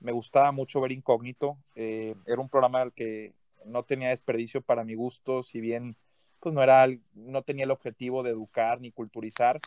me 0.00 0.12
gustaba 0.12 0.52
mucho 0.52 0.80
ver 0.80 0.92
Incógnito, 0.92 1.58
eh, 1.74 2.14
era 2.26 2.40
un 2.40 2.48
programa 2.48 2.80
al 2.80 2.92
que 2.92 3.32
no 3.64 3.82
tenía 3.84 4.08
desperdicio 4.08 4.62
para 4.62 4.84
mi 4.84 4.94
gusto, 4.94 5.42
si 5.42 5.60
bien 5.60 5.96
pues 6.40 6.54
no 6.54 6.62
era, 6.62 6.88
no 7.14 7.42
tenía 7.42 7.64
el 7.64 7.70
objetivo 7.70 8.24
de 8.24 8.30
educar 8.30 8.80
ni 8.80 8.90
culturizar, 8.90 9.60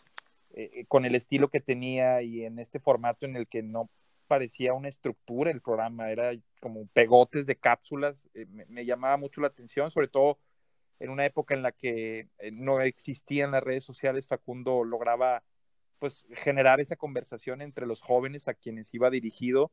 eh, 0.50 0.84
con 0.88 1.06
el 1.06 1.14
estilo 1.14 1.48
que 1.48 1.60
tenía 1.60 2.20
y 2.22 2.44
en 2.44 2.58
este 2.58 2.80
formato 2.80 3.24
en 3.24 3.36
el 3.36 3.46
que 3.46 3.62
no 3.62 3.88
parecía 4.26 4.74
una 4.74 4.88
estructura 4.88 5.50
el 5.50 5.60
programa, 5.60 6.10
era 6.10 6.32
como 6.60 6.86
pegotes 6.88 7.46
de 7.46 7.56
cápsulas, 7.56 8.28
eh, 8.34 8.46
me, 8.46 8.84
llamaba 8.84 9.16
mucho 9.16 9.40
la 9.40 9.48
atención, 9.48 9.90
sobre 9.90 10.08
todo 10.08 10.38
en 10.98 11.10
una 11.10 11.26
época 11.26 11.54
en 11.54 11.62
la 11.62 11.72
que 11.72 12.28
eh, 12.38 12.50
no 12.52 12.80
existían 12.80 13.50
las 13.52 13.62
redes 13.62 13.84
sociales, 13.84 14.26
Facundo 14.26 14.84
lograba 14.84 15.42
pues 15.98 16.26
generar 16.36 16.80
esa 16.80 16.96
conversación 16.96 17.62
entre 17.62 17.86
los 17.86 18.02
jóvenes 18.02 18.48
a 18.48 18.54
quienes 18.54 18.92
iba 18.94 19.10
dirigido 19.10 19.72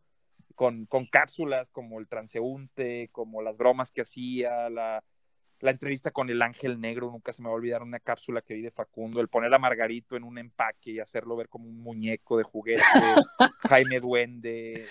con, 0.55 0.85
con 0.85 1.05
cápsulas 1.05 1.69
como 1.69 1.99
el 1.99 2.07
transeúnte, 2.07 3.09
como 3.11 3.41
las 3.41 3.57
bromas 3.57 3.91
que 3.91 4.01
hacía, 4.01 4.69
la, 4.69 5.03
la 5.63 5.71
entrevista 5.71 6.11
con 6.11 6.29
el 6.29 6.41
ángel 6.41 6.81
negro, 6.81 7.09
nunca 7.09 7.31
se 7.31 7.41
me 7.41 7.47
va 7.47 7.53
a 7.53 7.55
olvidar 7.55 7.83
una 7.83 8.01
cápsula 8.01 8.41
que 8.41 8.53
vi 8.53 8.61
de 8.63 8.69
Facundo, 8.69 9.21
el 9.21 9.29
poner 9.29 9.53
a 9.53 9.59
Margarito 9.59 10.17
en 10.17 10.25
un 10.25 10.37
empaque 10.37 10.91
y 10.91 10.99
hacerlo 10.99 11.37
ver 11.37 11.47
como 11.47 11.69
un 11.69 11.81
muñeco 11.81 12.37
de 12.37 12.43
juguete, 12.43 12.83
Jaime 13.69 14.01
Duende, 14.01 14.73
eh, 14.73 14.85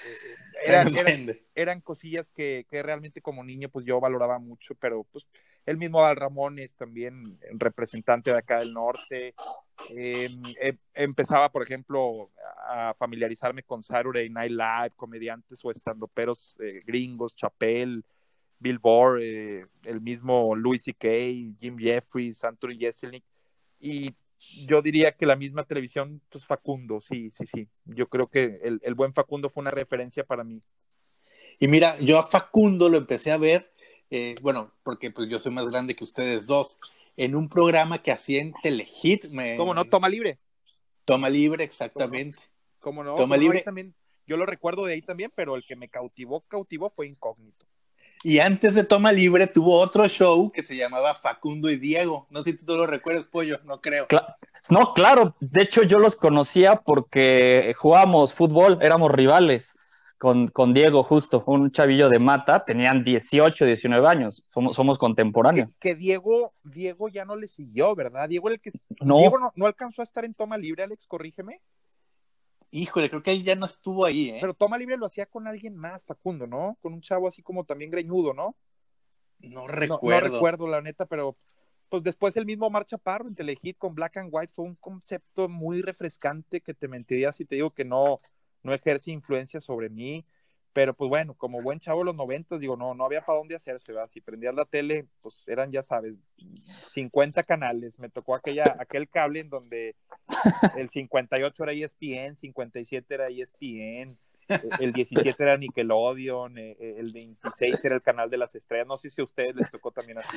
eh, 0.66 1.43
eran, 1.55 1.83
cosillas 1.83 2.31
que, 2.31 2.64
realmente 2.70 3.20
como 3.20 3.45
niño 3.45 3.68
pues 3.68 3.85
yo 3.85 4.01
valoraba 4.01 4.39
mucho, 4.39 4.75
pero 4.77 5.05
pues 5.05 5.27
el 5.66 5.77
mismo 5.77 6.03
Al 6.03 6.16
Ramones 6.16 6.73
también, 6.73 7.39
representante 7.51 8.31
de 8.31 8.39
acá 8.39 8.61
del 8.61 8.73
norte, 8.73 9.35
em, 9.91 10.43
em, 10.59 10.79
empezaba 10.95 11.51
por 11.51 11.64
ejemplo 11.64 12.31
a 12.66 12.95
familiarizarme 12.95 13.62
con 13.62 13.83
Saturday 13.83 14.31
Night 14.31 14.53
Live, 14.53 14.93
comediantes 14.97 15.62
o 15.66 15.70
estandoperos 15.70 16.57
eh, 16.61 16.81
gringos, 16.87 17.37
Chapel, 17.37 18.03
Bill 18.63 18.79
Burr, 18.79 19.21
eh, 19.21 19.67
el 19.85 20.01
mismo 20.01 20.55
Louis 20.55 20.83
C.K., 20.83 21.09
Jim 21.59 21.77
Jeffries, 21.79 22.43
Anthony 22.45 22.79
Jeselnik, 22.79 23.25
y 23.81 24.15
yo 24.67 24.83
diría 24.83 25.13
que 25.13 25.27
la 25.27 25.37
misma 25.37 25.65
televisión, 25.65 26.21
pues 26.29 26.45
Facundo, 26.45 27.01
sí, 27.01 27.31
sí, 27.31 27.47
sí. 27.47 27.69
Yo 27.85 28.09
creo 28.09 28.29
que 28.29 28.59
el, 28.63 28.95
buen 28.95 29.13
Facundo 29.13 29.51
fue 29.51 29.63
una 29.63 29.71
referencia 29.71 30.25
para 30.25 30.45
mí. 30.45 30.61
Y 31.59 31.69
mira, 31.69 31.99
yo 32.01 32.19
a 32.19 32.27
Facundo 32.27 32.89
lo 32.89 32.97
empecé 32.97 33.33
a 33.33 33.37
ver, 33.37 33.73
eh, 34.11 34.35
bueno, 34.41 34.73
porque 34.83 35.11
pues 35.11 35.29
yo 35.29 35.39
soy 35.39 35.53
más 35.53 35.67
grande 35.67 35.95
que 35.95 36.05
ustedes 36.05 36.47
dos, 36.47 36.79
en 37.17 37.35
un 37.35 37.49
programa 37.49 38.03
que 38.03 38.13
hacía 38.13 38.41
en 38.41 38.53
Telehit. 38.63 39.27
Me... 39.31 39.57
¿Cómo 39.57 39.75
no? 39.75 39.85
Toma 39.85 40.09
Libre. 40.09 40.39
Toma 41.05 41.29
Libre, 41.29 41.65
exactamente. 41.65 42.39
¿Cómo 42.79 43.03
no? 43.05 43.15
Toma 43.15 43.37
Libre. 43.37 43.63
También, 43.63 43.95
yo 44.27 44.37
lo 44.37 44.47
recuerdo 44.47 44.87
de 44.87 44.95
ahí 44.95 45.03
también, 45.03 45.31
pero 45.35 45.57
el 45.57 45.65
que 45.65 45.77
me 45.77 45.89
cautivó, 45.89 46.41
cautivó 46.43 46.91
fue 46.91 47.07
Incógnito. 47.07 47.67
Y 48.23 48.39
antes 48.39 48.75
de 48.75 48.85
Toma 48.85 49.12
Libre 49.12 49.47
tuvo 49.47 49.81
otro 49.81 50.07
show 50.09 50.53
que 50.53 50.62
se 50.62 50.77
llamaba 50.77 51.14
Facundo 51.14 51.70
y 51.70 51.77
Diego. 51.77 52.27
No 52.31 52.43
sé 52.43 52.53
si 52.53 52.64
tú 52.64 52.77
lo 52.77 52.87
recuerdas, 52.87 53.27
Pollo, 53.27 53.59
no 53.64 53.81
creo. 53.81 54.07
no, 54.70 54.95
claro. 54.95 55.35
De 55.41 55.62
hecho, 55.62 55.83
yo 55.83 55.99
los 55.99 56.16
conocía 56.16 56.77
porque 56.77 57.75
jugábamos 57.77 58.35
fútbol, 58.35 58.79
éramos 58.81 59.11
rivales 59.11 59.75
con, 60.18 60.46
con 60.46 60.72
Diego, 60.72 61.03
justo, 61.03 61.42
un 61.46 61.72
chavillo 61.72 62.09
de 62.09 62.21
mata. 62.21 62.64
Tenían 62.64 63.03
18, 63.03 63.64
19 63.64 64.07
años. 64.07 64.45
Somos, 64.49 64.76
somos 64.76 64.99
contemporáneos. 64.99 65.80
Que, 65.80 65.96
Diego, 65.96 66.53
Diego 66.63 67.09
ya 67.09 67.25
no 67.25 67.34
le 67.34 67.49
siguió, 67.49 67.96
¿verdad? 67.96 68.29
Diego, 68.29 68.49
el 68.49 68.61
que, 68.61 68.71
no. 69.01 69.18
Diego 69.18 69.38
no, 69.41 69.53
no 69.57 69.67
alcanzó 69.67 70.01
a 70.01 70.05
estar 70.05 70.25
en 70.25 70.34
Toma 70.34 70.57
Libre, 70.59 70.84
Alex, 70.84 71.07
corrígeme. 71.07 71.61
Híjole, 72.74 73.11
creo 73.11 73.22
que 73.22 73.32
él 73.32 73.44
ya 73.44 73.54
no 73.54 73.66
estuvo 73.66 74.07
ahí, 74.07 74.30
¿eh? 74.30 74.38
Pero 74.40 74.54
Toma 74.54 74.78
Libre 74.78 74.96
lo 74.96 75.04
hacía 75.04 75.26
con 75.26 75.46
alguien 75.46 75.76
más, 75.76 76.07
Facundo, 76.07 76.46
¿no? 76.46 76.78
Con 76.80 76.94
un 76.94 77.03
chavo 77.03 77.28
así 77.28 77.42
como 77.42 77.64
también 77.64 77.90
greñudo, 77.90 78.32
¿no? 78.32 78.57
No 79.40 79.66
recuerdo. 79.66 80.28
No, 80.28 80.34
recuerdo, 80.34 80.66
la 80.68 80.80
neta, 80.80 81.04
pero 81.04 81.34
pues 81.90 82.03
después 82.03 82.34
el 82.38 82.46
mismo 82.46 82.70
Marcha 82.70 82.96
Parro 82.96 83.28
en 83.28 83.34
Telehit 83.34 83.76
con 83.76 83.94
Black 83.94 84.16
and 84.16 84.30
White 84.32 84.54
fue 84.54 84.64
un 84.64 84.76
concepto 84.76 85.50
muy 85.50 85.82
refrescante 85.82 86.62
que 86.62 86.72
te 86.72 86.88
mentiría 86.88 87.30
si 87.32 87.44
te 87.44 87.57
digo 87.57 87.72
que 87.72 87.84
no, 87.84 88.22
no 88.62 88.72
ejerce 88.72 89.11
influencia 89.11 89.61
sobre 89.61 89.90
mí. 89.90 90.24
Pero 90.72 90.94
pues 90.94 91.08
bueno, 91.08 91.34
como 91.34 91.61
buen 91.61 91.80
chavo 91.80 92.00
de 92.00 92.07
los 92.07 92.16
noventas, 92.16 92.58
digo, 92.58 92.76
no, 92.76 92.94
no 92.94 93.04
había 93.04 93.24
para 93.24 93.38
dónde 93.38 93.57
hacerse, 93.57 93.92
¿verdad? 93.92 94.08
Si 94.08 94.20
prendías 94.20 94.54
la 94.54 94.64
tele, 94.64 95.07
pues 95.20 95.42
eran, 95.46 95.70
ya 95.70 95.82
sabes, 95.82 96.16
50 96.88 97.42
canales. 97.42 97.99
Me 97.99 98.08
tocó 98.08 98.34
aquella, 98.34 98.76
aquel 98.78 99.08
cable 99.08 99.40
en 99.40 99.50
donde 99.50 99.94
el 100.76 100.88
58 100.88 101.62
era 101.62 101.72
ESPN, 101.72 102.36
57 102.36 103.14
era 103.14 103.28
ESPN, 103.28 104.18
el 104.80 104.92
17 104.92 105.42
era 105.42 105.57
Nickelodeon, 105.57 106.58
eh, 106.58 106.76
eh, 106.78 106.96
el 106.99 107.12
26 107.12 107.84
era 107.84 107.94
el 107.94 108.03
canal 108.03 108.30
de 108.30 108.38
las 108.38 108.54
estrellas. 108.54 108.86
No 108.86 108.96
sé 108.96 109.11
si 109.11 109.20
a 109.20 109.24
ustedes 109.24 109.54
les 109.54 109.70
tocó 109.70 109.90
también 109.90 110.18
así. 110.18 110.36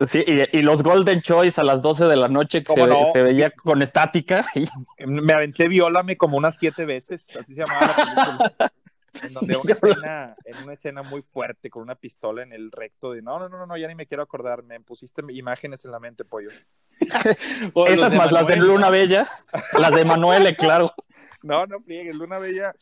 Sí, 0.00 0.24
y, 0.26 0.62
los 0.62 0.82
Golden 0.82 1.20
Choice 1.22 1.60
a 1.60 1.64
las 1.64 1.82
12 1.82 2.06
de 2.06 2.16
la 2.16 2.28
noche 2.28 2.64
que 2.64 2.72
se, 3.12 3.22
veía 3.22 3.50
con 3.50 3.82
estática. 3.82 4.44
Me 5.06 5.32
aventé 5.32 5.68
Viólame 5.68 6.16
como 6.16 6.36
unas 6.36 6.56
siete 6.56 6.84
veces, 6.84 7.26
así 7.36 7.54
se 7.54 7.60
llamaba 7.60 8.52
la 8.58 8.72
en 9.22 9.32
donde 9.34 9.56
una 9.56 9.72
escena, 9.72 10.36
en 10.44 10.62
una 10.64 10.72
escena 10.72 11.02
muy 11.02 11.22
fuerte 11.22 11.70
con 11.70 11.82
una 11.82 11.94
pistola 11.94 12.42
en 12.42 12.52
el 12.52 12.70
recto 12.70 13.12
de 13.12 13.22
no, 13.22 13.38
no, 13.38 13.48
no, 13.48 13.66
no, 13.66 13.76
ya 13.76 13.88
ni 13.88 13.94
me 13.94 14.06
quiero 14.06 14.22
acordar, 14.22 14.62
me 14.62 14.80
pusiste 14.80 15.22
imágenes 15.30 15.84
en 15.84 15.90
la 15.90 16.00
mente, 16.00 16.24
pollo. 16.24 16.48
Esas 17.88 18.16
más 18.16 18.32
las 18.32 18.46
de 18.46 18.56
Luna 18.56 18.90
Bella, 18.90 19.28
las 19.78 19.94
de 19.94 20.04
Manuele, 20.04 20.56
claro. 20.56 20.92
No, 21.42 21.64
no 21.66 21.80
friegues, 21.80 22.16
Luna 22.16 22.38
Bella. 22.38 22.74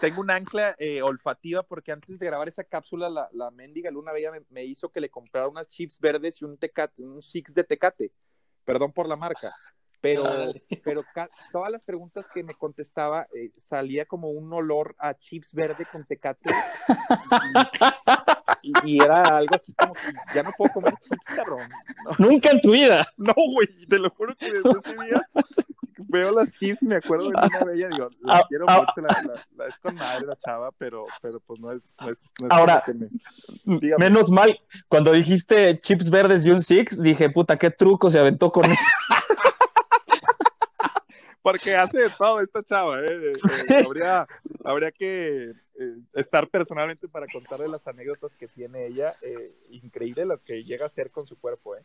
Tengo 0.00 0.22
un 0.22 0.30
ancla 0.30 0.74
eh, 0.78 1.02
olfativa 1.02 1.62
porque 1.62 1.92
antes 1.92 2.18
de 2.18 2.26
grabar 2.26 2.48
esa 2.48 2.64
cápsula, 2.64 3.08
la, 3.08 3.28
la 3.32 3.52
mendiga 3.52 3.92
Luna 3.92 4.10
Bella 4.10 4.32
me, 4.48 4.64
hizo 4.64 4.90
que 4.90 5.00
le 5.00 5.08
comprara 5.08 5.46
unas 5.46 5.68
chips 5.68 6.00
verdes 6.00 6.42
y 6.42 6.44
un 6.44 6.58
tecate, 6.58 7.04
un 7.04 7.22
six 7.22 7.54
de 7.54 7.62
tecate. 7.62 8.10
Perdón 8.64 8.92
por 8.92 9.08
la 9.08 9.14
marca. 9.14 9.54
Pero, 10.00 10.24
pero 10.84 11.04
todas 11.52 11.70
las 11.70 11.82
preguntas 11.82 12.26
que 12.32 12.42
me 12.42 12.54
contestaba 12.54 13.26
eh, 13.34 13.50
salía 13.56 14.04
como 14.06 14.30
un 14.30 14.52
olor 14.52 14.94
a 14.98 15.14
chips 15.14 15.54
verde 15.54 15.86
con 15.90 16.04
tecate 16.04 16.50
y, 18.62 19.02
era 19.02 19.38
algo 19.38 19.54
así 19.54 19.72
como 19.74 19.94
que 19.94 20.00
ya 20.34 20.42
no 20.42 20.50
puedo 20.56 20.72
comer 20.72 20.94
chips, 21.00 21.26
cabrón. 21.26 21.68
Nunca 22.18 22.50
en 22.50 22.60
tu 22.60 22.72
vida. 22.72 23.06
No, 23.18 23.34
güey, 23.34 23.68
te 23.88 23.98
lo 23.98 24.10
juro 24.10 24.34
que 24.36 24.46
desde 24.46 24.70
ese 24.70 24.92
día 24.92 25.28
veo 26.08 26.32
las 26.32 26.50
chips 26.52 26.82
y 26.82 26.86
me 26.86 26.96
acuerdo 26.96 27.24
de 27.24 27.30
una 27.30 27.64
de 27.64 27.74
ellas, 27.76 27.90
digo, 27.90 28.10
la 28.20 28.36
ah, 28.36 28.44
quiero 28.48 28.64
ah, 28.68 28.78
mucho, 28.78 29.00
la, 29.00 29.34
la, 29.56 29.66
es 29.66 29.78
con 29.78 29.94
madre 29.96 30.26
la 30.26 30.36
chava, 30.36 30.70
pero, 30.78 31.06
pero 31.20 31.40
pues 31.40 31.60
no 31.60 31.72
es, 31.72 31.82
no 32.00 32.08
es, 32.08 32.32
Ahora, 32.48 32.84
menos 33.64 34.30
mal, 34.30 34.58
cuando 34.88 35.12
dijiste 35.12 35.80
chips 35.80 36.10
verdes 36.10 36.44
y 36.44 36.50
un 36.50 36.62
six, 36.62 37.02
dije, 37.02 37.28
puta, 37.30 37.58
qué 37.58 37.70
truco 37.70 38.08
se 38.08 38.18
aventó 38.18 38.52
con 38.52 38.64
eso. 38.64 38.74
Porque 41.50 41.74
hace 41.74 41.96
de 41.96 42.10
todo 42.10 42.42
esta 42.42 42.62
chava, 42.62 43.00
¿eh? 43.00 43.06
eh 43.08 43.84
habría, 43.86 44.26
habría 44.62 44.92
que 44.92 45.44
eh, 45.80 45.96
estar 46.12 46.46
personalmente 46.48 47.08
para 47.08 47.26
contarle 47.26 47.68
las 47.68 47.86
anécdotas 47.86 48.36
que 48.36 48.48
tiene 48.48 48.86
ella. 48.86 49.14
Eh, 49.22 49.54
increíble 49.70 50.26
lo 50.26 50.42
que 50.42 50.62
llega 50.62 50.84
a 50.84 50.88
hacer 50.88 51.10
con 51.10 51.26
su 51.26 51.38
cuerpo, 51.38 51.74
¿eh? 51.74 51.82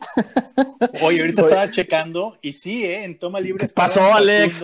Oye, 1.02 1.22
ahorita 1.22 1.42
estaba 1.42 1.70
checando 1.70 2.36
y 2.42 2.52
sí, 2.52 2.84
¿eh? 2.84 3.04
En 3.04 3.18
toma 3.18 3.40
libre. 3.40 3.68
Pasó, 3.68 4.12
Alex. 4.12 4.62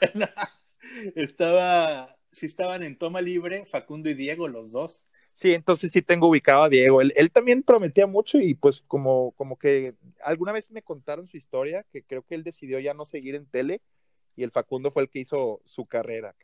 estaba, 1.14 2.14
sí 2.30 2.44
estaban 2.44 2.82
en 2.82 2.98
toma 2.98 3.22
libre 3.22 3.66
Facundo 3.72 4.10
y 4.10 4.14
Diego, 4.14 4.48
los 4.48 4.70
dos. 4.70 5.06
Sí, 5.38 5.54
entonces 5.54 5.92
sí 5.92 6.02
tengo 6.02 6.28
ubicado 6.28 6.64
a 6.64 6.68
Diego. 6.68 7.00
Él, 7.00 7.30
también 7.32 7.62
prometía 7.62 8.08
mucho 8.08 8.40
y 8.40 8.54
pues 8.54 8.82
como, 8.88 9.30
como 9.32 9.56
que 9.56 9.94
alguna 10.24 10.50
vez 10.50 10.70
me 10.72 10.82
contaron 10.82 11.28
su 11.28 11.36
historia, 11.36 11.84
que 11.92 12.02
creo 12.02 12.22
que 12.22 12.34
él 12.34 12.42
decidió 12.42 12.80
ya 12.80 12.92
no 12.92 13.04
seguir 13.04 13.36
en 13.36 13.46
tele 13.46 13.80
y 14.34 14.42
el 14.42 14.50
Facundo 14.50 14.90
fue 14.90 15.02
el 15.02 15.08
que 15.08 15.20
hizo 15.20 15.60
su 15.64 15.86
carrera. 15.86 16.34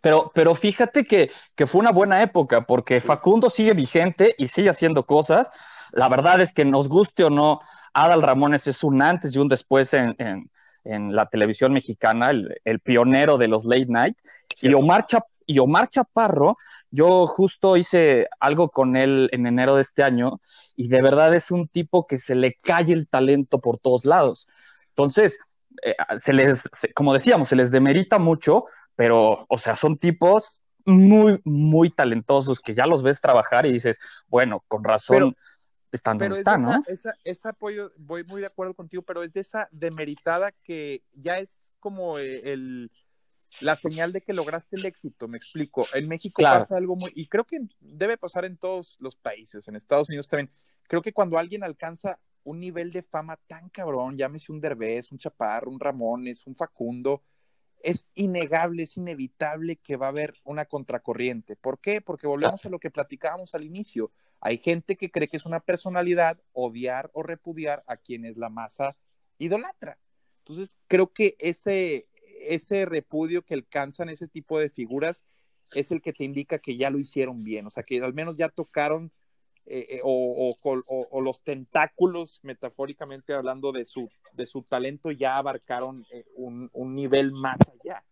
Pero, 0.00 0.32
pero 0.34 0.54
fíjate 0.54 1.04
que, 1.04 1.30
que 1.54 1.66
fue 1.66 1.80
una 1.80 1.92
buena 1.92 2.22
época 2.22 2.62
porque 2.62 3.00
Facundo 3.02 3.50
sigue 3.50 3.74
vigente 3.74 4.34
y 4.38 4.48
sigue 4.48 4.70
haciendo 4.70 5.04
cosas. 5.04 5.50
La 5.92 6.08
verdad 6.08 6.40
es 6.40 6.54
que 6.54 6.64
nos 6.64 6.88
guste 6.88 7.24
o 7.24 7.30
no, 7.30 7.60
Adal 7.92 8.22
Ramones 8.22 8.66
es 8.66 8.82
un 8.84 9.02
antes 9.02 9.36
y 9.36 9.38
un 9.38 9.48
después 9.48 9.92
en, 9.92 10.50
la 10.84 11.26
televisión 11.26 11.74
mexicana, 11.74 12.30
el, 12.30 12.80
pionero 12.80 13.36
de 13.36 13.48
los 13.48 13.66
late 13.66 13.86
night. 13.88 14.16
Y, 14.62 14.72
Omar 14.72 15.06
y 15.44 15.58
Omar 15.58 15.88
Chaparro 15.88 16.56
yo 16.90 17.26
justo 17.26 17.76
hice 17.76 18.28
algo 18.40 18.70
con 18.70 18.96
él 18.96 19.28
en 19.32 19.46
enero 19.46 19.76
de 19.76 19.82
este 19.82 20.02
año 20.02 20.40
y 20.76 20.88
de 20.88 21.02
verdad 21.02 21.34
es 21.34 21.50
un 21.50 21.68
tipo 21.68 22.06
que 22.06 22.18
se 22.18 22.34
le 22.34 22.54
cae 22.54 22.92
el 22.92 23.08
talento 23.08 23.60
por 23.60 23.78
todos 23.78 24.04
lados. 24.04 24.48
Entonces, 24.90 25.38
eh, 25.82 25.94
se 26.16 26.32
les, 26.32 26.68
como 26.94 27.12
decíamos, 27.12 27.48
se 27.48 27.56
les 27.56 27.70
demerita 27.70 28.18
mucho, 28.18 28.64
pero, 28.96 29.46
o 29.48 29.58
sea, 29.58 29.76
son 29.76 29.98
tipos 29.98 30.64
muy, 30.84 31.40
muy 31.44 31.90
talentosos 31.90 32.60
que 32.60 32.74
ya 32.74 32.86
los 32.86 33.02
ves 33.02 33.20
trabajar 33.20 33.66
y 33.66 33.72
dices, 33.72 34.00
bueno, 34.28 34.64
con 34.68 34.82
razón 34.82 35.36
están 35.92 36.18
donde 36.18 36.36
están, 36.36 36.62
¿no? 36.62 36.82
ese 37.24 37.48
apoyo, 37.48 37.90
voy 37.96 38.24
muy 38.24 38.40
de 38.40 38.46
acuerdo 38.46 38.74
contigo, 38.74 39.02
pero 39.02 39.22
es 39.22 39.32
de 39.32 39.40
esa 39.40 39.68
demeritada 39.70 40.52
que 40.62 41.02
ya 41.12 41.38
es 41.38 41.70
como 41.80 42.18
eh, 42.18 42.52
el 42.52 42.90
la 43.60 43.76
señal 43.76 44.12
de 44.12 44.20
que 44.20 44.32
lograste 44.32 44.76
el 44.76 44.84
éxito, 44.84 45.28
me 45.28 45.36
explico. 45.36 45.86
En 45.94 46.08
México 46.08 46.42
pasa 46.42 46.76
algo 46.76 46.96
muy, 46.96 47.10
y 47.14 47.26
creo 47.26 47.44
que 47.44 47.60
debe 47.80 48.16
pasar 48.16 48.44
en 48.44 48.56
todos 48.56 48.96
los 49.00 49.16
países, 49.16 49.66
en 49.68 49.76
Estados 49.76 50.08
Unidos 50.08 50.28
también. 50.28 50.50
Creo 50.88 51.02
que 51.02 51.12
cuando 51.12 51.38
alguien 51.38 51.64
alcanza 51.64 52.18
un 52.44 52.60
nivel 52.60 52.92
de 52.92 53.02
fama 53.02 53.38
tan 53.46 53.68
cabrón, 53.68 54.16
llámese 54.16 54.52
un 54.52 54.60
Derbez, 54.60 55.12
un 55.12 55.18
Chaparro, 55.18 55.70
un 55.70 55.80
Ramones, 55.80 56.46
un 56.46 56.54
Facundo, 56.54 57.22
es 57.82 58.10
innegable, 58.14 58.82
es 58.82 58.96
inevitable 58.96 59.76
que 59.76 59.96
va 59.96 60.06
a 60.06 60.10
haber 60.10 60.34
una 60.44 60.64
contracorriente. 60.64 61.56
¿Por 61.56 61.78
qué? 61.78 62.00
Porque 62.00 62.26
volvemos 62.26 62.64
a 62.64 62.68
lo 62.68 62.78
que 62.78 62.90
platicábamos 62.90 63.54
al 63.54 63.64
inicio. 63.64 64.10
Hay 64.40 64.58
gente 64.58 64.96
que 64.96 65.10
cree 65.10 65.28
que 65.28 65.36
es 65.36 65.46
una 65.46 65.60
personalidad 65.60 66.40
odiar 66.52 67.10
o 67.12 67.22
repudiar 67.22 67.84
a 67.86 67.96
quienes 67.96 68.36
la 68.36 68.48
masa 68.48 68.96
idolatra. 69.38 69.98
Entonces, 70.38 70.76
creo 70.88 71.12
que 71.12 71.36
ese, 71.38 72.08
ese 72.40 72.84
repudio 72.84 73.42
que 73.42 73.54
alcanzan 73.54 74.08
ese 74.08 74.28
tipo 74.28 74.58
de 74.58 74.70
figuras 74.70 75.24
es 75.74 75.90
el 75.90 76.00
que 76.00 76.12
te 76.12 76.24
indica 76.24 76.58
que 76.58 76.76
ya 76.76 76.90
lo 76.90 76.98
hicieron 76.98 77.44
bien, 77.44 77.66
o 77.66 77.70
sea, 77.70 77.82
que 77.82 78.00
al 78.00 78.14
menos 78.14 78.36
ya 78.36 78.48
tocaron 78.48 79.12
eh, 79.70 79.96
eh, 79.96 80.00
o, 80.02 81.20
los 81.20 81.42
tentáculos, 81.42 82.40
metafóricamente 82.42 83.34
hablando 83.34 83.70
de 83.70 83.84
su, 83.84 84.08
de 84.32 84.46
su 84.46 84.62
talento, 84.62 85.10
ya 85.10 85.36
abarcaron 85.36 86.06
eh, 86.10 86.24
un, 86.36 86.70
nivel 86.94 87.32
más 87.32 87.58
allá. 87.68 88.02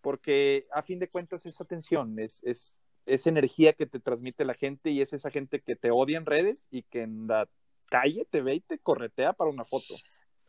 Porque 0.00 0.66
a 0.72 0.82
fin 0.82 0.98
de 0.98 1.08
cuentas 1.08 1.46
es 1.46 1.60
atención, 1.60 2.18
es, 2.18 2.42
es, 2.42 2.76
es 3.06 3.28
energía 3.28 3.74
que 3.74 3.86
te 3.86 4.00
transmite 4.00 4.44
la 4.44 4.54
gente 4.54 4.90
y 4.90 5.02
es 5.02 5.12
esa 5.12 5.30
gente 5.30 5.60
que 5.60 5.76
te 5.76 5.92
odia 5.92 6.18
en 6.18 6.26
redes 6.26 6.66
y 6.70 6.82
que 6.82 7.02
en 7.02 7.28
la 7.28 7.48
calle 7.86 8.26
te 8.28 8.42
ve 8.42 8.56
y 8.56 8.60
te 8.60 8.78
corretea 8.80 9.34
para 9.34 9.50
una 9.50 9.64
foto. 9.64 9.94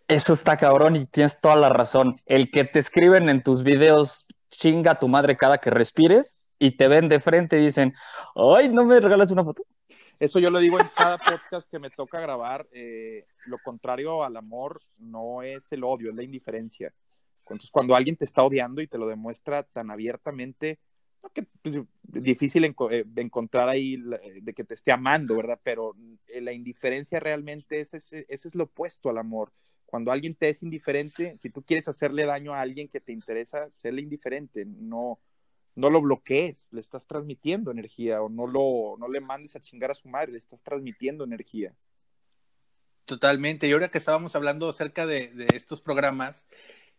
Eso 0.07 0.33
está 0.33 0.57
cabrón 0.57 0.95
y 0.95 1.05
tienes 1.05 1.41
toda 1.41 1.55
la 1.55 1.69
razón. 1.69 2.21
El 2.27 2.51
que 2.51 2.63
te 2.63 2.77
escriben 2.77 3.27
en 3.27 3.41
tus 3.41 3.63
videos, 3.63 4.27
chinga 4.49 4.99
tu 4.99 5.07
madre 5.07 5.35
cada 5.35 5.57
que 5.57 5.71
respires 5.71 6.37
y 6.59 6.77
te 6.77 6.87
ven 6.87 7.09
de 7.09 7.19
frente 7.19 7.59
y 7.59 7.65
dicen, 7.65 7.93
ay, 8.35 8.69
¿no 8.69 8.85
me 8.85 8.99
regalas 8.99 9.31
una 9.31 9.43
foto? 9.43 9.63
Eso 10.19 10.39
yo 10.39 10.51
lo 10.51 10.59
digo 10.59 10.79
en 10.79 10.87
cada 10.95 11.17
podcast 11.17 11.69
que 11.69 11.79
me 11.79 11.89
toca 11.89 12.19
grabar. 12.19 12.67
Eh, 12.71 13.25
lo 13.47 13.57
contrario 13.57 14.23
al 14.23 14.37
amor 14.37 14.79
no 14.99 15.41
es 15.41 15.71
el 15.71 15.83
odio, 15.83 16.11
es 16.11 16.15
la 16.15 16.23
indiferencia. 16.23 16.93
Entonces, 17.39 17.71
cuando 17.71 17.95
alguien 17.95 18.15
te 18.15 18.25
está 18.25 18.43
odiando 18.43 18.81
y 18.81 18.87
te 18.87 18.99
lo 18.99 19.07
demuestra 19.07 19.63
tan 19.63 19.89
abiertamente, 19.89 20.79
no 21.23 21.29
que 21.29 21.47
pues, 21.61 21.79
difícil 22.03 22.63
eh, 22.63 23.05
encontrar 23.15 23.69
ahí 23.69 23.97
de 24.41 24.53
que 24.53 24.63
te 24.63 24.75
esté 24.75 24.91
amando, 24.91 25.35
¿verdad? 25.35 25.59
Pero 25.63 25.95
eh, 26.27 26.41
la 26.41 26.53
indiferencia 26.53 27.19
realmente 27.19 27.79
es 27.79 27.95
ese, 27.95 28.25
ese 28.29 28.47
es 28.47 28.55
lo 28.55 28.65
opuesto 28.65 29.09
al 29.09 29.17
amor 29.17 29.51
cuando 29.95 30.11
alguien 30.11 30.35
te 30.35 30.49
es 30.49 30.61
indiferente, 30.61 31.37
si 31.37 31.49
tú 31.49 31.63
quieres 31.63 31.87
hacerle 31.87 32.25
daño 32.25 32.53
a 32.53 32.59
alguien 32.59 32.89
que 32.89 32.99
te 32.99 33.13
interesa, 33.13 33.71
serle 33.71 34.01
indiferente, 34.01 34.65
no, 34.65 35.21
no 35.73 35.89
lo 35.89 36.01
bloquees, 36.01 36.67
le 36.71 36.81
estás 36.81 37.07
transmitiendo 37.07 37.71
energía 37.71 38.21
o 38.21 38.27
no, 38.27 38.45
lo, 38.45 38.97
no 38.99 39.07
le 39.07 39.21
mandes 39.21 39.55
a 39.55 39.61
chingar 39.61 39.91
a 39.91 39.93
su 39.93 40.09
madre, 40.09 40.33
le 40.33 40.37
estás 40.37 40.61
transmitiendo 40.61 41.23
energía. 41.23 41.73
Totalmente. 43.05 43.69
Y 43.69 43.71
ahora 43.71 43.87
que 43.87 43.97
estábamos 43.97 44.35
hablando 44.35 44.67
acerca 44.67 45.05
de, 45.05 45.31
estos 45.53 45.79
programas, 45.79 46.45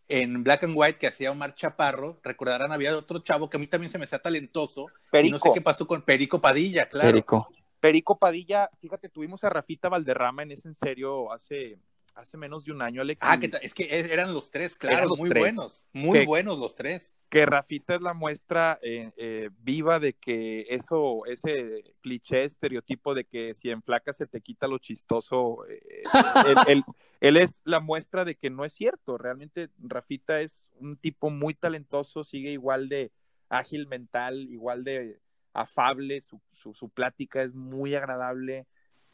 en 0.07 0.43
Black 0.43 0.63
and 0.63 0.73
White 0.75 0.97
que 0.97 1.05
hacía 1.05 1.29
Omar 1.29 1.53
Chaparro, 1.53 2.19
recordarán, 2.23 2.71
había 2.71 2.97
otro 2.97 3.19
chavo 3.19 3.47
que 3.47 3.57
a 3.57 3.59
mí 3.59 3.67
también 3.67 3.91
se 3.91 3.99
me 3.99 4.05
hacía 4.05 4.17
talentoso. 4.17 4.87
Perico. 5.11 5.33
no 5.33 5.39
sé 5.39 5.51
qué 5.53 5.61
pasó 5.61 5.85
con 5.85 6.01
Perico 6.01 6.41
Padilla, 6.41 6.89
claro. 6.89 7.09
Perico. 7.09 7.47
Perico 7.79 8.17
Padilla, 8.17 8.71
fíjate, 8.79 9.07
tuvimos 9.07 9.43
a 9.43 9.49
Rafita 9.51 9.87
Valderrama 9.87 10.41
en 10.41 10.53
ese 10.53 10.67
en 10.67 10.73
serio 10.73 11.31
hace 11.31 11.77
hace 12.17 12.35
menos 12.35 12.65
de 12.65 12.71
un 12.71 12.81
año, 12.81 13.01
Alex. 13.01 13.21
Ah, 13.23 13.39
que 13.39 13.51
es 13.61 13.73
que 13.73 13.87
eran 13.89 14.33
los 14.33 14.49
tres, 14.49 14.77
claro, 14.77 15.15
muy 15.15 15.29
buenos, 15.29 15.87
muy 15.93 16.25
buenos 16.25 16.57
los 16.57 16.75
tres. 16.75 17.15
Que 17.29 17.45
Rafita 17.45 17.95
es 17.95 18.01
la 18.01 18.13
muestra 18.13 18.79
eh, 18.81 19.11
eh, 19.17 19.49
viva 19.59 19.99
de 19.99 20.13
que 20.13 20.65
eso, 20.69 21.25
ese 21.25 21.95
cliché, 22.01 22.43
estereotipo 22.43 23.13
de 23.13 23.25
que 23.25 23.53
si 23.53 23.69
en 23.69 23.83
flaca 23.83 24.13
se 24.13 24.25
te 24.25 24.41
quita 24.41 24.67
lo 24.67 24.79
chistoso, 24.79 25.65
eh, 25.69 26.03
él, 27.21 27.37
es 27.37 27.61
la 27.63 27.79
muestra 27.79 28.25
de 28.25 28.35
que 28.35 28.49
no 28.49 28.65
es 28.65 28.73
cierto. 28.73 29.17
Realmente 29.17 29.69
Rafita 29.77 30.41
es 30.41 30.67
un 30.79 30.97
tipo 30.97 31.29
muy 31.29 31.53
talentoso, 31.53 32.23
sigue 32.23 32.51
igual 32.51 32.89
de 32.89 33.11
ágil 33.47 33.87
mental, 33.87 34.49
igual 34.49 34.83
de 34.83 35.19
afable, 35.53 36.19
su, 36.21 36.41
su, 36.53 36.73
su 36.73 36.89
plática 36.89 37.41
es 37.41 37.55
muy 37.55 37.95
agradable 37.95 38.65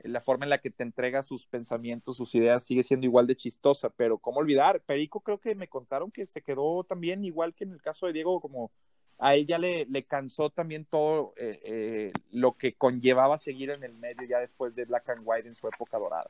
la 0.03 0.21
forma 0.21 0.45
en 0.45 0.49
la 0.49 0.59
que 0.59 0.69
te 0.69 0.83
entrega 0.83 1.23
sus 1.23 1.45
pensamientos, 1.45 2.17
sus 2.17 2.35
ideas, 2.35 2.63
sigue 2.63 2.83
siendo 2.83 3.05
igual 3.05 3.25
de 3.27 3.35
chistosa, 3.35 3.89
pero 3.89 4.17
¿cómo 4.17 4.39
olvidar? 4.39 4.81
Perico 4.81 5.21
creo 5.21 5.39
que 5.39 5.55
me 5.55 5.67
contaron 5.67 6.11
que 6.11 6.27
se 6.27 6.41
quedó 6.41 6.83
también 6.83 7.23
igual 7.23 7.53
que 7.53 7.63
en 7.63 7.71
el 7.71 7.81
caso 7.81 8.05
de 8.05 8.13
Diego, 8.13 8.41
como 8.41 8.71
a 9.17 9.35
él 9.35 9.47
ya 9.47 9.57
le, 9.57 9.85
le 9.85 10.03
cansó 10.03 10.49
también 10.49 10.85
todo 10.85 11.33
eh, 11.37 11.61
eh, 11.63 12.13
lo 12.31 12.57
que 12.57 12.73
conllevaba 12.73 13.37
seguir 13.37 13.69
en 13.69 13.83
el 13.83 13.93
medio 13.93 14.27
ya 14.27 14.39
después 14.39 14.75
de 14.75 14.85
Black 14.85 15.09
and 15.09 15.21
White 15.23 15.47
en 15.47 15.55
su 15.55 15.67
época 15.67 15.97
dorada. 15.97 16.29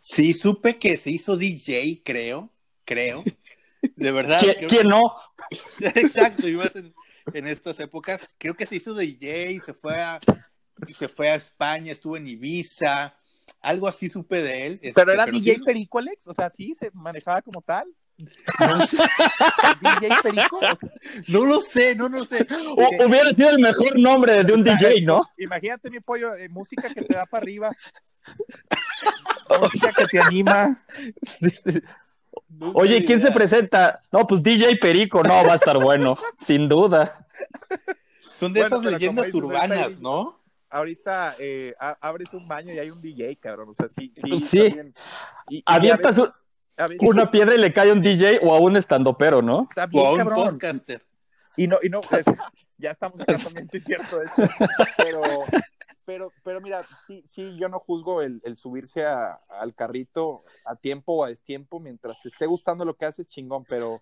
Sí, 0.00 0.32
supe 0.32 0.78
que 0.78 0.96
se 0.96 1.10
hizo 1.10 1.36
DJ, 1.36 2.02
creo, 2.04 2.50
creo. 2.84 3.22
De 3.96 4.10
verdad. 4.10 4.40
¿Quién, 4.68 4.88
no? 4.88 5.00
Exacto, 5.94 6.48
y 6.48 6.56
más 6.56 6.74
en, 6.74 6.92
en 7.32 7.46
estas 7.46 7.78
épocas. 7.78 8.26
Creo 8.38 8.54
que 8.54 8.66
se 8.66 8.76
hizo 8.76 8.94
DJ, 8.94 9.60
se 9.60 9.74
fue 9.74 10.00
a, 10.00 10.18
se 10.94 11.08
fue 11.08 11.30
a 11.30 11.34
España, 11.34 11.92
estuvo 11.92 12.16
en 12.16 12.26
Ibiza, 12.26 13.16
algo 13.60 13.88
así 13.88 14.08
supe 14.08 14.42
de 14.42 14.66
él. 14.66 14.72
Este, 14.82 14.92
pero 14.92 15.12
era 15.12 15.26
DJ 15.26 15.60
Perico, 15.64 15.98
Alex, 15.98 16.26
o 16.26 16.34
sea, 16.34 16.50
sí, 16.50 16.74
se 16.74 16.90
manejaba 16.92 17.42
como 17.42 17.62
tal. 17.62 17.86
No 18.60 18.80
sé. 18.86 19.04
DJ 19.80 20.08
Perico. 20.22 20.60
No 21.28 21.44
lo 21.44 21.60
sé, 21.60 21.94
no 21.94 22.08
lo 22.08 22.24
sé. 22.24 22.46
hubiera 23.06 23.30
sido 23.34 23.50
el 23.50 23.58
mejor 23.58 23.98
nombre 23.98 24.44
de 24.44 24.52
un 24.52 24.62
DJ, 24.62 25.02
¿no? 25.02 25.22
Imagínate 25.38 25.90
mi 25.90 26.00
pollo, 26.00 26.34
eh, 26.34 26.48
música 26.48 26.92
que 26.92 27.02
te 27.02 27.14
da 27.14 27.26
para 27.26 27.42
arriba. 27.42 27.70
música 29.60 29.92
que 29.92 30.06
te 30.06 30.20
anima. 30.20 30.84
Oye, 32.74 33.04
¿quién 33.04 33.20
se 33.20 33.32
presenta? 33.32 34.00
No, 34.10 34.26
pues 34.26 34.42
DJ 34.42 34.76
Perico, 34.76 35.22
no, 35.22 35.44
va 35.44 35.52
a 35.52 35.56
estar 35.56 35.78
bueno, 35.78 36.16
sin 36.46 36.68
duda. 36.68 37.26
Son 38.32 38.52
de 38.52 38.60
esas 38.60 38.84
leyendas 38.84 39.32
urbanas, 39.34 40.00
¿no? 40.00 40.41
Ahorita 40.72 41.36
eh, 41.38 41.74
abres 41.78 42.32
un 42.32 42.48
baño 42.48 42.72
y 42.72 42.78
hay 42.78 42.90
un 42.90 43.02
DJ, 43.02 43.36
cabrón. 43.36 43.68
O 43.68 43.74
sea, 43.74 43.88
sí, 43.88 44.10
sí. 44.14 44.38
Sí. 44.40 44.74
Y, 45.50 45.62
Avientas 45.66 46.18
una 47.00 47.30
piedra 47.30 47.54
y 47.54 47.58
le 47.58 47.72
cae 47.72 47.90
a 47.90 47.92
un 47.92 48.00
DJ 48.00 48.40
o 48.42 48.54
a 48.54 48.58
un 48.58 48.76
estandopero, 48.76 49.42
¿no? 49.42 49.64
Está 49.64 49.86
bien, 49.86 50.02
o 50.02 50.08
a 50.08 50.12
un 50.12 50.28
podcaster. 50.28 51.04
Y 51.56 51.66
no, 51.66 51.78
y 51.82 51.90
no, 51.90 52.00
pues, 52.00 52.24
ya 52.78 52.92
estamos 52.92 53.20
acá 53.20 53.36
también, 53.36 53.68
sí, 53.70 53.80
cierto, 53.80 54.22
esto. 54.22 54.42
Pero, 54.96 55.20
pero, 56.06 56.32
pero 56.42 56.60
mira, 56.62 56.86
sí, 57.06 57.22
sí, 57.26 57.56
yo 57.58 57.68
no 57.68 57.78
juzgo 57.78 58.22
el, 58.22 58.40
subirse 58.56 59.04
al 59.04 59.74
carrito 59.76 60.44
a 60.64 60.76
tiempo 60.76 61.12
o 61.12 61.24
a 61.24 61.28
destiempo, 61.28 61.80
mientras 61.80 62.20
te 62.22 62.30
esté 62.30 62.46
gustando 62.46 62.86
lo 62.86 62.96
que 62.96 63.04
haces, 63.04 63.28
chingón, 63.28 63.64
pero, 63.68 63.98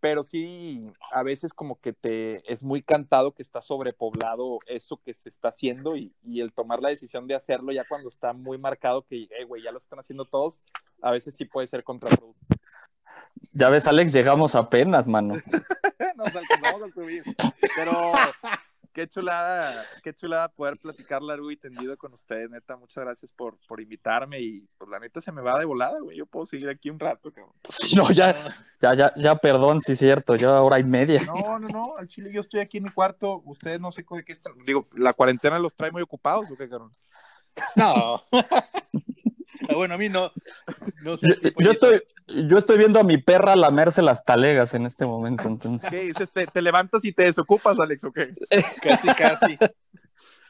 pero 0.00 0.24
sí, 0.24 0.90
a 1.12 1.22
veces 1.22 1.52
como 1.52 1.80
que 1.80 1.92
te 1.92 2.52
es 2.52 2.62
muy 2.62 2.82
cantado 2.82 3.32
que 3.32 3.42
está 3.42 3.62
sobrepoblado 3.62 4.58
eso 4.66 5.00
que 5.04 5.14
se 5.14 5.28
está 5.28 5.48
haciendo 5.48 5.96
y, 5.96 6.12
el 6.24 6.52
tomar 6.52 6.80
la 6.80 6.90
decisión 6.90 7.26
de 7.26 7.34
hacerlo 7.34 7.72
ya 7.72 7.84
cuando 7.88 8.08
está 8.08 8.32
muy 8.32 8.58
marcado 8.58 9.02
que, 9.02 9.22
eh, 9.22 9.44
güey, 9.46 9.62
ya 9.62 9.72
lo 9.72 9.78
están 9.78 9.98
haciendo 9.98 10.24
todos, 10.24 10.64
a 11.02 11.10
veces 11.10 11.34
sí 11.34 11.44
puede 11.44 11.66
ser 11.66 11.82
contraproductivo. 11.82 12.58
Ya 13.52 13.70
ves, 13.70 13.88
Alex, 13.88 14.12
llegamos 14.12 14.54
apenas, 14.54 15.06
mano. 15.06 15.34
Nos 16.16 16.34
alcanzamos 16.34 16.82
a 16.82 16.92
subir. 16.92 17.22
Pero 17.76 18.12
qué 18.98 19.06
chulada, 19.06 19.84
qué 20.02 20.12
chulada 20.12 20.48
poder 20.48 20.76
platicar 20.76 21.22
largo 21.22 21.52
y 21.52 21.56
tendido 21.56 21.96
con 21.96 22.12
ustedes, 22.12 22.50
neta. 22.50 22.76
Muchas 22.76 23.04
gracias 23.04 23.32
por, 23.32 23.56
por 23.68 23.80
invitarme 23.80 24.40
y 24.40 24.66
pues 24.76 24.90
la 24.90 24.98
neta 24.98 25.20
se 25.20 25.30
me 25.30 25.40
va 25.40 25.56
de 25.56 25.66
volada, 25.66 26.00
güey. 26.00 26.16
Yo 26.16 26.26
puedo 26.26 26.46
seguir 26.46 26.68
aquí 26.68 26.90
un 26.90 26.98
rato, 26.98 27.30
cabrón. 27.30 27.54
Sí, 27.68 27.94
no, 27.94 28.10
ya, 28.10 28.34
ya, 28.80 28.94
ya, 28.94 29.12
ya, 29.14 29.36
perdón, 29.36 29.80
sí 29.80 29.92
es 29.92 30.00
cierto, 30.00 30.34
ya 30.34 30.60
hora 30.60 30.80
y 30.80 30.82
media. 30.82 31.22
No, 31.22 31.60
no, 31.60 31.68
no, 31.68 31.96
al 31.96 32.08
chile 32.08 32.32
yo 32.32 32.40
estoy 32.40 32.58
aquí 32.58 32.78
en 32.78 32.84
mi 32.84 32.90
cuarto, 32.90 33.40
ustedes 33.44 33.78
no 33.78 33.92
sé 33.92 34.04
qué 34.26 34.32
están, 34.32 34.54
digo, 34.66 34.88
la 34.96 35.12
cuarentena 35.12 35.60
los 35.60 35.76
trae 35.76 35.92
muy 35.92 36.02
ocupados, 36.02 36.50
¿o 36.50 36.56
qué, 36.56 36.68
cabrón? 36.68 36.90
No. 37.76 38.20
Ah, 39.68 39.74
bueno, 39.74 39.94
a 39.94 39.98
mí 39.98 40.08
no. 40.08 40.30
no 41.02 41.16
sé 41.16 41.26
yo, 41.58 41.70
estoy, 41.70 42.00
yo 42.28 42.58
estoy 42.58 42.78
viendo 42.78 43.00
a 43.00 43.04
mi 43.04 43.18
perra 43.18 43.56
lamerse 43.56 44.02
las 44.02 44.24
talegas 44.24 44.74
en 44.74 44.86
este 44.86 45.06
momento. 45.06 45.44
Entonces. 45.48 45.90
¿Qué 45.90 46.00
dices? 46.02 46.28
¿Te, 46.30 46.62
levantas 46.62 47.04
y 47.04 47.12
te 47.12 47.24
desocupas, 47.24 47.78
Alex, 47.78 48.04
o 48.04 48.12
qué? 48.12 48.34
casi, 48.82 49.08
casi. 49.08 49.58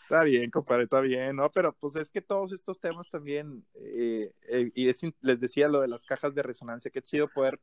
Está 0.02 0.22
bien, 0.24 0.50
compadre, 0.50 0.84
está 0.84 1.00
bien, 1.00 1.36
¿no? 1.36 1.50
Pero 1.52 1.74
pues 1.74 1.96
es 1.96 2.10
que 2.10 2.22
todos 2.22 2.52
estos 2.52 2.80
temas 2.80 3.10
también, 3.10 3.66
eh, 3.74 4.32
eh, 4.48 4.70
y 4.74 4.90
les 5.20 5.38
decía 5.38 5.68
lo 5.68 5.82
de 5.82 5.88
las 5.88 6.06
cajas 6.06 6.34
de 6.34 6.42
resonancia, 6.42 6.90
qué 6.90 7.02
chido 7.02 7.28
poder, 7.28 7.60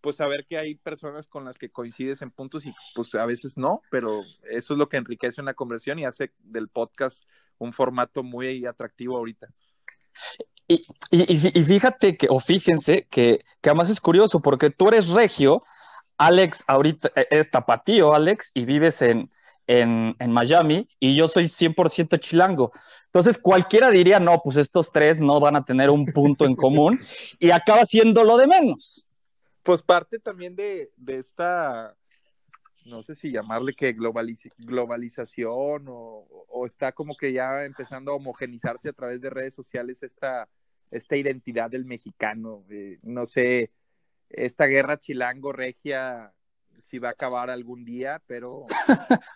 pues 0.00 0.16
saber 0.16 0.46
que 0.46 0.56
hay 0.56 0.76
personas 0.76 1.26
con 1.26 1.44
las 1.44 1.58
que 1.58 1.70
coincides 1.70 2.22
en 2.22 2.30
puntos 2.30 2.64
y 2.64 2.72
pues 2.94 3.12
a 3.16 3.26
veces 3.26 3.56
no, 3.56 3.82
pero 3.90 4.20
eso 4.50 4.74
es 4.74 4.78
lo 4.78 4.88
que 4.88 4.98
enriquece 4.98 5.40
una 5.40 5.54
conversación 5.54 5.98
y 5.98 6.04
hace 6.04 6.32
del 6.38 6.68
podcast 6.68 7.24
un 7.58 7.72
formato 7.72 8.22
muy 8.22 8.66
atractivo 8.66 9.16
ahorita. 9.16 9.48
Y, 10.66 10.86
fíjate 11.64 12.16
que, 12.16 12.26
o 12.30 12.40
fíjense 12.40 13.06
que, 13.10 13.40
que 13.60 13.70
además 13.70 13.90
es 13.90 14.00
curioso, 14.00 14.40
porque 14.40 14.70
tú 14.70 14.88
eres 14.88 15.08
regio, 15.08 15.62
Alex 16.16 16.64
ahorita 16.66 17.10
e, 17.14 17.26
es 17.30 17.50
tapatío, 17.50 18.14
Alex, 18.14 18.50
y 18.54 18.64
vives 18.64 19.02
en, 19.02 19.30
en, 19.66 20.32
Miami, 20.32 20.88
y 21.00 21.14
yo 21.14 21.28
soy 21.28 21.44
100% 21.44 22.18
chilango. 22.18 22.72
Entonces 23.06 23.38
cualquiera 23.38 23.90
diría, 23.90 24.20
no, 24.20 24.40
pues 24.42 24.56
estos 24.56 24.90
tres 24.90 25.20
no 25.20 25.40
van 25.40 25.56
a 25.56 25.64
tener 25.64 25.90
un 25.90 26.06
punto 26.06 26.46
en 26.46 26.56
común, 26.56 26.96
y 27.38 27.50
acaba 27.50 27.84
siendo 27.84 28.24
lo 28.24 28.36
de 28.36 28.46
menos. 28.46 29.06
Pues 29.62 29.82
parte 29.82 30.18
también 30.18 30.56
de, 30.56 30.90
de 30.96 31.18
esta 31.18 31.94
no 32.86 33.02
sé 33.02 33.14
si 33.14 33.30
llamarle 33.30 33.74
que 33.74 33.92
globalización 33.92 35.86
o, 35.88 36.66
está 36.66 36.92
como 36.92 37.14
que 37.16 37.32
ya 37.32 37.64
empezando 37.64 38.12
a 38.12 38.14
homogenizarse 38.14 38.88
a 38.88 38.92
través 38.92 39.20
de 39.20 39.28
redes 39.28 39.52
sociales 39.52 40.02
esta, 40.02 40.48
esta 40.90 41.16
identidad 41.16 41.70
del 41.70 41.84
mexicano. 41.84 42.64
Eh, 42.70 42.98
no 43.02 43.26
sé, 43.26 43.70
esta 44.30 44.66
guerra 44.66 44.98
chilango-regia 44.98 46.32
si 46.80 46.98
va 46.98 47.08
a 47.08 47.12
acabar 47.12 47.50
algún 47.50 47.84
día, 47.84 48.22
pero, 48.26 48.66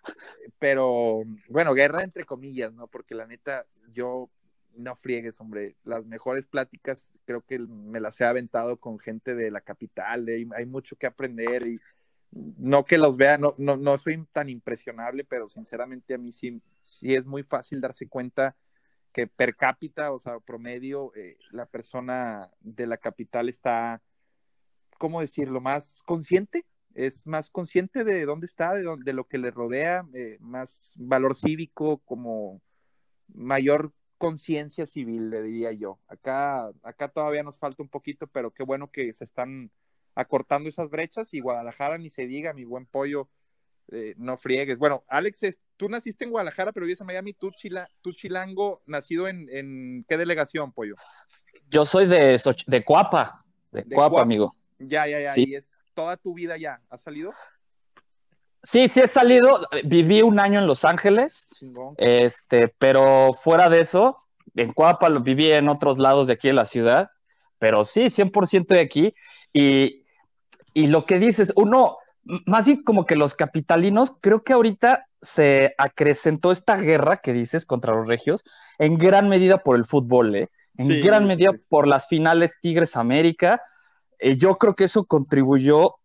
pero 0.59 1.23
bueno, 1.49 1.75
guerra 1.75 2.03
entre 2.03 2.25
comillas, 2.25 2.73
¿no? 2.73 2.89
Porque 2.89 3.15
la 3.15 3.27
neta, 3.27 3.66
yo 3.93 4.31
no 4.75 4.95
friegues, 4.95 5.41
hombre, 5.41 5.77
las 5.85 6.05
mejores 6.05 6.47
pláticas 6.47 7.15
creo 7.25 7.43
que 7.43 7.59
me 7.59 8.01
las 8.01 8.20
he 8.20 8.25
aventado 8.25 8.77
con 8.77 8.99
gente 8.99 9.35
de 9.35 9.51
la 9.51 9.61
capital, 9.61 10.27
hay 10.29 10.66
mucho 10.66 10.97
que 10.97 11.07
aprender 11.07 11.66
y 11.66 11.81
no 12.30 12.84
que 12.84 12.98
los 12.98 13.16
vea, 13.16 13.38
no, 13.38 13.55
no, 13.59 13.76
no 13.76 13.96
soy 13.98 14.24
tan 14.32 14.48
impresionable, 14.48 15.24
pero 15.24 15.48
sinceramente 15.48 16.14
a 16.14 16.18
mí 16.18 16.32
sí, 16.32 16.60
sí 16.82 17.14
es 17.14 17.24
muy 17.24 17.42
fácil 17.42 17.80
darse 17.80 18.09
cuenta 18.09 18.56
que 19.12 19.26
per 19.26 19.56
cápita, 19.56 20.12
o 20.12 20.18
sea, 20.18 20.38
promedio, 20.40 21.14
eh, 21.16 21.38
la 21.50 21.66
persona 21.66 22.50
de 22.60 22.86
la 22.86 22.98
capital 22.98 23.48
está, 23.48 24.02
¿cómo 24.98 25.20
decirlo?, 25.20 25.60
más 25.60 26.02
consciente, 26.06 26.66
es 26.94 27.26
más 27.26 27.48
consciente 27.48 28.05
de 28.05 28.24
dónde 28.24 28.46
está, 28.46 28.74
de, 28.74 28.84
de 29.05 29.12
lo 29.12 29.26
que 29.26 29.38
le 29.38 29.50
rodea, 29.50 30.06
eh, 30.12 30.36
más 30.40 30.92
valor 30.96 31.34
cívico, 31.34 31.98
como 31.98 32.60
mayor 33.28 33.92
conciencia 34.18 34.84
civil, 34.86 35.30
le 35.30 35.42
diría 35.42 35.72
yo. 35.72 35.98
Acá, 36.09 36.70
acá 36.82 37.09
todavía 37.09 37.42
nos 37.42 37.59
falta 37.59 37.82
un 37.82 37.88
poquito, 37.88 38.26
pero 38.26 38.52
qué 38.52 38.64
bueno 38.64 38.90
que 38.90 39.12
se 39.12 39.24
están 39.24 39.70
acortando 40.19 40.69
esas 40.69 40.90
brechas 40.90 41.32
y 41.32 41.39
Guadalajara 41.39 41.97
ni 41.97 42.11
se 42.11 42.27
diga, 42.27 42.53
mi 42.53 42.65
buen 42.65 42.86
pollo, 42.86 43.28
eh, 43.93 44.15
no 44.16 44.36
friegues. 44.36 44.77
Bueno, 44.77 45.05
Alex, 45.07 45.61
tú 45.77 45.89
naciste 45.89 46.24
en 46.24 46.32
Guadalajara, 46.32 46.73
pero 46.73 46.86
vives 46.86 47.01
en 47.01 47.07
Miami, 47.07 47.35
tú, 47.35 47.53
chila, 47.53 47.89
tú 48.03 48.11
chilango, 48.11 48.82
nacido 48.85 49.28
en, 49.28 50.05
qué 50.09 50.16
delegación, 50.16 50.73
pollo? 50.73 50.97
Yo 51.70 51.85
soy 51.85 52.07
de, 52.07 52.36
de 52.66 52.85
Cuapa, 52.85 53.45
de, 53.70 53.85
Cuapa, 53.85 54.20
amigo. 54.20 54.57
Ya, 54.81 55.07
ya, 55.07 55.20
ya, 55.20 55.32
y 55.36 55.55
es 55.55 55.73
toda 55.95 56.16
tu 56.16 56.35
vida 56.35 56.57
ya, 56.57 56.81
¿has 56.90 57.03
salido? 57.03 57.31
Sí, 58.65 58.89
sí 58.89 59.01
he 59.01 59.07
salido, 59.07 59.69
viví 59.85 60.23
un 60.23 60.40
año 60.40 60.59
en 60.59 60.66
Los 60.66 60.85
Ángeles, 60.85 61.47
este, 61.97 62.74
pero 62.77 63.32
fuera 63.35 63.69
de 63.69 63.81
eso, 63.81 64.19
en 64.57 64.73
Cuapa 64.73 65.09
lo 65.11 65.20
viví 65.20 65.53
en 65.53 65.69
otros 65.69 65.99
lados 65.99 66.27
de 66.27 66.32
aquí 66.32 66.49
en 66.49 66.57
la 66.57 66.65
ciudad, 66.65 67.09
pero 67.61 67.85
sí, 67.85 68.07
100% 68.07 68.66
de 68.66 68.81
aquí, 68.81 69.15
y 69.53 70.05
y 70.78 70.86
lo 70.86 71.05
que 71.06 71.18
dices, 71.18 71.52
uno, 71.56 71.96
más 72.46 72.64
bien 72.64 72.84
como 72.84 73.05
que 73.05 73.16
los 73.16 73.34
capitalinos, 73.34 74.16
creo 74.20 74.44
que 74.44 74.52
ahorita 74.52 75.09
se 75.20 75.74
acrecentó 75.76 76.52
esta 76.52 76.76
guerra 76.76 77.16
que 77.16 77.32
dices 77.32 77.66
contra 77.66 77.96
los 77.96 78.06
regios, 78.06 78.44
en 78.78 78.96
gran 78.96 79.28
medida 79.28 79.59
por 79.59 79.74
el 79.74 79.86
fútbol, 79.86 80.36
¿eh? 80.36 80.48
en 80.76 81.00
gran 81.00 81.26
medida 81.26 81.50
por 81.68 81.88
las 81.88 82.06
finales 82.06 82.55
Tigres 82.62 82.94
América. 82.94 83.60
Eh, 84.20 84.36
yo 84.36 84.56
creo 84.56 84.76
que 84.76 84.84
eso 84.84 85.05
contribuyó 85.05 85.96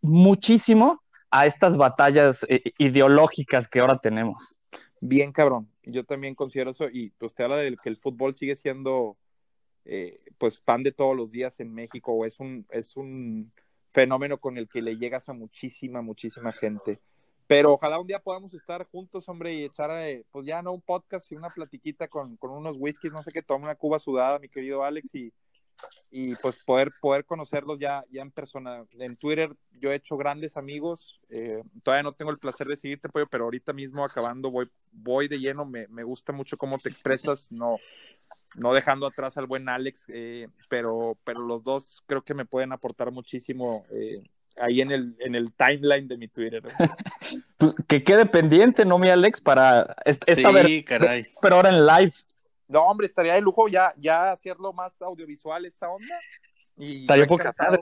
muchísimo 0.00 1.02
a 1.30 1.44
estas 1.44 1.76
batallas 1.76 2.46
eh, 2.48 2.62
ideológicas 2.78 3.68
que 3.68 3.80
ahora 3.80 3.98
tenemos. 3.98 4.58
Bien, 5.02 5.32
cabrón. 5.32 5.68
Yo 5.82 6.04
también 6.04 6.34
considero 6.34 6.70
eso 6.70 6.88
y 6.90 7.10
pues 7.18 7.34
te 7.34 7.42
habla 7.42 7.58
de 7.58 7.76
que 7.76 7.90
el 7.90 7.98
fútbol 7.98 8.34
sigue 8.34 8.56
siendo 8.56 9.18
eh, 9.84 10.18
pues 10.38 10.60
pan 10.60 10.82
de 10.82 10.92
todos 10.92 11.14
los 11.14 11.30
días 11.30 11.60
en 11.60 11.74
México 11.74 12.12
o 12.12 12.24
es 12.24 12.40
un, 12.40 12.66
es 12.70 12.96
un 12.96 13.52
fenómeno 13.94 14.38
con 14.38 14.58
el 14.58 14.68
que 14.68 14.82
le 14.82 14.98
llegas 14.98 15.28
a 15.28 15.32
muchísima, 15.32 16.02
muchísima 16.02 16.52
gente. 16.52 17.00
Pero 17.46 17.74
ojalá 17.74 18.00
un 18.00 18.06
día 18.06 18.18
podamos 18.18 18.52
estar 18.54 18.84
juntos, 18.86 19.28
hombre, 19.28 19.54
y 19.54 19.64
echar, 19.64 19.90
eh, 19.92 20.24
pues 20.32 20.46
ya 20.46 20.62
no 20.62 20.72
un 20.72 20.80
podcast 20.80 21.30
y 21.30 21.36
una 21.36 21.48
platiquita 21.50 22.08
con, 22.08 22.36
con 22.36 22.50
unos 22.50 22.76
whiskies, 22.78 23.12
no 23.12 23.22
sé 23.22 23.30
qué, 23.30 23.42
tome 23.42 23.64
una 23.64 23.76
cuba 23.76 23.98
sudada, 23.98 24.38
mi 24.38 24.48
querido 24.48 24.82
Alex, 24.82 25.14
y, 25.14 25.32
y 26.10 26.34
pues 26.36 26.58
poder, 26.58 26.90
poder 27.00 27.24
conocerlos 27.24 27.78
ya, 27.78 28.02
ya 28.10 28.22
en 28.22 28.32
persona. 28.32 28.84
En 28.98 29.16
Twitter 29.16 29.54
yo 29.78 29.92
he 29.92 29.96
hecho 29.96 30.16
grandes 30.16 30.56
amigos, 30.56 31.20
eh, 31.28 31.62
todavía 31.82 32.02
no 32.02 32.12
tengo 32.12 32.32
el 32.32 32.38
placer 32.38 32.66
de 32.66 32.76
seguirte, 32.76 33.08
pero 33.30 33.44
ahorita 33.44 33.72
mismo 33.74 34.04
acabando 34.04 34.50
voy, 34.50 34.68
voy 34.90 35.28
de 35.28 35.38
lleno, 35.38 35.66
me, 35.66 35.86
me 35.88 36.02
gusta 36.02 36.32
mucho 36.32 36.56
cómo 36.56 36.78
te 36.78 36.88
expresas, 36.88 37.52
no, 37.52 37.76
no 38.54 38.72
dejando 38.72 39.06
atrás 39.06 39.36
al 39.36 39.46
buen 39.46 39.68
Alex, 39.68 40.06
eh, 40.08 40.48
pero, 40.68 41.18
pero 41.24 41.40
los 41.40 41.64
dos 41.64 42.02
creo 42.06 42.22
que 42.22 42.34
me 42.34 42.44
pueden 42.44 42.72
aportar 42.72 43.10
muchísimo. 43.10 43.84
Eh, 43.90 44.22
ahí 44.56 44.80
en 44.80 44.92
el, 44.92 45.16
en 45.18 45.34
el 45.34 45.52
timeline 45.52 46.08
de 46.08 46.16
mi 46.16 46.28
Twitter. 46.28 46.62
Pues, 47.56 47.72
que 47.88 48.02
quede 48.02 48.26
pendiente, 48.26 48.84
¿no, 48.84 48.98
mi 48.98 49.08
Alex? 49.08 49.40
Para 49.40 49.96
esta 50.04 50.34
sí, 50.34 50.84
caray. 50.84 51.26
Pero 51.40 51.56
ahora 51.56 51.70
en 51.70 51.86
live. 51.86 52.12
No, 52.68 52.84
hombre, 52.84 53.06
estaría 53.06 53.34
de 53.34 53.40
lujo 53.40 53.68
ya, 53.68 53.94
ya 53.96 54.32
hacerlo 54.32 54.72
más 54.72 55.00
audiovisual 55.00 55.64
esta 55.64 55.88
onda. 55.88 56.18
Y 56.76 57.02
estaría 57.02 57.24
encantado, 57.24 57.78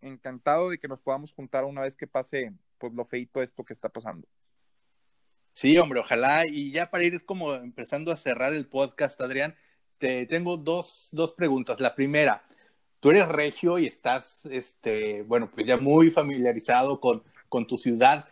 encantado 0.00 0.70
de 0.70 0.78
que 0.78 0.88
nos 0.88 1.00
podamos 1.00 1.32
juntar 1.32 1.64
una 1.64 1.82
vez 1.82 1.94
que 1.94 2.06
pase 2.06 2.52
pues 2.78 2.92
lo 2.94 3.04
feito 3.04 3.42
esto 3.42 3.64
que 3.64 3.72
está 3.72 3.88
pasando. 3.88 4.26
Sí, 5.60 5.76
hombre, 5.76 5.98
ojalá. 5.98 6.46
Y 6.46 6.70
ya 6.70 6.88
para 6.88 7.02
ir 7.02 7.24
como 7.24 7.52
empezando 7.52 8.12
a 8.12 8.16
cerrar 8.16 8.52
el 8.52 8.66
podcast, 8.66 9.20
Adrián, 9.20 9.56
te 9.98 10.24
tengo 10.26 10.56
dos, 10.56 11.08
dos 11.10 11.32
preguntas. 11.32 11.80
La 11.80 11.96
primera, 11.96 12.44
tú 13.00 13.10
eres 13.10 13.26
regio 13.26 13.76
y 13.80 13.86
estás, 13.86 14.46
este, 14.46 15.22
bueno, 15.22 15.50
pues 15.52 15.66
ya 15.66 15.76
muy 15.76 16.12
familiarizado 16.12 17.00
con, 17.00 17.24
con 17.48 17.66
tu 17.66 17.76
ciudad, 17.76 18.28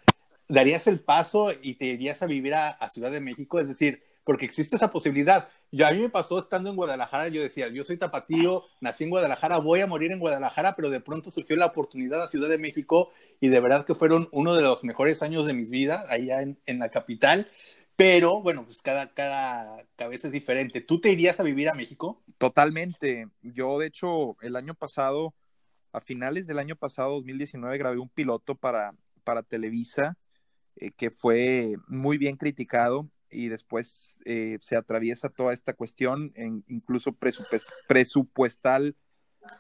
¿darías 0.47 0.87
el 0.87 1.01
paso 1.01 1.49
y 1.63 1.75
te 1.75 1.87
irías 1.87 2.23
a 2.23 2.27
vivir 2.27 2.55
a, 2.55 2.69
a 2.69 2.91
Ciudad 2.91 3.11
de 3.11 3.21
México? 3.21 3.59
Es 3.59 3.67
decir, 3.67 4.05
porque 4.23 4.45
existe 4.45 4.77
esa 4.77 4.93
posibilidad. 4.93 5.49
Yo, 5.73 5.87
a 5.87 5.91
mí 5.91 5.99
me 5.99 6.09
pasó 6.09 6.39
estando 6.39 6.71
en 6.71 6.77
Guadalajara, 6.77 7.29
yo 7.29 7.43
decía, 7.43 7.69
yo 7.69 7.85
soy 7.85 7.97
tapatío, 7.97 8.65
nací 8.81 9.05
en 9.05 9.11
Guadalajara, 9.11 9.59
voy 9.59 9.81
a 9.81 9.87
morir 9.87 10.13
en 10.13 10.21
Guadalajara, 10.21 10.75
pero 10.77 10.91
de 10.91 11.01
pronto 11.01 11.31
surgió 11.31 11.57
la 11.57 11.67
oportunidad 11.67 12.23
a 12.23 12.29
Ciudad 12.29 12.49
de 12.49 12.59
México 12.59 13.11
y 13.41 13.49
de 13.49 13.61
verdad 13.61 13.85
que 13.85 13.95
fueron 13.95 14.29
uno 14.33 14.55
de 14.55 14.63
los 14.63 14.85
mejores 14.85 15.23
años 15.23 15.47
de 15.47 15.55
mis 15.55 15.71
vidas 15.71 16.09
allá 16.11 16.43
en, 16.43 16.59
en 16.67 16.79
la 16.79 16.91
capital. 16.91 17.49
Pero 17.97 18.43
bueno, 18.43 18.65
pues 18.65 18.83
cada, 18.83 19.13
cada 19.15 19.87
cabeza 19.97 20.29
es 20.29 20.33
diferente. 20.33 20.83
¿Tú 20.83 21.01
te 21.01 21.11
irías 21.11 21.41
a 21.41 21.43
vivir 21.43 21.69
a 21.71 21.75
México? 21.75 22.23
Totalmente. 22.37 23.29
Yo, 23.43 23.79
de 23.79 23.87
hecho, 23.87 24.37
el 24.43 24.55
año 24.57 24.75
pasado, 24.75 25.35
a 25.93 26.01
finales 26.03 26.47
del 26.47 26.59
año 26.59 26.77
pasado, 26.77 27.15
2019, 27.15 27.79
grabé 27.79 27.99
un 27.99 28.11
piloto 28.11 28.55
para, 28.55 28.95
para 29.25 29.43
Televisa 29.43 30.19
eh, 30.77 30.93
que 30.93 31.11
fue 31.11 31.77
muy 31.89 32.19
bien 32.19 32.37
criticado 32.37 33.09
y 33.31 33.49
después 33.49 34.23
eh, 34.25 34.59
se 34.61 34.77
atraviesa 34.77 35.29
toda 35.29 35.53
esta 35.53 35.75
cuestión, 35.75 36.33
en, 36.35 36.65
incluso 36.69 37.13
presupuestal. 37.89 38.97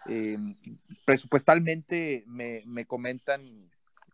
Eh, 0.08 0.36
presupuestalmente 1.04 2.24
me, 2.26 2.62
me, 2.66 2.86
comentan 2.86 3.42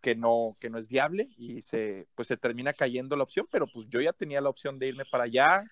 que 0.03 0.15
no, 0.15 0.55
que 0.61 0.69
no 0.69 0.79
es 0.79 0.87
viable 0.87 1.29
y 1.39 1.63
se, 1.63 2.07
pues 2.15 2.29
se 2.29 2.37
termina 2.37 2.75
cayendo 2.75 3.17
la 3.17 3.23
opción, 3.23 3.47
pero 3.51 3.67
pues 3.67 3.89
yo 3.89 4.01
ya 4.01 4.13
tenía 4.13 4.41
la 4.41 4.51
opción 4.51 4.79
de 4.79 4.89
irme 4.89 5.05
para 5.11 5.25
allá. 5.25 5.63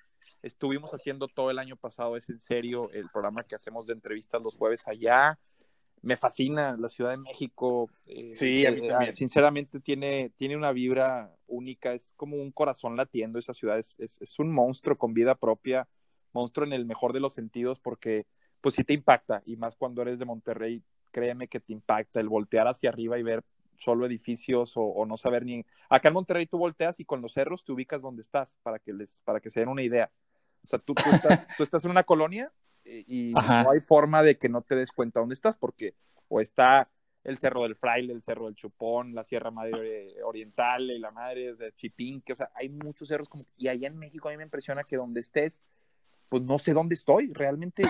Estuvimos 0.42 0.92
haciendo 0.92 1.28
todo 1.28 1.50
el 1.50 1.58
año 1.58 1.76
pasado, 1.76 2.16
es 2.16 2.28
en 2.30 2.40
serio, 2.40 2.90
el 2.92 3.08
programa 3.10 3.44
que 3.44 3.54
hacemos 3.54 3.86
de 3.86 3.94
entrevistas 3.94 4.42
los 4.42 4.56
jueves 4.56 4.86
allá 4.86 5.38
me 6.02 6.16
fascina 6.16 6.76
la 6.78 6.88
Ciudad 6.88 7.10
de 7.10 7.18
México. 7.18 7.90
Eh, 8.06 8.32
sí, 8.34 8.66
a 8.66 8.70
mí 8.70 8.86
eh, 8.86 8.88
también. 8.88 9.12
Sinceramente 9.12 9.80
tiene, 9.80 10.30
tiene 10.36 10.56
una 10.56 10.72
vibra 10.72 11.34
única, 11.46 11.92
es 11.92 12.12
como 12.16 12.36
un 12.36 12.52
corazón 12.52 12.96
latiendo 12.96 13.38
esa 13.38 13.52
ciudad, 13.52 13.78
es, 13.78 13.98
es, 13.98 14.38
un 14.38 14.52
monstruo 14.52 14.96
con 14.96 15.12
vida 15.12 15.34
propia, 15.34 15.88
monstruo 16.32 16.66
en 16.66 16.72
el 16.72 16.86
mejor 16.86 17.12
de 17.12 17.20
los 17.20 17.34
sentidos 17.34 17.80
porque 17.80 18.26
pues 18.60 18.74
sí 18.74 18.84
te 18.84 18.94
impacta 18.94 19.42
y 19.44 19.56
más 19.56 19.74
cuando 19.74 20.02
eres 20.02 20.18
de 20.18 20.24
Monterrey, 20.24 20.82
créeme 21.10 21.48
que 21.48 21.60
te 21.60 21.72
impacta 21.72 22.20
el 22.20 22.28
voltear 22.28 22.68
hacia 22.68 22.90
arriba 22.90 23.18
y 23.18 23.22
ver 23.22 23.42
solo 23.76 24.06
edificios 24.06 24.74
o, 24.76 25.04
no 25.06 25.16
saber 25.16 25.44
ni... 25.44 25.64
Acá 25.88 26.08
en 26.08 26.14
Monterrey 26.14 26.46
tú 26.46 26.58
volteas 26.58 27.00
y 27.00 27.04
con 27.04 27.22
los 27.22 27.32
cerros 27.32 27.64
te 27.64 27.72
ubicas 27.72 28.02
donde 28.02 28.20
estás 28.20 28.58
para 28.62 28.78
que, 28.78 28.92
les, 28.92 29.22
para 29.22 29.40
que 29.40 29.50
se 29.50 29.60
den 29.60 29.70
una 29.70 29.82
idea. 29.82 30.10
O 30.62 30.66
sea, 30.66 30.78
tú, 30.78 30.94
tú, 30.94 31.10
estás, 31.10 31.46
tú 31.56 31.62
estás 31.62 31.84
en 31.86 31.90
una 31.90 32.04
colonia 32.04 32.52
eh, 32.90 33.04
y 33.06 33.32
no 33.32 33.70
hay 33.70 33.80
forma 33.80 34.22
de 34.24 34.36
que 34.36 34.48
no 34.48 34.62
te 34.62 34.74
des 34.74 34.90
cuenta 34.90 35.20
dónde 35.20 35.34
estás, 35.34 35.56
porque 35.56 35.94
o 36.28 36.40
está 36.40 36.90
el 37.22 37.38
Cerro 37.38 37.62
del 37.62 37.76
Fraile, 37.76 38.12
el 38.12 38.22
Cerro 38.22 38.46
del 38.46 38.56
Chupón, 38.56 39.14
la 39.14 39.22
Sierra 39.22 39.52
Madre 39.52 40.20
Oriental, 40.24 40.90
y 40.90 40.98
la 40.98 41.12
Madre 41.12 41.54
de 41.54 41.72
Chipín, 41.72 42.20
que, 42.20 42.32
o 42.32 42.36
sea, 42.36 42.50
hay 42.54 42.68
muchos 42.68 43.06
cerros 43.06 43.28
como, 43.28 43.46
y 43.56 43.68
allá 43.68 43.86
en 43.86 43.96
México 43.96 44.28
a 44.28 44.32
mí 44.32 44.38
me 44.38 44.42
impresiona 44.42 44.82
que 44.82 44.96
donde 44.96 45.20
estés, 45.20 45.60
pues 46.28 46.42
no 46.42 46.58
sé 46.58 46.72
dónde 46.72 46.94
estoy, 46.96 47.32
realmente 47.32 47.84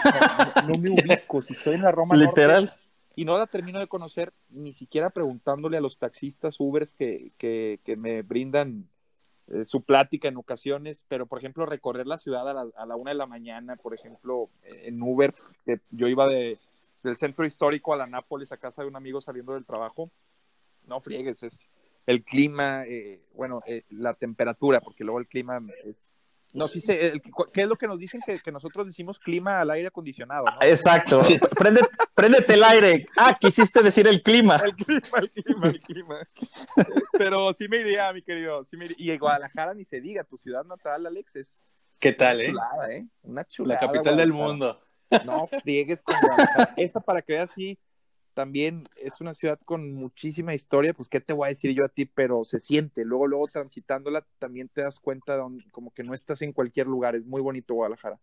no, 0.67 0.77
me 0.77 0.91
ubico, 0.91 1.41
si 1.41 1.55
estoy 1.55 1.77
en 1.77 1.83
la 1.83 1.93
Roma 1.93 2.15
Literal. 2.17 2.75
y 3.17 3.25
no 3.25 3.39
la 3.39 3.47
termino 3.47 3.79
de 3.79 3.87
conocer 3.87 4.35
ni 4.51 4.75
siquiera 4.75 5.09
preguntándole 5.09 5.79
a 5.79 5.81
los 5.81 5.99
taxistas 5.99 6.61
Ubers 6.61 6.95
que, 6.95 7.33
que, 7.39 7.81
que 7.85 7.97
me 7.97 8.21
brindan 8.21 8.87
eh, 9.51 9.65
su 9.65 9.83
plática 9.83 10.29
en 10.29 10.37
ocasiones, 10.37 11.05
pero 11.09 11.27
por 11.27 11.39
ejemplo 11.39 11.67
recorrer 11.67 12.07
la 12.07 12.19
ciudad 12.19 12.49
a 12.49 12.55
la, 12.55 12.67
a 12.77 12.87
la, 12.87 12.97
una 12.97 13.11
de 13.11 13.17
la 13.17 13.27
mañana, 13.27 13.77
por 13.77 13.95
ejemplo, 13.95 14.49
en 14.63 15.03
Uber, 15.03 15.35
que 15.65 15.81
yo 15.91 16.09
iba 16.09 16.27
de, 16.27 16.59
del 17.03 17.17
centro 17.17 17.45
histórico 17.45 17.93
a 17.93 17.97
la 17.97 18.07
Nápoles 18.07 18.53
a 18.53 18.57
casa 18.57 18.83
de 18.83 18.89
un 18.89 18.97
amigo 18.97 19.21
saliendo 19.21 19.55
del 19.55 19.65
trabajo, 19.65 20.11
no 20.87 21.01
friegues, 21.01 21.43
es 21.43 21.69
el 22.07 22.25
clima, 22.25 22.85
eh, 22.87 23.23
bueno, 23.35 23.61
eh, 23.67 23.85
la 23.91 24.15
temperatura, 24.15 24.81
porque 24.81 25.05
luego 25.05 25.21
el 25.21 25.29
clima 25.29 25.61
es 25.85 26.07
no, 26.53 26.67
sí 26.67 26.81
sé, 26.81 27.21
¿qué 27.53 27.63
es 27.63 27.69
lo 27.69 27.77
que 27.77 27.87
nos 27.87 27.99
dicen 27.99 28.21
que, 28.27 28.41
que, 28.41 28.51
nosotros 28.51 28.87
decimos 28.87 29.19
clima 29.19 29.61
al 29.61 29.71
aire 29.71 29.89
acondicionado? 29.89 30.45
¿no? 30.45 30.63
Exacto, 30.63 31.21
Prende, 31.57 31.83
préndete 32.15 32.55
el 32.55 32.65
aire. 32.65 33.07
Ah, 33.17 33.37
quisiste 33.41 33.83
decir 33.83 34.09
el 34.09 34.23
clima. 34.23 34.57
El 34.57 34.75
clima, 34.75 35.19
el 35.19 35.31
clima, 35.31 35.67
el 35.69 35.81
clima. 35.81 36.29
Pero 37.13 37.53
sí 37.53 37.69
me 37.69 37.79
iría, 37.79 38.13
mi 38.13 38.23
querido. 38.23 38.65
Sí 38.65 38.77
me 38.77 38.87
iría. 38.87 39.15
Y 39.15 39.19
Guadalajara 39.19 39.75
ni 39.75 39.85
se 39.85 40.01
diga, 40.01 40.25
tu 40.25 40.37
ciudad 40.37 40.65
natal, 40.65 41.07
Alex, 41.07 41.37
es. 41.37 41.57
¿Qué 41.99 42.13
tal, 42.13 42.41
eh? 42.41 42.49
Chulada, 42.49 42.93
¿eh? 42.93 43.07
Una 43.23 43.45
chulada. 43.45 43.81
La 43.81 43.87
capital 43.87 44.17
del 44.17 44.33
mundo. 44.33 44.81
No, 45.25 45.47
friegues 45.47 46.03
con 46.03 46.17
Guadalajara. 46.21 46.75
Esa 46.77 47.01
para 47.01 47.23
que 47.23 47.35
veas, 47.35 47.51
sí, 47.51 47.79
también 48.41 48.89
es 48.97 49.21
una 49.21 49.35
ciudad 49.35 49.61
con 49.67 49.93
muchísima 49.93 50.55
historia, 50.55 50.95
pues 50.95 51.11
qué 51.11 51.21
te 51.21 51.35
voy 51.35 51.45
a 51.45 51.49
decir 51.51 51.75
yo 51.75 51.85
a 51.85 51.91
ti, 51.91 52.07
pero 52.07 52.43
se 52.47 52.59
siente, 52.59 53.05
luego, 53.05 53.27
luego 53.27 53.49
transitándola 53.49 54.25
también 54.39 54.71
te 54.71 54.81
das 54.81 54.99
cuenta 54.99 55.37
de 55.37 55.43
como 55.71 55.91
que 55.91 56.05
no 56.05 56.15
estás 56.15 56.41
en 56.41 56.55
cualquier 56.55 56.87
lugar, 56.87 57.17
es 57.17 57.27
muy 57.27 57.43
bonito 57.43 57.75
Guadalajara. 57.75 58.19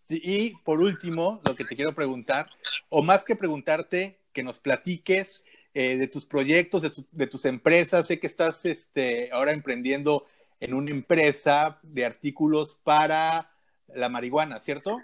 Sí, 0.00 0.22
y 0.24 0.56
por 0.64 0.80
último, 0.80 1.42
lo 1.46 1.54
que 1.54 1.66
te 1.66 1.76
quiero 1.76 1.92
preguntar, 1.92 2.48
o 2.88 3.02
más 3.02 3.22
que 3.26 3.36
preguntarte, 3.36 4.18
que 4.32 4.42
nos 4.42 4.58
platiques 4.58 5.44
eh, 5.74 5.98
de 5.98 6.08
tus 6.08 6.24
proyectos, 6.24 6.80
de, 6.80 6.90
de, 7.12 7.26
tus 7.26 7.44
empresas, 7.44 8.06
sé 8.06 8.18
que 8.18 8.26
estás 8.26 8.64
este, 8.64 9.28
ahora 9.32 9.52
emprendiendo 9.52 10.24
en 10.60 10.72
una 10.72 10.92
empresa 10.92 11.78
de 11.82 12.06
artículos 12.06 12.78
para 12.82 13.52
la 13.86 14.08
marihuana, 14.08 14.60
¿cierto? 14.60 14.98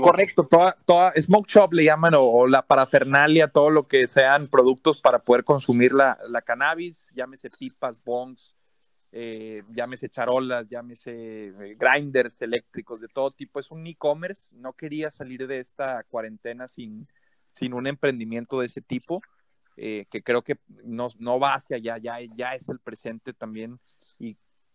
Correcto, 0.00 0.46
toda, 0.46 0.76
toda 0.84 1.12
Smoke 1.20 1.48
Shop 1.50 1.72
le 1.72 1.84
llaman 1.84 2.14
o, 2.16 2.46
la 2.46 2.62
parafernalia, 2.62 3.48
todo 3.48 3.70
lo 3.70 3.88
que 3.88 4.06
sean 4.06 4.48
productos 4.48 5.00
para 5.00 5.20
poder 5.20 5.44
consumir 5.44 5.92
la, 5.92 6.18
la 6.28 6.42
cannabis, 6.42 7.10
llámese 7.14 7.48
pipas, 7.50 8.02
bongs, 8.04 8.54
eh, 9.12 9.62
llámese 9.68 10.08
charolas, 10.08 10.68
llámese 10.68 11.46
eh, 11.46 11.76
grinders 11.78 12.42
eléctricos 12.42 13.00
de 13.00 13.08
todo 13.08 13.30
tipo. 13.30 13.60
Es 13.60 13.70
un 13.70 13.86
e-commerce, 13.86 14.48
no 14.52 14.72
quería 14.72 15.10
salir 15.10 15.46
de 15.46 15.60
esta 15.60 16.02
cuarentena 16.04 16.68
sin, 16.68 17.06
sin 17.50 17.72
un 17.74 17.86
emprendimiento 17.86 18.60
de 18.60 18.66
ese 18.66 18.80
tipo, 18.80 19.22
eh, 19.76 20.06
que 20.10 20.22
creo 20.22 20.42
que 20.42 20.58
no, 20.84 21.10
no 21.18 21.38
va 21.38 21.54
hacia 21.54 21.76
allá, 21.76 21.98
ya, 21.98 22.18
ya 22.34 22.54
es 22.54 22.68
el 22.68 22.80
presente 22.80 23.32
también 23.32 23.78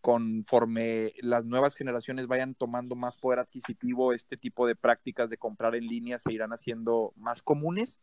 conforme 0.02 1.12
las 1.22 1.46
nuevas 1.46 1.76
generaciones 1.76 2.28
vayan 2.28 2.56
tomando 2.56 2.96
más 2.96 3.18
poder 3.18 3.40
adquisitivo, 3.40 4.14
este 4.14 4.38
tipo 4.38 4.66
de 4.66 4.76
prácticas 4.76 5.30
de 5.30 5.38
comprar 5.38 5.76
en 5.76 5.88
línea 5.88 6.20
se 6.20 6.32
irán 6.32 6.52
haciendo 6.52 7.14
más 7.16 7.42
comunes 7.42 8.00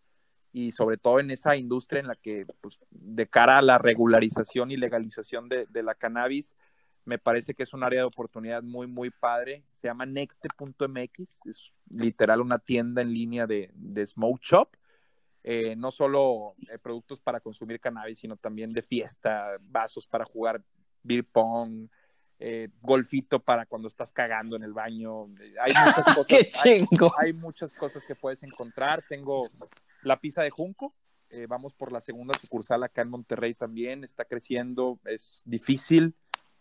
y 0.52 0.72
sobre 0.72 0.96
todo 0.96 1.20
en 1.20 1.30
esa 1.30 1.56
industria 1.56 2.00
en 2.00 2.06
la 2.06 2.14
que, 2.14 2.46
pues, 2.60 2.78
de 2.90 3.26
cara 3.26 3.58
a 3.58 3.62
la 3.62 3.78
regularización 3.78 4.70
y 4.70 4.76
legalización 4.76 5.48
de, 5.48 5.66
la 5.82 5.94
cannabis, 5.94 6.56
me 7.04 7.18
parece 7.18 7.54
que 7.54 7.62
es 7.62 7.74
un 7.74 7.82
área 7.82 8.00
de 8.00 8.06
oportunidad 8.06 8.62
muy, 8.62 8.86
muy 8.86 9.10
padre. 9.10 9.64
Se 9.74 9.88
llama 9.88 10.06
Nexte.mx, 10.06 11.46
es 11.46 11.72
literal 11.90 12.40
una 12.40 12.58
tienda 12.58 13.02
en 13.02 13.12
línea 13.12 13.46
de, 13.46 13.70
de 13.74 14.06
smoke 14.06 14.42
shop. 14.42 14.68
Eh, 15.44 15.76
no 15.76 15.92
solo 15.92 16.54
eh, 16.68 16.78
productos 16.78 17.20
para 17.20 17.38
consumir 17.38 17.78
cannabis, 17.78 18.18
sino 18.18 18.36
también 18.36 18.72
de 18.72 18.82
fiesta, 18.82 19.52
vasos 19.62 20.06
para 20.08 20.24
jugar 20.24 20.60
beer 21.06 21.24
pong, 21.24 21.88
eh, 22.38 22.68
golfito 22.82 23.40
para 23.40 23.64
cuando 23.64 23.88
estás 23.88 24.12
cagando 24.12 24.56
en 24.56 24.62
el 24.62 24.72
baño. 24.72 25.26
Hay 25.60 25.72
muchas 25.84 26.04
cosas, 26.04 26.26
¡Qué 26.26 26.44
chingo! 26.44 27.12
Hay, 27.18 27.28
hay, 27.28 27.32
muchas 27.32 27.72
cosas 27.72 28.04
que 28.04 28.14
puedes 28.14 28.42
encontrar. 28.42 29.04
Tengo 29.08 29.48
la 30.02 30.20
pizza 30.20 30.42
de 30.42 30.50
Junco. 30.50 30.94
Eh, 31.30 31.46
vamos 31.48 31.74
por 31.74 31.92
la 31.92 32.00
segunda 32.00 32.34
sucursal 32.38 32.82
acá 32.82 33.02
en 33.02 33.08
Monterrey 33.08 33.54
también. 33.54 34.04
Está 34.04 34.24
creciendo, 34.26 35.00
es 35.06 35.40
difícil, 35.44 36.14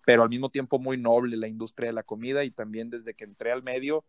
pero 0.05 0.23
al 0.23 0.29
mismo 0.29 0.49
tiempo 0.49 0.79
muy 0.79 0.97
noble 0.97 1.35
la 1.37 1.47
industria 1.47 1.89
de 1.89 1.93
la 1.93 2.03
comida. 2.03 2.43
Y 2.43 2.51
también 2.51 2.89
desde 2.89 3.13
que 3.13 3.25
entré 3.25 3.51
al 3.51 3.63
medio, 3.63 4.05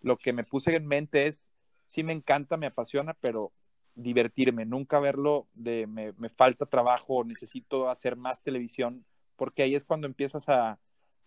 lo 0.00 0.16
que 0.16 0.32
me 0.32 0.44
puse 0.44 0.74
en 0.74 0.86
mente 0.86 1.26
es, 1.26 1.50
sí 1.86 2.02
me 2.02 2.12
encanta, 2.12 2.56
me 2.56 2.66
apasiona, 2.66 3.14
pero 3.14 3.52
divertirme, 3.94 4.64
nunca 4.64 5.00
verlo 5.00 5.48
de 5.52 5.86
me, 5.86 6.12
me 6.12 6.30
falta 6.30 6.64
trabajo, 6.64 7.24
necesito 7.24 7.90
hacer 7.90 8.16
más 8.16 8.42
televisión 8.42 9.04
porque 9.40 9.62
ahí 9.62 9.74
es 9.74 9.84
cuando 9.84 10.06
empiezas 10.06 10.50
a, 10.50 10.78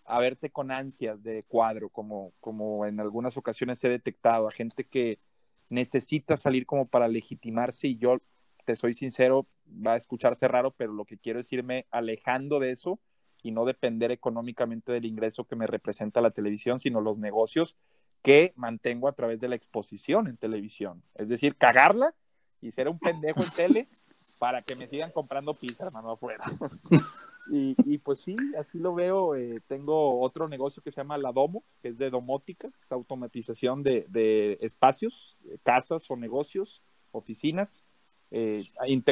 a 0.06 0.19
verte 0.19 0.52
con 0.52 0.69
ansias 0.69 1.23
de 1.23 1.41
cuadro, 1.48 1.90
como, 1.90 2.31
como 2.41 2.85
en 2.85 2.99
algunas 2.99 3.38
ocasiones 3.38 3.84
he 3.84 3.90
detectado, 3.90 4.48
a 4.48 4.52
gente 4.52 4.84
que 4.84 5.18
necesita 5.69 6.38
salir 6.38 6.68
como 6.68 6.88
para 6.88 7.07
legitimarse 7.07 7.88
y 7.88 7.98
yo, 7.98 8.22
te 8.65 8.76
soy 8.76 8.94
sincero, 8.94 9.48
va 9.65 9.94
a 9.94 9.98
escucharse 9.98 10.48
raro, 10.48 10.69
pero 10.77 10.94
lo 10.94 11.06
que 11.06 11.18
quiero 11.18 11.40
es 11.40 11.52
irme 11.52 11.88
alejando 11.90 12.60
de 12.60 12.69
eso 12.69 12.99
y 13.41 13.49
no 13.49 13.65
depender 13.65 14.11
económicamente 14.11 14.91
del 14.91 15.06
ingreso 15.06 15.45
que 15.45 15.56
me 15.56 15.65
representa 15.65 16.22
la 16.22 16.30
televisión, 16.30 16.77
sino 16.77 17.02
los 17.02 17.18
negocios 17.18 17.77
que 18.22 18.53
mantengo 18.56 19.07
a 19.07 19.14
través 19.14 19.40
de 19.40 19.48
la 19.48 19.56
exposición 19.56 20.27
en 20.27 20.38
televisión. 20.38 21.02
Es 21.15 21.30
decir, 21.30 21.56
cagarla 21.56 22.14
y 22.61 22.72
ser 22.73 22.90
un 22.90 22.99
pendejo 22.99 23.41
en 23.41 23.49
tele 23.49 23.88
para 24.38 24.61
que 24.61 24.76
me 24.76 24.88
sigan 24.88 25.10
comprando 25.10 25.56
pizza, 25.56 25.88
hermano, 25.88 26.11
afuera. 26.11 26.45
y, 27.52 27.76
y, 27.86 27.98
pues 27.98 28.20
sí, 28.20 28.36
así 28.57 28.80
lo 28.80 28.94
veo. 28.94 29.36
Eh, 29.36 29.61
tengo 29.68 30.20
otro 30.22 30.48
negocio 30.48 30.82
que 30.82 30.91
se 30.91 31.02
llama 31.02 31.18
La 31.18 31.32
Domo, 31.32 31.64
que 31.82 31.90
es 31.90 31.98
de 31.98 32.10
domótica, 32.10 32.70
es 32.82 32.91
automatización 32.91 33.84
de, 33.84 34.06
de 34.10 34.57
espacios, 34.61 35.45
casas 35.64 36.10
o 36.10 36.15
negocios. 36.15 36.82
oficinas, 37.11 37.84
eh, 38.36 38.64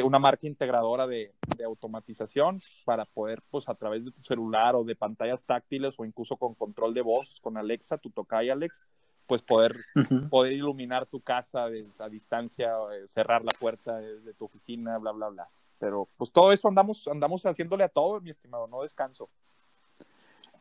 una 0.02 0.18
marca 0.18 0.48
integradora 0.48 1.06
de, 1.06 1.32
automatización 1.64 2.58
para 2.84 3.04
poder, 3.04 3.40
pues 3.52 3.68
a 3.68 3.74
través 3.76 4.04
de 4.04 4.10
tu 4.10 4.20
celular 4.20 4.74
o 4.74 4.82
de 4.82 4.96
pantallas 4.96 5.44
táctiles 5.44 5.94
o 5.96 6.04
incluso 6.04 6.36
con 6.36 6.54
control 6.54 6.92
de 6.92 7.02
voz, 7.02 7.38
con 7.40 7.56
Alexa, 7.56 7.98
tu 7.98 8.12
y 8.42 8.50
Alex, 8.50 8.84
pues 9.28 9.42
poder, 9.42 9.76
poder 10.28 10.54
iluminar 10.54 11.06
tu 11.06 11.20
casa 11.20 11.66
a 12.00 12.08
distancia, 12.08 12.72
eh, 12.92 13.06
cerrar 13.08 13.44
la 13.44 13.56
puerta 13.60 13.98
de, 13.98 14.34
tu 14.34 14.46
oficina, 14.46 14.98
bla, 14.98 15.12
bla, 15.12 15.28
bla. 15.28 15.48
Pero 15.82 16.08
pues 16.16 16.30
todo 16.30 16.52
eso 16.52 16.68
andamos, 16.68 17.08
andamos 17.08 17.44
haciéndole 17.44 17.82
a 17.82 17.88
todo, 17.88 18.20
mi 18.20 18.30
estimado, 18.30 18.68
no 18.68 18.82
descanso. 18.82 19.28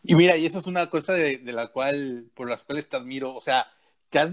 Y 0.02 0.16
mira, 0.16 0.36
y 0.36 0.48
eso 0.48 0.58
es 0.58 0.66
una 0.66 0.90
cosa 0.90 1.14
de, 1.14 1.40
la 1.54 1.68
cual, 1.68 2.26
por 2.34 2.50
las 2.50 2.64
cuales 2.64 2.90
te 2.90 2.98
admiro, 2.98 3.36
o 3.36 3.40
sea, 3.40 3.68
te 4.10 4.18
has 4.18 4.32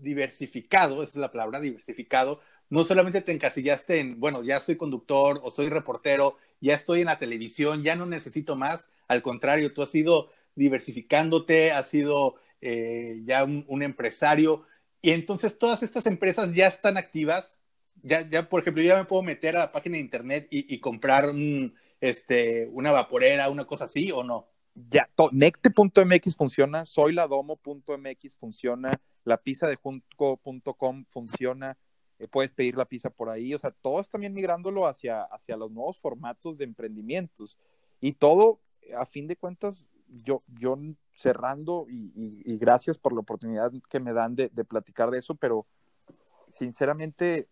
diversificado, 0.00 1.02
esa 1.02 1.10
es 1.10 1.16
la 1.16 1.30
palabra, 1.30 1.60
diversificado, 1.60 2.40
no 2.70 2.86
solamente 2.86 3.20
te 3.20 3.32
encasillaste 3.32 4.00
en, 4.00 4.18
bueno, 4.18 4.42
ya 4.42 4.58
soy 4.58 4.76
conductor 4.76 5.38
o 5.44 5.50
soy 5.50 5.68
reportero, 5.68 6.38
ya 6.62 6.74
estoy 6.74 7.00
en 7.00 7.08
la 7.08 7.18
televisión, 7.18 7.82
ya 7.82 7.94
no 7.94 8.06
necesito 8.06 8.56
más, 8.56 8.88
al 9.08 9.20
contrario, 9.20 9.74
tú 9.74 9.82
has 9.82 9.94
ido 9.94 10.30
diversificándote, 10.54 11.72
has 11.72 11.90
sido 11.90 12.36
eh, 12.62 13.20
ya 13.26 13.44
un, 13.44 13.82
empresario, 13.82 14.64
y 15.02 15.10
entonces 15.10 15.58
todas 15.58 15.82
estas 15.82 16.06
empresas 16.06 16.54
ya 16.54 16.68
están 16.68 16.96
activas, 16.96 17.55
ya, 18.02 18.28
ya 18.28 18.48
por 18.48 18.60
ejemplo, 18.60 18.82
ya 18.82 18.96
me 18.96 19.04
puedo 19.04 19.22
meter 19.22 19.56
a 19.56 19.60
la 19.60 19.72
página 19.72 19.94
de 19.94 20.02
internet 20.02 20.46
y, 20.50 20.78
comprar 20.78 21.32
este, 22.00 22.68
una 22.72 22.92
vaporera, 22.92 23.48
una 23.50 23.64
cosa 23.64 23.84
así, 23.84 24.12
¿o 24.12 24.22
no? 24.22 24.48
Ya, 24.74 25.08
necte.mx 25.32 26.36
funciona, 26.36 26.84
soyladomo.mx 26.84 28.34
funciona, 28.36 28.92
la 29.24 29.38
pizza 29.38 29.66
de 29.66 29.76
junco.com 29.76 31.04
funciona, 31.08 31.78
eh, 32.18 32.28
puedes 32.28 32.52
pedir 32.52 32.76
la 32.76 32.84
pizza 32.84 33.10
por 33.10 33.30
ahí, 33.30 33.54
o 33.54 33.58
sea, 33.58 33.70
todo 33.70 34.00
es 34.00 34.08
también 34.08 34.34
migrándolo 34.34 34.86
hacia, 34.86 35.22
hacia 35.22 35.56
los 35.56 35.70
nuevos 35.70 35.98
formatos 35.98 36.58
de 36.58 36.64
emprendimientos. 36.64 37.58
Y 38.00 38.12
todo, 38.12 38.60
a 38.94 39.06
fin 39.06 39.26
de 39.26 39.36
cuentas, 39.36 39.88
yo, 40.22 40.42
yo 40.46 40.78
cerrando 41.14 41.86
y, 41.88 42.56
gracias 42.58 42.98
por 42.98 43.14
la 43.14 43.20
oportunidad 43.20 43.72
que 43.88 44.00
me 44.00 44.12
dan 44.12 44.36
de, 44.36 44.50
de, 44.50 44.64
platicar 44.64 45.10
de 45.10 45.18
eso, 45.18 45.34
pero 45.34 45.66
sinceramente 46.46 47.48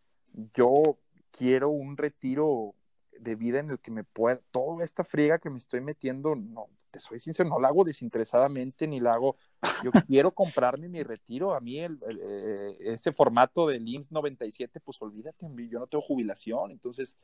yo 0.54 0.98
quiero 1.30 1.68
un 1.70 1.96
retiro 1.96 2.74
de 3.18 3.34
vida 3.34 3.60
en 3.60 3.70
el 3.70 3.78
que 3.78 3.90
me 3.90 4.04
pueda, 4.04 4.40
toda 4.50 4.84
esta 4.84 5.04
friega 5.04 5.38
que 5.38 5.50
me 5.50 5.58
estoy 5.58 5.80
metiendo, 5.80 6.34
no, 6.34 6.68
te 6.90 7.00
soy 7.00 7.20
sincero, 7.20 7.48
no 7.48 7.60
la 7.60 7.68
hago 7.68 7.84
desinteresadamente 7.84 8.86
ni 8.86 9.00
la 9.00 9.14
hago, 9.14 9.36
yo 9.82 9.90
quiero 10.06 10.32
comprarme 10.32 10.88
mi 10.88 11.02
retiro, 11.02 11.54
a 11.54 11.60
mí 11.60 11.80
el, 11.80 11.98
eh, 12.06 12.76
ese 12.80 13.12
formato 13.12 13.66
del 13.66 13.86
IMSS 13.86 14.12
97, 14.12 14.80
pues 14.80 15.00
olvídate, 15.00 15.46
yo 15.68 15.78
no 15.78 15.86
tengo 15.86 16.02
jubilación, 16.02 16.72
entonces 16.72 17.16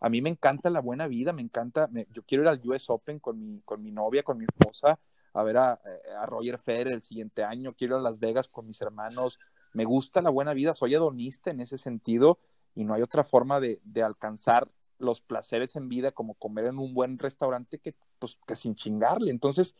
a 0.00 0.08
mí 0.08 0.20
me 0.20 0.30
encanta 0.30 0.70
la 0.70 0.80
buena 0.80 1.06
vida, 1.06 1.32
me 1.32 1.42
encanta, 1.42 1.88
yo 2.12 2.22
quiero 2.24 2.44
ir 2.44 2.48
al 2.48 2.60
US 2.64 2.90
Open 2.90 3.18
con 3.18 3.38
mi, 3.38 3.60
con 3.64 3.82
mi 3.82 3.92
novia, 3.92 4.22
con 4.22 4.38
mi 4.38 4.44
esposa, 4.44 4.98
a 5.32 5.42
ver 5.42 5.56
a, 5.56 5.80
a 6.18 6.26
Roger 6.26 6.58
Federer 6.58 6.94
el 6.94 7.02
siguiente 7.02 7.44
año, 7.44 7.74
quiero 7.74 7.96
ir 7.96 8.00
a 8.00 8.02
Las 8.02 8.18
Vegas 8.18 8.48
con 8.48 8.66
mis 8.66 8.80
hermanos, 8.80 9.38
me 9.72 9.84
gusta 9.84 10.22
la 10.22 10.30
buena 10.30 10.54
vida, 10.54 10.74
soy 10.74 10.94
hedonista 10.94 11.50
en 11.50 11.60
ese 11.60 11.78
sentido 11.78 12.38
y 12.74 12.84
no 12.84 12.94
hay 12.94 13.02
otra 13.02 13.24
forma 13.24 13.60
de, 13.60 13.80
de 13.84 14.02
alcanzar 14.02 14.68
los 14.98 15.20
placeres 15.20 15.76
en 15.76 15.88
vida 15.88 16.12
como 16.12 16.34
comer 16.34 16.66
en 16.66 16.78
un 16.78 16.94
buen 16.94 17.18
restaurante 17.18 17.78
que, 17.78 17.94
pues, 18.18 18.38
que 18.46 18.56
sin 18.56 18.74
chingarle. 18.74 19.30
Entonces, 19.30 19.74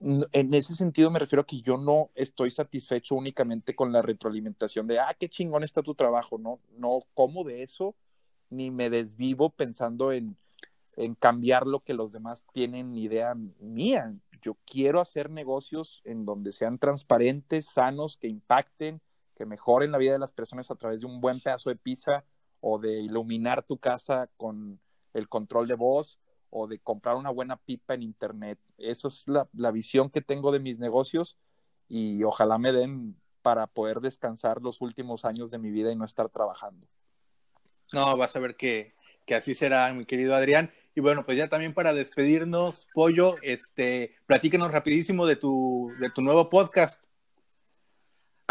en 0.00 0.54
ese 0.54 0.74
sentido 0.74 1.10
me 1.10 1.20
refiero 1.20 1.42
a 1.42 1.46
que 1.46 1.60
yo 1.60 1.76
no 1.76 2.10
estoy 2.14 2.50
satisfecho 2.50 3.14
únicamente 3.14 3.74
con 3.76 3.92
la 3.92 4.02
retroalimentación 4.02 4.86
de, 4.86 4.98
ah, 4.98 5.14
qué 5.18 5.28
chingón 5.28 5.62
está 5.62 5.82
tu 5.82 5.94
trabajo, 5.94 6.38
no, 6.38 6.58
no 6.76 7.04
como 7.14 7.44
de 7.44 7.62
eso, 7.62 7.94
ni 8.50 8.70
me 8.70 8.90
desvivo 8.90 9.50
pensando 9.50 10.12
en, 10.12 10.36
en 10.96 11.14
cambiar 11.14 11.66
lo 11.66 11.80
que 11.80 11.94
los 11.94 12.12
demás 12.12 12.44
tienen 12.52 12.94
idea 12.96 13.34
mía. 13.60 14.12
Yo 14.42 14.56
quiero 14.66 15.00
hacer 15.00 15.30
negocios 15.30 16.02
en 16.04 16.24
donde 16.24 16.52
sean 16.52 16.78
transparentes, 16.78 17.66
sanos, 17.66 18.16
que 18.16 18.26
impacten, 18.26 19.00
que 19.36 19.46
mejoren 19.46 19.92
la 19.92 19.98
vida 19.98 20.12
de 20.12 20.18
las 20.18 20.32
personas 20.32 20.70
a 20.70 20.74
través 20.74 21.00
de 21.00 21.06
un 21.06 21.20
buen 21.20 21.38
pedazo 21.40 21.70
de 21.70 21.76
pizza, 21.76 22.24
o 22.62 22.78
de 22.78 23.00
iluminar 23.00 23.62
tu 23.62 23.76
casa 23.76 24.30
con 24.36 24.80
el 25.12 25.28
control 25.28 25.68
de 25.68 25.74
voz 25.74 26.18
o 26.48 26.68
de 26.68 26.78
comprar 26.78 27.16
una 27.16 27.30
buena 27.30 27.56
pipa 27.56 27.94
en 27.94 28.02
internet. 28.02 28.58
Esa 28.78 29.08
es 29.08 29.24
la, 29.26 29.70
visión 29.72 30.10
que 30.10 30.22
tengo 30.22 30.52
de 30.52 30.60
mis 30.60 30.78
negocios 30.78 31.36
y 31.88 32.22
ojalá 32.22 32.58
me 32.58 32.72
den 32.72 33.16
para 33.42 33.66
poder 33.66 34.00
descansar 34.00 34.62
los 34.62 34.80
últimos 34.80 35.24
años 35.24 35.50
de 35.50 35.58
mi 35.58 35.70
vida 35.70 35.90
y 35.90 35.96
no 35.96 36.04
estar 36.04 36.28
trabajando. 36.28 36.86
No, 37.92 38.16
vas 38.16 38.36
a 38.36 38.38
ver 38.38 38.54
que, 38.56 38.94
que 39.26 39.34
así 39.34 39.56
será, 39.56 39.92
mi 39.92 40.04
querido 40.04 40.36
Adrián. 40.36 40.70
Y 40.94 41.00
bueno, 41.00 41.26
pues 41.26 41.36
ya 41.36 41.48
también 41.48 41.74
para 41.74 41.92
despedirnos, 41.92 42.86
Pollo, 42.94 43.34
este, 43.42 44.14
platícanos 44.26 44.70
rapidísimo 44.70 45.26
de 45.26 45.34
tu, 45.34 45.90
de 45.98 46.10
tu 46.10 46.22
nuevo 46.22 46.48
podcast. 46.48 47.02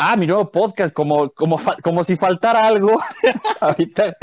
Ah, 0.03 0.15
mi 0.17 0.25
nuevo 0.25 0.49
podcast, 0.49 0.95
como, 0.95 1.29
como, 1.29 1.61
como 1.83 2.03
si 2.03 2.15
faltara 2.15 2.65
algo. 2.65 2.99
Ahorita 3.61 4.17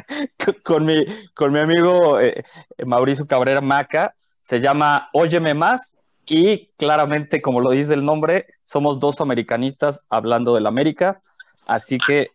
con 0.64 0.84
mi, 0.84 1.06
con 1.34 1.52
mi 1.52 1.60
amigo 1.60 2.18
eh, 2.18 2.42
Mauricio 2.84 3.28
Cabrera 3.28 3.60
Maca, 3.60 4.12
se 4.42 4.58
llama 4.58 5.08
Óyeme 5.12 5.54
Más 5.54 6.00
y 6.26 6.66
claramente, 6.78 7.40
como 7.40 7.60
lo 7.60 7.70
dice 7.70 7.94
el 7.94 8.04
nombre, 8.04 8.46
somos 8.64 8.98
dos 8.98 9.20
americanistas 9.20 10.04
hablando 10.10 10.52
del 10.56 10.66
América, 10.66 11.22
así 11.68 11.98
que 11.98 12.32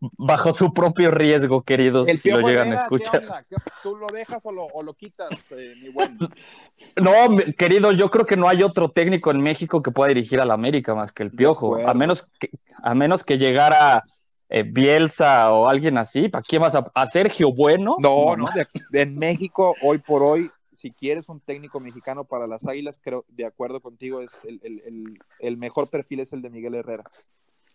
bajo 0.00 0.52
su 0.52 0.72
propio 0.72 1.10
riesgo, 1.10 1.62
queridos, 1.62 2.06
si 2.06 2.30
lo 2.30 2.40
llegan 2.40 2.72
a 2.72 2.76
escuchar. 2.76 3.44
¿Tú 3.82 3.96
lo 3.96 4.06
dejas 4.08 4.44
o 4.46 4.82
lo, 4.82 4.94
quitas, 4.94 5.30
eh, 5.52 5.74
mi 5.82 5.90
buen? 5.90 6.18
No, 6.96 7.12
querido, 7.56 7.92
yo 7.92 8.10
creo 8.10 8.26
que 8.26 8.36
no 8.36 8.48
hay 8.48 8.62
otro 8.62 8.90
técnico 8.90 9.30
en 9.30 9.40
México 9.40 9.82
que 9.82 9.90
pueda 9.90 10.08
dirigir 10.08 10.40
al 10.40 10.50
América 10.50 10.94
más 10.94 11.12
que 11.12 11.22
el 11.22 11.30
Piojo, 11.30 11.76
a 11.76 11.94
menos 11.94 12.28
que, 12.38 12.50
a 12.82 12.94
menos 12.94 13.24
que 13.24 13.38
llegara 13.38 14.02
eh, 14.48 14.62
Bielsa 14.62 15.52
o 15.52 15.68
alguien 15.68 15.98
así. 15.98 16.28
¿Para 16.28 16.42
quién 16.42 16.62
vas 16.62 16.74
a, 16.74 17.06
Sergio 17.06 17.52
Bueno? 17.52 17.96
No, 17.98 18.36
no, 18.36 18.48
en 18.92 19.18
México, 19.18 19.74
hoy 19.82 19.98
por 19.98 20.22
hoy, 20.22 20.50
si 20.74 20.92
quieres 20.92 21.28
un 21.28 21.40
técnico 21.40 21.80
mexicano 21.80 22.24
para 22.24 22.46
las 22.46 22.66
Águilas, 22.66 23.00
creo, 23.02 23.24
de 23.28 23.46
acuerdo 23.46 23.80
contigo, 23.80 24.20
es 24.20 24.30
el 24.44 25.56
mejor 25.56 25.88
perfil 25.88 26.20
es 26.20 26.32
el 26.32 26.42
de 26.42 26.50
Miguel 26.50 26.74
Herrera. 26.74 27.04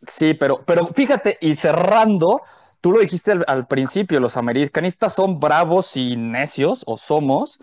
Sí, 0.08 0.34
pero, 0.34 0.64
pero 0.66 0.88
fíjate, 0.88 1.38
y 1.42 1.56
cerrando, 1.56 2.42
tú 2.82 2.92
lo 2.92 3.02
dijiste 3.02 3.34
al, 3.46 3.68
principio, 3.68 4.20
los 4.20 4.38
americanistas 4.38 5.14
son 5.14 5.40
bravos 5.40 5.96
y 5.96 6.18
necios, 6.18 6.84
o 6.88 6.98
somos, 6.98 7.60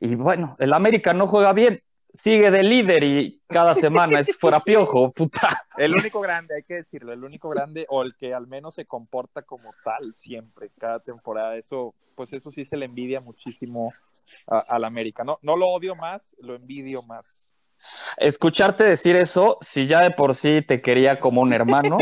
y 0.00 0.14
bueno, 0.14 0.56
el 0.58 0.74
América 0.74 1.14
no 1.14 1.26
juega 1.26 1.52
bien, 1.52 1.82
sigue 2.12 2.50
de 2.50 2.62
líder 2.62 3.04
y 3.04 3.40
cada 3.46 3.74
semana 3.74 4.20
es 4.20 4.36
fuera 4.36 4.60
piojo, 4.60 5.10
puta. 5.16 5.66
El 5.76 5.94
único 5.94 6.20
grande, 6.20 6.56
hay 6.56 6.62
que 6.62 6.74
decirlo, 6.74 7.12
el 7.12 7.24
único 7.24 7.48
grande, 7.48 7.86
o 7.88 8.02
el 8.02 8.14
que 8.16 8.34
al 8.34 8.46
menos 8.46 8.74
se 8.74 8.84
comporta 8.84 9.42
como 9.42 9.72
tal 9.82 10.14
siempre, 10.14 10.70
cada 10.78 11.00
temporada, 11.00 11.56
eso, 11.56 11.94
pues 12.14 12.32
eso 12.34 12.50
sí 12.50 12.64
se 12.64 12.76
le 12.76 12.84
envidia 12.84 13.20
muchísimo 13.20 13.92
al 14.46 14.84
América. 14.84 15.24
No, 15.24 15.38
no 15.40 15.56
lo 15.56 15.68
odio 15.68 15.94
más, 15.94 16.36
lo 16.40 16.54
envidio 16.54 17.02
más. 17.02 17.47
Escucharte 18.16 18.84
decir 18.84 19.16
eso, 19.16 19.58
si 19.60 19.86
ya 19.86 20.00
de 20.00 20.10
por 20.10 20.34
sí 20.34 20.62
te 20.62 20.80
quería 20.80 21.18
como 21.18 21.40
un 21.40 21.52
hermano, 21.52 21.98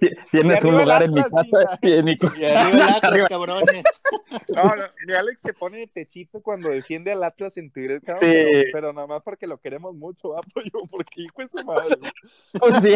tienes 0.30 0.64
un 0.64 0.78
lugar 0.78 1.02
en 1.02 1.12
mi 1.12 1.22
casa. 1.22 1.78
Y, 1.82 2.02
mi... 2.02 2.12
Atlas, 2.12 3.28
cabrones. 3.28 3.82
No, 4.54 4.62
no, 4.64 4.84
mi 5.06 5.12
Alex 5.12 5.40
se 5.42 5.52
pone 5.52 5.78
de 5.78 5.88
pechito 5.88 6.40
cuando 6.40 6.68
defiende 6.68 7.10
al 7.10 7.22
Atlas 7.24 7.56
en 7.56 7.70
Twitter, 7.70 8.00
sí. 8.16 8.70
pero, 8.72 8.92
nada 8.92 9.06
más 9.06 9.22
porque 9.22 9.46
lo 9.46 9.58
queremos 9.58 9.94
mucho, 9.94 10.36
apoyo, 10.38 10.70
porque 10.88 11.22
hijo 11.22 11.42
es 11.42 11.50
su 11.50 11.56
madre. 11.64 11.96
Pues 12.58 12.76
sí, 12.76 12.94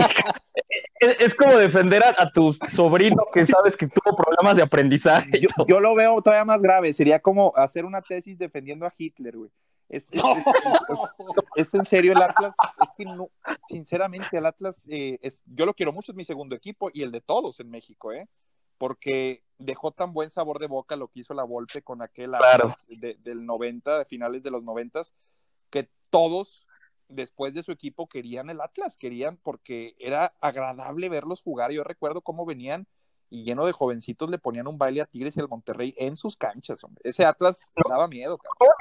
es, 1.01 1.35
como 1.35 1.57
defender 1.57 2.05
a, 2.05 2.31
tu 2.31 2.53
sobrino 2.71 3.25
que 3.33 3.47
sabes 3.47 3.77
que 3.77 3.89
tuvo 3.89 4.17
problemas 4.17 4.57
de 4.57 4.63
aprendizaje. 4.63 5.41
Yo, 5.41 5.49
yo, 5.67 5.81
lo 5.81 5.95
veo 5.95 6.23
todavía 6.23 6.45
más 6.45 6.63
grave, 6.63 6.93
sería 6.93 7.19
como 7.19 7.53
hacer 7.57 7.85
una 7.85 8.01
tesis 8.01 8.39
defendiendo 8.39 8.87
a 8.87 8.93
Hitler, 8.97 9.37
güey. 9.37 9.51
Es, 9.91 10.09
es, 11.57 11.75
en 11.75 11.85
serio 11.85 12.13
el 12.13 12.23
Atlas, 12.23 12.55
es 12.83 12.89
que 12.97 13.05
no, 13.05 13.29
sinceramente 13.69 14.39
el 14.39 14.47
Atlas, 14.47 14.83
eh, 14.89 15.19
es, 15.21 15.43
yo 15.47 15.67
lo 15.67 15.75
quiero 15.75 15.93
mucho, 15.93 16.11
es 16.11 16.17
mi 16.17 16.25
segundo 16.25 16.57
equipo 16.57 16.91
y 16.93 17.03
el 17.03 17.13
de 17.13 17.21
todos 17.21 17.61
en 17.61 17.71
México, 17.71 18.13
¿eh? 18.13 18.27
porque 18.79 19.43
dejó 19.59 19.93
tan 19.93 20.13
buen 20.13 20.31
sabor 20.31 20.59
de 20.59 20.67
boca 20.67 20.97
lo 20.97 21.09
que 21.09 21.21
hizo 21.21 21.35
la 21.35 21.45
Volpe 21.45 21.83
con 21.83 22.03
aquel 22.03 22.35
Atlas 22.35 22.87
del 22.89 23.47
90, 23.47 23.99
de 23.99 24.05
finales 24.05 24.43
de 24.43 24.51
los 24.51 24.65
90, 24.65 25.03
que 25.71 25.89
todos 26.11 26.67
después 27.09 27.55
de 27.55 27.63
su 27.63 27.73
equipo 27.73 28.09
querían 28.09 28.51
el 28.51 28.61
Atlas, 28.61 28.97
querían 28.97 29.37
porque 29.37 29.95
era 29.99 30.35
agradable 30.41 31.09
verlos 31.09 31.43
jugar. 31.43 31.71
Yo 31.71 31.85
recuerdo 31.85 32.23
cómo 32.23 32.45
venían 32.45 32.87
y 33.35 33.43
lleno 33.43 33.67
de 33.67 33.73
jovencitos 33.73 34.31
le 34.31 34.39
ponían 34.39 34.69
un 34.69 34.79
baile 34.79 35.01
a 35.01 35.07
Tigres 35.07 35.37
y 35.37 35.41
al 35.41 35.49
Monterrey 35.49 35.93
en 35.99 36.17
sus 36.17 36.37
canchas, 36.37 36.85
hombre. 36.85 37.01
Ese 37.03 37.25
Atlas 37.25 37.59
daba 37.89 38.07
miedo, 38.07 38.39
cabrón. 38.39 38.77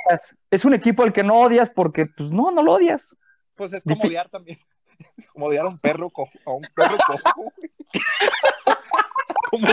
Es 0.52 0.64
un 0.64 0.76
equipo 0.76 1.02
al 1.02 1.12
que 1.12 1.24
no 1.24 1.40
odias 1.40 1.72
porque, 1.72 2.06
pues 2.06 2.30
no, 2.30 2.52
no 2.52 2.62
lo 2.62 2.74
odias. 2.74 3.18
Pues 3.56 3.74
es 3.74 3.84
como 3.84 4.04
odiar 4.04 4.30
también. 4.30 4.60
Como 5.34 5.48
odiar 5.48 5.66
a 5.66 5.70
un 5.70 5.80
perro 5.80 6.12
cojo, 6.12 6.32
a 6.46 6.52
un 6.52 6.62
perro 6.76 6.98
cojo. 7.08 7.52
como, 9.52 9.68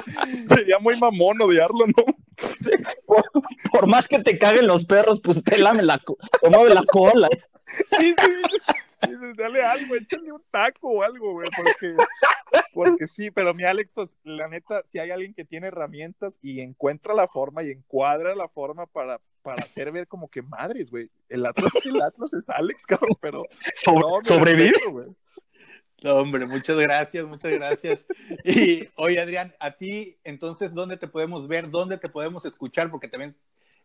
sería 0.49 0.79
muy 0.79 0.99
mamón 0.99 1.41
odiarlo, 1.43 1.87
¿no? 1.87 2.05
Por, 3.73 3.87
más 3.87 4.09
que 4.09 4.21
te 4.21 4.39
caguen 4.39 4.67
los 4.67 4.85
perros, 4.85 5.21
pues 5.21 5.43
te 5.43 5.59
lame 5.59 5.83
la, 5.83 5.99
te 5.99 6.49
mueve 6.49 6.75
la 6.75 6.85
cola. 6.85 7.29
Sí, 7.99 8.15
sí, 8.19 9.13
dale 9.37 9.63
algo, 9.63 9.95
échale 9.95 10.33
un 10.33 10.43
taco 10.51 10.91
o 10.91 11.03
algo, 11.03 11.33
güey, 11.33 11.49
porque, 11.57 11.95
porque 12.75 13.07
sí, 13.09 13.31
pero 13.31 13.55
mi 13.55 13.65
Alex, 13.65 13.93
pues, 13.95 14.15
la 14.25 14.49
neta, 14.49 14.83
si 14.91 14.99
hay 14.99 15.11
alguien 15.11 15.35
que 15.35 15.45
tiene 15.45 15.69
herramientas 15.69 16.39
y 16.43 16.61
encuentra 16.61 17.15
la 17.15 17.29
forma 17.29 17.63
y 17.63 17.71
encuadra 17.71 18.35
la 18.35 18.49
forma 18.49 18.87
para, 18.87 19.21
para 19.43 19.63
hacer 19.63 19.93
ver 19.93 20.07
como 20.07 20.29
que 20.29 20.43
madres, 20.43 20.91
güey, 20.91 21.11
el 21.29 21.47
Atlas, 21.47 21.73
el 21.85 22.03
Atlas 22.03 22.33
es 22.35 22.49
Alex, 22.51 22.87
cabrón, 22.87 23.17
pero... 23.21 23.45
sobrevive. 24.25 24.73
No, 26.03 26.15
hombre, 26.15 26.47
muchas 26.47 26.79
gracias, 26.79 27.27
muchas 27.27 27.53
gracias. 27.53 28.07
Y 28.45 28.89
oye, 28.97 29.21
Adrián, 29.21 29.55
a 29.61 29.73
ti, 29.73 30.19
entonces, 30.25 30.73
¿dónde 30.73 30.97
te 30.97 31.09
podemos 31.09 31.47
ver? 31.47 31.71
¿Dónde 31.71 31.99
te 31.99 32.09
podemos 32.09 32.47
escuchar? 32.47 32.91
Porque 32.91 33.09
también 33.09 33.37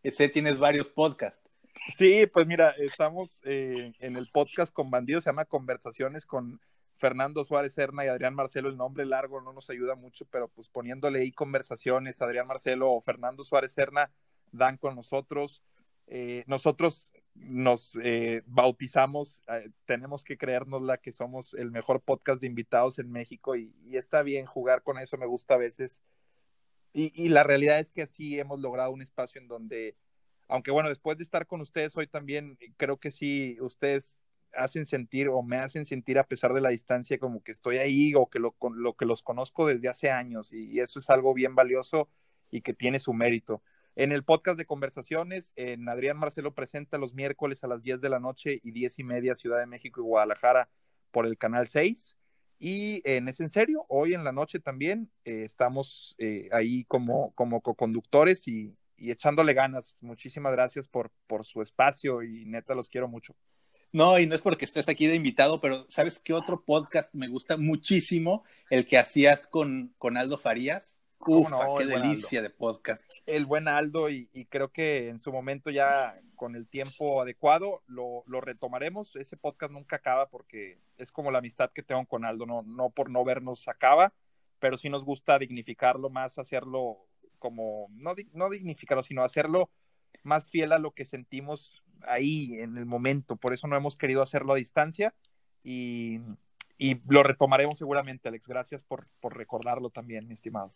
eh, 0.04 0.12
sé 0.12 0.30
tienes 0.30 0.58
varios 0.58 0.88
podcasts. 0.88 1.50
Sí, 1.98 2.26
pues 2.28 2.48
mira, 2.48 2.72
estamos 2.78 3.42
eh, 3.44 3.92
en 4.00 4.16
el 4.16 4.30
podcast 4.32 4.74
con 4.74 4.90
bandidos, 4.90 5.24
se 5.24 5.30
llama 5.30 5.46
Conversaciones 5.46 6.26
con 6.26 6.60
Fernando 6.98 7.44
Suárez 7.44 7.74
Serna 7.74 8.06
y 8.06 8.08
Adrián 8.08 8.34
Marcelo. 8.34 8.70
El 8.70 8.78
nombre 8.78 9.06
largo 9.06 9.42
no 9.42 9.54
nos 9.54 9.70
ayuda 9.70 9.96
mucho, 9.96 10.26
pero 10.32 10.48
pues 10.48 10.70
poniéndole 10.70 11.20
ahí 11.20 11.32
conversaciones, 11.32 12.22
Adrián 12.22 12.48
Marcelo 12.48 12.92
o 12.92 13.02
Fernando 13.02 13.44
Suárez 13.44 13.74
Serna 13.74 14.10
dan 14.52 14.78
con 14.78 14.96
nosotros. 14.96 15.62
Eh, 16.08 16.44
nosotros 16.48 17.12
nos 17.36 17.98
eh, 18.02 18.44
bautizamos, 18.46 19.44
eh, 19.48 19.70
tenemos 19.86 20.24
que 20.24 20.38
creernos 20.38 20.82
la 20.82 20.98
que 20.98 21.12
somos 21.12 21.54
el 21.54 21.72
mejor 21.72 22.02
podcast 22.02 22.42
de 22.42 22.48
invitados 22.48 22.98
en 23.00 23.12
México 23.12 23.56
y, 23.56 23.74
está 23.92 24.24
bien 24.24 24.46
jugar 24.46 24.84
con 24.84 24.98
eso, 24.98 25.18
me 25.18 25.26
gusta 25.26 25.56
a 25.56 25.58
veces. 25.58 26.02
Y, 26.94 27.28
la 27.28 27.44
realidad 27.44 27.80
es 27.80 27.92
que 27.92 28.04
así 28.04 28.40
hemos 28.40 28.62
logrado 28.62 28.92
un 28.92 29.02
espacio 29.02 29.42
en 29.42 29.50
donde, 29.50 29.98
aunque 30.48 30.72
bueno, 30.72 30.88
después 30.88 31.18
de 31.18 31.24
estar 31.24 31.46
con 31.46 31.60
ustedes 31.60 31.96
hoy 31.98 32.08
también, 32.08 32.58
creo 32.78 32.98
que 32.98 33.12
sí, 33.12 33.58
ustedes 33.60 34.18
hacen 34.54 34.86
sentir 34.86 35.28
o 35.28 35.44
me 35.44 35.58
hacen 35.58 35.86
sentir 35.86 36.18
a 36.18 36.24
pesar 36.26 36.54
de 36.54 36.62
la 36.62 36.70
distancia 36.70 37.20
como 37.20 37.44
que 37.44 37.52
estoy 37.52 37.78
ahí 37.80 38.16
o 38.16 38.30
que 38.30 38.40
lo, 38.40 38.56
lo 38.74 38.94
que 38.94 39.06
los 39.06 39.22
conozco 39.22 39.68
desde 39.68 39.90
hace 39.90 40.10
años 40.10 40.54
y 40.54 40.80
eso 40.80 41.00
es 41.00 41.10
algo 41.10 41.34
bien 41.34 41.56
valioso 41.56 42.08
y 42.50 42.62
que 42.62 42.74
tiene 42.74 43.02
su 43.02 43.14
mérito. 43.14 43.62
En 43.98 44.12
el 44.12 44.24
podcast 44.24 44.58
de 44.58 44.66
conversaciones, 44.66 45.54
en 45.56 45.88
Adrián 45.88 46.18
Marcelo 46.18 46.54
presenta 46.54 46.98
los 46.98 47.14
miércoles 47.14 47.64
a 47.64 47.68
las 47.68 47.82
10 47.82 48.02
de 48.02 48.10
la 48.10 48.20
noche 48.20 48.60
y 48.62 48.72
10 48.72 49.00
y 49.00 49.04
media 49.06 49.36
Ciudad 49.36 49.60
de 49.60 49.68
México 49.68 50.02
y 50.02 50.04
Guadalajara 50.04 50.68
por 51.12 51.26
el 51.26 51.38
canal 51.38 51.70
6. 51.70 52.18
Y 52.60 53.02
en 53.10 53.30
Es 53.30 53.40
en 53.40 53.50
Serio, 53.50 53.86
hoy 53.88 54.14
en 54.14 54.26
la 54.26 54.34
noche 54.34 54.60
también 54.60 55.10
eh, 55.24 55.44
estamos 55.46 56.14
eh, 56.18 56.50
ahí 56.52 56.84
como, 56.86 57.32
como 57.36 57.62
co-conductores 57.62 58.50
y, 58.50 58.76
y, 58.98 59.12
echándole 59.12 59.54
ganas. 59.54 59.98
Muchísimas 60.02 60.52
gracias 60.52 60.90
por, 60.90 61.10
por 61.26 61.46
su 61.46 61.62
espacio 61.62 62.22
y 62.22 62.44
neta 62.44 62.76
los 62.76 62.90
quiero 62.90 63.08
mucho. 63.08 63.34
No, 63.94 64.20
y 64.20 64.28
no 64.28 64.36
es 64.36 64.42
porque 64.42 64.66
estés 64.66 64.90
aquí 64.90 65.08
de 65.08 65.16
invitado, 65.16 65.62
pero 65.62 65.86
¿sabes 65.88 66.20
qué 66.20 66.34
otro 66.34 66.66
podcast 66.66 67.14
me 67.14 67.30
gusta 67.30 67.56
muchísimo? 67.56 68.44
El 68.70 68.86
que 68.86 68.98
hacías 68.98 69.48
con, 69.48 69.96
con 69.98 70.18
Aldo 70.18 70.38
Farías. 70.38 70.95
Uf, 71.20 71.50
qué 71.80 71.86
delicia 71.86 72.42
de 72.42 72.50
podcast. 72.50 73.10
El 73.26 73.46
buen 73.46 73.68
Aldo, 73.68 74.10
y, 74.10 74.28
creo 74.50 74.72
que 74.72 75.10
en 75.10 75.20
su 75.20 75.32
momento 75.32 75.72
ya 75.72 76.20
con 76.36 76.56
el 76.56 76.68
tiempo 76.68 77.22
adecuado 77.22 77.82
lo, 77.88 78.24
retomaremos. 78.42 79.16
Ese 79.16 79.38
podcast 79.38 79.72
nunca 79.72 79.96
acaba 79.96 80.30
porque 80.30 80.78
es 80.98 81.12
como 81.12 81.32
la 81.32 81.40
amistad 81.40 81.72
que 81.72 81.84
tengo 81.84 82.06
con 82.06 82.26
Aldo, 82.26 82.46
no, 82.46 82.62
no 82.64 82.90
por 82.90 83.10
no 83.10 83.24
vernos 83.24 83.68
acaba, 83.68 84.14
pero 84.60 84.78
sí 84.78 84.90
nos 84.90 85.04
gusta 85.04 85.40
dignificarlo 85.40 86.10
más, 86.10 86.38
hacerlo 86.38 87.08
como, 87.40 87.88
no, 87.92 88.14
no 88.34 88.50
dignificarlo, 88.50 89.04
sino 89.04 89.24
hacerlo 89.24 89.70
más 90.24 90.50
fiel 90.50 90.74
a 90.74 90.80
lo 90.80 90.92
que 90.92 91.06
sentimos 91.06 91.84
ahí 92.02 92.60
en 92.60 92.78
el 92.78 92.86
momento. 92.86 93.36
Por 93.36 93.54
eso 93.54 93.68
no 93.68 93.76
hemos 93.76 93.98
querido 93.98 94.22
hacerlo 94.22 94.54
a 94.54 94.58
distancia 94.58 95.14
y, 95.64 96.20
y 96.78 97.02
lo 97.08 97.24
retomaremos 97.24 97.78
seguramente, 97.78 98.28
Alex. 98.28 98.48
Gracias 98.48 98.84
por, 98.84 99.08
por 99.20 99.36
recordarlo 99.38 99.90
también, 99.90 100.28
mi 100.28 100.34
estimado. 100.34 100.74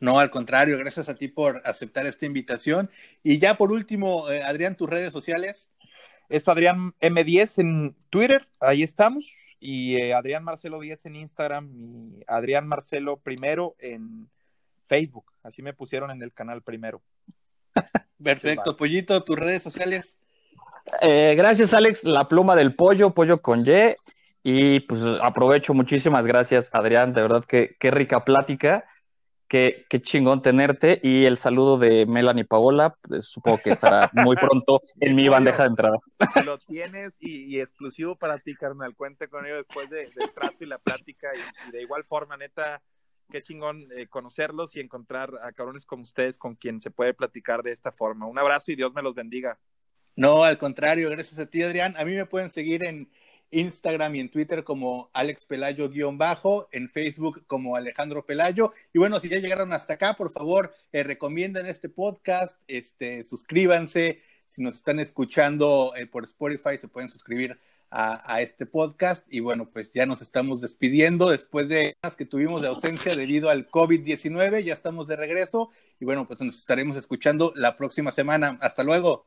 No, 0.00 0.18
al 0.18 0.30
contrario, 0.30 0.78
gracias 0.78 1.10
a 1.10 1.14
ti 1.14 1.28
por 1.28 1.60
aceptar 1.64 2.06
esta 2.06 2.24
invitación. 2.24 2.90
Y 3.22 3.38
ya 3.38 3.54
por 3.54 3.70
último, 3.70 4.30
eh, 4.30 4.42
Adrián, 4.42 4.74
tus 4.74 4.88
redes 4.88 5.12
sociales. 5.12 5.70
Es 6.30 6.48
Adrián 6.48 6.94
M10 7.00 7.58
en 7.58 7.96
Twitter, 8.08 8.48
ahí 8.60 8.82
estamos. 8.82 9.34
Y 9.58 9.96
eh, 9.96 10.14
Adrián 10.14 10.42
Marcelo 10.42 10.80
10 10.80 11.06
en 11.06 11.16
Instagram 11.16 11.70
y 11.76 12.22
Adrián 12.26 12.66
Marcelo 12.66 13.18
primero 13.18 13.76
en 13.78 14.30
Facebook. 14.86 15.32
Así 15.42 15.60
me 15.62 15.74
pusieron 15.74 16.10
en 16.10 16.22
el 16.22 16.32
canal 16.32 16.62
primero. 16.62 17.02
Perfecto, 18.24 18.76
Pollito, 18.76 19.22
tus 19.22 19.36
redes 19.38 19.62
sociales. 19.62 20.18
Eh, 21.02 21.34
gracias, 21.36 21.74
Alex. 21.74 22.04
La 22.04 22.26
pluma 22.26 22.56
del 22.56 22.74
pollo, 22.74 23.12
pollo 23.12 23.42
con 23.42 23.66
Y. 23.66 23.96
Y 24.42 24.80
pues 24.80 25.02
aprovecho, 25.20 25.74
muchísimas 25.74 26.26
gracias, 26.26 26.70
Adrián. 26.72 27.12
De 27.12 27.20
verdad 27.20 27.44
que 27.44 27.76
qué 27.78 27.90
rica 27.90 28.24
plática. 28.24 28.86
Qué, 29.50 29.84
chingón 30.02 30.42
tenerte 30.42 31.00
y 31.02 31.24
el 31.24 31.36
saludo 31.36 31.76
de 31.76 32.06
Melanie 32.06 32.44
Paola, 32.44 32.96
pues, 33.02 33.24
supongo 33.24 33.58
que 33.58 33.70
estará 33.70 34.08
muy 34.12 34.36
pronto 34.36 34.80
en 35.00 35.16
mi 35.16 35.28
bandeja 35.28 35.64
de 35.64 35.70
entrada. 35.70 35.98
Lo 36.44 36.56
tienes 36.56 37.14
y, 37.18 37.58
exclusivo 37.58 38.14
para 38.14 38.38
ti, 38.38 38.54
carnal. 38.54 38.94
Cuente 38.94 39.26
con 39.26 39.44
ello 39.44 39.56
después 39.56 39.90
del 39.90 40.08
trato 40.32 40.54
y 40.60 40.66
la 40.66 40.78
plática 40.78 41.30
y, 41.34 41.72
de 41.72 41.82
igual 41.82 42.04
forma, 42.04 42.36
neta, 42.36 42.80
qué 43.28 43.42
chingón 43.42 43.88
eh, 43.90 44.06
conocerlos 44.06 44.76
y 44.76 44.80
encontrar 44.80 45.32
a 45.42 45.50
cabrones 45.50 45.84
como 45.84 46.04
ustedes 46.04 46.38
con 46.38 46.54
quien 46.54 46.80
se 46.80 46.92
puede 46.92 47.12
platicar 47.12 47.64
de 47.64 47.72
esta 47.72 47.90
forma. 47.90 48.28
Un 48.28 48.38
abrazo 48.38 48.70
y 48.70 48.76
Dios 48.76 48.94
me 48.94 49.02
los 49.02 49.16
bendiga. 49.16 49.58
No, 50.14 50.44
al 50.44 50.58
contrario, 50.58 51.10
gracias 51.10 51.40
a 51.40 51.50
ti, 51.50 51.64
Adrián. 51.64 51.96
A 51.98 52.04
mí 52.04 52.14
me 52.14 52.24
pueden 52.24 52.50
seguir 52.50 52.84
en 52.84 53.10
Instagram 53.50 54.14
y 54.16 54.20
en 54.20 54.30
Twitter 54.30 54.64
como 54.64 55.10
Alex 55.12 55.46
Pelayo-bajo, 55.46 56.68
en 56.72 56.88
Facebook 56.88 57.44
como 57.46 57.76
Alejandro 57.76 58.24
Pelayo. 58.24 58.72
Y 58.92 58.98
bueno, 58.98 59.20
si 59.20 59.28
ya 59.28 59.38
llegaron 59.38 59.72
hasta 59.72 59.94
acá, 59.94 60.14
por 60.14 60.30
favor, 60.30 60.74
eh, 60.92 61.02
recomienden 61.02 61.66
este 61.66 61.88
podcast, 61.88 62.58
este, 62.68 63.24
suscríbanse. 63.24 64.22
Si 64.46 64.62
nos 64.62 64.76
están 64.76 64.98
escuchando 64.98 65.92
eh, 65.96 66.06
por 66.06 66.24
Spotify, 66.24 66.76
se 66.78 66.88
pueden 66.88 67.08
suscribir 67.08 67.58
a, 67.90 68.40
este 68.40 68.66
podcast. 68.66 69.26
Y 69.32 69.40
bueno, 69.40 69.68
pues 69.70 69.92
ya 69.92 70.06
nos 70.06 70.22
estamos 70.22 70.60
despidiendo 70.60 71.28
después 71.30 71.68
de 71.68 71.96
las 72.02 72.16
que 72.16 72.24
tuvimos 72.24 72.62
de 72.62 72.68
ausencia 72.68 73.14
debido 73.14 73.50
al 73.50 73.68
COVID-19. 73.68 74.62
Ya 74.62 74.74
estamos 74.74 75.08
de 75.08 75.16
regreso. 75.16 75.70
Y 75.98 76.04
bueno, 76.04 76.26
pues 76.26 76.40
nos 76.40 76.58
estaremos 76.58 76.96
escuchando 76.96 77.52
la 77.56 77.76
próxima 77.76 78.12
semana. 78.12 78.58
Hasta 78.60 78.84
luego. 78.84 79.26